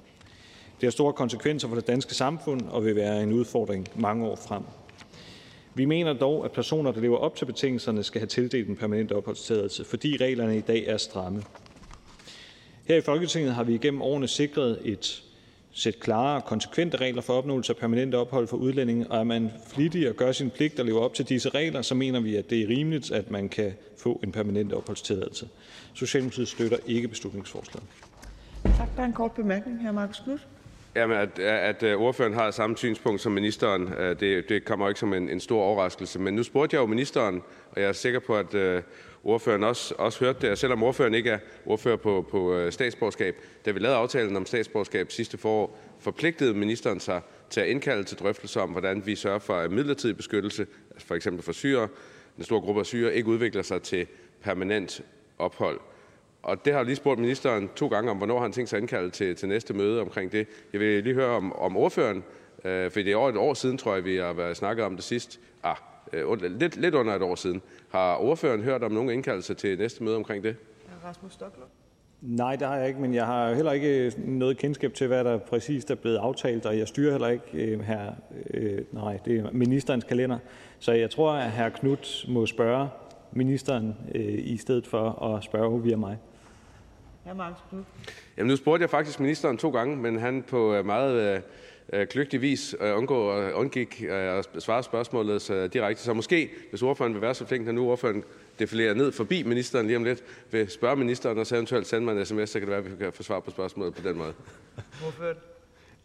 [0.82, 4.35] Det har store konsekvenser for det danske samfund og vil være en udfordring mange år
[4.35, 4.64] frem.
[5.74, 9.11] Vi mener dog, at personer, der lever op til betingelserne, skal have tildelt en permanent
[9.11, 11.43] opholdstilladelse, fordi reglerne i dag er stramme.
[12.88, 15.24] Her i Folketinget har vi igennem årene sikret et
[15.72, 19.51] sæt klare og konsekvente regler for opnåelse af permanent ophold for udlændinge, og er man
[19.74, 22.50] flittig og gør sin pligt og lever op til disse regler, så mener vi, at
[22.50, 25.48] det er rimeligt, at man kan få en permanent opholdstilladelse.
[25.93, 27.88] Socialdemokratiet støtter ikke beslutningsforslaget.
[28.64, 28.88] Tak.
[28.95, 29.92] Der er en kort bemærkning, hr.
[29.92, 30.48] Marcus Knudt.
[30.95, 35.00] Jamen, at, at øh, ordføreren har samme synspunkt som ministeren, øh, det, det kommer ikke
[35.00, 36.19] som en, en stor overraskelse.
[36.19, 38.84] Men nu spurgte jeg jo ministeren, og jeg er sikker på, at uh,
[39.24, 40.50] ordføreren også, også hørte det.
[40.50, 43.35] Og selvom ordføreren ikke er ordfører på, på uh, statsborgerskab,
[43.66, 48.18] da vi lavede aftalen om statsborgerskab sidste forår, forpligtede ministeren sig til at indkalde til
[48.18, 51.88] drøftelser om, hvordan vi sørger for, midlertidig beskyttelse, for eksempel for syre,
[52.38, 54.08] en stor gruppe af syre, ikke udvikler sig til
[54.42, 55.01] permanent
[55.40, 55.80] ophold.
[56.43, 58.82] Og det har jeg lige spurgt ministeren to gange om, hvornår han tænkt sig at
[58.82, 60.48] indkalde til, til næste møde omkring det.
[60.74, 62.24] Jeg vil lige høre om, om ordføren,
[62.66, 64.95] øh, for det er over et år siden, tror jeg, vi har været snakket om
[64.95, 65.40] det sidst.
[65.64, 65.76] Ah,
[66.14, 67.61] øh, lidt, lidt under et år siden.
[67.90, 70.56] Har ordføreren hørt om nogen indkaldelse til næste møde omkring det?
[71.06, 71.69] Rasmus Stoklund.
[72.22, 75.38] Nej, det har jeg ikke, men jeg har heller ikke noget kendskab til, hvad der
[75.38, 78.11] præcist er blevet aftalt, og jeg styrer heller ikke øh, her,
[78.53, 80.38] øh, nej, det er ministerens kalender.
[80.80, 81.69] Så jeg tror, at hr.
[81.69, 82.88] Knut må spørge
[83.32, 86.17] ministeren øh, i stedet for at spørge via mig.
[87.25, 87.33] Hr.
[87.33, 87.85] Marcus Knudt.
[88.38, 91.43] Jamen, nu spurgte jeg faktisk ministeren to gange, men han på øh, meget
[91.93, 96.03] øh, kløgtigvis øh, undgå, undgik at svare spørgsmålet så direkte.
[96.03, 98.24] Så måske, hvis ordføreren vil være så flink, når nu ordføreren
[98.59, 102.19] defilerer ned forbi ministeren lige om lidt, vil spørge ministeren og så eventuelt sende mig
[102.19, 104.17] en sms, så kan det være, at vi kan få svar på spørgsmålet på den
[104.17, 104.33] måde.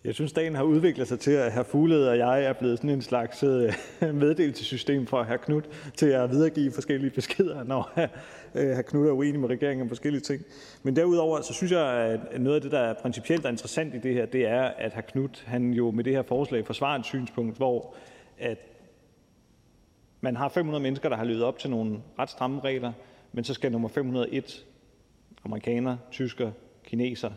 [0.05, 2.91] Jeg synes, dagen har udviklet sig til, at herr Fuglede og jeg er blevet sådan
[2.91, 3.73] en slags øh,
[4.15, 5.65] meddelelsessystem for herr Knut
[5.97, 7.93] til at videregive forskellige beskeder, når
[8.55, 10.43] øh, herr Knut er uenig med regeringen om forskellige ting.
[10.83, 14.15] Men derudover så synes jeg, at noget af det, der er principielt interessant i det
[14.15, 17.57] her, det er, at herr Knut, han jo med det her forslag forsvarer et synspunkt,
[17.57, 17.95] hvor
[18.39, 18.59] at
[20.21, 22.93] man har 500 mennesker, der har levet op til nogle ret stramme regler,
[23.33, 24.65] men så skal nummer 501
[25.45, 26.51] amerikaner, tysker,
[26.85, 27.31] kineser,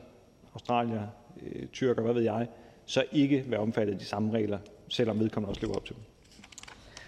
[0.53, 1.07] australier,
[1.41, 2.48] øh, tyrker, hvad ved jeg,
[2.85, 4.59] så ikke være omfattet af de samme regler,
[4.90, 6.03] selvom vedkommende også lever op til dem.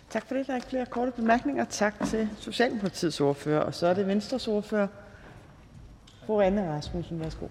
[0.09, 0.47] Tak for det.
[0.47, 1.65] Der er ikke flere korte bemærkninger.
[1.65, 3.59] Tak til Socialdemokratiets ordfører.
[3.59, 4.87] Og så er det Venstres ordfører,
[6.25, 7.19] fru Anne Rasmussen.
[7.19, 7.47] Værsgo.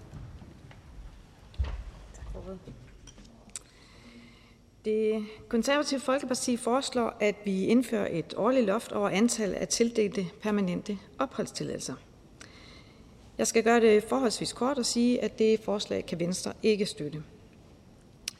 [4.85, 10.97] Det konservative Folkeparti foreslår, at vi indfører et årligt loft over antal af tildelte permanente
[11.19, 11.93] opholdstilladelser.
[13.39, 17.23] Jeg skal gøre det forholdsvis kort og sige, at det forslag kan Venstre ikke støtte.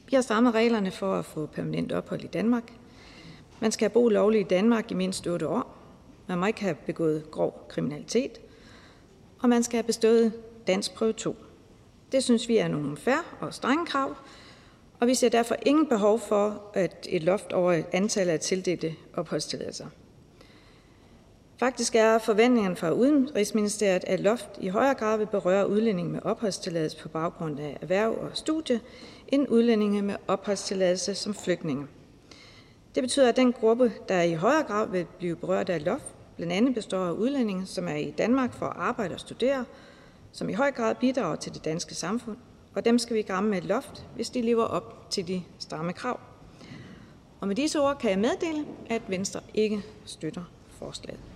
[0.09, 2.63] Vi har strammet reglerne for at få permanent ophold i Danmark.
[3.59, 5.77] Man skal have boet lovligt i Danmark i mindst 8 år.
[6.27, 8.41] Man må ikke have begået grov kriminalitet.
[9.39, 10.33] Og man skal have bestået
[10.67, 11.35] dansk prøve 2.
[12.11, 14.15] Det synes vi er nogle færre og strenge krav,
[14.99, 18.95] og vi ser derfor ingen behov for at et loft over et antal af tildelte
[19.13, 19.85] opholdstilladelser.
[21.59, 26.97] Faktisk er forventningen fra Udenrigsministeriet, at loft i højere grad vil berøre udlændinge med opholdstilladelse
[26.97, 28.79] på baggrund af erhverv og studie,
[29.27, 31.87] end udlændinge med opholdstilladelse som flygtninge.
[32.95, 36.03] Det betyder, at den gruppe, der i højere grad vil blive berørt af loft,
[36.35, 39.65] blandt andet består af udlændinge, som er i Danmark for at arbejde og studere,
[40.31, 42.37] som i høj grad bidrager til det danske samfund,
[42.75, 45.93] og dem skal vi ramme med et loft, hvis de lever op til de stramme
[45.93, 46.19] krav.
[47.39, 50.43] Og med disse ord kan jeg meddele, at Venstre ikke støtter
[50.77, 51.28] forslaget.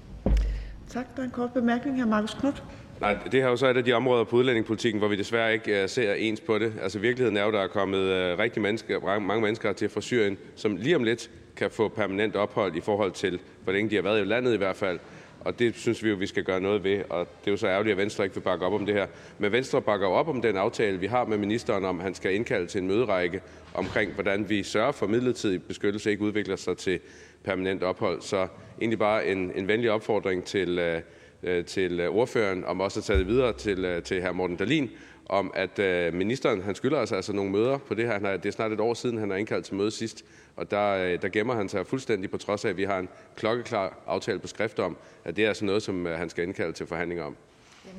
[0.93, 1.15] Tak.
[1.15, 2.63] Der er en kort bemærkning her, Markus Knudt.
[3.01, 5.53] Nej, det her er jo så et af de områder på udlændingepolitikken, hvor vi desværre
[5.53, 6.73] ikke uh, ser ens på det.
[6.81, 10.37] Altså virkeligheden er jo, der er kommet uh, rigtig mennesker, mange mennesker til fra Syrien,
[10.55, 14.01] som lige om lidt kan få permanent ophold i forhold til, hvor længe de har
[14.01, 14.99] været i landet i hvert fald.
[15.39, 17.67] Og det synes vi jo, vi skal gøre noget ved, og det er jo så
[17.67, 19.07] ærgerligt, at Venstre ikke vil bakke op om det her.
[19.39, 22.35] Men Venstre bakker op om den aftale, vi har med ministeren om, at han skal
[22.35, 23.41] indkalde til en møderække
[23.73, 26.99] omkring, hvordan vi sørger for midlertidig beskyttelse ikke udvikler sig til
[27.43, 28.21] permanent ophold.
[28.21, 28.47] Så
[28.79, 31.01] egentlig bare en, en venlig opfordring til,
[31.43, 34.31] uh, til ordføreren om også at tage det videre til, uh, til hr.
[34.31, 34.89] Morten Dalin,
[35.25, 38.13] om at uh, ministeren han skylder os altså nogle møder på det her.
[38.13, 40.71] Han er, det er snart et år siden, han har indkaldt til møde sidst, og
[40.71, 44.39] der, der gemmer han sig fuldstændig på trods af, at vi har en klokkeklar aftale
[44.39, 47.35] på skrift om, at det er altså noget, som han skal indkalde til forhandlinger om.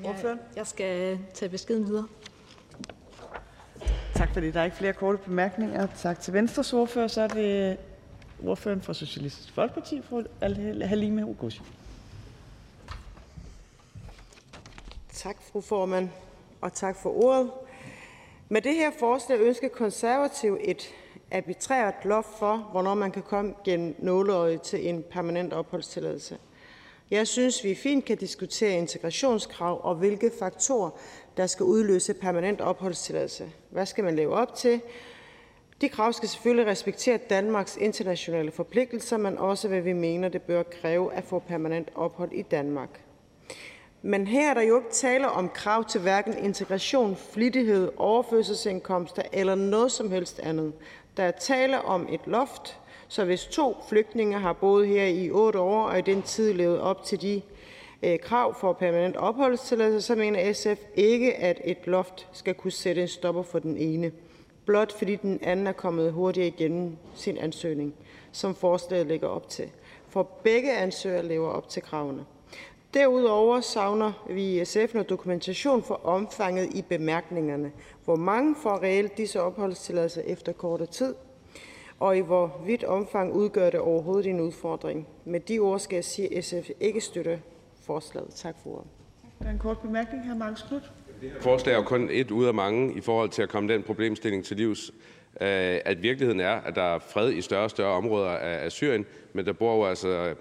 [0.04, 2.06] Jamen, jeg, jeg skal tage beskeden videre.
[4.14, 4.54] Tak for det.
[4.54, 5.86] Der er ikke flere korte bemærkninger.
[6.02, 7.08] Tak til Venstres ordfører.
[7.08, 7.76] Så er det
[8.48, 10.22] ordføreren fra Socialistisk Folkeparti, fru
[10.82, 11.60] Halime Oguz.
[15.12, 16.08] Tak, fru formand,
[16.60, 17.50] og tak for ordet.
[18.48, 20.94] Med det her forslag ønsker konservativ et
[21.32, 26.38] arbitrært loft for, hvornår man kan komme gennem nåleøjet til en permanent opholdstilladelse.
[27.10, 30.90] Jeg synes, vi fint kan diskutere integrationskrav og hvilke faktorer,
[31.36, 33.52] der skal udløse permanent opholdstilladelse.
[33.70, 34.80] Hvad skal man leve op til?
[35.84, 40.62] De krav skal selvfølgelig respektere Danmarks internationale forpligtelser, men også hvad vi mener, det bør
[40.62, 42.88] kræve at få permanent ophold i Danmark.
[44.02, 49.54] Men her er der jo ikke tale om krav til hverken integration, flittighed, overførselsindkomster eller
[49.54, 50.72] noget som helst andet.
[51.16, 55.58] Der er tale om et loft, så hvis to flygtninge har boet her i otte
[55.58, 57.42] år og i den tid levet op til de
[58.02, 63.02] øh, krav for permanent opholdstilladelse, så mener SF ikke, at et loft skal kunne sætte
[63.02, 64.12] en stopper for den ene,
[64.66, 67.94] blot fordi den anden er kommet hurtigere igennem sin ansøgning,
[68.32, 69.70] som forslaget lægger op til.
[70.08, 72.24] For begge ansøgere lever op til kravene.
[72.94, 77.72] Derudover savner vi i SF noget dokumentation for omfanget i bemærkningerne.
[78.04, 81.14] Hvor mange får reelt disse opholdstilladelser efter kortere tid,
[82.00, 85.08] og i hvor vidt omfang udgør det overhovedet en udfordring.
[85.24, 87.38] Med de ord skal jeg sige, at SF ikke støtter
[87.82, 88.30] forslaget.
[88.34, 88.86] Tak for ordet.
[89.38, 90.92] Der er en kort bemærkning her, Markus Knudt.
[91.40, 94.44] Forslag er jo kun et ud af mange i forhold til at komme den problemstilling
[94.44, 94.90] til livs,
[95.40, 99.06] øh, at virkeligheden er, at der er fred i større og større områder af Syrien,
[99.32, 100.34] men der bor jo altså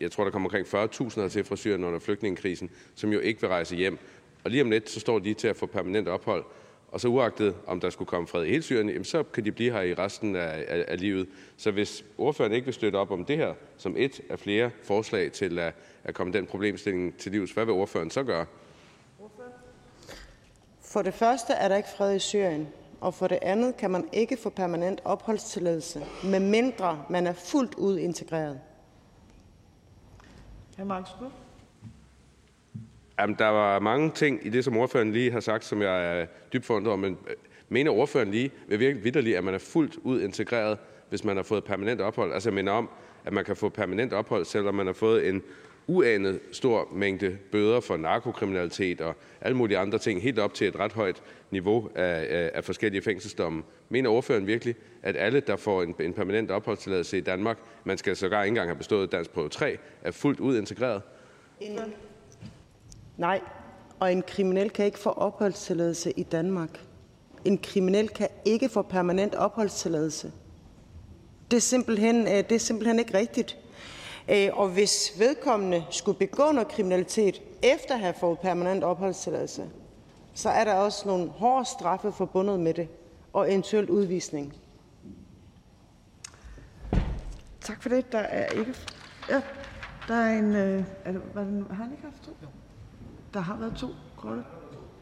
[0.00, 3.48] jeg tror, der kommer omkring 40.000 hertil fra Syrien under flygtningekrisen, som jo ikke vil
[3.48, 3.98] rejse hjem.
[4.44, 6.44] Og lige om lidt, så står de til at få permanent ophold.
[6.88, 9.52] Og så uagtet, om der skulle komme fred i hele Syrien, jamen så kan de
[9.52, 11.28] blive her i resten af, af, af livet.
[11.56, 15.32] Så hvis ordføreren ikke vil støtte op om det her, som et af flere forslag
[15.32, 18.46] til at, at komme den problemstilling til livs, hvad vil ordføreren så gøre?
[20.94, 22.68] For det første er der ikke fred i Syrien.
[23.00, 27.98] og for det andet kan man ikke få permanent opholdstilladelse, medmindre man er fuldt ud
[27.98, 28.60] integreret.
[30.78, 30.82] Hr.
[30.82, 31.34] Knuth.
[33.18, 36.26] Jamen, der var mange ting i det, som ordføreren lige har sagt, som jeg er
[36.52, 36.96] dybt forundret over.
[36.96, 37.34] Men øh,
[37.68, 41.42] mener ordføreren lige ved virkelig vidderligt, at man er fuldt ud integreret, hvis man har
[41.42, 42.32] fået permanent ophold?
[42.32, 42.90] Altså, jeg mener om,
[43.24, 45.42] at man kan få permanent ophold, selvom man har fået en
[45.86, 50.76] uanet stor mængde bøder for narkokriminalitet og alle mulige andre ting, helt op til et
[50.76, 53.62] ret højt niveau af, af, forskellige fængselsdomme.
[53.88, 58.16] Mener ordføreren virkelig, at alle, der får en, en permanent opholdstilladelse i Danmark, man skal
[58.16, 61.02] sågar ikke engang have bestået dansk prøve 3, er fuldt ud integreret?
[63.16, 63.40] Nej,
[64.00, 66.80] og en kriminel kan ikke få opholdstilladelse i Danmark.
[67.44, 70.32] En kriminel kan ikke få permanent opholdstilladelse.
[71.50, 73.58] Det er simpelthen, øh, det er simpelthen ikke rigtigt.
[74.28, 79.64] Øh, og hvis vedkommende skulle begå noget kriminalitet efter at have fået permanent opholdstilladelse,
[80.34, 82.88] så er der også nogle hårde straffe forbundet med det,
[83.32, 84.54] og eventuelt udvisning.
[87.60, 88.12] Tak for det.
[88.12, 88.74] Der er ikke...
[89.30, 89.40] Ja,
[90.08, 90.54] der er en...
[90.54, 92.30] Øh, er det, var det, har han ikke haft to?
[93.34, 93.86] Der har været to
[94.16, 94.42] korte,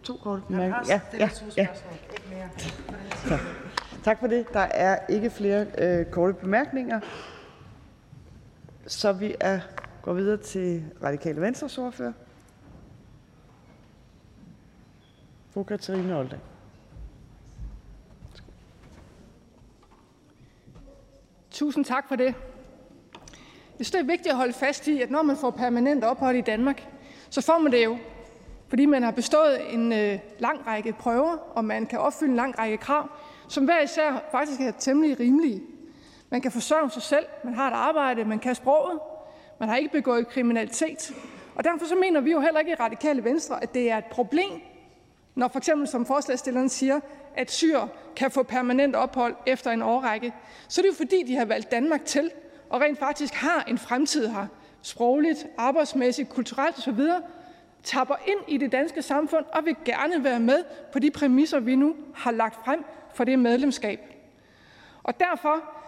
[0.03, 1.01] to korte bemærkninger.
[1.13, 1.69] Ja, ja, ja.
[3.29, 3.39] Så,
[4.05, 4.47] tak for det.
[4.53, 7.01] Der er ikke flere øh, korte bemærkninger.
[8.87, 9.61] Så vi er,
[10.03, 12.13] går videre til Radikale Venstres ordfører.
[15.51, 16.43] Fru Katarina Olding.
[21.51, 22.35] Tusind tak for det.
[23.79, 26.37] Jeg synes, det er vigtigt at holde fast i, at når man får permanent ophold
[26.37, 26.89] i Danmark,
[27.31, 27.99] så får man det jo,
[28.69, 32.59] fordi man har bestået en øh, lang række prøver, og man kan opfylde en lang
[32.59, 33.09] række krav,
[33.49, 35.63] som hver især faktisk er temmelig rimelige.
[36.33, 39.01] Man kan forsørge sig selv, man har et arbejde, man kan sproget,
[39.61, 41.15] man har ikke begået kriminalitet.
[41.55, 44.05] Og derfor så mener vi jo heller ikke i Radikale Venstre, at det er et
[44.05, 44.51] problem,
[45.35, 47.01] når for eksempel, som forslagstilleren siger,
[47.37, 50.33] at syre kan få permanent ophold efter en årrække,
[50.69, 52.31] så er det jo fordi, de har valgt Danmark til,
[52.71, 54.47] og rent faktisk har en fremtid her,
[54.83, 57.01] sprogligt, arbejdsmæssigt, kulturelt osv.,
[57.83, 61.77] tapper ind i det danske samfund og vil gerne være med på de præmisser, vi
[61.77, 64.01] nu har lagt frem for det medlemskab.
[65.03, 65.82] Og derfor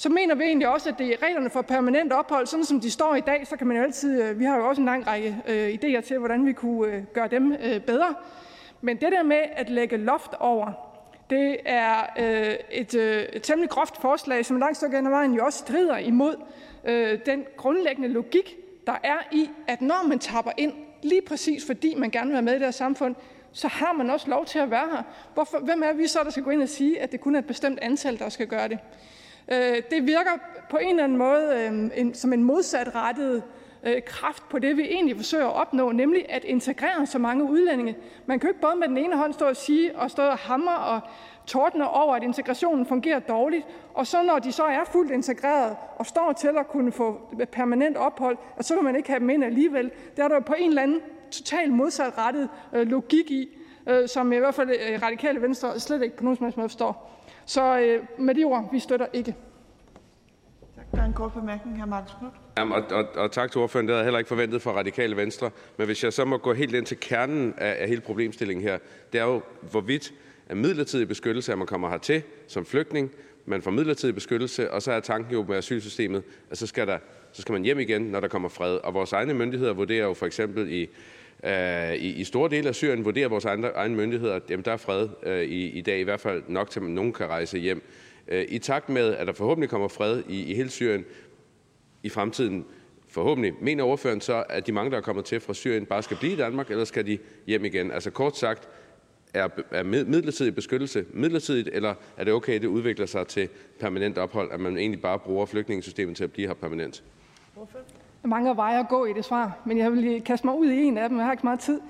[0.00, 2.90] så mener vi egentlig også, at det er reglerne for permanent ophold, sådan som de
[2.90, 5.06] står i dag, så kan man jo altid, øh, vi har jo også en lang
[5.06, 8.14] række øh, idéer til, hvordan vi kunne øh, gøre dem øh, bedre.
[8.80, 10.72] Men det der med at lægge loft over,
[11.30, 15.44] det er øh, et, øh, et temmelig groft forslag, som langt stykke af vejen jo
[15.44, 16.36] også strider imod
[16.84, 18.56] øh, den grundlæggende logik,
[18.86, 20.72] der er i, at når man tapper ind,
[21.02, 23.14] lige præcis fordi man gerne vil være med i det her samfund,
[23.52, 25.02] så har man også lov til at være her.
[25.34, 27.38] Hvorfor, hvem er vi så, der skal gå ind og sige, at det kun er
[27.38, 28.78] et bestemt antal, der skal gøre det?
[29.50, 30.30] Øh, det virker
[30.70, 33.42] på en eller anden måde øh, en, som en modsatrettet
[33.82, 37.96] øh, kraft på det, vi egentlig forsøger at opnå, nemlig at integrere så mange udlændinge.
[38.26, 40.38] Man kan jo ikke både med den ene hånd stå og sige og stå og
[40.38, 41.00] hamre og
[41.46, 46.06] tordne over, at integrationen fungerer dårligt, og så når de så er fuldt integreret og
[46.06, 47.20] står til at kunne få
[47.52, 49.90] permanent ophold, at så vil man ikke have dem ind alligevel.
[50.16, 53.48] Det er der jo på en eller anden totalt modsatrettet øh, logik i,
[53.86, 56.68] øh, som i hvert fald øh, radikale venstre slet ikke på nogen som helst måde
[56.68, 57.19] forstår.
[57.46, 59.36] Så øh, med de ord, vi støtter ikke.
[60.94, 61.86] Der er en kort bemærkning, hr.
[61.86, 62.34] Marcus Knudt.
[62.58, 63.86] Jamen, og, og, og tak til ordføreren.
[63.88, 65.50] Det havde jeg heller ikke forventet fra Radikale Venstre.
[65.76, 68.78] Men hvis jeg så må gå helt ind til kernen af, af hele problemstillingen her,
[69.12, 70.12] det er jo, hvorvidt
[70.48, 73.10] er midlertidig beskyttelse, at man kommer hertil som flygtning,
[73.46, 76.98] man får midlertidig beskyttelse, og så er tanken jo med asylsystemet, at så skal, der,
[77.32, 78.76] så skal man hjem igen, når der kommer fred.
[78.76, 80.88] Og vores egne myndigheder vurderer jo for eksempel i,
[81.44, 84.72] øh, i, i store dele af Syrien, vurderer vores andre, egne myndigheder, at jamen, der
[84.72, 87.58] er fred øh, i, i dag, i hvert fald nok til, at nogen kan rejse
[87.58, 87.82] hjem.
[88.28, 91.04] Øh, I takt med, at der forhåbentlig kommer fred i, i hele Syrien
[92.02, 92.64] i fremtiden,
[93.08, 96.16] forhåbentlig, mener ordføreren så, at de mange, der er kommet til fra Syrien, bare skal
[96.16, 97.90] blive i Danmark, eller skal de hjem igen?
[97.90, 98.68] Altså kort sagt,
[99.34, 103.48] er, er midlertidig beskyttelse midlertidigt, eller er det okay, at det udvikler sig til
[103.80, 107.02] permanent ophold, at man egentlig bare bruger flygtningesystemet til at blive her permanent?
[108.22, 110.82] Mange veje at gå i det svar, men jeg vil lige kaste mig ud i
[110.84, 111.80] en af dem, jeg har ikke meget tid.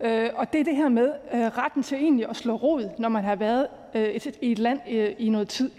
[0.00, 3.08] Øh, og det er det her med øh, retten til egentlig at slå rod, når
[3.08, 5.70] man har været øh, i et land øh, i noget tid.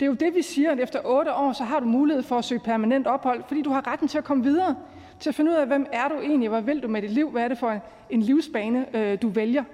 [0.00, 2.38] Det er jo det, vi siger, at efter otte år, så har du mulighed for
[2.38, 4.76] at søge permanent ophold, fordi du har retten til at komme videre,
[5.20, 7.30] til at finde ud af, hvem er du egentlig, hvad vil du med dit liv,
[7.30, 9.64] hvad er det for en livsbane, øh, du vælger.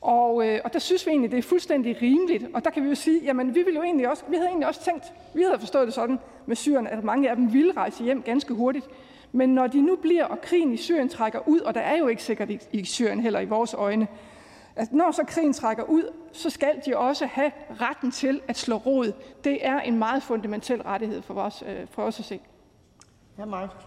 [0.00, 2.44] Og, øh, og der synes vi egentlig, det er fuldstændig rimeligt.
[2.54, 4.68] Og der kan vi jo sige, jamen vi, ville jo egentlig også, vi havde egentlig
[4.68, 8.04] også tænkt, vi havde forstået det sådan med syrerne, at mange af dem ville rejse
[8.04, 8.86] hjem ganske hurtigt.
[9.32, 12.08] Men når de nu bliver, og krigen i Syrien trækker ud, og der er jo
[12.08, 14.08] ikke sikkert i, i Syrien heller i vores øjne,
[14.76, 18.76] at når så krigen trækker ud, så skal de også have retten til at slå
[18.76, 19.12] rod.
[19.44, 22.40] Det er en meget fundamental rettighed for os, øh, for os at se.
[23.38, 23.84] Ja, Markus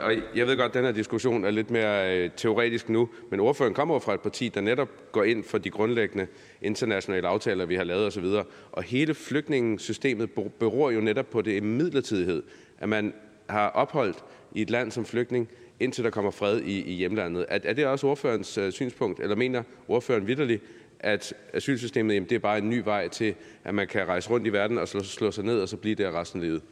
[0.00, 3.40] og jeg ved godt, at den her diskussion er lidt mere øh, teoretisk nu, men
[3.40, 6.26] ordføreren kommer jo fra et parti, der netop går ind for de grundlæggende
[6.62, 8.24] internationale aftaler, vi har lavet osv.
[8.72, 12.42] Og hele flygtningesystemet beror jo netop på det midlertidighed,
[12.78, 13.14] at man
[13.48, 15.48] har opholdt i et land som flygtning,
[15.80, 17.46] indtil der kommer fred i, i hjemlandet.
[17.48, 20.62] Er, er det også ordførens øh, synspunkt, eller mener ordføreren vidderligt,
[21.00, 23.34] at asylsystemet jamen, det er bare en ny vej til,
[23.64, 25.94] at man kan rejse rundt i verden og slå, slå sig ned og så blive
[25.94, 26.62] der resten af livet?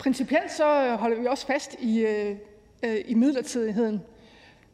[0.00, 2.36] Principielt så holder vi også fast i, øh,
[2.82, 4.02] øh, i midlertidigheden.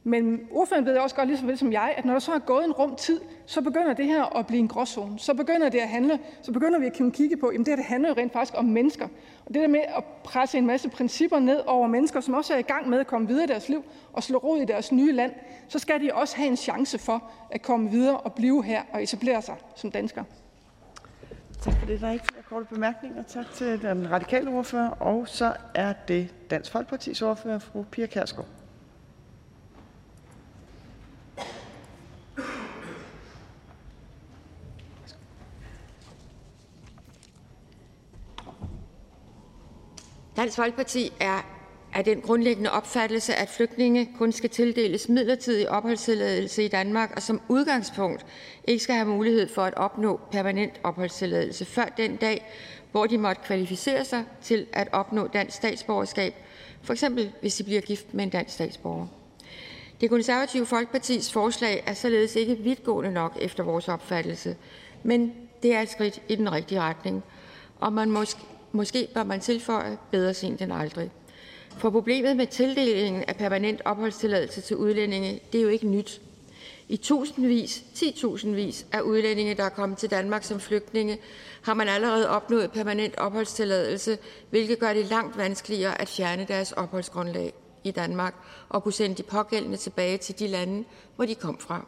[0.04, 2.38] Men ordføreren ved også godt, lige så vel som jeg, at når der så er
[2.38, 5.18] gået en rum tid, så begynder det her at blive en gråzone.
[5.18, 7.76] Så begynder det at handle, så begynder vi at kunne kigge på, at det her
[7.76, 9.08] det handler jo rent faktisk om mennesker.
[9.46, 12.58] Og det der med at presse en masse principper ned over mennesker, som også er
[12.58, 15.12] i gang med at komme videre i deres liv og slå rod i deres nye
[15.12, 15.32] land,
[15.68, 19.02] så skal de også have en chance for at komme videre og blive her og
[19.02, 20.24] etablere sig som danskere.
[21.66, 22.00] Tak for det.
[22.00, 23.22] Der er ikke flere korte bemærkninger.
[23.22, 24.90] Tak til den radikale ordfører.
[24.90, 28.46] Og så er det Dansk Folkepartis ordfører, fru Pia Kærsgaard.
[40.36, 41.55] Dansk Folkeparti er
[41.96, 47.40] af den grundlæggende opfattelse, at flygtninge kun skal tildeles midlertidig opholdstilladelse i Danmark og som
[47.48, 48.26] udgangspunkt
[48.64, 52.52] ikke skal have mulighed for at opnå permanent opholdstilladelse før den dag,
[52.92, 56.34] hvor de måtte kvalificere sig til at opnå dansk statsborgerskab,
[56.82, 59.06] for eksempel hvis de bliver gift med en dansk statsborger.
[60.00, 64.56] Det konservative Folkepartis forslag er således ikke vidtgående nok efter vores opfattelse,
[65.02, 67.22] men det er et skridt i den rigtige retning,
[67.80, 68.40] og man måske,
[68.72, 71.10] måske bør man tilføje bedre sent end aldrig.
[71.78, 76.20] For problemet med tildelingen af permanent opholdstilladelse til udlændinge det er jo ikke nyt.
[76.88, 81.18] I tusindvis, titusindvis af udlændinge, der er kommet til Danmark som flygtninge,
[81.62, 84.18] har man allerede opnået permanent opholdstilladelse,
[84.50, 87.52] hvilket gør det langt vanskeligere at fjerne deres opholdsgrundlag
[87.84, 88.34] i Danmark
[88.68, 90.84] og kunne sende de pågældende tilbage til de lande,
[91.16, 91.86] hvor de kom fra.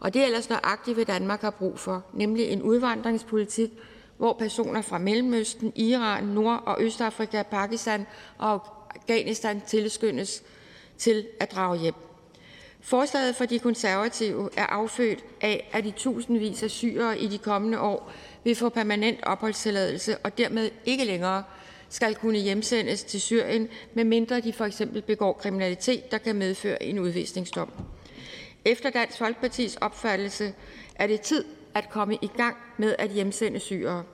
[0.00, 3.70] Og det er ellers nøjagtigt, hvad Danmark har brug for, nemlig en udvandringspolitik,
[4.18, 8.06] hvor personer fra Mellemøsten, Iran, Nord- og Østafrika, Pakistan
[8.38, 10.42] og Afghanistan tilskyndes
[10.98, 11.94] til at drage hjem.
[12.80, 17.80] Forslaget for De Konservative er affødt af, at de tusindvis af syrere i de kommende
[17.80, 18.12] år
[18.44, 21.42] vil få permanent opholdstilladelse og dermed ikke længere
[21.88, 26.98] skal kunne hjemsendes til Syrien, medmindre de for eksempel begår kriminalitet, der kan medføre en
[26.98, 27.70] udvisningsdom.
[28.64, 30.54] Efter Dansk Folkepartis opfattelse
[30.94, 34.04] er det tid at komme i gang med at hjemsende syrere.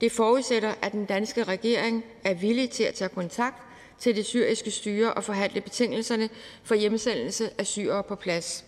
[0.00, 3.67] Det forudsætter, at den danske regering er villig til at tage kontakt
[3.98, 6.28] til det syriske styre og forhandle betingelserne
[6.62, 8.64] for hjemsendelse af syrere på plads.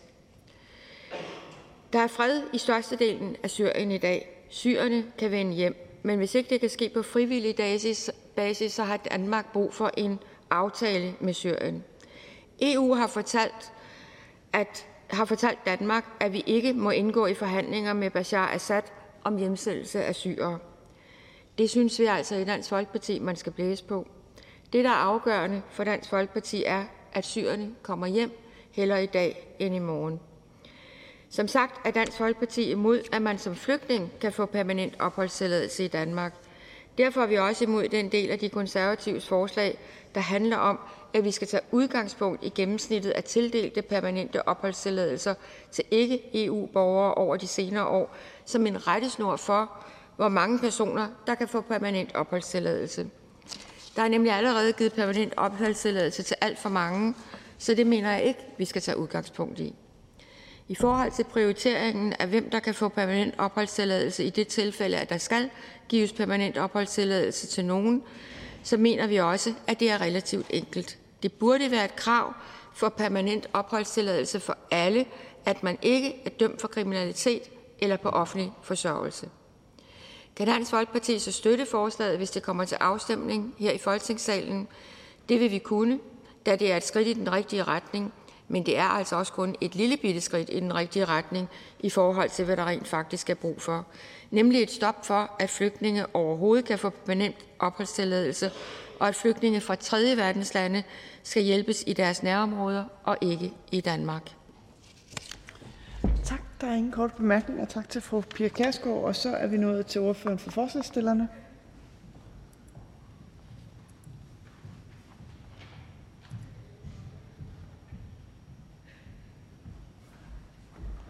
[1.93, 4.47] Der er fred i størstedelen af Syrien i dag.
[4.49, 8.83] Syrerne kan vende hjem, men hvis ikke det kan ske på frivillig basis, basis så
[8.83, 10.19] har Danmark brug for en
[10.51, 11.85] aftale med Syrien.
[12.63, 13.73] EU har fortalt,
[14.53, 18.83] at har fortalt Danmark, at vi ikke må indgå i forhandlinger med Bashar Assad
[19.25, 20.59] om hjemsendelse af syrere.
[21.59, 24.07] Det synes vi altså i Dansk Folkeparti, man skal blæse på.
[24.73, 28.31] Det, der er afgørende for Dansk Folkeparti, er, at syrerne kommer hjem
[28.73, 30.21] hellere i dag end i morgen.
[31.31, 35.89] Som sagt er Dansk Folkeparti imod, at man som flygtning kan få permanent opholdstilladelse i
[35.89, 36.35] Danmark.
[36.99, 39.79] Derfor er vi også imod den del af de konservatives forslag,
[40.15, 40.79] der handler om,
[41.15, 45.35] at vi skal tage udgangspunkt i gennemsnittet af tildelte permanente opholdstilladelser
[45.71, 49.71] til ikke-EU-borgere over de senere år som en rettesnor for,
[50.17, 53.11] hvor mange personer der kan få permanent opholdstilladelse.
[54.01, 57.15] Der er nemlig allerede givet permanent opholdstilladelse til alt for mange,
[57.59, 59.75] så det mener jeg ikke, vi skal tage udgangspunkt i.
[60.69, 65.11] I forhold til prioriteringen af, hvem der kan få permanent opholdstilladelse i det tilfælde, at
[65.11, 65.51] der skal
[65.89, 68.03] gives permanent opholdstilladelse til nogen,
[68.63, 70.99] så mener vi også, at det er relativt enkelt.
[71.23, 72.35] Det burde være et krav
[72.75, 75.07] for permanent opholdstilladelse for alle,
[75.45, 77.43] at man ikke er dømt for kriminalitet
[77.79, 79.29] eller på offentlig forsørgelse.
[80.41, 84.69] Kan Dansk Folkeparti så støtte forslaget, hvis det kommer til afstemning her i Folketingssalen?
[85.29, 85.99] Det vil vi kunne,
[86.47, 88.13] da det er et skridt i den rigtige retning,
[88.49, 91.49] men det er altså også kun et lille bitte skridt i den rigtige retning
[91.81, 93.87] i forhold til, hvad der rent faktisk er brug for.
[94.31, 98.51] Nemlig et stop for, at flygtninge overhovedet kan få permanent opholdstilladelse,
[99.01, 100.83] og at flygtninge fra tredje verdenslande
[101.23, 104.31] skal hjælpes i deres nærområder og ikke i Danmark.
[106.25, 106.50] Tak.
[106.61, 107.65] Der er ingen korte bemærkninger.
[107.65, 109.05] Tak til fru Pia Kærsgaard.
[109.05, 111.29] Og så er vi nået til ordføreren for forslagsstillerne.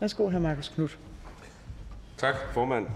[0.00, 0.38] Værsgo, hr.
[0.38, 0.98] Marcus Knudt.
[2.16, 2.86] Tak, formand.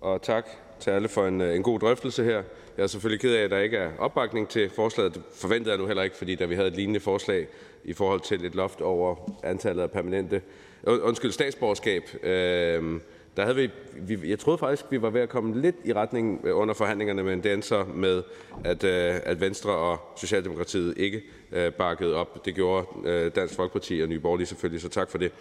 [0.00, 0.46] og tak
[0.80, 2.42] til alle for en, øh, en god drøftelse her.
[2.76, 5.14] Jeg er selvfølgelig ked af, at der ikke er opbakning til forslaget.
[5.14, 7.46] Det forventede jeg nu heller ikke, fordi da vi havde et lignende forslag
[7.84, 10.42] i forhold til et loft over antallet af permanente,
[10.86, 13.00] Øh, undskyld, statsborgerskab, øh,
[13.36, 13.70] der havde vi,
[14.16, 17.22] vi, jeg troede faktisk, vi var ved at komme lidt i retning øh, under forhandlingerne,
[17.22, 18.22] men det endte så med,
[18.64, 22.44] at, øh, at Venstre og Socialdemokratiet ikke øh, bakkede op.
[22.44, 25.32] Det gjorde øh, Dansk Folkeparti og Nye Borgerlige selvfølgelig, så tak for det.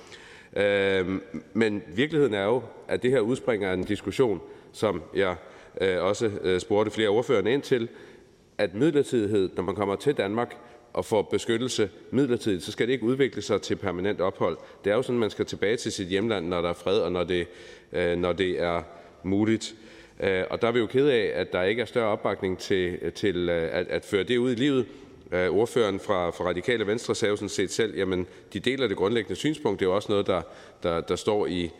[0.55, 1.19] Øh,
[1.53, 4.41] men virkeligheden er jo, at det her udspringer af en diskussion,
[4.71, 5.35] som jeg
[5.81, 7.89] øh, også øh, spurgte flere ordførende ind til,
[8.57, 10.57] at midlertidighed, når man kommer til Danmark
[10.93, 14.57] og får beskyttelse midlertidigt, så skal det ikke udvikle sig til permanent ophold.
[14.83, 16.99] Det er jo sådan, at man skal tilbage til sit hjemland, når der er fred,
[16.99, 17.47] og når det,
[17.93, 18.81] øh, når det er
[19.23, 19.75] muligt.
[20.19, 23.11] Øh, og der er vi jo ked af, at der ikke er større opbakning til,
[23.15, 24.85] til øh, at, at føre det ud i livet.
[25.31, 28.97] Øh, ordføreren fra, fra Radikale Venstre sagde jo sådan set selv, jamen de deler det
[28.97, 29.79] grundlæggende synspunkt.
[29.79, 30.41] Det er jo også noget, der,
[30.83, 31.71] der, der står i,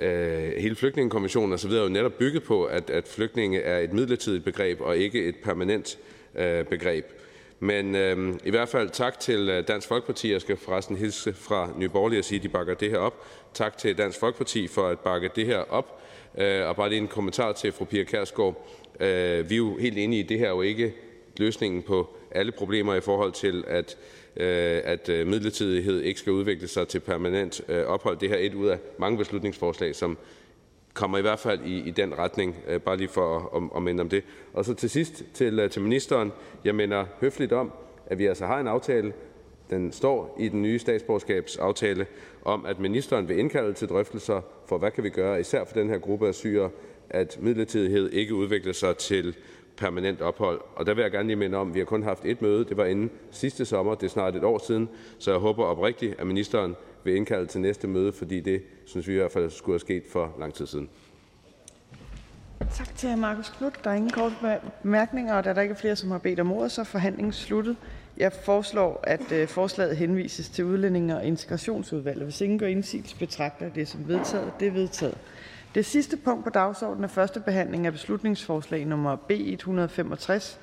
[0.00, 1.70] øh, hele flygtningekonventionen osv.
[1.70, 5.36] er jo netop bygget på, at, at flygtninge er et midlertidigt begreb og ikke et
[5.36, 5.98] permanent
[6.34, 7.04] øh, begreb.
[7.64, 10.32] Men øh, i hvert fald tak til øh, Dansk Folkeparti.
[10.32, 13.26] Jeg skal forresten hilse fra Nye Borgerlige og sige, at de bakker det her op.
[13.54, 16.02] Tak til Dansk Folkeparti for at bakke det her op.
[16.38, 18.68] Øh, og bare lige en kommentar til fru Pia Kærsgaard.
[19.00, 20.94] Øh, vi er jo helt enige i, at det her er jo ikke
[21.36, 23.96] løsningen på alle problemer i forhold til, at
[24.36, 28.18] Øh, at øh, midlertidighed ikke skal udvikle sig til permanent øh, ophold.
[28.18, 30.18] Det her er et ud af mange beslutningsforslag, som
[30.94, 33.82] kommer i hvert fald i, i den retning, øh, bare lige for at, at, at
[33.82, 34.24] minde om det.
[34.52, 36.32] Og så til sidst til, øh, til ministeren.
[36.64, 37.72] Jeg minder høfligt om,
[38.06, 39.12] at vi altså har en aftale,
[39.70, 42.06] den står i den nye statsborgerskabsaftale,
[42.44, 45.88] om at ministeren vil indkalde til drøftelser for, hvad kan vi gøre, især for den
[45.88, 46.70] her gruppe af syre,
[47.10, 49.36] at midlertidighed ikke udvikler sig til
[49.76, 50.60] permanent ophold.
[50.76, 52.64] Og der vil jeg gerne lige minde om, at vi har kun haft et møde.
[52.64, 53.94] Det var inden sidste sommer.
[53.94, 54.88] Det er snart et år siden.
[55.18, 59.12] Så jeg håber oprigtigt, at ministeren vil indkalde til næste møde, fordi det synes vi
[59.12, 60.88] i hvert fald skulle have sket for lang tid siden.
[62.74, 63.16] Tak til hr.
[63.16, 63.84] Markus Knudt.
[63.84, 64.34] Der er ingen korte
[64.82, 67.32] bemærkninger, og da der ikke er flere, som har bedt om ordet, så er forhandlingen
[67.32, 67.76] sluttet.
[68.16, 72.24] Jeg foreslår, at øh, forslaget henvises til Udlændinge- og Integrationsudvalget.
[72.24, 74.52] Hvis ingen gør indsigelse, betragter det som vedtaget.
[74.60, 75.18] Det er vedtaget.
[75.74, 80.60] Det sidste punkt på dagsordenen er: første behandling af beslutningsforslag nummer B 165: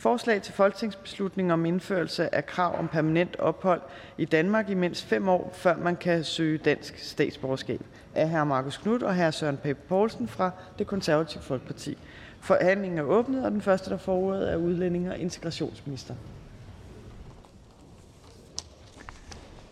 [0.00, 3.80] Forslag til folketingsbeslutning om indførelse af krav om permanent ophold
[4.18, 7.80] i Danmark i mindst 5 år, før man kan søge dansk statsborgerskab.
[8.14, 8.44] Af hr.
[8.44, 9.30] Marcus Knuth og hr.
[9.30, 11.98] Søren Pape Poulsen fra Det Konservative Folkeparti.
[12.40, 16.20] Forhandlingen er åbnet, og den første, der får ordet, er udlændinge- og integrationsministeren.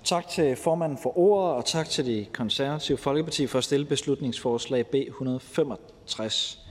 [0.05, 4.87] Tak til formanden for ordet, og tak til Det Konservative Folkeparti for at stille beslutningsforslag
[4.87, 6.66] B 165.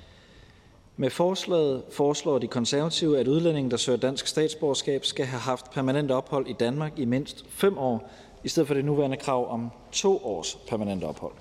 [0.98, 6.12] Med forslaget foreslår De Konservative, at udlændinge, der søger dansk statsborgerskab, skal have haft permanent
[6.12, 8.10] ophold i Danmark i mindst 5 år,
[8.44, 11.34] i stedet for det nuværende krav om 2 års permanent ophold.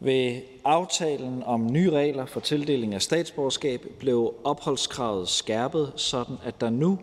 [0.00, 6.70] Ved aftalen om nye regler for tildeling af statsborgerskab blev opholdskravet skærpet, sådan at der
[6.70, 6.98] nu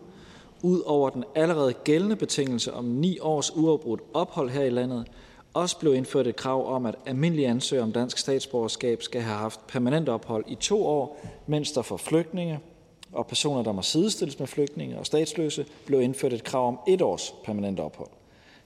[0.62, 5.06] ud over den allerede gældende betingelse om 9 års uafbrudt ophold her i landet
[5.54, 9.66] også blev indført et krav om, at almindelige ansøgere om dansk statsborgerskab skal have haft
[9.66, 12.60] permanent ophold i to år, mens der for flygtninge
[13.12, 17.02] og personer, der må sidestilles med flygtninge og statsløse, blev indført et krav om et
[17.02, 18.08] års permanent ophold.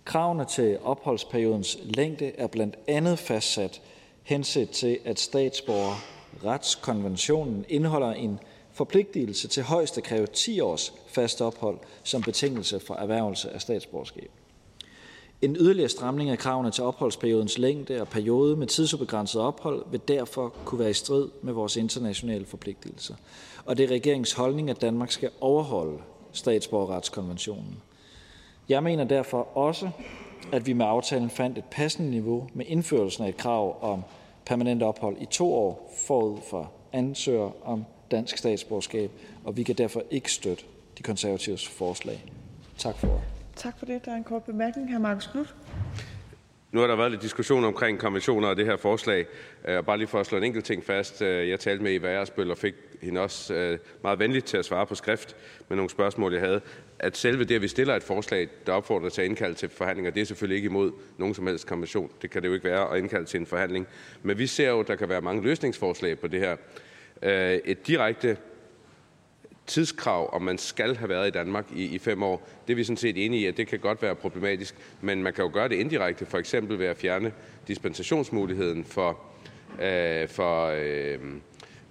[0.05, 3.83] Kravene til opholdsperiodens længde er blandt andet fastsat
[4.23, 8.41] henset til, at statsborgerretskonventionen indeholder en
[8.73, 14.31] forpligtelse til højst at kræve 10 års fast ophold som betingelse for erhvervelse af statsborgerskab.
[15.43, 20.49] En yderligere stramning af kravene til opholdsperiodens længde og periode med tidsubegrænset ophold vil derfor
[20.65, 23.15] kunne være i strid med vores internationale forpligtelser.
[23.65, 25.99] Og det er regeringens holdning, at Danmark skal overholde
[26.33, 27.83] statsborgerretskonventionen.
[28.69, 29.91] Jeg mener derfor også,
[30.53, 34.03] at vi med aftalen fandt et passende niveau med indførelsen af et krav om
[34.47, 39.11] permanent ophold i to år forud for ansøger om dansk statsborgerskab,
[39.45, 40.65] og vi kan derfor ikke støtte
[40.99, 42.25] De Konservatives forslag.
[42.79, 43.38] Tak for.
[43.59, 44.05] Tak for det.
[44.05, 44.97] Der er en kort bemærkning.
[44.97, 44.99] Hr.
[44.99, 45.55] Marcus Knudt.
[46.73, 49.27] Nu har der været lidt diskussion omkring konventioner og det her forslag.
[49.65, 51.23] Og bare lige for at slå en enkelt ting fast.
[51.23, 54.65] Øh, jeg talte med Eva Ersbøl og fik hende også øh, meget venligt til at
[54.65, 55.37] svare på skrift
[55.69, 56.61] med nogle spørgsmål, jeg havde.
[56.99, 60.11] At selve det, at vi stiller et forslag, der opfordrer til at indkalde til forhandlinger,
[60.11, 62.11] det er selvfølgelig ikke imod nogen som helst konvention.
[62.23, 63.87] Det kan det jo ikke være at indkalde til en forhandling.
[64.23, 66.57] Men vi ser jo, at der kan være mange løsningsforslag på det her.
[67.65, 68.37] Et direkte
[69.69, 72.85] tidskrav, om man skal have været i Danmark i, i fem år, det er vi
[72.85, 74.75] sådan set enige i, at det kan godt være problematisk.
[75.01, 77.33] Men man kan jo gøre det indirekte, for eksempel ved at fjerne
[77.69, 79.21] dispensationsmuligheden for,
[79.83, 81.19] øh, for, øh,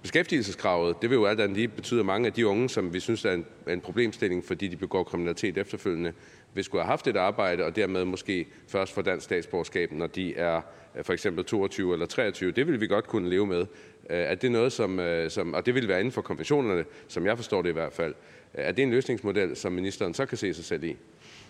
[0.02, 3.00] beskæftigelseskravet, det vil jo alt andet lige betyde, at mange af de unge, som vi
[3.00, 6.12] synes er en, en problemstilling, fordi de begår kriminalitet efterfølgende,
[6.54, 10.34] vil skulle have haft et arbejde, og dermed måske først få dansk statsborgerskab, når de
[10.34, 10.60] er
[10.96, 12.50] øh, for eksempel 22 eller 23.
[12.50, 13.66] Det vil vi godt kunne leve med.
[14.08, 17.62] Er det noget, som, som og det vil være inden for konventionerne, som jeg forstår
[17.62, 18.14] det i hvert fald.
[18.54, 20.96] Er det en løsningsmodel, som ministeren så kan se sig selv i?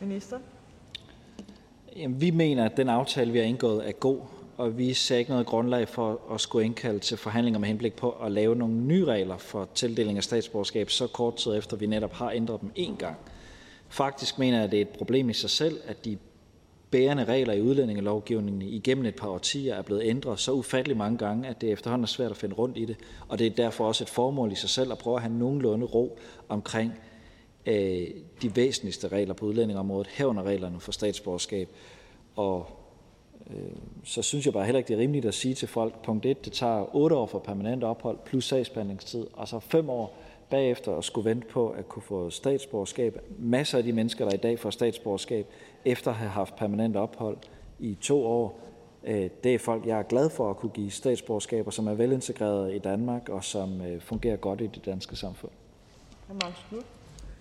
[0.00, 0.38] Minister?
[1.96, 4.20] Jamen, vi mener, at den aftale, vi har indgået, er god,
[4.56, 8.10] og vi ser ikke noget grundlag for at skulle indkalde til forhandlinger med henblik på
[8.10, 12.12] at lave nogle nye regler for tildeling af statsborgerskab så kort tid efter, vi netop
[12.12, 13.16] har ændret dem én gang.
[13.88, 16.18] Faktisk mener jeg, at det er et problem i sig selv, at de
[16.90, 21.48] bærende regler i udlændingelovgivningen igennem et par årtier er blevet ændret så ufattelig mange gange,
[21.48, 22.96] at det efterhånden er svært at finde rundt i det.
[23.28, 25.86] Og det er derfor også et formål i sig selv at prøve at have nogenlunde
[25.86, 26.18] ro
[26.48, 26.92] omkring
[27.66, 28.06] øh,
[28.42, 31.68] de væsentligste regler på udlændingeområdet, herunder reglerne for statsborgerskab.
[32.36, 32.66] Og
[33.50, 33.56] øh,
[34.04, 36.44] så synes jeg bare heller ikke, det er rimeligt at sige til folk, punkt 1,
[36.44, 40.18] det tager 8 år for permanent ophold plus sagsbehandlingstid, og så 5 år
[40.50, 43.18] bagefter at skulle vente på at kunne få statsborgerskab.
[43.38, 45.46] Masser af de mennesker, der i dag får statsborgerskab,
[45.84, 47.36] efter at have haft permanent ophold
[47.78, 48.60] i to år,
[49.06, 52.74] øh, det er folk, jeg er glad for at kunne give statsborgerskaber, som er velintegreret
[52.74, 55.52] i Danmark og som øh, fungerer godt i det danske samfund.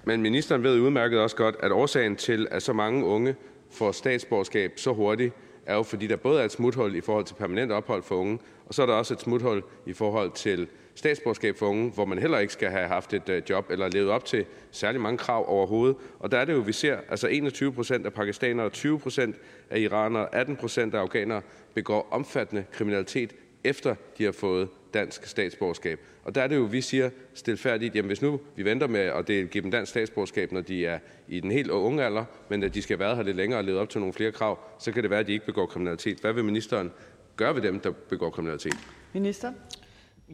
[0.06, 3.36] Men ministeren ved udmærket også godt, at årsagen til, at så mange unge
[3.70, 5.34] får statsborgerskab så hurtigt,
[5.66, 8.40] er jo fordi, der både er et smuthul i forhold til permanent ophold for unge,
[8.66, 12.19] og så er der også et smuthul i forhold til statsborgerskab for unge, hvor man
[12.19, 15.45] heller ikke skal have haft et øh, job eller levet op til særlig mange krav
[15.50, 15.95] overhovedet.
[16.19, 19.35] Og der er det jo, vi ser, altså 21 procent af pakistanere, 20 procent
[19.69, 21.42] af iranere, 18 procent af afghanere
[21.74, 26.00] begår omfattende kriminalitet, efter de har fået dansk statsborgerskab.
[26.24, 29.26] Og der er det jo, vi siger stilfærdigt, jamen hvis nu vi venter med at
[29.26, 32.82] give dem dansk statsborgerskab, når de er i den helt unge alder, men at de
[32.82, 35.09] skal være her lidt længere og leve op til nogle flere krav, så kan det
[35.09, 36.19] være, at de ikke begår kriminalitet.
[36.19, 36.92] Hvad vil ministeren
[37.35, 38.77] gøre ved dem, der begår kriminalitet?
[39.14, 39.53] Minister?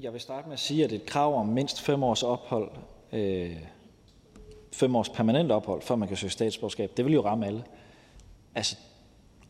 [0.01, 2.71] Jeg vil starte med at sige, at et krav om mindst fem års ophold,
[3.11, 3.57] øh,
[4.71, 7.63] fem års permanent ophold, før man kan søge statsborgerskab, det vil jo ramme alle.
[8.55, 8.75] Altså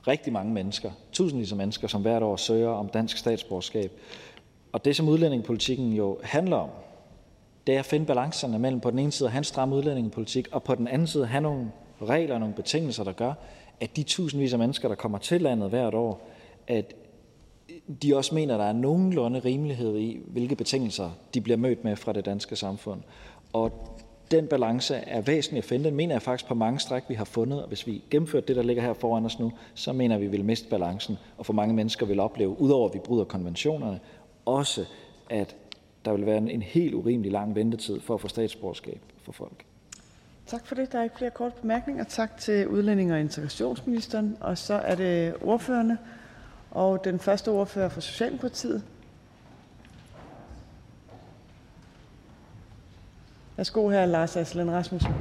[0.08, 3.92] rigtig mange mennesker, tusindvis af mennesker, som hvert år søger om dansk statsborgerskab.
[4.72, 6.70] Og det, som udlændingepolitikken jo handler om,
[7.68, 10.48] det er at finde balancerne mellem på den ene side at have en stram udlændingepolitik,
[10.52, 13.34] og på den anden side have nogle regler og nogle betingelser, der gør,
[13.80, 16.28] at de tusindvis af mennesker, der kommer til landet hvert år,
[16.68, 16.96] at
[18.04, 22.14] de også mener, der er nogenlunde rimelighed i, hvilke betingelser de bliver mødt med fra
[22.14, 23.02] det danske samfund.
[23.54, 23.98] Og
[24.32, 25.86] den balance er væsentlig at finde.
[25.86, 27.62] Den mener jeg faktisk på mange stræk, vi har fundet.
[27.62, 30.32] Og hvis vi gennemfører det, der ligger her foran os nu, så mener vi, vi
[30.32, 31.18] vil miste balancen.
[31.38, 34.00] Og for mange mennesker vil opleve, udover at vi bryder konventionerne,
[34.46, 34.86] også
[35.30, 35.56] at
[36.06, 39.66] der vil være en helt urimelig lang ventetid for at få statsborgerskab for folk.
[40.48, 40.92] Tak for det.
[40.92, 42.04] Der er ikke flere korte bemærkninger.
[42.04, 44.38] Tak til udlænding- og integrationsministeren.
[44.40, 45.98] Og så er det ordførende.
[46.74, 48.84] Og den første ordfører fra Socialdemokratiet.
[53.58, 55.14] Værsgo her, Lars Aslan Rasmussen.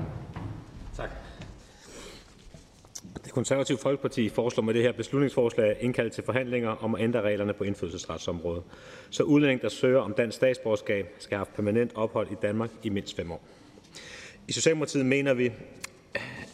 [0.96, 1.10] Tak.
[3.24, 7.52] Det konservative Folkeparti foreslår med det her beslutningsforslag indkalde til forhandlinger om at ændre reglerne
[7.52, 8.62] på indfødsretsområdet,
[9.10, 13.16] så udlændinge, der søger om dansk statsborgerskab, skal have permanent ophold i Danmark i mindst
[13.16, 13.40] fem år.
[14.48, 15.52] I Socialdemokratiet mener vi,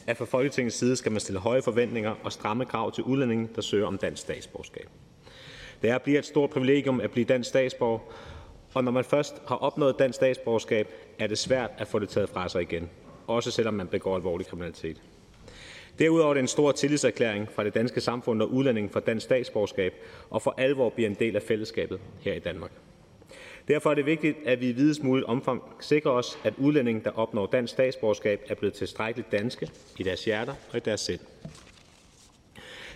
[0.09, 3.63] at fra Folketingets side skal man stille høje forventninger og stramme krav til udlændinge, der
[3.63, 4.89] søger om dansk statsborgerskab.
[5.83, 7.99] Det er at blive et stort privilegium at blive dansk statsborger,
[8.75, 10.89] og når man først har opnået dansk statsborgerskab,
[11.19, 12.91] er det svært at få det taget fra sig igen,
[13.27, 15.03] også selvom man begår alvorlig kriminalitet.
[15.99, 19.95] Derudover er det en stor tillidserklæring fra det danske samfund, når udlændingen får dansk statsborgerskab
[20.31, 22.71] og for alvor bliver en del af fællesskabet her i Danmark.
[23.69, 27.11] Derfor er det vigtigt, at vi i videst muligt omfang sikrer os, at udlændinge, der
[27.11, 31.21] opnår dansk statsborgerskab, er blevet tilstrækkeligt danske i deres hjerter og i deres sind.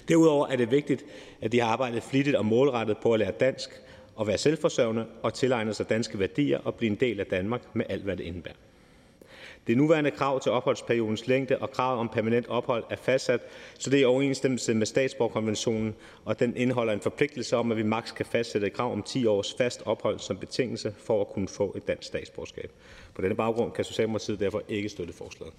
[0.08, 1.04] Derudover er det vigtigt,
[1.40, 3.70] at de har arbejdet flittigt og målrettet på at lære dansk
[4.16, 7.86] og være selvforsørgende og tilegne sig danske værdier og blive en del af Danmark med
[7.88, 8.54] alt, hvad det indebærer.
[9.66, 13.40] Det nuværende krav til opholdsperiodens længde og krav om permanent ophold er fastsat,
[13.78, 17.82] så det er i overensstemmelse med statsborgerkonventionen, og den indeholder en forpligtelse om, at vi
[17.82, 21.48] maks kan fastsætte et krav om 10 års fast ophold som betingelse for at kunne
[21.48, 22.72] få et dansk statsborgerskab.
[23.14, 25.54] På denne baggrund kan Socialdemokratiet derfor ikke støtte forslaget.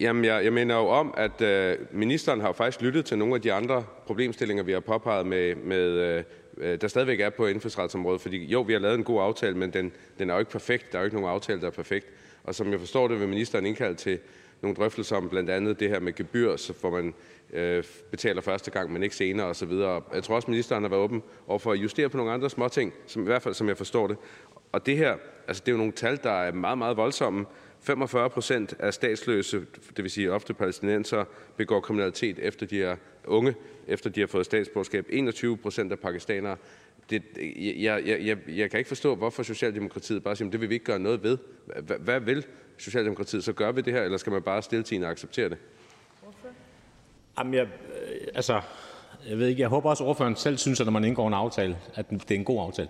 [0.00, 3.34] Jamen, jeg, jeg mener jo om, at øh, ministeren har jo faktisk lyttet til nogle
[3.34, 6.24] af de andre problemstillinger, vi har påpeget med, med øh,
[6.56, 8.20] øh, der stadigvæk er på indfødsretsområdet.
[8.20, 10.92] Fordi jo, vi har lavet en god aftale, men den, den er jo ikke perfekt.
[10.92, 12.06] Der er jo ikke nogen aftale, der er perfekt.
[12.44, 14.18] Og som jeg forstår det, vil ministeren indkalde til
[14.62, 17.14] nogle drøftelser om blandt andet det her med gebyr, så får man
[17.52, 19.72] øh, betaler første gang, men ikke senere osv.
[20.14, 22.92] Jeg tror også, ministeren har været åben over for at justere på nogle andre småting,
[23.06, 24.16] som, i hvert fald som jeg forstår det.
[24.72, 25.16] Og det her,
[25.48, 27.46] altså det er jo nogle tal, der er meget, meget voldsomme.
[27.82, 31.24] 45 procent af statsløse, det vil sige ofte palæstinenser,
[31.56, 33.54] begår kriminalitet efter de er unge,
[33.86, 35.06] efter de har fået statsborgerskab.
[35.08, 36.56] 21 procent af pakistanere.
[37.10, 37.22] Det,
[37.56, 40.84] jeg, jeg, jeg, jeg kan ikke forstå, hvorfor Socialdemokratiet bare siger, det vil vi ikke
[40.84, 41.38] gøre noget ved.
[41.82, 42.46] Hvad, hvad vil
[42.78, 45.58] Socialdemokratiet så gøre ved det her, eller skal man bare stiltigende acceptere det?
[47.38, 48.60] Jamen, jeg, øh, altså,
[49.28, 51.34] jeg ved ikke, jeg håber også, at ordføreren selv synes, at når man indgår en
[51.34, 52.88] aftale, at det er en god aftale.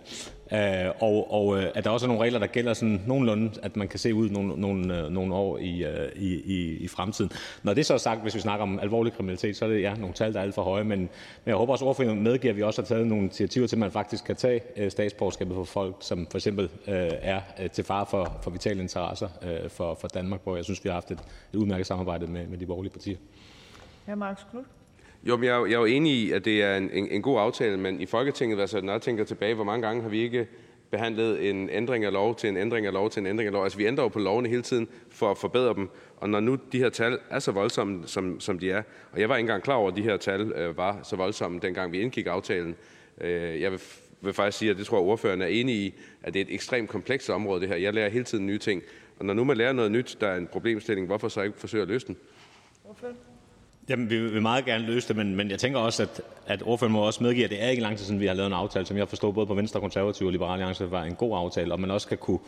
[0.52, 3.76] Øh, og, og øh, at der også er nogle regler, der gælder sådan nogenlunde, at
[3.76, 7.32] man kan se ud nogle, nogle, øh, nogle år i, øh, i, i, i fremtiden.
[7.62, 9.94] Når det så er sagt, hvis vi snakker om alvorlig kriminalitet, så er det ja,
[9.94, 10.84] nogle tal, der er alt for høje.
[10.84, 11.08] Men, men
[11.46, 13.80] jeg håber også, at ordføreren medgiver, at vi også har taget nogle initiativer til, at
[13.80, 17.40] man faktisk kan tage statsborgerskabet for folk, som for eksempel øh, er
[17.72, 20.94] til fare for, for vitale interesser øh, for, for Danmark, hvor jeg synes, vi har
[20.94, 21.18] haft et,
[21.52, 23.16] et udmærket samarbejde med, med de borgerlige partier.
[24.06, 24.14] Hr.
[24.14, 24.66] Marks Knudt.
[25.22, 27.22] Jo, men jeg, er, jeg er jo enig i, at det er en, en, en
[27.22, 30.20] god aftale, men i Folketinget, altså, når jeg tænker tilbage, hvor mange gange har vi
[30.22, 30.48] ikke
[30.90, 33.64] behandlet en ændring af lov til en ændring af lov til en ændring af lov.
[33.64, 36.58] Altså vi ændrer jo på lovene hele tiden for at forbedre dem, og når nu
[36.72, 38.82] de her tal er så voldsomme, som, som de er,
[39.12, 41.60] og jeg var ikke engang klar over, at de her tal øh, var så voldsomme,
[41.62, 42.76] dengang vi indgik aftalen.
[43.20, 43.80] Øh, jeg vil,
[44.20, 46.54] vil faktisk sige, at det tror jeg, ordføreren er enig i, at det er et
[46.54, 47.76] ekstremt komplekst område, det her.
[47.76, 48.82] Jeg lærer hele tiden nye ting,
[49.18, 51.82] og når nu man lærer noget nyt, der er en problemstilling, hvorfor så ikke forsøge
[51.82, 52.16] at løse den?
[52.84, 53.12] Ordfører?
[53.88, 56.92] Jamen, vi vil meget gerne løse det, men, men jeg tænker også, at, at ordføreren
[56.92, 58.86] må også medgive, at det er ikke lang tid siden, vi har lavet en aftale,
[58.86, 61.80] som jeg forstår både på Venstre, Konservative og Liberale Alliance var en god aftale, og
[61.80, 62.38] man også kan kunne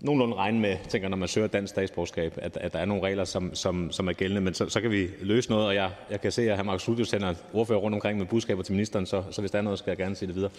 [0.00, 3.24] nogenlunde regne med, tænker, når man søger dansk statsborgerskab, at, at der er nogle regler,
[3.24, 6.20] som, som, som er gældende, men så, så kan vi løse noget, og jeg, jeg
[6.20, 6.62] kan se, at hr.
[6.62, 9.62] Markus Studio sender ordfører rundt omkring med budskaber til ministeren, så, så hvis der er
[9.62, 10.50] noget, skal jeg gerne sige det videre.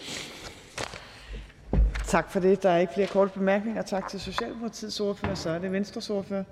[2.06, 2.62] Tak for det.
[2.62, 3.82] Der er ikke flere korte bemærkninger.
[3.82, 5.34] Tak til Socialdemokratiets ordfører.
[5.34, 6.44] Så er det Venstres ordfører.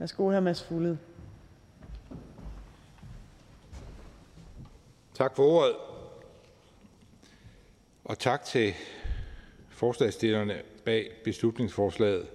[0.00, 0.40] Værsgo, hr.
[0.40, 0.98] Mads Fuglede.
[5.14, 5.76] Tak for ordet.
[8.04, 8.74] Og tak til
[9.68, 12.26] forslagsstillerne bag beslutningsforslaget.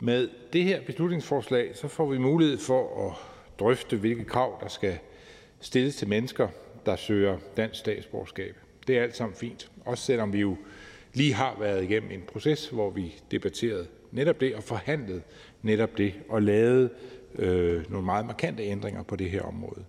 [0.00, 3.16] Med det her beslutningsforslag så får vi mulighed for at
[3.60, 4.98] drøfte, hvilke krav der skal
[5.60, 6.48] stilles til mennesker,
[6.86, 8.56] der søger dansk statsborgerskab.
[8.86, 10.56] Det er alt sammen fint, også selvom vi jo
[11.14, 15.22] lige har været igennem en proces, hvor vi debatterede netop det og forhandlede
[15.62, 16.90] netop det og lavede
[17.34, 19.84] øh, nogle meget markante ændringer på det her område.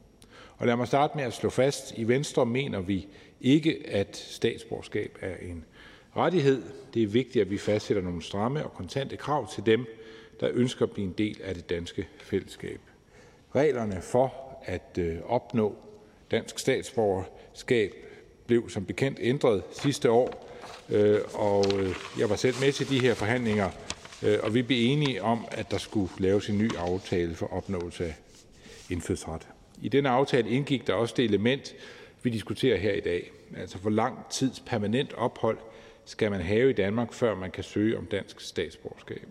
[0.57, 3.07] Og lad mig starte med at slå fast, i Venstre mener vi
[3.41, 5.65] ikke, at statsborgerskab er en
[6.17, 6.63] rettighed.
[6.93, 9.85] Det er vigtigt, at vi fastsætter nogle stramme og kontante krav til dem,
[10.39, 12.79] der ønsker at blive en del af det danske fællesskab.
[13.55, 14.33] Reglerne for
[14.65, 15.75] at øh, opnå
[16.31, 17.93] dansk statsborgerskab
[18.47, 20.49] blev som bekendt ændret sidste år,
[20.89, 23.69] øh, og øh, jeg var selv med til de her forhandlinger
[24.23, 28.05] Øh, og vi blev enige om, at der skulle laves en ny aftale for opnåelse
[28.05, 28.15] af
[28.89, 29.47] indfødsret.
[29.81, 31.75] I denne aftale indgik der også det element,
[32.23, 35.57] vi diskuterer her i dag, altså hvor lang tids permanent ophold
[36.05, 39.27] skal man have i Danmark, før man kan søge om dansk statsborgerskab.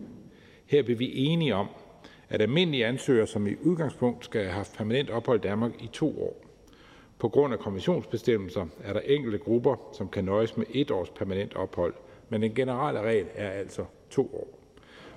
[0.65, 1.67] Her blev vi enige om,
[2.29, 6.23] at almindelige ansøgere, som i udgangspunkt skal have haft permanent ophold i Danmark i to
[6.23, 6.45] år.
[7.19, 11.55] På grund af konventionsbestemmelser er der enkelte grupper, som kan nøjes med et års permanent
[11.55, 11.93] ophold,
[12.29, 14.58] men den generelle regel er altså to år.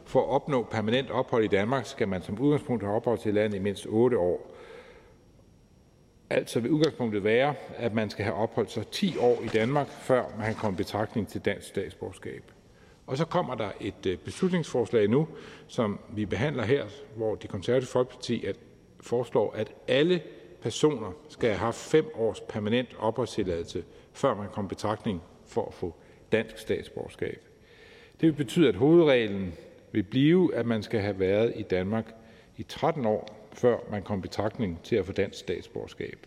[0.04, 3.58] For at opnå permanent ophold i Danmark skal man som udgangspunkt have opholdt i landet
[3.58, 4.54] i mindst 8 år.
[6.30, 10.24] Altså vil udgangspunktet være, at man skal have opholdt sig 10 år i Danmark, før
[10.38, 12.42] man kan komme i betragtning til dansk statsborgerskab.
[13.06, 15.28] Og så kommer der et øh, beslutningsforslag nu,
[15.66, 18.56] som vi behandler her, hvor de konservative folkeparti at
[19.00, 20.22] foreslår, at alle
[20.62, 25.74] personer skal have haft fem års permanent opholdstilladelse, før man kommer i betragtning for at
[25.74, 25.94] få
[26.32, 27.40] dansk statsborgerskab.
[28.20, 29.54] Det vil betyde, at hovedreglen
[29.92, 32.14] vil blive, at man skal have været i Danmark
[32.56, 36.26] i 13 år, før man kom i betragtning til at få dansk statsborgerskab.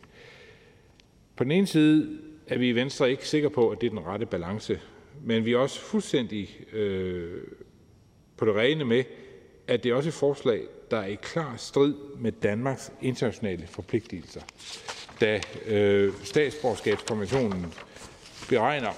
[1.35, 4.06] På den ene side er vi i Venstre ikke sikre på, at det er den
[4.06, 4.80] rette balance,
[5.24, 7.44] men vi er også fuldstændig øh,
[8.38, 9.03] på det rene med,
[9.68, 10.61] at det er også et forslag,
[10.92, 14.42] der er i klar strid med Danmarks internationale forpligtelser.
[15.22, 17.74] Da øh, statsborgerskabskonventionen
[18.50, 18.92] beregner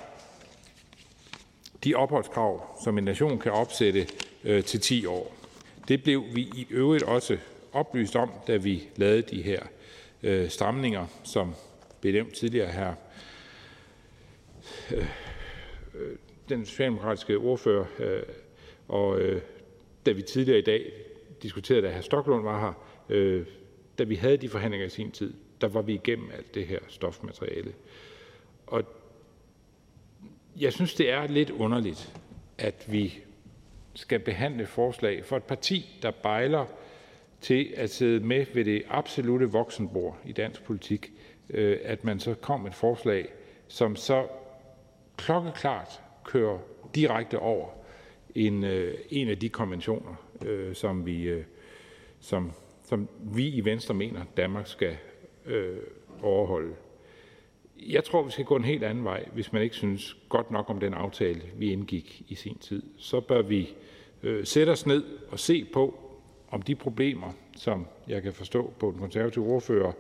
[1.84, 4.08] de opholdskrav, som en nation kan opsætte
[4.48, 5.36] Øh, til 10 år.
[5.88, 7.38] Det blev vi i øvrigt også
[7.74, 9.64] oplyst om, da vi lavede de her
[10.24, 11.56] øh, stramninger, som
[12.02, 12.94] blev nævnt tidligere her.
[14.92, 15.06] Øh,
[15.96, 16.16] øh
[16.50, 18.24] den socialdemokratiske ordfører, øh,
[18.88, 19.42] og øh,
[20.06, 20.92] da vi tidligere i dag
[21.44, 22.02] diskuterede, da hr.
[22.02, 22.74] Stoklund var her,
[23.10, 23.46] øh,
[23.98, 26.80] da vi havde de forhandlinger i sin tid, der var vi igennem alt det her
[26.88, 27.74] stofmateriale.
[28.68, 28.84] Og
[30.60, 32.14] jeg synes, det er lidt underligt,
[32.58, 33.20] at vi
[33.98, 36.66] skal behandle forslag for et parti, der bejler
[37.42, 41.12] til at sidde med ved det absolute voksenbord i dansk politik,
[41.50, 43.28] øh, at man så kom et forslag,
[43.68, 44.28] som så
[45.18, 46.60] klokkeklart kører
[46.96, 47.70] direkte over
[48.36, 51.44] en, øh, en af de konventioner, øh, som vi,
[52.20, 52.52] som,
[52.84, 54.98] som vi i Venstre mener, Danmark skal
[56.22, 56.76] overholde.
[57.80, 60.70] Jeg tror, vi skal gå en helt anden vej, hvis man ikke synes godt nok
[60.70, 62.84] om den aftale, vi indgik i sin tid.
[62.98, 63.76] Så bør vi
[64.24, 66.00] øh, sætte os ned og se på,
[66.50, 69.92] om de problemer, som jeg kan forstå på den konservative ordfører,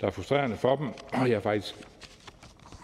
[0.00, 0.86] der er frustrerende for dem,
[1.22, 1.74] og jeg er faktisk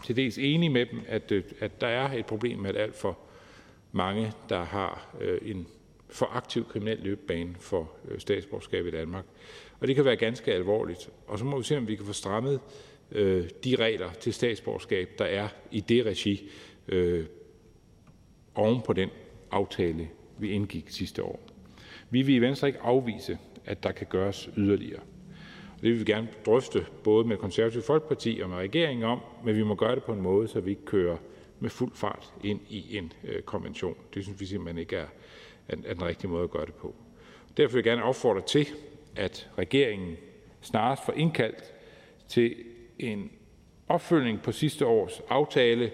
[0.05, 2.97] til dels enig med dem, at, øh, at der er et problem med, at alt
[2.97, 3.19] for
[3.93, 5.67] mange, der har øh, en
[6.09, 9.25] for aktiv kriminel løbebane for øh, statsborgerskab i Danmark.
[9.81, 11.11] Og det kan være ganske alvorligt.
[11.27, 12.61] Og så må vi se, om vi kan få strammet
[13.13, 16.51] øh, de regler til statsborgerskab, der er i det regi
[16.89, 17.27] øh,
[18.55, 19.11] oven på den
[19.51, 21.41] aftale, vi indgik sidste år.
[22.11, 25.01] Vi vil i Venstre ikke afvise, at der kan gøres yderligere.
[25.83, 29.63] Det vil vi gerne drøfte både med Konservative Folkeparti og med regeringen om, men vi
[29.63, 31.17] må gøre det på en måde, så vi ikke kører
[31.61, 33.97] med fuld fart ind i en øh, konvention.
[34.15, 35.07] Det synes vi simpelthen ikke er,
[35.69, 36.95] er den rigtige måde at gøre det på.
[37.57, 38.67] Derfor vil jeg gerne opfordre til,
[39.17, 40.17] at regeringen
[40.61, 41.65] snarest får indkaldt
[42.29, 42.55] til
[42.99, 43.31] en
[43.89, 45.91] opfølgning på sidste års aftale.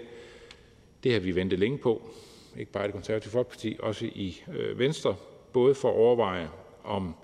[1.03, 2.09] Det har vi ventet længe på,
[2.57, 5.15] ikke bare i det konservative folkeparti, også i øh, Venstre,
[5.53, 6.49] både for at overveje,
[6.83, 7.15] om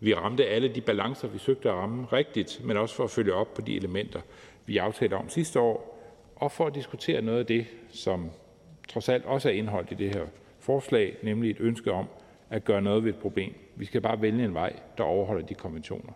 [0.00, 3.34] vi ramte alle de balancer, vi søgte at ramme rigtigt, men også for at følge
[3.34, 4.20] op på de elementer,
[4.66, 5.98] vi aftalte om sidste år,
[6.36, 8.30] og for at diskutere noget af det, som
[8.88, 10.26] trods alt også er indeholdt i det her
[10.58, 12.06] forslag, nemlig et ønske om
[12.50, 13.54] at gøre noget ved et problem.
[13.76, 16.12] Vi skal bare vælge en vej, der overholder de konventioner,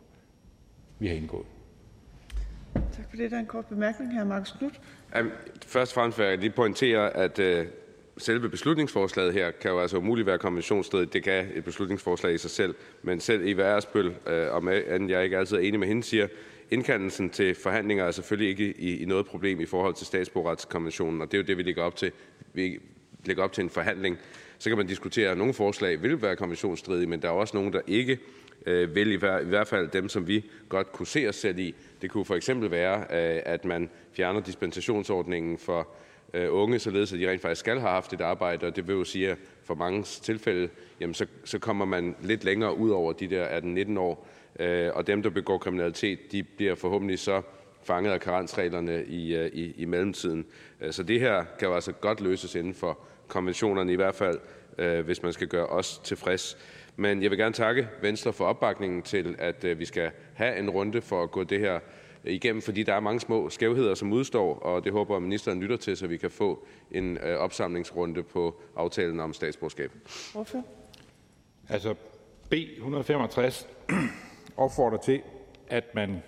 [0.99, 1.47] vi har indgået.
[2.75, 3.31] Tak for det.
[3.31, 4.81] Der er en kort bemærkning her, Markus Knudt.
[5.67, 7.67] Først og fremmest vil jeg lige pointere, at øh,
[8.19, 11.13] selve beslutningsforslaget her kan jo altså umuligt være konventionsstridigt.
[11.13, 12.75] Det kan et beslutningsforslag i sig selv.
[13.03, 16.03] Men selv Eva Ersbøl, og øh, om end jeg ikke altid er enig med hende,
[16.03, 16.29] siger,
[16.71, 21.33] indkaldelsen til forhandlinger er selvfølgelig ikke i, i noget problem i forhold til statsborgerretskonventionen, og
[21.33, 22.13] det er jo det, vi lægger op til.
[22.53, 22.79] Vi
[23.25, 24.19] lægger op til en forhandling.
[24.59, 27.73] Så kan man diskutere, at nogle forslag vil være konventionsstridige, men der er også nogle,
[27.73, 28.19] der ikke
[28.67, 31.59] øh, vil, i, hver, i hvert fald dem, som vi godt kunne se os selv
[31.59, 31.75] i.
[32.03, 35.89] Det kunne for eksempel være, øh, at man fjerner dispensationsordningen for
[36.35, 38.95] øh, unge, således at de rent faktisk skal have haft et arbejde, og det vil
[38.95, 40.69] jo sige, at for mange tilfælde,
[41.01, 43.61] jamen så, så kommer man lidt længere ud over de der
[43.95, 44.29] 18-19 år,
[44.61, 47.43] øh, og dem, der begår kriminalitet, de bliver forhåbentlig så
[47.85, 50.47] fanget af karensreglerne i, øh, i, i mellemtiden.
[50.81, 54.39] Øh, så det her kan jo altså godt løses inden for konventionerne, i hvert fald
[54.79, 56.59] øh, hvis man skal gøre os tilfreds.
[56.97, 60.71] Men jeg vil gerne takke Venstre for opbakningen til, at øh, vi skal have en
[60.71, 61.81] runde for at gå det her
[62.25, 65.97] igennem, fordi der er mange små skævheder, som udstår, og det håber ministeren lytter til,
[65.97, 69.93] så vi kan få en øh, opsamlingsrunde på aftalen om statsborgerskab.
[70.33, 70.65] Hvorfor?
[71.69, 71.95] Altså,
[72.51, 73.69] B 165
[74.57, 75.23] opfordrer til,
[75.69, 76.23] at man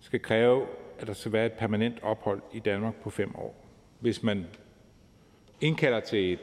[0.00, 0.66] skal kræve,
[0.98, 3.64] at der skal være et permanent ophold i Danmark på fem år.
[4.00, 4.46] Hvis man
[5.60, 6.40] indkalder til et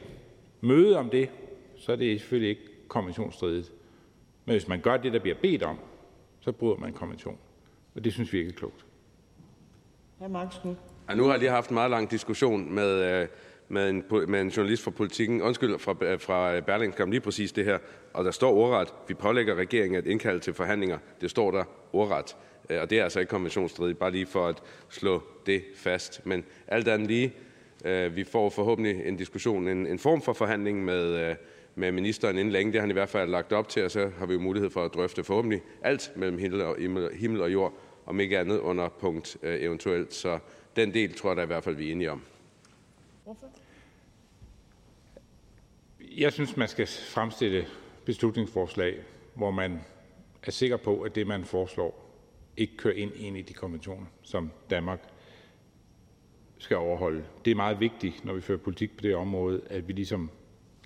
[0.60, 1.30] møde om det,
[1.76, 3.72] så er det selvfølgelig ikke konventionsstridigt.
[4.44, 5.78] Men hvis man gør det, der bliver bedt om,
[6.40, 7.38] så bryder man konvention.
[7.96, 8.86] Og det synes vi ikke er klogt.
[10.18, 10.28] Hr.
[10.28, 10.78] Marcus Knudt.
[11.08, 13.28] Ja, nu har jeg lige haft en meget lang diskussion med, øh,
[13.68, 17.52] med, en, med en journalist fra politikken, undskyld, fra, øh, fra Berlingske om lige præcis
[17.52, 17.78] det her.
[18.12, 20.98] Og der står ordret, vi pålægger regeringen at indkalde til forhandlinger.
[21.20, 22.36] Det står der ordret.
[22.70, 26.26] Øh, og det er altså ikke konventionsstridigt, bare lige for at slå det fast.
[26.26, 27.32] Men alt andet lige,
[28.14, 31.36] vi får forhåbentlig en diskussion, en, en form for forhandling med,
[31.74, 32.72] med ministeren inden længe.
[32.72, 34.70] Det har han i hvert fald lagt op til, og så har vi jo mulighed
[34.70, 36.76] for at drøfte forhåbentlig alt mellem himmel og,
[37.12, 37.74] himmel og jord,
[38.06, 40.14] om ikke andet under punkt øh, eventuelt.
[40.14, 40.38] Så
[40.76, 42.22] den del tror jeg da i hvert fald, vi er enige om.
[46.16, 47.66] Jeg synes, man skal fremstille
[48.04, 48.98] beslutningsforslag,
[49.34, 49.80] hvor man
[50.42, 52.02] er sikker på, at det, man foreslår,
[52.56, 55.00] ikke kører ind, ind i de konventioner, som Danmark
[56.58, 57.24] skal overholde.
[57.44, 60.30] Det er meget vigtigt, når vi fører politik på det område, at vi ligesom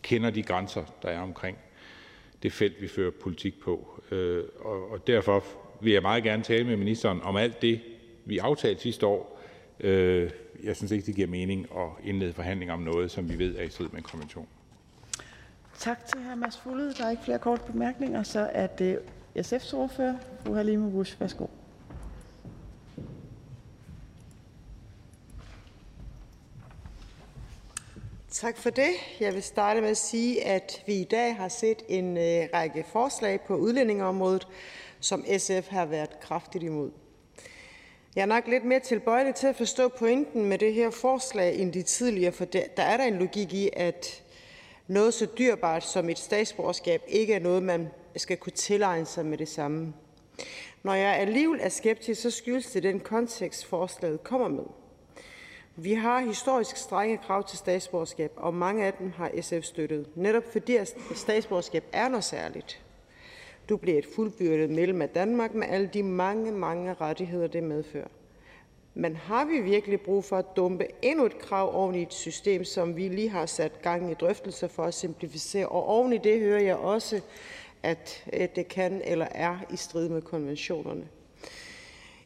[0.03, 1.59] kender de grænser, der er omkring
[2.43, 4.03] det felt, vi fører politik på.
[4.11, 5.45] Øh, og derfor
[5.81, 7.81] vil jeg meget gerne tale med ministeren om alt det,
[8.25, 9.41] vi aftalte sidste år.
[9.81, 10.31] Øh,
[10.65, 13.63] jeg synes ikke, det giver mening at indlede forhandlinger om noget, som vi ved er
[13.63, 14.47] i strid med en konvention.
[15.79, 16.35] Tak til hr.
[16.35, 16.95] Mads Fuglede.
[16.95, 18.23] Der er ikke flere korte bemærkninger.
[18.23, 18.99] Så er det
[19.39, 21.21] SF's ordfører, fru Halime Busch.
[21.21, 21.47] Værsgo.
[28.31, 28.91] Tak for det.
[29.21, 32.85] Jeg vil starte med at sige, at vi i dag har set en øh, række
[32.93, 34.49] forslag på udlændingeområdet,
[35.01, 36.91] som SF har været kraftigt imod.
[38.17, 41.73] Jeg er nok lidt mere tilbøjelig til at forstå pointen med det her forslag end
[41.73, 44.23] de tidligere, for der er der en logik i, at
[44.87, 49.39] noget så dyrbart som et statsborgerskab ikke er noget, man skal kunne tilegne sig med
[49.39, 49.95] det samme.
[50.83, 54.65] Når jeg alligevel er skeptisk, så skyldes det den kontekst, forslaget kommer med.
[55.77, 60.53] Vi har historisk strenge krav til statsborgerskab, og mange af dem har SF støttet, netop
[60.53, 60.79] fordi
[61.15, 62.83] statsborgerskab er noget særligt.
[63.71, 68.09] Du bliver et fuldbyrdet medlem af Danmark med alle de mange, mange rettigheder, det medfører.
[68.95, 72.65] Men har vi virkelig brug for at dumpe endnu et krav oven i et system,
[72.65, 75.67] som vi lige har sat gang i drøftelser for at simplificere?
[75.67, 77.21] Og oven i det hører jeg også,
[77.83, 81.09] at øh, det kan eller er i strid med konventionerne.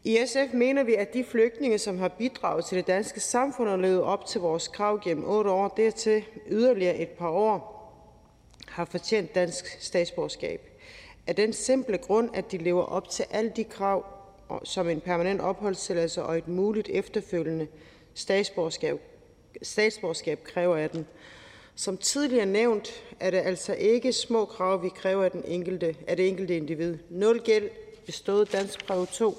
[0.04, 3.78] I SF mener vi, at de flygtninge, som har bidraget til det danske samfund og
[3.78, 7.74] levet op til vores krav gennem otte år, dertil yderligere et par år,
[8.68, 10.73] har fortjent dansk statsborgerskab.
[11.26, 14.06] Af den simple grund, at de lever op til alle de krav,
[14.64, 17.66] som en permanent opholdstilladelse og et muligt efterfølgende
[18.14, 19.00] statsborgerskab,
[19.62, 21.04] statsborgerskab kræver af dem.
[21.74, 26.16] Som tidligere nævnt er det altså ikke små krav, vi kræver af, den enkelte, af
[26.16, 26.98] det enkelte individ.
[27.10, 27.70] Nul gæld,
[28.06, 29.36] bestået dansk prøve 2,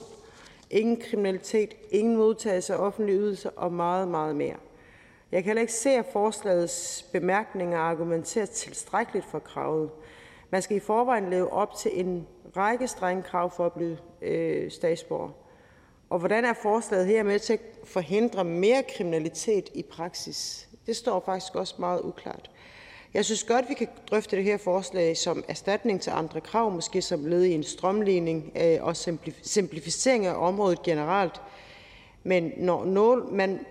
[0.70, 4.56] ingen kriminalitet, ingen modtagelse af offentlige ydelser og meget, meget mere.
[5.32, 9.90] Jeg kan heller ikke se, at forslagets bemærkninger argumenterer tilstrækkeligt for kravet.
[10.56, 12.28] Man skal i forvejen leve op til en
[12.58, 15.30] række strenge krav for at blive øh, statsborger.
[16.10, 20.70] Og hvordan er forslaget her med til at forhindre mere kriminalitet i praksis?
[20.86, 22.52] Det står faktisk også meget uklart.
[23.14, 27.02] Jeg synes godt, vi kan drøfte det her forslag som erstatning til andre krav, måske
[27.02, 28.96] som led i en strømligning øh, og
[29.42, 31.42] simplificering af området generelt.
[32.24, 33.66] Men når, man,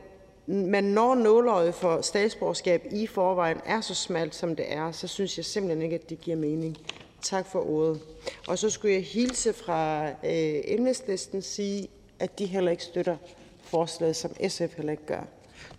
[0.47, 5.37] men når nåløjet for statsborgerskab i forvejen er så smalt, som det er, så synes
[5.37, 6.77] jeg simpelthen ikke, at det giver mening.
[7.23, 8.01] Tak for ordet.
[8.49, 13.17] Og så skulle jeg hilse fra øh, enhedslisten sige, at de heller ikke støtter
[13.63, 15.21] forslaget, som SF heller ikke gør.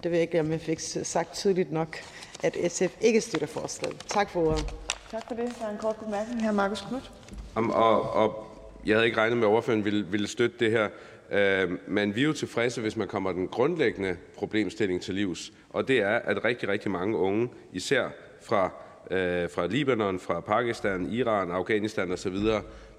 [0.04, 1.98] Det ved jeg ikke, om jeg fik sagt tydeligt nok,
[2.44, 3.96] at SF ikke støtter forslaget.
[4.08, 4.74] Tak for ordet.
[5.12, 5.54] Tak for det.
[5.60, 7.12] Der er en kort bemærkning her, Markus Knudt.
[7.56, 8.48] Og, og
[8.86, 10.90] jeg havde ikke regnet med, at overføren ville, ville støtte det her.
[11.32, 15.54] Øh, men vi er jo tilfredse, hvis man kommer den grundlæggende problemstilling til livs.
[15.70, 18.10] Og det er, at rigtig, rigtig mange unge, især
[18.42, 18.72] fra
[19.12, 22.38] øh, fra Libanon, fra Pakistan, Iran, Afghanistan osv.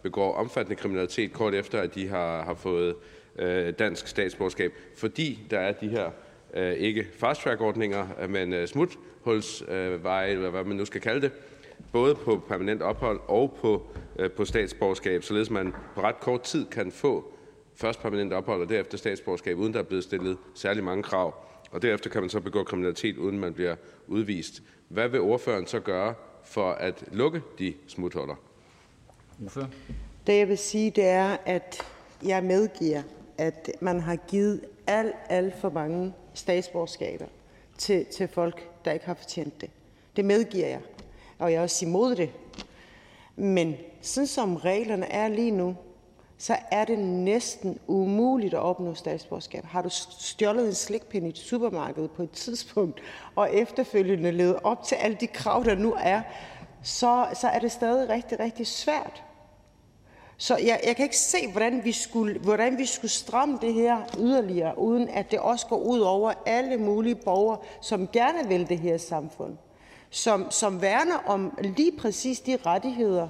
[0.02, 2.94] begår omfattende kriminalitet kort efter, at de har, har fået
[3.38, 6.10] øh, dansk statsborgerskab, fordi der er de her
[6.55, 11.32] øh, ikke fast-track-ordninger, øh, men øh, smuthulsveje, eller hvad man nu skal kalde det,
[11.92, 13.86] både på permanent ophold og på,
[14.18, 17.32] øh, på statsborgerskab, således man på ret kort tid kan få
[17.76, 21.34] først permanent ophold og derefter statsborgerskab, uden der er blevet stillet særlig mange krav.
[21.70, 24.62] Og derefter kan man så begå kriminalitet, uden man bliver udvist.
[24.88, 26.14] Hvad vil ordføreren så gøre
[26.44, 28.34] for at lukke de smuthuller?
[29.44, 29.66] Ordfører.
[30.26, 31.82] Det jeg vil sige, det er, at
[32.24, 33.02] jeg medgiver,
[33.38, 37.26] at man har givet alt, alt for mange statsborgerskaber
[37.78, 39.70] til, til folk, der ikke har fortjent det.
[40.16, 40.80] Det medgiver jeg,
[41.38, 42.30] og jeg er også imod det.
[43.36, 45.76] Men sådan som reglerne er lige nu,
[46.39, 49.65] så er det næsten umuligt at opnå statsborgerskab.
[49.65, 53.00] Har du stjålet en slikpind i et supermarked på et tidspunkt,
[53.34, 56.23] og efterfølgende levet op til alle de krav, der nu er,
[56.82, 59.23] så, så er det stadig rigtig, rigtig svært.
[60.36, 64.02] Så jeg, jeg kan ikke se, hvordan vi, skulle, hvordan vi skulle stramme det her
[64.18, 68.78] yderligere, uden at det også går ud over alle mulige borgere, som gerne vil det
[68.78, 69.56] her samfund.
[70.10, 73.28] Som, som værner om lige præcis de rettigheder,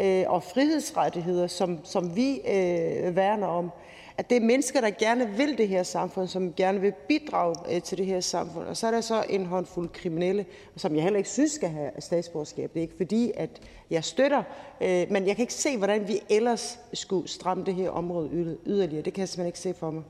[0.00, 3.70] øh, og frihedsrettigheder, som, som vi øh, værner om.
[4.18, 7.82] At det er mennesker, der gerne vil det her samfund, som gerne vil bidrage øh,
[7.82, 8.66] til det her samfund.
[8.66, 10.46] Og så er der så en håndfuld kriminelle,
[10.76, 12.70] som jeg heller ikke synes skal have statsborgerskab.
[12.74, 13.50] Det er ikke fordi, at
[13.90, 14.42] jeg støtter,
[14.80, 19.02] øh, men jeg kan ikke se, hvordan vi ellers skulle stramme det her område yderligere.
[19.02, 20.02] Det kan jeg simpelthen ikke se for mig.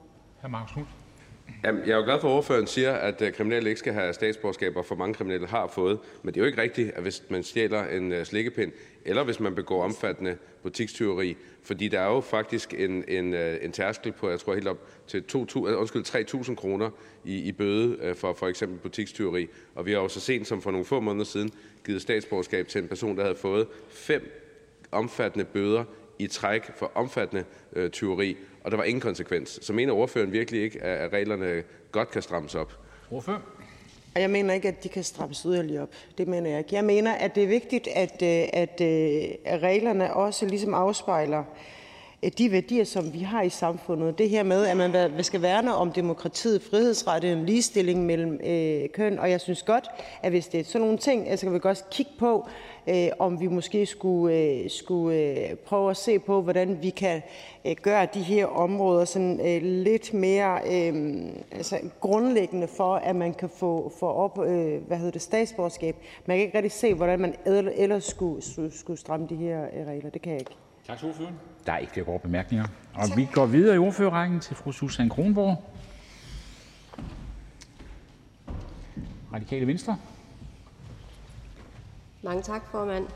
[0.43, 0.49] Hr.
[0.49, 0.89] Marcus Knudt.
[1.65, 4.13] Jamen, jeg er jo glad for, at ordføreren siger, at øh, kriminelle ikke skal have
[4.13, 5.99] statsborgerskaber, for mange kriminelle har fået.
[6.23, 8.73] Men det er jo ikke rigtigt, at hvis man stjæler en uh, slikkepind,
[9.09, 13.73] eller hvis man begår omfattende butikstyveri, fordi der er jo faktisk en, en, øh, en
[13.73, 16.91] tærskel på, jeg tror helt op til 3.000 øh, kroner
[17.25, 19.49] i, i bøde øh, for for eksempel butikstyveri.
[19.75, 21.51] Og vi har jo så sent som for nogle få måneder siden
[21.87, 24.31] givet statsborgerskab til en person, der havde fået fem
[24.93, 25.85] omfattende bøder
[26.19, 29.59] i træk for omfattende øh, tyveri, og der var ingen konsekvens.
[29.63, 31.63] Så mener ordføreren virkelig ikke, at reglerne
[31.93, 32.79] godt kan strammes op?
[33.11, 33.58] Ordfører?
[34.15, 35.89] Jeg mener ikke, at de kan strammes yderligere op.
[36.19, 36.75] Det mener jeg ikke.
[36.75, 41.45] Jeg mener, at det er vigtigt, at, øh, at, øh, at reglerne også ligesom afspejler
[42.39, 44.19] de værdier, som vi har i samfundet.
[44.19, 49.19] Det her med, at man skal værne om demokratiet, frihedsrettigheden, ligestilling mellem øh, køn.
[49.19, 49.89] Og jeg synes godt,
[50.23, 52.49] at hvis det er sådan nogle ting, så kan vi godt kigge på,
[52.89, 57.23] øh, om vi måske skulle, øh, skulle øh, prøve at se på, hvordan vi kan
[57.65, 61.23] øh, gøre de her områder sådan øh, lidt mere øh,
[61.53, 65.97] altså grundlæggende for, at man kan få, få op, øh, hvad hedder det, statsborgerskab.
[66.27, 69.87] Man kan ikke rigtig se, hvordan man ellers skulle, skulle, skulle stramme de her øh,
[69.87, 70.11] regler.
[70.11, 70.53] Det kan jeg ikke.
[70.87, 71.35] Tak til ordføreren.
[71.69, 72.67] Der er ikke flere gode bemærkninger.
[72.95, 75.65] Og vi går videre i ordførerrækken til fru Susanne Kronborg.
[79.33, 79.99] Radikale Venstre.
[82.23, 83.07] Mange tak, formand.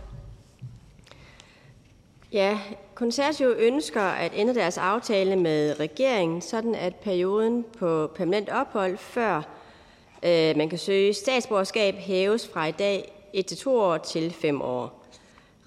[2.32, 2.58] Ja,
[2.94, 9.36] konservative ønsker at ændre deres aftale med regeringen, sådan at perioden på permanent ophold, før
[10.22, 15.01] øh, man kan søge statsborgerskab, hæves fra i dag 1-2 år til 5 år.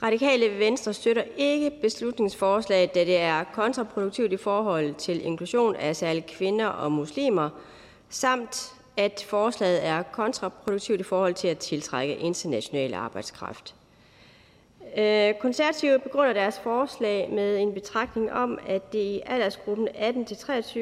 [0.04, 6.26] Radikale Venstre støtter ikke beslutningsforslaget, da det er kontraproduktivt i forhold til inklusion af særligt
[6.28, 7.50] kvinder og muslimer,
[8.10, 13.76] samt at forslaget er kontraproduktivt i forhold til at tiltrække international arbejdskraft.
[14.98, 20.80] Øh, konservative begrunder deres forslag med en betragtning om, at det i aldersgruppen 18-23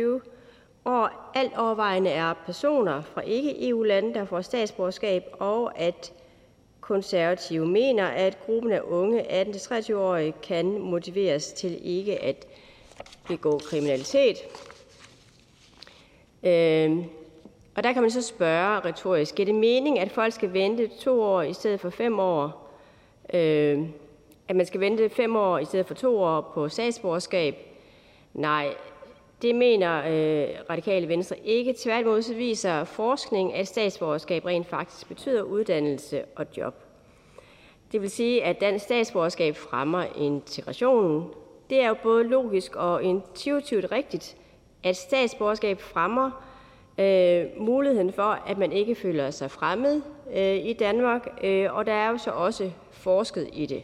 [0.85, 6.13] år alt overvejende er personer fra ikke-EU-lande, der får statsborgerskab, og at
[6.83, 12.47] konservative mener, at gruppen af unge 18-23-årige kan motiveres til ikke at
[13.27, 14.37] begå kriminalitet.
[16.43, 16.97] Øh,
[17.75, 21.21] og der kan man så spørge retorisk, er det mening, at folk skal vente to
[21.21, 22.69] år i stedet for fem år?
[23.33, 23.79] Øh,
[24.47, 27.55] at man skal vente fem år i stedet for to år på statsborgerskab?
[28.33, 28.75] Nej,
[29.43, 31.75] det mener øh, Radikale Venstre ikke.
[31.77, 36.73] Tværtimod så viser forskning, at statsborgerskab rent faktisk betyder uddannelse og job.
[37.91, 41.29] Det vil sige, at dansk statsborgerskab fremmer integrationen.
[41.69, 44.37] Det er jo både logisk og intuitivt rigtigt,
[44.83, 46.31] at statsborgerskab fremmer
[46.97, 50.01] øh, muligheden for, at man ikke føler sig fremmed
[50.35, 53.83] øh, i Danmark, øh, og der er jo så også forsket i det.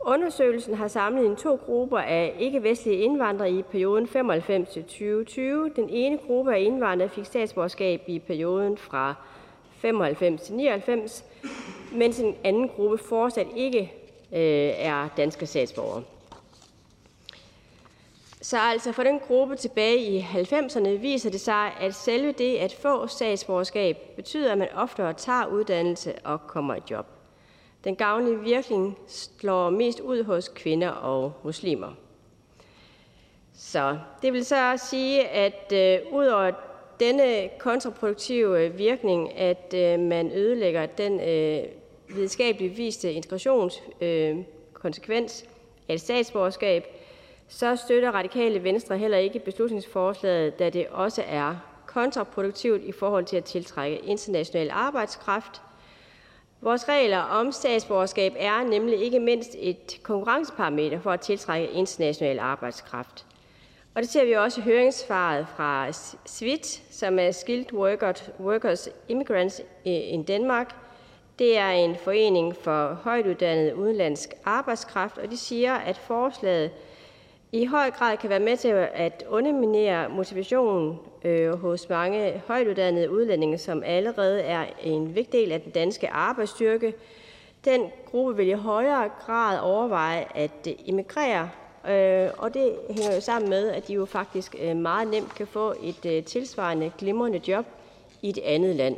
[0.00, 5.70] Undersøgelsen har samlet en to grupper af ikke-vestlige indvandrere i perioden 95 til 2020.
[5.76, 9.14] Den ene gruppe af indvandrere fik statsborgerskab i perioden fra
[9.70, 11.24] 95 til 99,
[11.92, 13.92] mens en anden gruppe fortsat ikke
[14.32, 16.02] øh, er danske statsborgere.
[18.42, 22.72] Så altså for den gruppe tilbage i 90'erne viser det sig, at selve det at
[22.72, 27.15] få statsborgerskab betyder, at man oftere tager uddannelse og kommer i job.
[27.86, 31.92] Den gavnlige virkning slår mest ud hos kvinder og muslimer.
[33.54, 36.50] Så det vil så sige, at øh, ud over
[37.00, 41.64] denne kontraproduktive øh, virkning, at øh, man ødelægger den øh,
[42.16, 45.48] videnskabeligt viste integrationskonsekvens øh,
[45.88, 46.84] af et statsborgerskab,
[47.48, 51.56] så støtter Radikale Venstre heller ikke beslutningsforslaget, da det også er
[51.86, 55.62] kontraproduktivt i forhold til at tiltrække international arbejdskraft.
[56.60, 63.26] Vores regler om statsborgerskab er nemlig ikke mindst et konkurrenceparameter for at tiltrække international arbejdskraft.
[63.94, 65.92] Og det ser vi også i høringssvaret fra
[66.26, 67.72] SWIT, som er Skilled
[68.40, 70.74] Workers Immigrants eh, in Denmark.
[71.38, 76.70] Det er en forening for højtuddannet udenlandsk arbejdskraft, og de siger, at forslaget
[77.52, 83.58] i høj grad kan være med til at underminere motivationen øh, hos mange højtuddannede udlændinge,
[83.58, 86.94] som allerede er en vigtig del af den danske arbejdsstyrke.
[87.64, 91.50] Den gruppe vil i højere grad overveje at emigrere,
[91.88, 95.46] øh, og det hænger jo sammen med, at de jo faktisk øh, meget nemt kan
[95.46, 97.64] få et øh, tilsvarende glimrende job
[98.22, 98.96] i et andet land.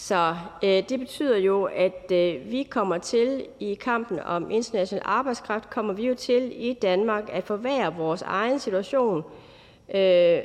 [0.00, 5.70] Så øh, det betyder jo, at øh, vi kommer til i kampen om international arbejdskraft,
[5.70, 9.24] kommer vi jo til i Danmark at forværre vores egen situation,
[9.94, 10.38] øh,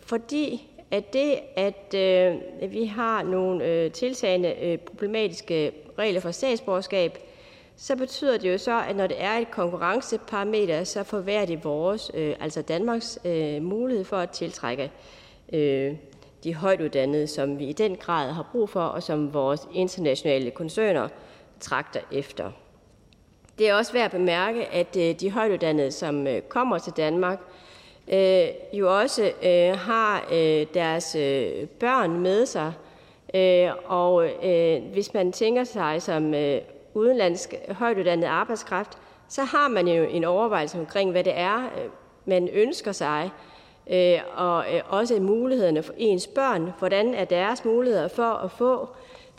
[0.00, 2.36] fordi at det, at øh,
[2.72, 7.18] vi har nogle øh, tiltagende øh, problematiske regler for statsborgerskab,
[7.76, 12.10] så betyder det jo så, at når det er et konkurrenceparameter, så forværrer det vores,
[12.14, 14.90] øh, altså Danmarks øh, mulighed for at tiltrække
[15.52, 15.94] øh,
[16.44, 21.08] de højtuddannede, som vi i den grad har brug for, og som vores internationale koncerner
[21.60, 22.50] trakter efter.
[23.58, 27.38] Det er også værd at bemærke, at øh, de højtuddannede, som øh, kommer til Danmark,
[28.08, 30.24] øh, jo også øh, har
[30.74, 31.12] deres
[31.80, 32.72] børn med sig.
[33.86, 34.28] Og
[34.92, 36.34] hvis man tænker sig som
[36.94, 38.98] udenlandsk højtuddannet arbejdskraft,
[39.28, 41.68] så har man jo en overvejelse omkring, hvad det er,
[42.24, 43.30] man ønsker sig,
[43.90, 46.72] Øh, og øh, også mulighederne for ens børn.
[46.78, 48.88] Hvordan er deres muligheder for at få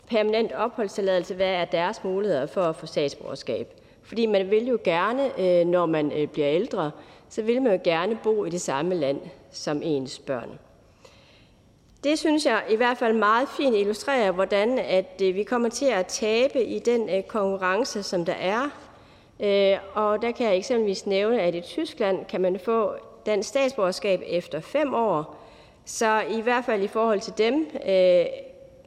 [0.06, 1.34] permanent opholdstilladelse?
[1.34, 3.74] Hvad er deres muligheder for at få statsborgerskab?
[4.02, 6.90] Fordi man vil jo gerne, øh, når man øh, bliver ældre,
[7.28, 9.20] så vil man jo gerne bo i det samme land
[9.50, 10.58] som ens børn.
[12.04, 15.86] Det synes jeg i hvert fald meget fint illustrerer, hvordan at øh, vi kommer til
[15.86, 18.70] at tabe i den konkurrence, som der er.
[19.94, 22.92] Og der kan jeg eksempelvis nævne, at i Tyskland kan man få
[23.28, 25.36] dansk statsborgerskab efter 5 år.
[25.84, 28.24] Så i hvert fald i forhold til dem øh,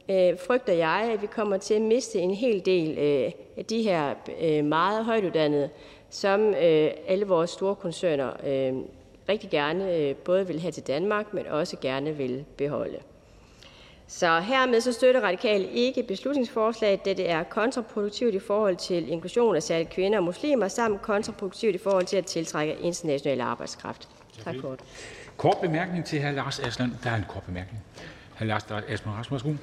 [0.08, 3.82] øh, frygter jeg, at vi kommer til at miste en hel del øh, af de
[3.82, 5.70] her øh, meget højtuddannede,
[6.10, 8.74] som øh, alle vores store koncerner øh,
[9.28, 12.98] rigtig gerne øh, både vil have til Danmark, men også gerne vil beholde.
[14.06, 19.56] Så hermed så støtter Radikale ikke beslutningsforslaget, da det er kontraproduktivt i forhold til inklusion
[19.56, 24.08] af særligt kvinder og muslimer, samt kontraproduktivt i forhold til at tiltrække international arbejdskraft.
[24.44, 24.80] Tak for det.
[25.36, 26.30] Kort bemærkning til hr.
[26.30, 26.92] Lars Aslan.
[27.04, 27.82] Der er en kort bemærkning.
[28.38, 28.44] Hr.
[28.44, 29.60] Lars Aslan Rasmussen,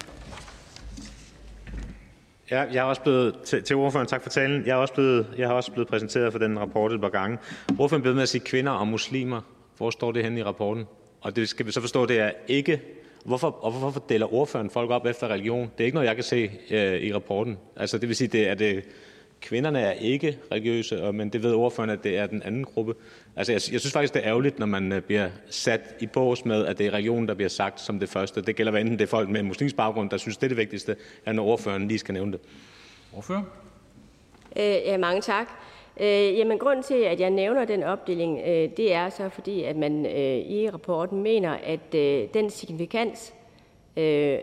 [2.52, 4.66] Ja, jeg er også blevet, til, til ordføreren, tak for talen.
[4.66, 7.38] Jeg er også blevet, jeg har også blevet præsenteret for den rapport et par gange.
[7.80, 9.42] Ordføreren blev med at sige kvinder og muslimer.
[9.78, 10.86] Hvor står det henne i rapporten?
[11.22, 12.82] Og det skal vi så forstå, det er ikke
[13.26, 15.62] Hvorfor, og hvorfor deler ordføreren folk op efter religion?
[15.62, 17.58] Det er ikke noget, jeg kan se øh, i rapporten.
[17.76, 18.84] Altså, det vil sige, det er det,
[19.42, 22.96] kvinderne er ikke religiøse, men det ved ordføreren, at det er den anden gruppe.
[23.36, 26.46] Altså, jeg, jeg synes faktisk, det er ærgerligt, når man øh, bliver sat i bås
[26.46, 28.42] med, at det er religionen, der bliver sagt som det første.
[28.42, 30.58] Det gælder hvad enten det er folk med muslimsk baggrund, der synes, det er det
[30.58, 30.96] vigtigste,
[31.26, 32.40] eller når ordføreren lige skal nævne det.
[33.14, 33.44] Ordfører?
[34.56, 35.48] Øh, ja, mange tak.
[36.00, 39.76] Øh, jamen, grunden til, at jeg nævner den opdeling, øh, det er så fordi, at
[39.76, 43.34] man øh, i rapporten mener, at øh, den signifikans,
[43.98, 44.38] øh,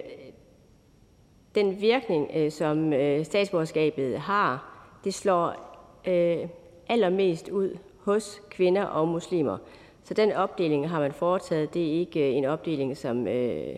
[1.54, 4.65] den virkning, øh, som øh, statsborgerskabet har,
[5.06, 6.48] det slår øh,
[6.88, 9.58] allermest ud hos kvinder og muslimer.
[10.04, 11.74] Så den opdeling har man foretaget.
[11.74, 13.76] Det er ikke øh, en opdeling, som øh,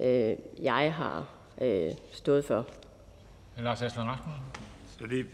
[0.00, 1.28] øh, jeg har
[1.60, 2.66] øh, stået for.
[3.58, 4.42] Lars Aslan Rasmussen?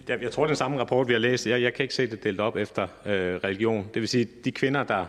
[0.09, 1.47] Jeg tror, det er den samme rapport, vi har læst.
[1.47, 3.87] Jeg, jeg kan ikke se det delt op efter øh, religion.
[3.95, 5.05] Det vil sige, at de kvinder, der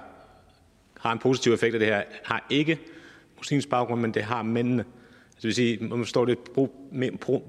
[0.99, 2.79] har en positiv effekt af det her, har ikke
[3.37, 4.85] muslimsk baggrund, men det har mændene.
[5.35, 6.37] Det vil sige, man står det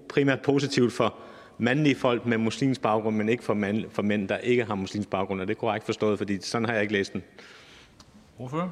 [0.09, 1.15] primært positivt for
[1.59, 5.11] mandlige folk med muslimsk baggrund, men ikke for, mand, for mænd, der ikke har muslimsk
[5.11, 5.41] baggrund.
[5.41, 6.19] Er det korrekt forstået?
[6.19, 7.25] Fordi sådan har jeg ikke læst den.
[8.37, 8.63] Hvorfor?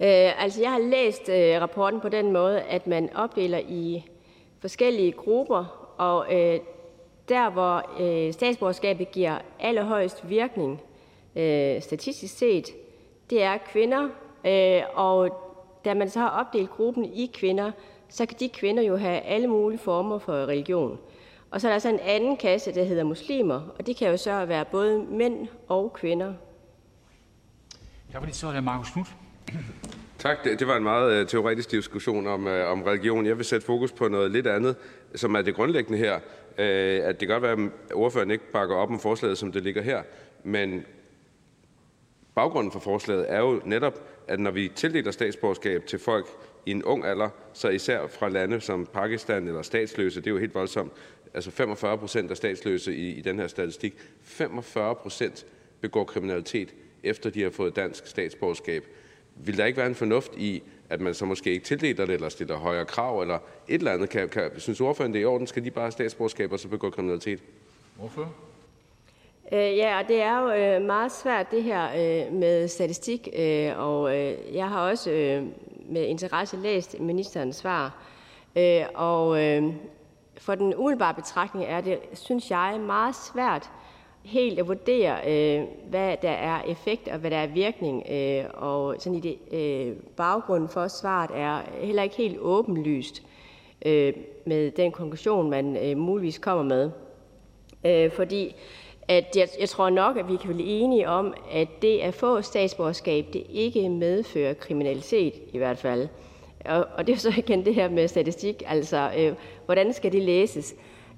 [0.00, 4.04] Øh, altså, jeg har læst øh, rapporten på den måde, at man opdeler i
[4.60, 6.60] forskellige grupper, og øh,
[7.28, 10.80] der, hvor øh, statsborgerskabet giver allerhøjst virkning
[11.36, 12.66] øh, statistisk set,
[13.30, 14.08] det er kvinder,
[14.46, 15.44] øh, og
[15.84, 17.70] da man så har opdelt gruppen i kvinder,
[18.08, 20.98] så kan de kvinder jo have alle mulige former for religion.
[21.50, 24.16] Og så er der så en anden kasse, der hedder muslimer, og det kan jo
[24.16, 26.34] så være både mænd og kvinder.
[28.12, 28.36] Tak for det.
[28.36, 29.08] Så er det Markus Knudt.
[30.18, 30.44] Tak.
[30.44, 33.26] Det, det var en meget uh, teoretisk diskussion om, uh, om religion.
[33.26, 34.76] Jeg vil sætte fokus på noget lidt andet,
[35.14, 36.14] som er det grundlæggende her.
[36.14, 39.62] Uh, at det kan godt være, at ordføreren ikke bakker op om forslaget, som det
[39.62, 40.02] ligger her,
[40.44, 40.84] men
[42.34, 46.26] baggrunden for forslaget er jo netop, at når vi tildeler statsborgerskab til folk
[46.66, 50.38] i en ung alder, så især fra lande som Pakistan eller statsløse, det er jo
[50.38, 50.92] helt voldsomt,
[51.34, 55.46] altså 45 procent af statsløse i, i den her statistik, 45 procent
[55.80, 58.84] begår kriminalitet, efter de har fået dansk statsborgerskab.
[59.34, 62.28] Vil der ikke være en fornuft i, at man så måske ikke tildeler det, eller
[62.28, 64.08] stiller højere krav, eller et eller andet?
[64.08, 65.46] Kan, kan, synes ordføreren, det er i orden?
[65.46, 67.42] Skal de bare have statsborgerskab, og så begå kriminalitet?
[67.96, 68.34] Hvorfor?
[69.52, 73.78] Øh, ja, og det er jo øh, meget svært det her øh, med statistik, øh,
[73.78, 75.44] og øh, jeg har også øh,
[75.88, 78.02] med interesse læst ministerens svar.
[78.56, 79.62] Øh, og øh,
[80.38, 83.70] for den umiddelbare betragtning er det, synes jeg, meget svært
[84.22, 88.02] helt at vurdere, øh, hvad der er effekt og hvad der er virkning.
[88.10, 93.22] Øh, og sådan i det, øh, baggrunden for svaret er heller ikke helt åbenlyst
[93.86, 94.12] øh,
[94.44, 96.90] med den konklusion, man øh, muligvis kommer med.
[97.84, 98.54] Øh, fordi
[99.08, 102.42] at jeg, jeg tror nok, at vi kan blive enige om, at det at få
[102.42, 106.08] statsborgerskab, det ikke medfører kriminalitet i hvert fald.
[106.64, 109.32] Og, og det er så igen det her med statistik, altså øh,
[109.68, 110.74] hvordan skal det læses?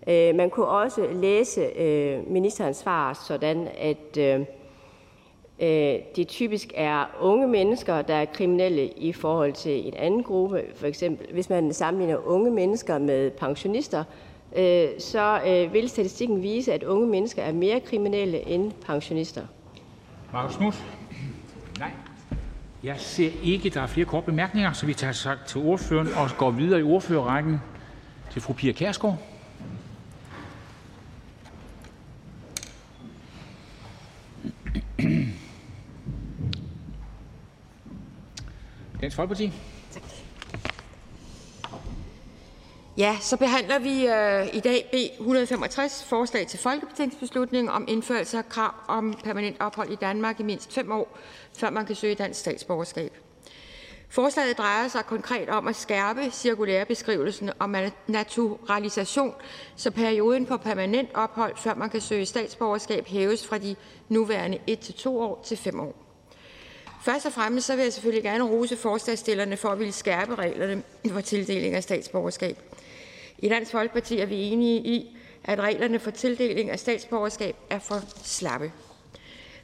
[0.08, 4.40] Øh, man kunne også læse øh, ministerens svar sådan, at øh,
[5.60, 10.62] øh, det typisk er unge mennesker, der er kriminelle i forhold til en anden gruppe.
[10.74, 14.04] For eksempel, hvis man sammenligner unge mennesker med pensionister,
[14.56, 19.42] øh, så øh, vil statistikken vise, at unge mennesker er mere kriminelle end pensionister.
[20.32, 20.84] Markus Knudt?
[21.78, 21.90] Nej.
[22.82, 26.28] Jeg ser ikke, der er flere korte bemærkninger, så vi tager sagt til ordføreren og
[26.38, 27.60] går videre i ordførerrækken
[28.30, 29.18] til fru Pia Kærsgaard.
[39.00, 39.52] Dansk Folkeparti.
[39.92, 40.02] Tak.
[42.98, 48.48] Ja, så behandler vi øh, i dag B 165, forslag til folketingsbeslutning om indførelse af
[48.48, 51.18] krav om permanent ophold i Danmark i mindst fem år,
[51.58, 53.12] før man kan søge dansk statsborgerskab.
[54.12, 57.74] Forslaget drejer sig konkret om at skærpe cirkulærebeskrivelsen om
[58.06, 59.34] naturalisation,
[59.76, 63.76] så perioden på permanent ophold, før man kan søge statsborgerskab, hæves fra de
[64.08, 65.94] nuværende 1-2 år til 5 år.
[67.02, 70.82] Først og fremmest så vil jeg selvfølgelig gerne rose forslagsstillerne for at ville skærpe reglerne
[71.10, 72.58] for tildeling af statsborgerskab.
[73.38, 78.00] I Dansk Folkeparti er vi enige i, at reglerne for tildeling af statsborgerskab er for
[78.24, 78.72] slappe.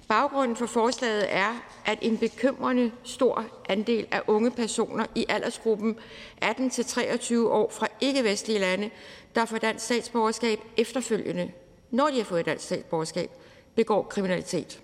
[0.08, 5.98] Baggrunden for forslaget er, at en bekymrende stor andel af unge personer i aldersgruppen
[6.44, 8.90] 18-23 år fra ikke-vestlige lande,
[9.34, 11.52] der får dansk statsborgerskab efterfølgende,
[11.90, 13.30] når de har fået dansk statsborgerskab,
[13.74, 14.80] begår kriminalitet.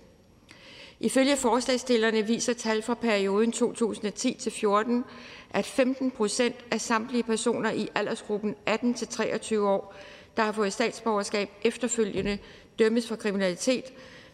[0.99, 5.11] Ifølge forslagsstillerne viser tal fra perioden 2010-14,
[5.49, 9.95] at 15 procent af samtlige personer i aldersgruppen 18-23 år,
[10.37, 12.37] der har fået statsborgerskab efterfølgende,
[12.79, 13.93] dømmes for kriminalitet,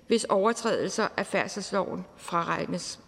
[0.09, 2.99] hvis overtrædelser af færdselsloven fraregnes.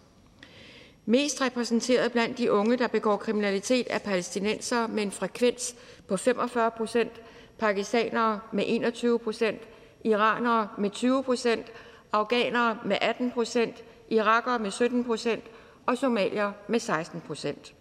[1.06, 5.74] Mest repræsenteret blandt de unge, der begår kriminalitet, er palæstinensere med en frekvens
[6.08, 7.12] på 45 procent,
[7.58, 9.60] pakistanere med 21 procent,
[10.04, 11.66] iranere med 20 procent,
[12.12, 15.44] afghanere med 18 procent, irakere med 17 procent
[15.86, 17.74] og somalier med 16 procent.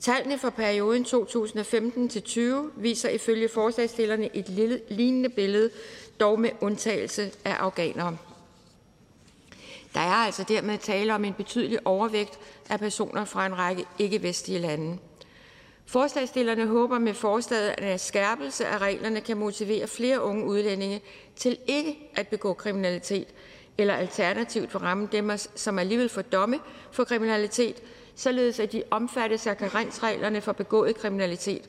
[0.00, 5.70] Tallene for perioden 2015-20 viser ifølge forslagsstillerne et lille, lignende billede,
[6.20, 8.16] dog med undtagelse af afghanere.
[9.94, 12.38] Der er altså dermed tale om en betydelig overvægt
[12.68, 14.98] af personer fra en række ikke-vestlige lande.
[15.86, 21.00] Forslagsstillerne håber med forslaget, at en skærpelse af reglerne kan motivere flere unge udlændinge
[21.36, 23.28] til ikke at begå kriminalitet,
[23.78, 26.58] eller alternativt for ramme dem, som alligevel får domme
[26.92, 27.82] for kriminalitet,
[28.14, 31.68] således at de omfattes af karensreglerne for begået kriminalitet,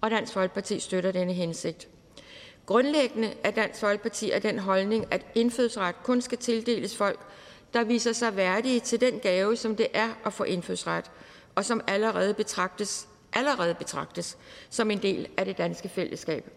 [0.00, 1.88] og Dansk Folkeparti støtter denne hensigt.
[2.66, 7.20] Grundlæggende er Dansk Folkeparti af den holdning, at indfødsret kun skal tildeles folk,
[7.74, 11.10] der viser sig værdige til den gave, som det er at få indfødsret,
[11.54, 14.38] og som allerede betragtes, allerede betragtes
[14.70, 16.50] som en del af det danske fællesskab.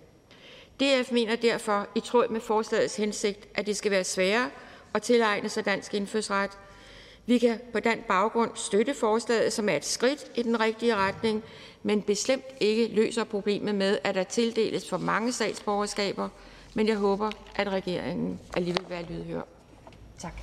[0.80, 4.50] DF mener derfor, i tråd med forslagets hensigt, at det skal være sværere
[4.93, 6.51] at tilegne sig dansk indfødsret.
[7.25, 11.43] Vi kan på den baggrund støtte forslaget, som er et skridt i den rigtige retning,
[11.83, 16.30] men bestemt ikke løser problemet med, at der tildeles for mange statsborgerskaber.
[16.74, 19.42] Men jeg håber, at regeringen alligevel vil være lydhør.
[20.19, 20.33] Tak.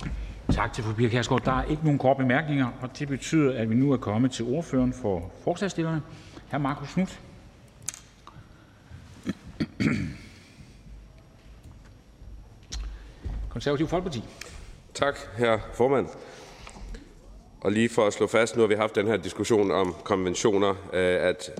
[0.51, 1.41] Tak til fru Pia Kjærsgaard.
[1.45, 4.45] Der er ikke nogen korte bemærkninger, og det betyder, at vi nu er kommet til
[4.45, 6.01] ordføreren for forslagsstillerne,
[6.51, 6.57] hr.
[6.57, 7.19] Markus Knudt.
[13.49, 14.23] Konservativ Folkeparti.
[14.93, 16.07] Tak, herr formand.
[17.61, 20.69] Og lige for at slå fast, nu har vi haft den her diskussion om konventioner,
[20.69, 21.51] øh, at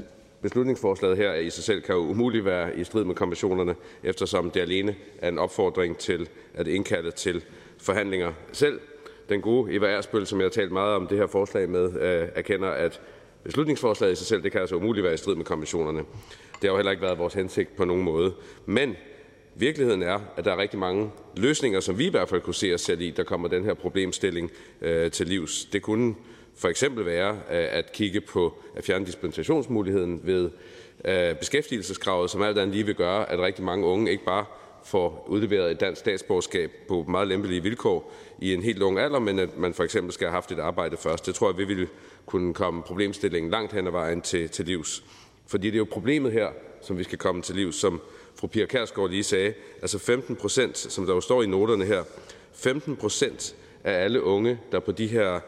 [0.41, 4.59] beslutningsforslaget her i sig selv kan jo umuligt være i strid med konventionerne, eftersom det
[4.59, 7.43] alene er en opfordring til at indkalde til
[7.81, 8.33] forhandlinger.
[8.51, 8.79] Selv
[9.29, 12.27] den gode Eva Ersbøl, som jeg har talt meget om det her forslag med, øh,
[12.35, 13.01] erkender, at
[13.43, 15.99] beslutningsforslaget i sig selv det kan altså umuligt være i strid med konventionerne.
[16.61, 18.33] Det har jo heller ikke været vores hensigt på nogen måde.
[18.65, 18.95] Men
[19.55, 22.73] Virkeligheden er, at der er rigtig mange løsninger, som vi i hvert fald kunne se
[22.73, 24.51] os selv i, der kommer den her problemstilling
[24.81, 25.65] øh, til livs.
[25.65, 26.15] Det kunne
[26.55, 30.49] for eksempel være øh, at kigge på at fjerne dispensationsmuligheden ved
[31.05, 34.45] øh, beskæftigelseskravet, som alt andet lige vil gøre, at rigtig mange unge ikke bare
[34.83, 39.39] får udleveret et dansk statsborgerskab på meget lempelige vilkår i en helt ung alder, men
[39.39, 41.25] at man for eksempel skal have haft et arbejde først.
[41.25, 41.87] Det tror jeg, vi ville
[42.25, 45.03] kunne komme problemstillingen langt hen ad vejen til, til livs.
[45.47, 46.47] Fordi det er jo problemet her,
[46.81, 48.01] som vi skal komme til livs, som
[48.35, 52.03] fru Pia Kærsgaard lige sagde, altså 15 procent, som der jo står i noterne her,
[52.53, 55.39] 15 procent af alle unge, der på de her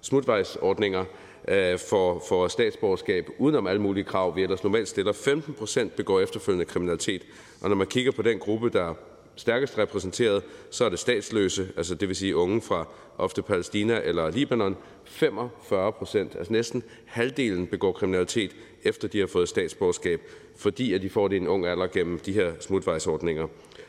[0.00, 1.04] smutvejsordninger
[1.48, 5.12] øh, får, får statsborgerskab udenom alle mulige krav, vi ellers normalt stiller.
[5.12, 7.22] 15 procent begår efterfølgende kriminalitet.
[7.60, 8.94] Og når man kigger på den gruppe, der er
[9.36, 12.86] stærkest repræsenteret, så er det statsløse, altså det vil sige unge fra
[13.18, 14.76] ofte Palæstina eller Libanon.
[15.04, 20.20] 45 procent, altså næsten halvdelen, begår kriminalitet, efter de har fået statsborgerskab,
[20.56, 23.46] fordi at de får det i en ung alder gennem de her smutvejsordninger.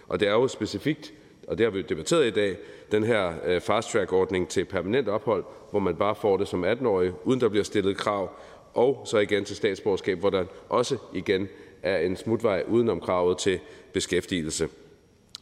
[0.08, 1.14] Og det er jo specifikt,
[1.52, 2.58] og det har vi debatteret i dag,
[2.92, 7.42] den her øh, fast-track-ordning til permanent ophold, hvor man bare får det som 18-årig, uden
[7.42, 8.30] der bliver stillet krav,
[8.74, 11.50] og så igen til statsborgerskab, hvor der også igen
[11.84, 13.60] er en smutvej udenom kravet til
[13.94, 14.70] beskæftigelse.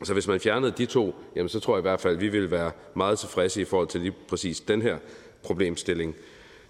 [0.03, 2.27] Så hvis man fjernede de to, jamen så tror jeg i hvert fald, at vi
[2.27, 4.97] ville være meget tilfredse i forhold til lige præcis den her
[5.43, 6.15] problemstilling.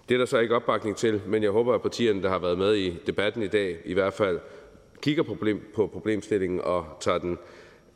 [0.08, 2.58] Det er der så ikke opbakning til, men jeg håber, at partierne, der har været
[2.58, 4.38] med i debatten i dag, i hvert fald
[5.02, 7.38] kigger problem, på problemstillingen og tager den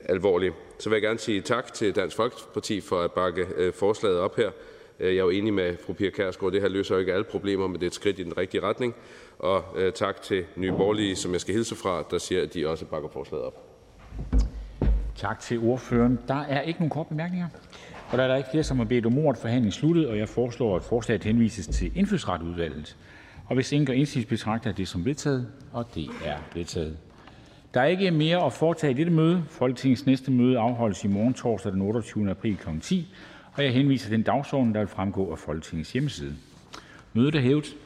[0.09, 0.53] alvorlig.
[0.79, 4.37] Så vil jeg gerne sige tak til Dansk Folkeparti for at bakke øh, forslaget op
[4.37, 4.51] her.
[5.01, 7.25] Øh, jeg er jo enig med fru Pia Kærsgaard, det her løser jo ikke alle
[7.25, 8.95] problemer, men det er et skridt i den rigtige retning.
[9.39, 12.69] Og øh, tak til Nye Borgerlige, som jeg skal hilse fra, der siger, at de
[12.69, 13.75] også bakker forslaget op.
[15.17, 16.19] Tak til ordføreren.
[16.29, 17.49] Der er ikke nogen kort bemærkninger.
[18.11, 20.29] Og da der er ikke flere, som har bedt om ordet, forhandling sluttet, og jeg
[20.29, 22.97] foreslår, at forslaget henvises til Indfødsretudvalget.
[23.47, 26.97] Og hvis ingen gør indsigelse, betragter jeg det som vedtaget, og det er vedtaget.
[27.75, 29.45] Der er ikke mere at foretage i dette møde.
[29.49, 32.31] Folketingets næste møde afholdes i morgen torsdag den 28.
[32.31, 32.69] april kl.
[32.81, 33.15] 10,
[33.53, 36.35] og jeg henviser til den dagsorden, der vil fremgå af Folketingets hjemmeside.
[37.13, 37.77] Mødet er hævet.